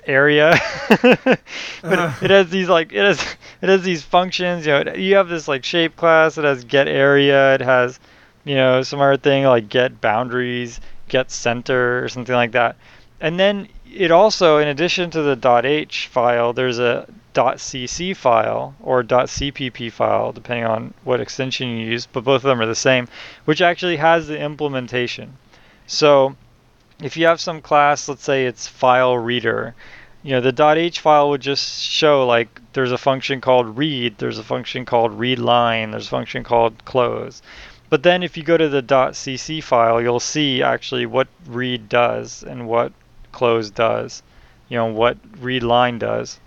area. 0.05 0.59
but 1.01 1.39
uh. 1.83 2.13
it, 2.21 2.29
has 2.29 2.49
these 2.49 2.69
like 2.69 2.93
it 2.93 3.03
has 3.03 3.19
it 3.61 3.69
has 3.69 3.83
these 3.83 4.03
functions. 4.03 4.65
You 4.65 4.73
know, 4.73 4.79
it, 4.79 4.99
you 4.99 5.15
have 5.15 5.27
this 5.27 5.47
like 5.47 5.63
shape 5.63 5.95
class. 5.95 6.37
It 6.37 6.43
has 6.43 6.63
get 6.63 6.87
area. 6.87 7.55
It 7.55 7.61
has 7.61 7.99
you 8.43 8.55
know 8.55 8.81
some 8.83 9.01
other 9.01 9.17
thing 9.17 9.43
like 9.45 9.69
get 9.69 10.01
boundaries, 10.01 10.79
get 11.07 11.31
center, 11.31 12.03
or 12.03 12.09
something 12.09 12.35
like 12.35 12.51
that. 12.51 12.75
And 13.21 13.39
then 13.39 13.69
it 13.91 14.11
also, 14.11 14.57
in 14.57 14.67
addition 14.67 15.09
to 15.11 15.21
the 15.21 15.61
.h 15.63 16.07
file, 16.07 16.53
there's 16.53 16.79
a 16.79 17.07
.cc 17.33 18.15
file 18.15 18.75
or 18.81 19.03
.cpp 19.03 19.91
file, 19.91 20.31
depending 20.31 20.65
on 20.65 20.93
what 21.03 21.21
extension 21.21 21.69
you 21.69 21.85
use, 21.85 22.05
but 22.05 22.23
both 22.23 22.43
of 22.43 22.49
them 22.49 22.61
are 22.61 22.65
the 22.65 22.75
same, 22.75 23.07
which 23.45 23.61
actually 23.61 23.97
has 23.97 24.27
the 24.27 24.39
implementation. 24.39 25.37
So 25.87 26.35
if 27.01 27.17
you 27.17 27.25
have 27.25 27.39
some 27.39 27.61
class, 27.61 28.07
let's 28.07 28.23
say 28.23 28.45
it's 28.45 28.67
file 28.67 29.17
reader, 29.17 29.75
you 30.25 30.31
know, 30.31 30.41
the 30.41 30.69
.h 30.75 31.01
file 31.01 31.29
would 31.29 31.41
just 31.41 31.83
show 31.83 32.25
like 32.25 32.59
there's 32.73 32.91
a 32.91 32.97
function 32.97 33.41
called 33.41 33.77
read, 33.77 34.17
there's 34.17 34.39
a 34.39 34.43
function 34.43 34.83
called 34.83 35.19
read 35.19 35.37
line, 35.37 35.91
there's 35.91 36.07
a 36.07 36.09
function 36.09 36.43
called 36.43 36.83
close. 36.83 37.43
But 37.91 38.01
then 38.01 38.23
if 38.23 38.35
you 38.35 38.41
go 38.41 38.57
to 38.57 38.67
the 38.67 38.81
.cc 38.81 39.61
file, 39.61 40.01
you'll 40.01 40.19
see 40.19 40.63
actually 40.63 41.05
what 41.05 41.27
read 41.45 41.87
does 41.89 42.41
and 42.41 42.67
what 42.67 42.91
close 43.33 43.69
does, 43.69 44.23
you 44.67 44.77
know, 44.77 44.87
what 44.87 45.19
read 45.39 45.61
line 45.61 45.99
does. 45.99 46.39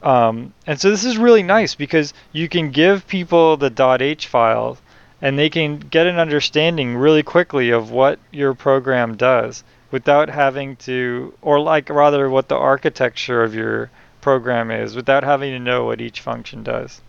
Um, 0.00 0.54
and 0.64 0.80
so 0.80 0.88
this 0.88 1.04
is 1.04 1.18
really 1.18 1.42
nice 1.42 1.74
because 1.74 2.14
you 2.30 2.48
can 2.48 2.70
give 2.70 3.08
people 3.08 3.56
the 3.56 3.98
.h 4.00 4.28
file 4.28 4.78
and 5.20 5.36
they 5.36 5.50
can 5.50 5.78
get 5.78 6.06
an 6.06 6.20
understanding 6.20 6.96
really 6.96 7.24
quickly 7.24 7.70
of 7.70 7.90
what 7.90 8.20
your 8.30 8.54
program 8.54 9.16
does 9.16 9.64
without 9.90 10.28
having 10.28 10.76
to, 10.76 11.34
or 11.42 11.60
like 11.60 11.88
rather 11.88 12.28
what 12.28 12.48
the 12.48 12.56
architecture 12.56 13.42
of 13.42 13.54
your 13.54 13.90
program 14.20 14.70
is, 14.70 14.94
without 14.94 15.24
having 15.24 15.52
to 15.52 15.58
know 15.58 15.84
what 15.84 16.00
each 16.00 16.20
function 16.20 16.62
does. 16.62 17.00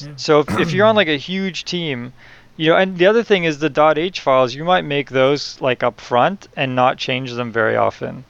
Yeah. 0.00 0.12
So 0.16 0.40
if, 0.40 0.58
if 0.58 0.72
you're 0.72 0.86
on 0.86 0.96
like 0.96 1.08
a 1.08 1.16
huge 1.16 1.64
team, 1.64 2.12
you 2.56 2.70
know, 2.70 2.76
and 2.76 2.98
the 2.98 3.06
other 3.06 3.22
thing 3.22 3.44
is 3.44 3.58
the 3.58 3.94
.h 3.96 4.20
files, 4.20 4.54
you 4.54 4.64
might 4.64 4.84
make 4.84 5.10
those 5.10 5.60
like 5.60 5.82
up 5.82 6.00
front 6.00 6.48
and 6.56 6.74
not 6.74 6.98
change 6.98 7.32
them 7.32 7.52
very 7.52 7.76
often. 7.76 8.24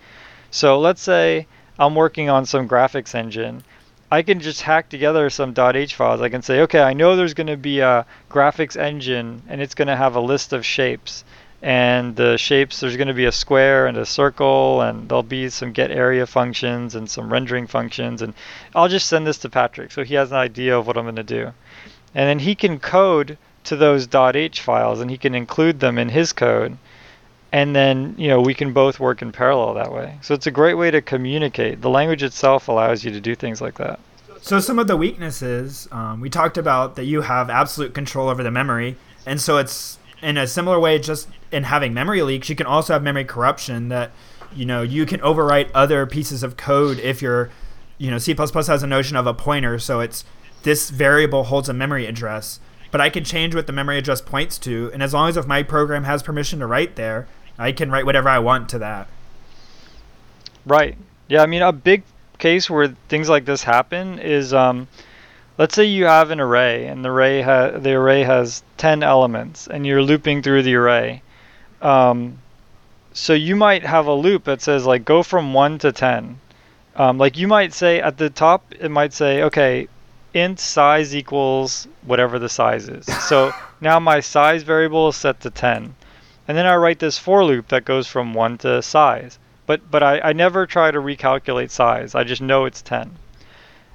So 0.50 0.78
let's 0.78 1.02
say 1.02 1.46
I'm 1.78 1.94
working 1.94 2.28
on 2.30 2.46
some 2.46 2.68
graphics 2.68 3.14
engine. 3.14 3.64
I 4.10 4.22
can 4.22 4.40
just 4.40 4.60
hack 4.60 4.90
together 4.90 5.30
some 5.30 5.54
.h 5.56 5.94
files. 5.94 6.20
I 6.20 6.28
can 6.28 6.42
say, 6.42 6.60
okay, 6.60 6.80
I 6.80 6.92
know 6.92 7.16
there's 7.16 7.34
going 7.34 7.46
to 7.46 7.56
be 7.56 7.80
a 7.80 8.06
graphics 8.30 8.76
engine 8.76 9.42
and 9.48 9.60
it's 9.60 9.74
going 9.74 9.88
to 9.88 9.96
have 9.96 10.14
a 10.14 10.20
list 10.20 10.52
of 10.52 10.66
shapes 10.66 11.24
and 11.62 12.16
the 12.16 12.36
shapes 12.36 12.80
there's 12.80 12.96
going 12.96 13.08
to 13.08 13.14
be 13.14 13.26
a 13.26 13.32
square 13.32 13.86
and 13.86 13.96
a 13.96 14.04
circle 14.04 14.80
and 14.80 15.08
there'll 15.08 15.22
be 15.22 15.48
some 15.48 15.70
get 15.70 15.92
area 15.92 16.26
functions 16.26 16.96
and 16.96 17.08
some 17.08 17.32
rendering 17.32 17.68
functions 17.68 18.20
and 18.20 18.34
I'll 18.74 18.88
just 18.88 19.06
send 19.06 19.26
this 19.26 19.38
to 19.38 19.48
Patrick 19.48 19.92
so 19.92 20.02
he 20.02 20.14
has 20.14 20.32
an 20.32 20.38
idea 20.38 20.76
of 20.76 20.88
what 20.88 20.96
I'm 20.96 21.04
going 21.04 21.16
to 21.16 21.22
do. 21.22 21.52
And 22.14 22.28
then 22.28 22.40
he 22.40 22.56
can 22.56 22.80
code 22.80 23.38
to 23.64 23.76
those 23.76 24.12
.h 24.12 24.60
files 24.60 25.00
and 25.00 25.08
he 25.08 25.16
can 25.16 25.36
include 25.36 25.78
them 25.78 25.98
in 25.98 26.08
his 26.08 26.32
code 26.32 26.76
and 27.52 27.76
then 27.76 28.16
you 28.18 28.26
know 28.26 28.40
we 28.40 28.54
can 28.54 28.72
both 28.72 28.98
work 28.98 29.22
in 29.22 29.30
parallel 29.30 29.74
that 29.74 29.92
way. 29.92 30.18
So 30.20 30.34
it's 30.34 30.48
a 30.48 30.50
great 30.50 30.74
way 30.74 30.90
to 30.90 31.00
communicate. 31.00 31.80
The 31.80 31.90
language 31.90 32.24
itself 32.24 32.66
allows 32.66 33.04
you 33.04 33.12
to 33.12 33.20
do 33.20 33.36
things 33.36 33.60
like 33.60 33.76
that. 33.76 34.00
So 34.40 34.58
some 34.58 34.80
of 34.80 34.88
the 34.88 34.96
weaknesses 34.96 35.86
um, 35.92 36.20
we 36.20 36.28
talked 36.28 36.58
about 36.58 36.96
that 36.96 37.04
you 37.04 37.20
have 37.20 37.48
absolute 37.50 37.94
control 37.94 38.28
over 38.28 38.42
the 38.42 38.50
memory 38.50 38.96
and 39.24 39.40
so 39.40 39.58
it's 39.58 39.98
in 40.22 40.36
a 40.36 40.46
similar 40.46 40.78
way, 40.78 40.98
just 40.98 41.28
in 41.50 41.64
having 41.64 41.92
memory 41.92 42.22
leaks, 42.22 42.48
you 42.48 42.56
can 42.56 42.66
also 42.66 42.92
have 42.92 43.02
memory 43.02 43.24
corruption 43.24 43.88
that 43.88 44.12
you 44.54 44.64
know 44.64 44.82
you 44.82 45.04
can 45.04 45.20
overwrite 45.20 45.70
other 45.74 46.06
pieces 46.06 46.42
of 46.42 46.56
code 46.56 46.98
if 47.00 47.20
you're 47.20 47.50
you 47.98 48.10
know 48.10 48.18
C++ 48.18 48.34
has 48.34 48.82
a 48.82 48.86
notion 48.86 49.16
of 49.16 49.26
a 49.26 49.34
pointer, 49.34 49.78
so 49.78 50.00
it's 50.00 50.24
this 50.62 50.90
variable 50.90 51.44
holds 51.44 51.68
a 51.68 51.74
memory 51.74 52.06
address, 52.06 52.60
but 52.90 53.00
I 53.00 53.10
can 53.10 53.24
change 53.24 53.54
what 53.54 53.66
the 53.66 53.72
memory 53.72 53.98
address 53.98 54.20
points 54.20 54.58
to, 54.60 54.90
and 54.92 55.02
as 55.02 55.12
long 55.12 55.28
as 55.28 55.36
if 55.36 55.46
my 55.46 55.62
program 55.62 56.04
has 56.04 56.22
permission 56.22 56.60
to 56.60 56.66
write 56.66 56.96
there, 56.96 57.26
I 57.58 57.72
can 57.72 57.90
write 57.90 58.06
whatever 58.06 58.28
I 58.28 58.38
want 58.38 58.68
to 58.70 58.78
that. 58.78 59.08
Right. 60.64 60.96
Yeah. 61.28 61.42
I 61.42 61.46
mean, 61.46 61.62
a 61.62 61.72
big 61.72 62.04
case 62.38 62.70
where 62.70 62.88
things 63.08 63.28
like 63.28 63.44
this 63.44 63.64
happen 63.64 64.18
is. 64.20 64.54
Um, 64.54 64.86
let's 65.58 65.74
say 65.74 65.84
you 65.84 66.06
have 66.06 66.30
an 66.30 66.40
array 66.40 66.86
and 66.86 67.04
the 67.04 67.10
array 67.10 67.42
ha- 67.42 67.70
the 67.70 67.92
array 67.92 68.22
has 68.22 68.62
10 68.78 69.02
elements 69.02 69.66
and 69.66 69.86
you're 69.86 70.02
looping 70.02 70.42
through 70.42 70.62
the 70.62 70.74
array. 70.74 71.22
Um, 71.82 72.38
so 73.12 73.34
you 73.34 73.54
might 73.54 73.84
have 73.84 74.06
a 74.06 74.14
loop 74.14 74.44
that 74.44 74.62
says 74.62 74.86
like 74.86 75.04
go 75.04 75.22
from 75.22 75.52
1 75.52 75.78
to 75.80 75.92
10 75.92 76.38
um, 76.96 77.18
like 77.18 77.36
you 77.36 77.46
might 77.46 77.74
say 77.74 78.00
at 78.00 78.16
the 78.16 78.30
top 78.30 78.64
it 78.80 78.90
might 78.90 79.12
say 79.12 79.42
okay 79.42 79.88
int 80.32 80.58
size 80.58 81.14
equals 81.14 81.86
whatever 82.06 82.38
the 82.38 82.48
size 82.48 82.88
is. 82.88 83.06
So 83.28 83.52
now 83.80 84.00
my 84.00 84.20
size 84.20 84.62
variable 84.62 85.08
is 85.08 85.16
set 85.16 85.40
to 85.40 85.50
10 85.50 85.94
and 86.48 86.58
then 86.58 86.66
i 86.66 86.74
write 86.76 86.98
this 86.98 87.18
for 87.18 87.44
loop 87.44 87.68
that 87.68 87.84
goes 87.84 88.06
from 88.06 88.32
1 88.32 88.58
to 88.58 88.80
size. 88.80 89.38
But 89.66 89.90
but 89.90 90.02
I, 90.02 90.20
I 90.20 90.32
never 90.32 90.66
try 90.66 90.90
to 90.90 90.98
recalculate 90.98 91.70
size. 91.70 92.14
I 92.14 92.24
just 92.24 92.40
know 92.40 92.64
it's 92.64 92.80
10 92.80 93.18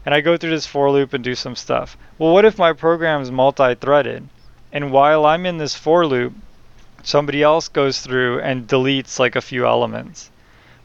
and 0.08 0.14
I 0.16 0.22
go 0.22 0.38
through 0.38 0.52
this 0.52 0.66
for 0.66 0.90
loop 0.90 1.12
and 1.12 1.22
do 1.22 1.36
some 1.36 1.58
stuff. 1.58 1.98
Well, 2.18 2.32
what 2.32 2.46
if 2.46 2.58
my 2.58 2.72
program 2.72 3.22
is 3.22 3.30
multi-threaded, 3.30 4.30
and 4.72 4.90
while 4.94 5.26
I'm 5.26 5.46
in 5.46 5.58
this 5.58 5.76
for 5.76 6.08
loop, 6.08 6.34
somebody 7.04 7.44
else 7.44 7.68
goes 7.68 8.00
through 8.00 8.40
and 8.40 8.70
deletes 8.70 9.20
like 9.20 9.36
a 9.36 9.42
few 9.42 9.68
elements. 9.68 10.32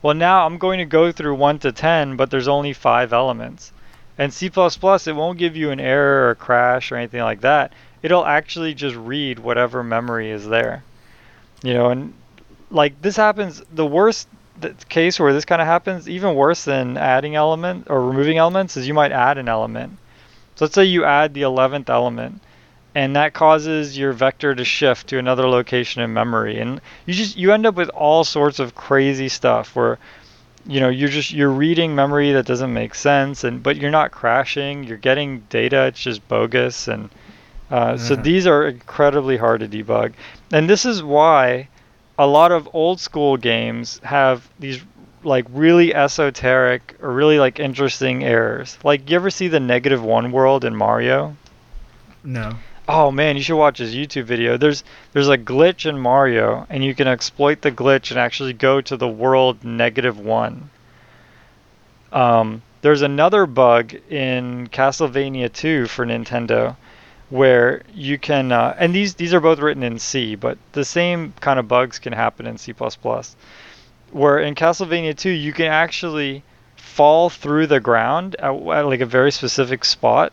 Well, 0.02 0.14
now 0.14 0.44
I'm 0.44 0.58
going 0.58 0.78
to 0.78 0.84
go 0.84 1.12
through 1.12 1.36
1 1.36 1.60
to 1.60 1.70
10, 1.70 2.16
but 2.16 2.32
there's 2.32 2.48
only 2.48 2.72
5 2.72 3.12
elements. 3.12 3.72
And 4.18 4.34
C++, 4.34 4.46
it 4.46 5.16
won't 5.16 5.38
give 5.38 5.54
you 5.54 5.70
an 5.70 5.78
error 5.78 6.28
or 6.28 6.34
crash 6.34 6.90
or 6.90 6.96
anything 6.96 7.22
like 7.22 7.42
that. 7.42 7.74
It'll 8.02 8.26
actually 8.26 8.74
just 8.74 8.96
read 8.96 9.38
whatever 9.38 9.84
memory 9.84 10.32
is 10.32 10.48
there. 10.48 10.82
You 11.62 11.74
know, 11.74 11.90
and 11.90 12.14
like 12.72 13.00
this 13.00 13.14
happens, 13.14 13.62
the 13.72 13.86
worst 13.86 14.26
the 14.60 14.74
case 14.88 15.18
where 15.18 15.32
this 15.32 15.44
kind 15.44 15.60
of 15.60 15.66
happens, 15.66 16.08
even 16.08 16.34
worse 16.34 16.64
than 16.64 16.96
adding 16.96 17.34
element 17.34 17.86
or 17.88 18.04
removing 18.04 18.38
elements, 18.38 18.76
is 18.76 18.86
you 18.86 18.94
might 18.94 19.12
add 19.12 19.38
an 19.38 19.48
element. 19.48 19.98
So 20.56 20.66
let's 20.66 20.74
say 20.74 20.84
you 20.84 21.04
add 21.04 21.34
the 21.34 21.42
11th 21.42 21.88
element, 21.88 22.42
and 22.94 23.16
that 23.16 23.32
causes 23.32 23.96
your 23.96 24.12
vector 24.12 24.54
to 24.54 24.64
shift 24.64 25.08
to 25.08 25.18
another 25.18 25.48
location 25.48 26.02
in 26.02 26.12
memory, 26.12 26.58
and 26.60 26.80
you 27.06 27.14
just 27.14 27.36
you 27.36 27.52
end 27.52 27.66
up 27.66 27.74
with 27.74 27.88
all 27.90 28.24
sorts 28.24 28.58
of 28.58 28.74
crazy 28.74 29.28
stuff 29.28 29.74
where 29.74 29.98
you 30.66 30.78
know 30.78 30.90
you're 30.90 31.08
just 31.08 31.32
you're 31.32 31.48
reading 31.48 31.94
memory 31.94 32.32
that 32.32 32.46
doesn't 32.46 32.72
make 32.72 32.94
sense, 32.94 33.44
and 33.44 33.62
but 33.62 33.76
you're 33.76 33.90
not 33.90 34.10
crashing, 34.10 34.84
you're 34.84 34.98
getting 34.98 35.40
data, 35.48 35.86
it's 35.86 36.00
just 36.00 36.26
bogus, 36.28 36.86
and 36.86 37.08
uh, 37.70 37.96
so 37.96 38.14
mm-hmm. 38.14 38.22
these 38.22 38.46
are 38.46 38.68
incredibly 38.68 39.38
hard 39.38 39.60
to 39.60 39.68
debug, 39.68 40.12
and 40.52 40.68
this 40.68 40.84
is 40.84 41.02
why 41.02 41.68
a 42.22 42.26
lot 42.26 42.52
of 42.52 42.68
old 42.72 43.00
school 43.00 43.36
games 43.36 44.00
have 44.04 44.48
these 44.60 44.80
like 45.24 45.44
really 45.50 45.92
esoteric 45.92 46.94
or 47.02 47.12
really 47.12 47.40
like 47.40 47.58
interesting 47.58 48.22
errors. 48.22 48.78
Like 48.84 49.10
you 49.10 49.16
ever 49.16 49.28
see 49.28 49.48
the 49.48 49.58
negative 49.58 50.04
one 50.04 50.30
world 50.30 50.64
in 50.64 50.76
Mario? 50.76 51.36
No. 52.22 52.52
Oh 52.86 53.10
man, 53.10 53.36
you 53.36 53.42
should 53.42 53.58
watch 53.58 53.78
his 53.78 53.92
YouTube 53.92 54.22
video. 54.22 54.56
There's 54.56 54.84
there's 55.12 55.28
a 55.28 55.36
glitch 55.36 55.84
in 55.84 55.98
Mario, 55.98 56.64
and 56.70 56.84
you 56.84 56.94
can 56.94 57.08
exploit 57.08 57.60
the 57.60 57.72
glitch 57.72 58.12
and 58.12 58.20
actually 58.20 58.52
go 58.52 58.80
to 58.80 58.96
the 58.96 59.08
world 59.08 59.64
negative 59.64 60.16
one. 60.16 60.70
Um, 62.12 62.62
there's 62.82 63.02
another 63.02 63.46
bug 63.46 63.94
in 64.08 64.68
Castlevania 64.68 65.52
2 65.52 65.86
for 65.86 66.06
Nintendo, 66.06 66.76
where 67.32 67.80
you 67.94 68.18
can, 68.18 68.52
uh, 68.52 68.76
and 68.78 68.94
these 68.94 69.14
these 69.14 69.32
are 69.32 69.40
both 69.40 69.58
written 69.58 69.82
in 69.82 69.98
C, 69.98 70.34
but 70.34 70.58
the 70.72 70.84
same 70.84 71.32
kind 71.40 71.58
of 71.58 71.66
bugs 71.66 71.98
can 71.98 72.12
happen 72.12 72.46
in 72.46 72.58
C++. 72.58 72.74
Where 74.10 74.38
in 74.38 74.54
Castlevania 74.54 75.16
2 75.16 75.30
you 75.30 75.54
can 75.54 75.68
actually 75.68 76.42
fall 76.76 77.30
through 77.30 77.68
the 77.68 77.80
ground 77.80 78.36
at, 78.38 78.52
at 78.52 78.86
like 78.86 79.00
a 79.00 79.06
very 79.06 79.32
specific 79.32 79.82
spot 79.86 80.30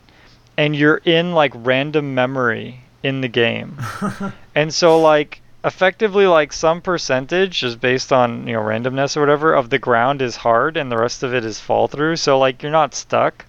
and 0.57 0.75
you're 0.75 0.99
in 1.05 1.31
like 1.31 1.53
random 1.55 2.13
memory 2.13 2.81
in 3.01 3.21
the 3.21 3.29
game. 3.29 3.77
and 4.55 4.73
so 4.73 4.99
like 4.99 5.41
effectively 5.63 6.27
like 6.27 6.51
some 6.51 6.81
percentage 6.81 7.61
just 7.61 7.79
based 7.79 8.11
on, 8.11 8.45
you 8.45 8.53
know, 8.53 8.61
randomness 8.61 9.15
or 9.15 9.21
whatever 9.21 9.53
of 9.53 9.69
the 9.69 9.79
ground 9.79 10.21
is 10.21 10.35
hard 10.35 10.75
and 10.75 10.91
the 10.91 10.97
rest 10.97 11.23
of 11.23 11.33
it 11.33 11.45
is 11.45 11.61
fall 11.61 11.87
through. 11.87 12.17
So 12.17 12.37
like 12.37 12.61
you're 12.61 12.73
not 12.73 12.93
stuck. 12.93 13.45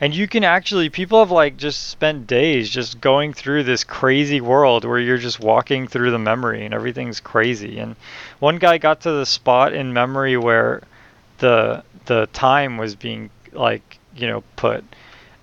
And 0.00 0.14
you 0.14 0.26
can 0.26 0.44
actually 0.44 0.90
people 0.90 1.20
have 1.20 1.30
like 1.30 1.56
just 1.56 1.88
spent 1.88 2.26
days 2.26 2.68
just 2.68 3.00
going 3.00 3.32
through 3.32 3.64
this 3.64 3.84
crazy 3.84 4.40
world 4.40 4.84
where 4.84 4.98
you're 4.98 5.18
just 5.18 5.40
walking 5.40 5.86
through 5.86 6.10
the 6.10 6.18
memory 6.18 6.64
and 6.64 6.74
everything's 6.74 7.20
crazy. 7.20 7.78
And 7.78 7.96
one 8.38 8.58
guy 8.58 8.78
got 8.78 9.02
to 9.02 9.12
the 9.12 9.26
spot 9.26 9.72
in 9.72 9.92
memory 9.92 10.36
where 10.36 10.82
the 11.38 11.84
the 12.06 12.26
time 12.32 12.78
was 12.78 12.96
being 12.96 13.30
like, 13.52 13.98
you 14.16 14.26
know, 14.26 14.42
put 14.56 14.84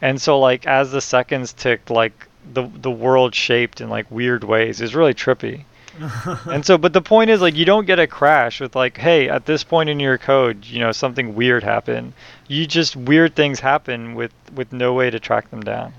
and 0.01 0.21
so 0.21 0.39
like 0.39 0.65
as 0.65 0.91
the 0.91 1.01
seconds 1.01 1.53
ticked 1.53 1.89
like 1.89 2.27
the 2.53 2.69
the 2.81 2.91
world 2.91 3.35
shaped 3.35 3.81
in 3.81 3.89
like 3.89 4.09
weird 4.09 4.43
ways 4.43 4.81
it's 4.81 4.93
really 4.93 5.13
trippy 5.13 5.63
and 6.45 6.65
so 6.65 6.77
but 6.77 6.93
the 6.93 7.01
point 7.01 7.29
is 7.29 7.41
like 7.41 7.55
you 7.55 7.65
don't 7.65 7.85
get 7.85 7.99
a 7.99 8.07
crash 8.07 8.61
with 8.61 8.75
like 8.75 8.97
hey 8.97 9.29
at 9.29 9.45
this 9.45 9.63
point 9.63 9.89
in 9.89 9.99
your 9.99 10.17
code 10.17 10.65
you 10.65 10.79
know 10.79 10.91
something 10.91 11.35
weird 11.35 11.63
happened 11.63 12.13
you 12.47 12.65
just 12.65 12.95
weird 12.95 13.35
things 13.35 13.59
happen 13.59 14.15
with 14.15 14.31
with 14.55 14.71
no 14.71 14.93
way 14.93 15.09
to 15.09 15.19
track 15.19 15.49
them 15.49 15.61
down 15.61 15.93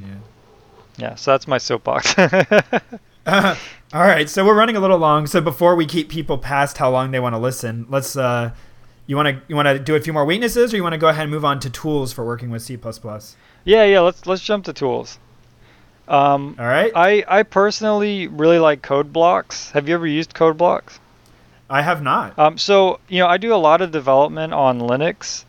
yeah 0.00 0.06
yeah 0.96 1.14
so 1.14 1.32
that's 1.32 1.46
my 1.46 1.58
soapbox 1.58 2.16
uh, 2.18 2.64
all 3.26 4.00
right 4.00 4.28
so 4.28 4.44
we're 4.44 4.56
running 4.56 4.76
a 4.76 4.80
little 4.80 4.98
long 4.98 5.26
so 5.26 5.40
before 5.40 5.76
we 5.76 5.86
keep 5.86 6.08
people 6.08 6.38
past 6.38 6.78
how 6.78 6.90
long 6.90 7.10
they 7.10 7.20
want 7.20 7.34
to 7.34 7.38
listen 7.38 7.86
let's 7.88 8.16
uh 8.16 8.50
you 9.06 9.16
want 9.16 9.28
to 9.28 9.42
you 9.48 9.56
want 9.56 9.66
to 9.66 9.78
do 9.78 9.94
a 9.94 10.00
few 10.00 10.12
more 10.12 10.24
weaknesses, 10.24 10.72
or 10.72 10.76
you 10.76 10.82
want 10.82 10.94
to 10.94 10.98
go 10.98 11.08
ahead 11.08 11.22
and 11.22 11.30
move 11.30 11.44
on 11.44 11.60
to 11.60 11.70
tools 11.70 12.12
for 12.12 12.24
working 12.24 12.50
with 12.50 12.62
C++? 12.62 12.78
Yeah, 13.64 13.84
yeah. 13.84 14.00
Let's 14.00 14.26
let's 14.26 14.42
jump 14.42 14.64
to 14.64 14.72
tools. 14.72 15.18
Um, 16.08 16.56
All 16.58 16.66
right. 16.66 16.92
I 16.94 17.24
I 17.26 17.42
personally 17.42 18.26
really 18.26 18.58
like 18.58 18.82
CodeBlocks. 18.82 19.72
Have 19.72 19.88
you 19.88 19.94
ever 19.94 20.06
used 20.06 20.34
CodeBlocks? 20.34 20.98
I 21.70 21.82
have 21.82 22.02
not. 22.02 22.38
Um, 22.38 22.58
so 22.58 23.00
you 23.08 23.20
know, 23.20 23.26
I 23.26 23.38
do 23.38 23.54
a 23.54 23.56
lot 23.56 23.80
of 23.80 23.90
development 23.90 24.52
on 24.52 24.80
Linux, 24.80 25.44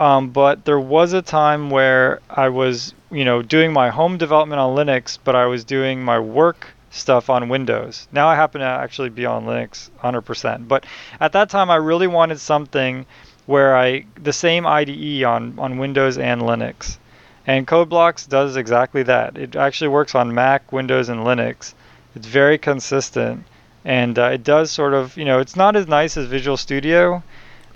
um, 0.00 0.30
but 0.30 0.64
there 0.64 0.80
was 0.80 1.12
a 1.12 1.22
time 1.22 1.70
where 1.70 2.20
I 2.28 2.48
was 2.48 2.94
you 3.10 3.24
know 3.24 3.42
doing 3.42 3.72
my 3.72 3.90
home 3.90 4.18
development 4.18 4.60
on 4.60 4.76
Linux, 4.76 5.18
but 5.22 5.36
I 5.36 5.46
was 5.46 5.64
doing 5.64 6.02
my 6.02 6.18
work 6.18 6.66
stuff 6.90 7.30
on 7.30 7.48
Windows. 7.48 8.08
Now 8.12 8.28
I 8.28 8.34
happen 8.34 8.60
to 8.60 8.66
actually 8.66 9.10
be 9.10 9.24
on 9.24 9.44
Linux 9.46 9.90
100%. 10.02 10.68
But 10.68 10.84
at 11.20 11.32
that 11.32 11.48
time 11.48 11.70
I 11.70 11.76
really 11.76 12.08
wanted 12.08 12.40
something 12.40 13.06
where 13.46 13.76
I 13.76 14.04
the 14.20 14.32
same 14.32 14.66
IDE 14.66 15.24
on 15.24 15.58
on 15.58 15.78
Windows 15.78 16.18
and 16.18 16.42
Linux. 16.42 16.98
And 17.46 17.66
CodeBlocks 17.66 18.28
does 18.28 18.56
exactly 18.56 19.02
that. 19.04 19.36
It 19.36 19.56
actually 19.56 19.88
works 19.88 20.14
on 20.14 20.34
Mac, 20.34 20.72
Windows, 20.72 21.08
and 21.08 21.20
Linux. 21.20 21.74
It's 22.14 22.26
very 22.26 22.58
consistent, 22.58 23.44
and 23.84 24.18
uh, 24.18 24.30
it 24.34 24.44
does 24.44 24.70
sort 24.70 24.94
of, 24.94 25.16
you 25.16 25.24
know, 25.24 25.38
it's 25.38 25.56
not 25.56 25.76
as 25.76 25.86
nice 25.86 26.16
as 26.16 26.26
Visual 26.26 26.56
Studio, 26.56 27.22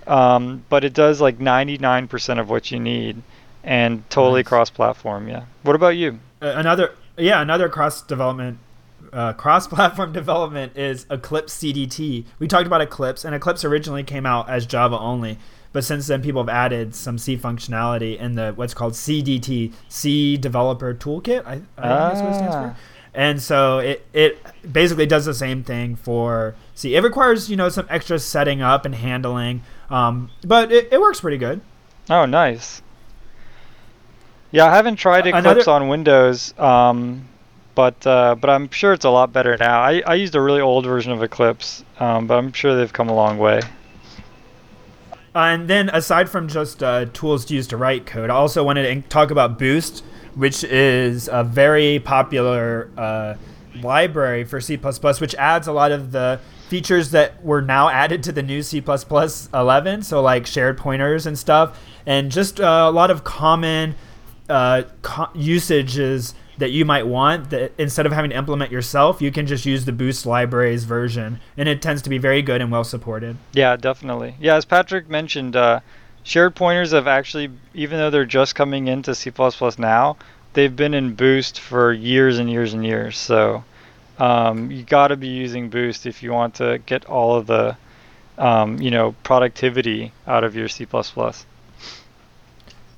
um, 0.07 0.65
but 0.69 0.85
it 0.85 0.93
does 0.93 1.21
like 1.21 1.39
99% 1.39 2.41
of 2.41 2.51
what 2.51 2.71
you 2.71 2.79
need, 2.79 3.23
and 3.63 4.09
totally 4.11 4.43
nice. 4.43 4.49
cross-platform. 4.49 5.29
Yeah. 5.29 5.45
What 5.63 5.77
about 5.77 5.97
you? 5.97 6.19
Uh, 6.43 6.55
another, 6.57 6.95
yeah, 7.17 7.41
another 7.41 7.69
cross-development 7.69 8.59
uh, 9.13 9.33
cross-platform 9.33 10.13
development 10.21 10.77
is 10.77 11.07
Eclipse 11.11 11.57
CDT. 11.57 12.25
We 12.39 12.49
talked 12.49 12.67
about 12.67 12.81
Eclipse, 12.81 13.25
and 13.25 13.35
Eclipse 13.35 13.65
originally 13.65 14.03
came 14.03 14.27
out 14.27 14.51
as 14.51 14.67
Java 14.67 14.99
only, 14.99 15.39
but 15.75 15.85
since 15.85 16.07
then 16.07 16.23
people 16.23 16.41
have 16.41 16.49
added 16.49 16.95
some 16.95 17.19
C 17.19 17.37
functionality 17.37 18.17
in 18.17 18.37
the 18.37 18.53
what's 18.55 18.73
called 18.73 18.93
CDT, 18.95 19.75
C 19.89 20.37
Developer 20.37 20.95
Toolkit. 20.95 21.45
I, 21.45 21.55
I 21.55 21.55
ah. 21.55 21.55
think 21.55 21.63
that's 21.77 22.21
what 22.21 22.31
it 22.31 22.35
stands 22.37 22.55
for. 22.55 22.75
Ah. 22.75 22.77
And 23.13 23.43
so 23.43 23.79
it 23.81 24.07
it 24.13 24.39
basically 24.73 25.05
does 25.05 25.25
the 25.25 25.35
same 25.35 25.65
thing 25.65 25.97
for 25.97 26.55
C. 26.75 26.95
It 26.95 27.03
requires 27.03 27.51
you 27.51 27.57
know 27.57 27.69
some 27.69 27.87
extra 27.91 28.21
setting 28.21 28.63
up 28.63 28.87
and 28.87 28.95
handling, 28.95 29.63
um, 29.91 30.31
but 30.47 30.73
it, 30.73 30.89
it 30.93 31.01
works 31.01 31.21
pretty 31.21 31.39
good. 31.39 31.61
Oh, 32.09 32.25
nice. 32.25 32.81
Yeah, 34.53 34.67
I 34.67 34.77
haven't 34.77 34.97
tried 34.97 35.27
Eclipse 35.27 35.67
Another, 35.67 35.71
on 35.71 35.89
Windows. 35.89 36.57
Um, 36.59 37.29
but 37.75 38.07
uh, 38.07 38.37
but 38.37 38.49
I'm 38.49 38.71
sure 38.71 38.93
it's 38.93 39.05
a 39.05 39.11
lot 39.11 39.33
better 39.33 39.57
now. 39.57 39.81
I, 39.81 40.03
I 40.07 40.15
used 40.15 40.37
a 40.37 40.41
really 40.41 40.61
old 40.61 40.85
version 40.85 41.11
of 41.11 41.21
Eclipse, 41.21 41.83
um, 41.99 42.29
but 42.29 42.39
I'm 42.39 42.53
sure 42.53 42.77
they've 42.77 42.93
come 42.93 43.09
a 43.09 43.15
long 43.15 43.39
way. 43.39 43.61
And 45.35 45.69
then 45.69 45.89
aside 45.91 46.29
from 46.29 46.49
just 46.49 46.83
uh, 46.83 47.07
tools 47.07 47.45
to 47.47 47.55
use 47.55 47.67
to 47.69 47.77
write 47.77 48.07
code, 48.07 48.31
I 48.31 48.35
also 48.35 48.63
wanted 48.63 49.03
to 49.03 49.09
talk 49.09 49.31
about 49.31 49.59
Boost, 49.59 50.05
which 50.35 50.65
is 50.65 51.29
a 51.31 51.45
very 51.45 51.99
popular 51.99 52.91
uh, 52.97 53.35
library 53.81 54.45
for 54.45 54.61
C++, 54.61 54.77
which 54.77 55.35
adds 55.35 55.67
a 55.67 55.73
lot 55.73 55.93
of 55.93 56.13
the 56.13 56.41
features 56.69 57.11
that 57.11 57.45
were 57.45 57.63
now 57.63 57.89
added 57.89 58.23
to 58.25 58.33
the 58.33 58.43
new 58.43 58.63
C++ 58.63 58.83
11, 59.53 60.03
so 60.03 60.23
like 60.23 60.47
shared 60.47 60.79
pointers 60.79 61.27
and 61.27 61.39
stuff, 61.39 61.79
and 62.07 62.31
just 62.31 62.61
uh, 62.61 62.87
a 62.89 62.91
lot 62.91 63.11
of 63.11 63.25
common 63.25 63.95
uh, 64.49 64.83
co- 65.03 65.31
usages 65.35 66.35
that 66.59 66.71
you 66.71 66.85
might 66.85 67.07
want 67.07 67.51
that 67.51 67.73
instead 67.79 68.07
of 68.07 68.13
having 68.13 68.31
to 68.31 68.37
implement 68.37 68.71
yourself, 68.71 69.21
you 69.21 69.31
can 69.31 69.47
just 69.47 69.67
use 69.67 69.85
the 69.85 69.93
Boost 69.93 70.27
libraries 70.27 70.85
version, 70.85 71.41
and 71.57 71.69
it 71.69 71.83
tends 71.83 72.03
to 72.03 72.11
be 72.11 72.19
very 72.19 72.43
good 72.43 72.61
and 72.61 72.71
well 72.71 72.85
supported. 72.85 73.37
Yeah, 73.53 73.77
definitely. 73.77 74.37
Yeah, 74.41 74.57
as 74.57 74.65
Patrick 74.65 75.09
mentioned, 75.09 75.57
uh, 75.57 75.81
shared 76.23 76.55
pointers 76.55 76.93
have 76.93 77.07
actually, 77.07 77.51
even 77.75 77.99
though 77.99 78.11
they're 78.11 78.25
just 78.25 78.55
coming 78.55 78.89
into 78.89 79.15
C++ 79.15 79.33
now, 79.79 80.17
they've 80.55 80.75
been 80.75 80.95
in 80.95 81.15
Boost 81.15 81.61
for 81.61 81.93
years 81.93 82.39
and 82.39 82.51
years 82.51 82.73
and 82.73 82.85
years. 82.85 83.17
So 83.19 83.65
um, 84.19 84.71
you 84.71 84.83
got 84.85 85.09
to 85.09 85.17
be 85.17 85.29
using 85.29 85.69
Boost 85.69 86.07
if 86.07 86.23
you 86.23 86.33
want 86.33 86.55
to 86.57 86.79
get 86.87 87.05
all 87.07 87.37
of 87.37 87.47
the, 87.47 87.77
um, 88.39 88.81
you 88.81 88.91
know, 88.91 89.15
productivity 89.23 90.13
out 90.27 90.45
of 90.45 90.57
your 90.57 90.69
C++ 90.69 90.87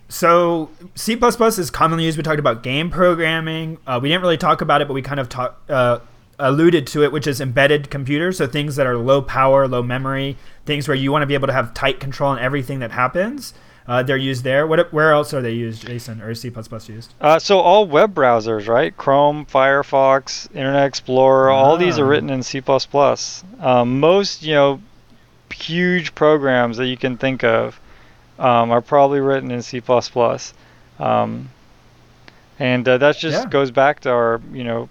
so 0.08 0.70
C++ 0.94 1.14
is 1.14 1.70
commonly 1.70 2.04
used. 2.04 2.16
We 2.16 2.22
talked 2.22 2.38
about 2.38 2.62
game 2.62 2.90
programming. 2.90 3.78
Uh, 3.86 3.98
we 4.00 4.08
didn't 4.08 4.22
really 4.22 4.36
talk 4.36 4.60
about 4.60 4.80
it, 4.80 4.88
but 4.88 4.94
we 4.94 5.02
kind 5.02 5.18
of 5.18 5.28
talk, 5.28 5.60
uh, 5.68 5.98
alluded 6.38 6.86
to 6.88 7.02
it, 7.02 7.12
which 7.12 7.26
is 7.26 7.40
embedded 7.40 7.90
computers. 7.90 8.38
So 8.38 8.46
things 8.46 8.76
that 8.76 8.86
are 8.86 8.96
low 8.96 9.22
power, 9.22 9.66
low 9.66 9.82
memory, 9.82 10.36
things 10.64 10.86
where 10.86 10.94
you 10.94 11.10
want 11.10 11.22
to 11.22 11.26
be 11.26 11.34
able 11.34 11.48
to 11.48 11.52
have 11.52 11.74
tight 11.74 11.98
control 11.98 12.30
on 12.30 12.38
everything 12.38 12.78
that 12.80 12.92
happens. 12.92 13.54
Uh, 13.88 14.02
they're 14.02 14.16
used 14.16 14.42
there. 14.42 14.66
What, 14.66 14.92
where 14.92 15.12
else 15.12 15.32
are 15.32 15.40
they 15.40 15.52
used, 15.52 15.86
Jason, 15.86 16.20
or 16.20 16.30
is 16.30 16.40
C++ 16.40 16.52
used? 16.88 17.14
Uh, 17.20 17.38
so 17.38 17.60
all 17.60 17.86
web 17.86 18.14
browsers, 18.14 18.66
right? 18.66 18.96
Chrome, 18.96 19.46
Firefox, 19.46 20.48
Internet 20.54 20.86
Explorer, 20.86 21.50
all 21.50 21.76
these 21.76 21.98
are 21.98 22.04
ah. 22.04 22.08
written 22.08 22.30
in 22.30 22.42
C++. 22.42 22.60
Um, 23.60 24.00
most, 24.00 24.42
you 24.42 24.54
know, 24.54 24.80
huge 25.54 26.14
programs 26.16 26.76
that 26.78 26.86
you 26.86 26.96
can 26.96 27.16
think 27.16 27.44
of 27.44 27.80
um, 28.38 28.70
are 28.70 28.82
probably 28.82 29.20
written 29.20 29.50
in 29.50 29.62
C++. 29.62 29.82
Um, 30.98 31.50
and 32.58 32.88
uh, 32.88 32.98
that 32.98 33.16
just 33.16 33.44
yeah. 33.44 33.50
goes 33.50 33.70
back 33.70 34.00
to 34.00 34.10
our, 34.10 34.40
you 34.52 34.64
know, 34.64 34.88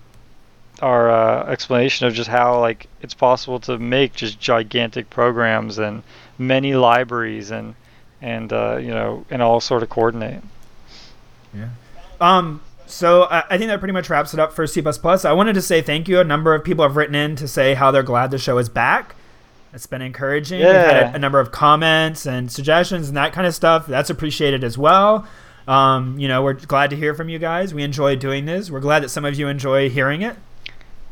our 0.82 1.10
uh, 1.10 1.46
explanation 1.46 2.08
of 2.08 2.14
just 2.14 2.30
how 2.30 2.60
like 2.60 2.88
it's 3.02 3.14
possible 3.14 3.60
to 3.62 3.78
make 3.78 4.14
just 4.14 4.40
gigantic 4.40 5.10
programs 5.10 5.78
and 5.78 6.04
many 6.38 6.74
libraries 6.76 7.52
and 7.52 7.76
and 8.22 8.52
uh, 8.52 8.78
you 8.78 8.90
know 8.90 9.26
and 9.30 9.42
all 9.42 9.60
sort 9.60 9.84
of 9.84 9.90
coordinate. 9.90 10.44
Yeah. 11.54 11.70
Um. 12.20 12.62
So 12.88 13.24
I, 13.24 13.44
I 13.50 13.58
think 13.58 13.70
that 13.70 13.80
pretty 13.80 13.94
much 13.94 14.10
wraps 14.10 14.34
it 14.34 14.40
up 14.40 14.54
for 14.54 14.68
C++. 14.68 14.84
I 14.86 15.34
wanted 15.34 15.54
to 15.54 15.62
say 15.62 15.82
thank 15.82 16.08
you. 16.08 16.20
A 16.20 16.24
number 16.24 16.54
of 16.54 16.64
people 16.64 16.84
have 16.84 16.96
written 16.96 17.16
in 17.16 17.36
to 17.38 17.48
say 17.48 17.74
how 17.74 17.90
they're 17.90 18.04
glad 18.04 18.30
the 18.30 18.38
show 18.38 18.58
is 18.58 18.70
back. 18.70 19.16
It's 19.76 19.88
been 19.88 20.02
encouraging. 20.02 20.62
Yeah. 20.62 20.68
We've 20.68 20.94
had 20.94 21.04
a, 21.14 21.16
a, 21.16 21.20
number 21.20 21.38
of 21.40 21.52
comments 21.52 22.26
and 22.26 22.50
suggestions 22.50 23.10
and 23.10 23.18
that 23.18 23.34
kind 23.34 23.46
of 23.46 23.54
stuff. 23.54 23.86
That's 23.86 24.10
appreciated 24.10 24.64
as 24.64 24.78
well. 24.78 25.28
Um, 25.68 26.18
you 26.18 26.30
know, 26.30 26.42
we're 26.42 26.54
glad 26.54 26.92
to 26.92 26.96
hear 26.96 27.14
from 27.14 27.28
you 27.28 27.40
guys. 27.40 27.74
We 27.74 27.84
enjoy 27.84 28.16
doing 28.16 28.46
this. 28.46 28.72
We're 28.72 28.80
glad 28.80 29.04
that 29.04 29.10
some 29.10 29.26
of 29.26 29.38
you 29.38 29.50
enjoy 29.50 29.90
hearing 29.90 30.22
it. 30.22 30.38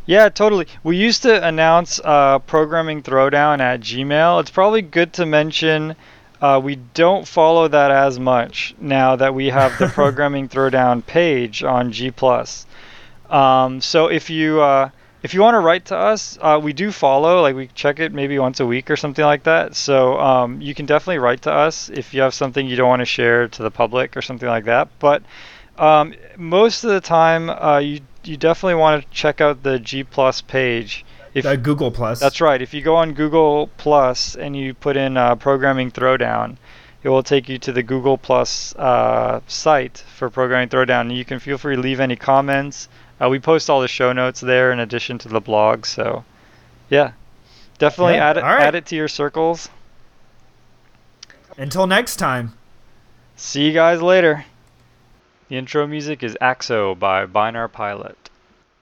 Yeah, 0.05 0.29
totally. 0.29 0.67
We 0.81 0.95
used 0.95 1.23
to 1.23 1.45
announce 1.45 1.99
uh, 2.03 2.39
programming 2.39 3.03
throwdown 3.03 3.59
at 3.59 3.81
Gmail. 3.81 4.39
It's 4.39 4.51
probably 4.51 4.81
good 4.81 5.11
to 5.13 5.25
mention 5.25 5.95
Uh, 6.41 6.59
we 6.59 6.75
don't 6.93 7.25
follow 7.25 7.69
that 7.69 7.89
as 7.89 8.19
much 8.19 8.75
now 8.79 9.15
that 9.15 9.33
we 9.33 9.47
have 9.47 9.77
the 9.79 9.87
Programming 9.93 10.49
Throwdown 10.49 11.05
page 11.05 11.63
on 11.63 11.93
G+. 11.93 12.11
Um, 13.29 13.79
so 13.79 14.07
if 14.07 14.29
you 14.29 14.61
uh, 14.61 14.89
if 15.23 15.33
you 15.33 15.41
want 15.41 15.55
to 15.55 15.59
write 15.59 15.85
to 15.85 15.97
us, 15.97 16.37
uh, 16.41 16.59
we 16.61 16.73
do 16.73 16.91
follow. 16.91 17.41
Like 17.41 17.55
we 17.55 17.67
check 17.67 17.99
it 17.99 18.13
maybe 18.13 18.37
once 18.37 18.59
a 18.59 18.65
week 18.65 18.91
or 18.91 18.97
something 18.97 19.23
like 19.23 19.43
that. 19.43 19.73
So 19.73 20.19
um, 20.19 20.61
you 20.61 20.75
can 20.75 20.85
definitely 20.85 21.19
write 21.19 21.43
to 21.43 21.51
us 21.51 21.89
if 21.89 22.13
you 22.13 22.21
have 22.21 22.33
something 22.33 22.67
you 22.67 22.75
don't 22.75 22.89
want 22.89 22.99
to 22.99 23.05
share 23.05 23.47
to 23.47 23.63
the 23.63 23.71
public 23.71 24.17
or 24.17 24.21
something 24.21 24.49
like 24.49 24.65
that. 24.65 24.89
But 24.99 25.23
um, 25.77 26.13
most 26.37 26.83
of 26.83 26.89
the 26.91 27.01
time, 27.01 27.49
uh, 27.49 27.79
you 27.79 28.01
you 28.25 28.37
definitely 28.37 28.75
want 28.75 29.01
to 29.01 29.09
check 29.11 29.39
out 29.39 29.63
the 29.63 29.79
G 29.79 30.03
Plus 30.03 30.41
page. 30.41 31.05
If, 31.33 31.45
the 31.45 31.57
Google 31.57 31.89
Plus. 31.89 32.19
That's 32.19 32.41
right. 32.41 32.61
If 32.61 32.73
you 32.73 32.81
go 32.81 32.95
on 32.95 33.13
Google 33.13 33.69
Plus 33.77 34.35
and 34.35 34.55
you 34.55 34.73
put 34.73 34.97
in 34.97 35.17
uh, 35.17 35.35
Programming 35.35 35.89
Throwdown, 35.89 36.57
it 37.01 37.09
will 37.09 37.23
take 37.23 37.49
you 37.49 37.57
to 37.59 37.71
the 37.71 37.81
Google 37.81 38.17
Plus 38.17 38.75
uh, 38.75 39.39
site 39.47 40.03
for 40.15 40.29
Programming 40.29 40.69
Throwdown. 40.69 41.15
You 41.15 41.25
can 41.25 41.39
feel 41.39 41.57
free 41.57 41.75
to 41.75 41.81
leave 41.81 41.99
any 41.99 42.15
comments. 42.15 42.87
Uh, 43.21 43.29
we 43.29 43.39
post 43.39 43.69
all 43.69 43.81
the 43.81 43.87
show 43.87 44.11
notes 44.11 44.41
there 44.41 44.71
in 44.71 44.79
addition 44.79 45.17
to 45.19 45.29
the 45.29 45.39
blog. 45.39 45.85
So, 45.85 46.25
yeah, 46.89 47.11
definitely 47.77 48.15
yeah, 48.15 48.29
add 48.29 48.37
it 48.37 48.43
right. 48.43 48.61
add 48.61 48.75
it 48.75 48.85
to 48.87 48.95
your 48.95 49.07
circles. 49.07 49.69
Until 51.57 51.87
next 51.87 52.15
time. 52.17 52.53
See 53.35 53.65
you 53.67 53.73
guys 53.73 54.01
later. 54.01 54.45
The 55.49 55.57
intro 55.57 55.85
music 55.85 56.23
is 56.23 56.37
Axo 56.41 56.97
by 56.97 57.25
Binärpilot. 57.25 58.15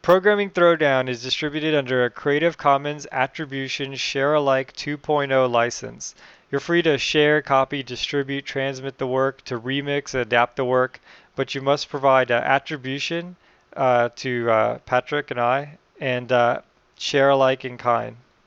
Programming 0.02 0.50
Throwdown 0.50 1.10
is 1.10 1.22
distributed 1.22 1.76
under 1.76 2.06
a 2.06 2.10
Creative 2.10 2.58
Commons 2.58 3.06
Attribution 3.12 3.94
Share 3.96 4.34
Alike 4.34 4.74
2.0 4.74 5.52
license. 5.52 6.16
You're 6.50 6.60
free 6.60 6.82
to 6.82 6.98
share, 6.98 7.42
copy, 7.42 7.84
distribute, 7.84 8.46
transmit 8.46 8.98
the 8.98 9.08
work, 9.08 9.44
to 9.46 9.60
remix, 9.60 10.14
adapt 10.14 10.56
the 10.56 10.66
work, 10.66 11.00
but 11.36 11.54
you 11.54 11.62
must 11.62 11.90
provide 11.90 12.32
attribution 12.32 13.36
uh, 13.76 14.10
to 14.18 14.50
uh, 14.50 14.78
Patrick 14.80 15.32
and 15.32 15.40
I, 15.40 15.78
and 16.00 16.32
uh, 16.32 16.62
share 16.98 17.30
alike 17.30 17.66
in 17.66 17.78
kind. 17.78 18.18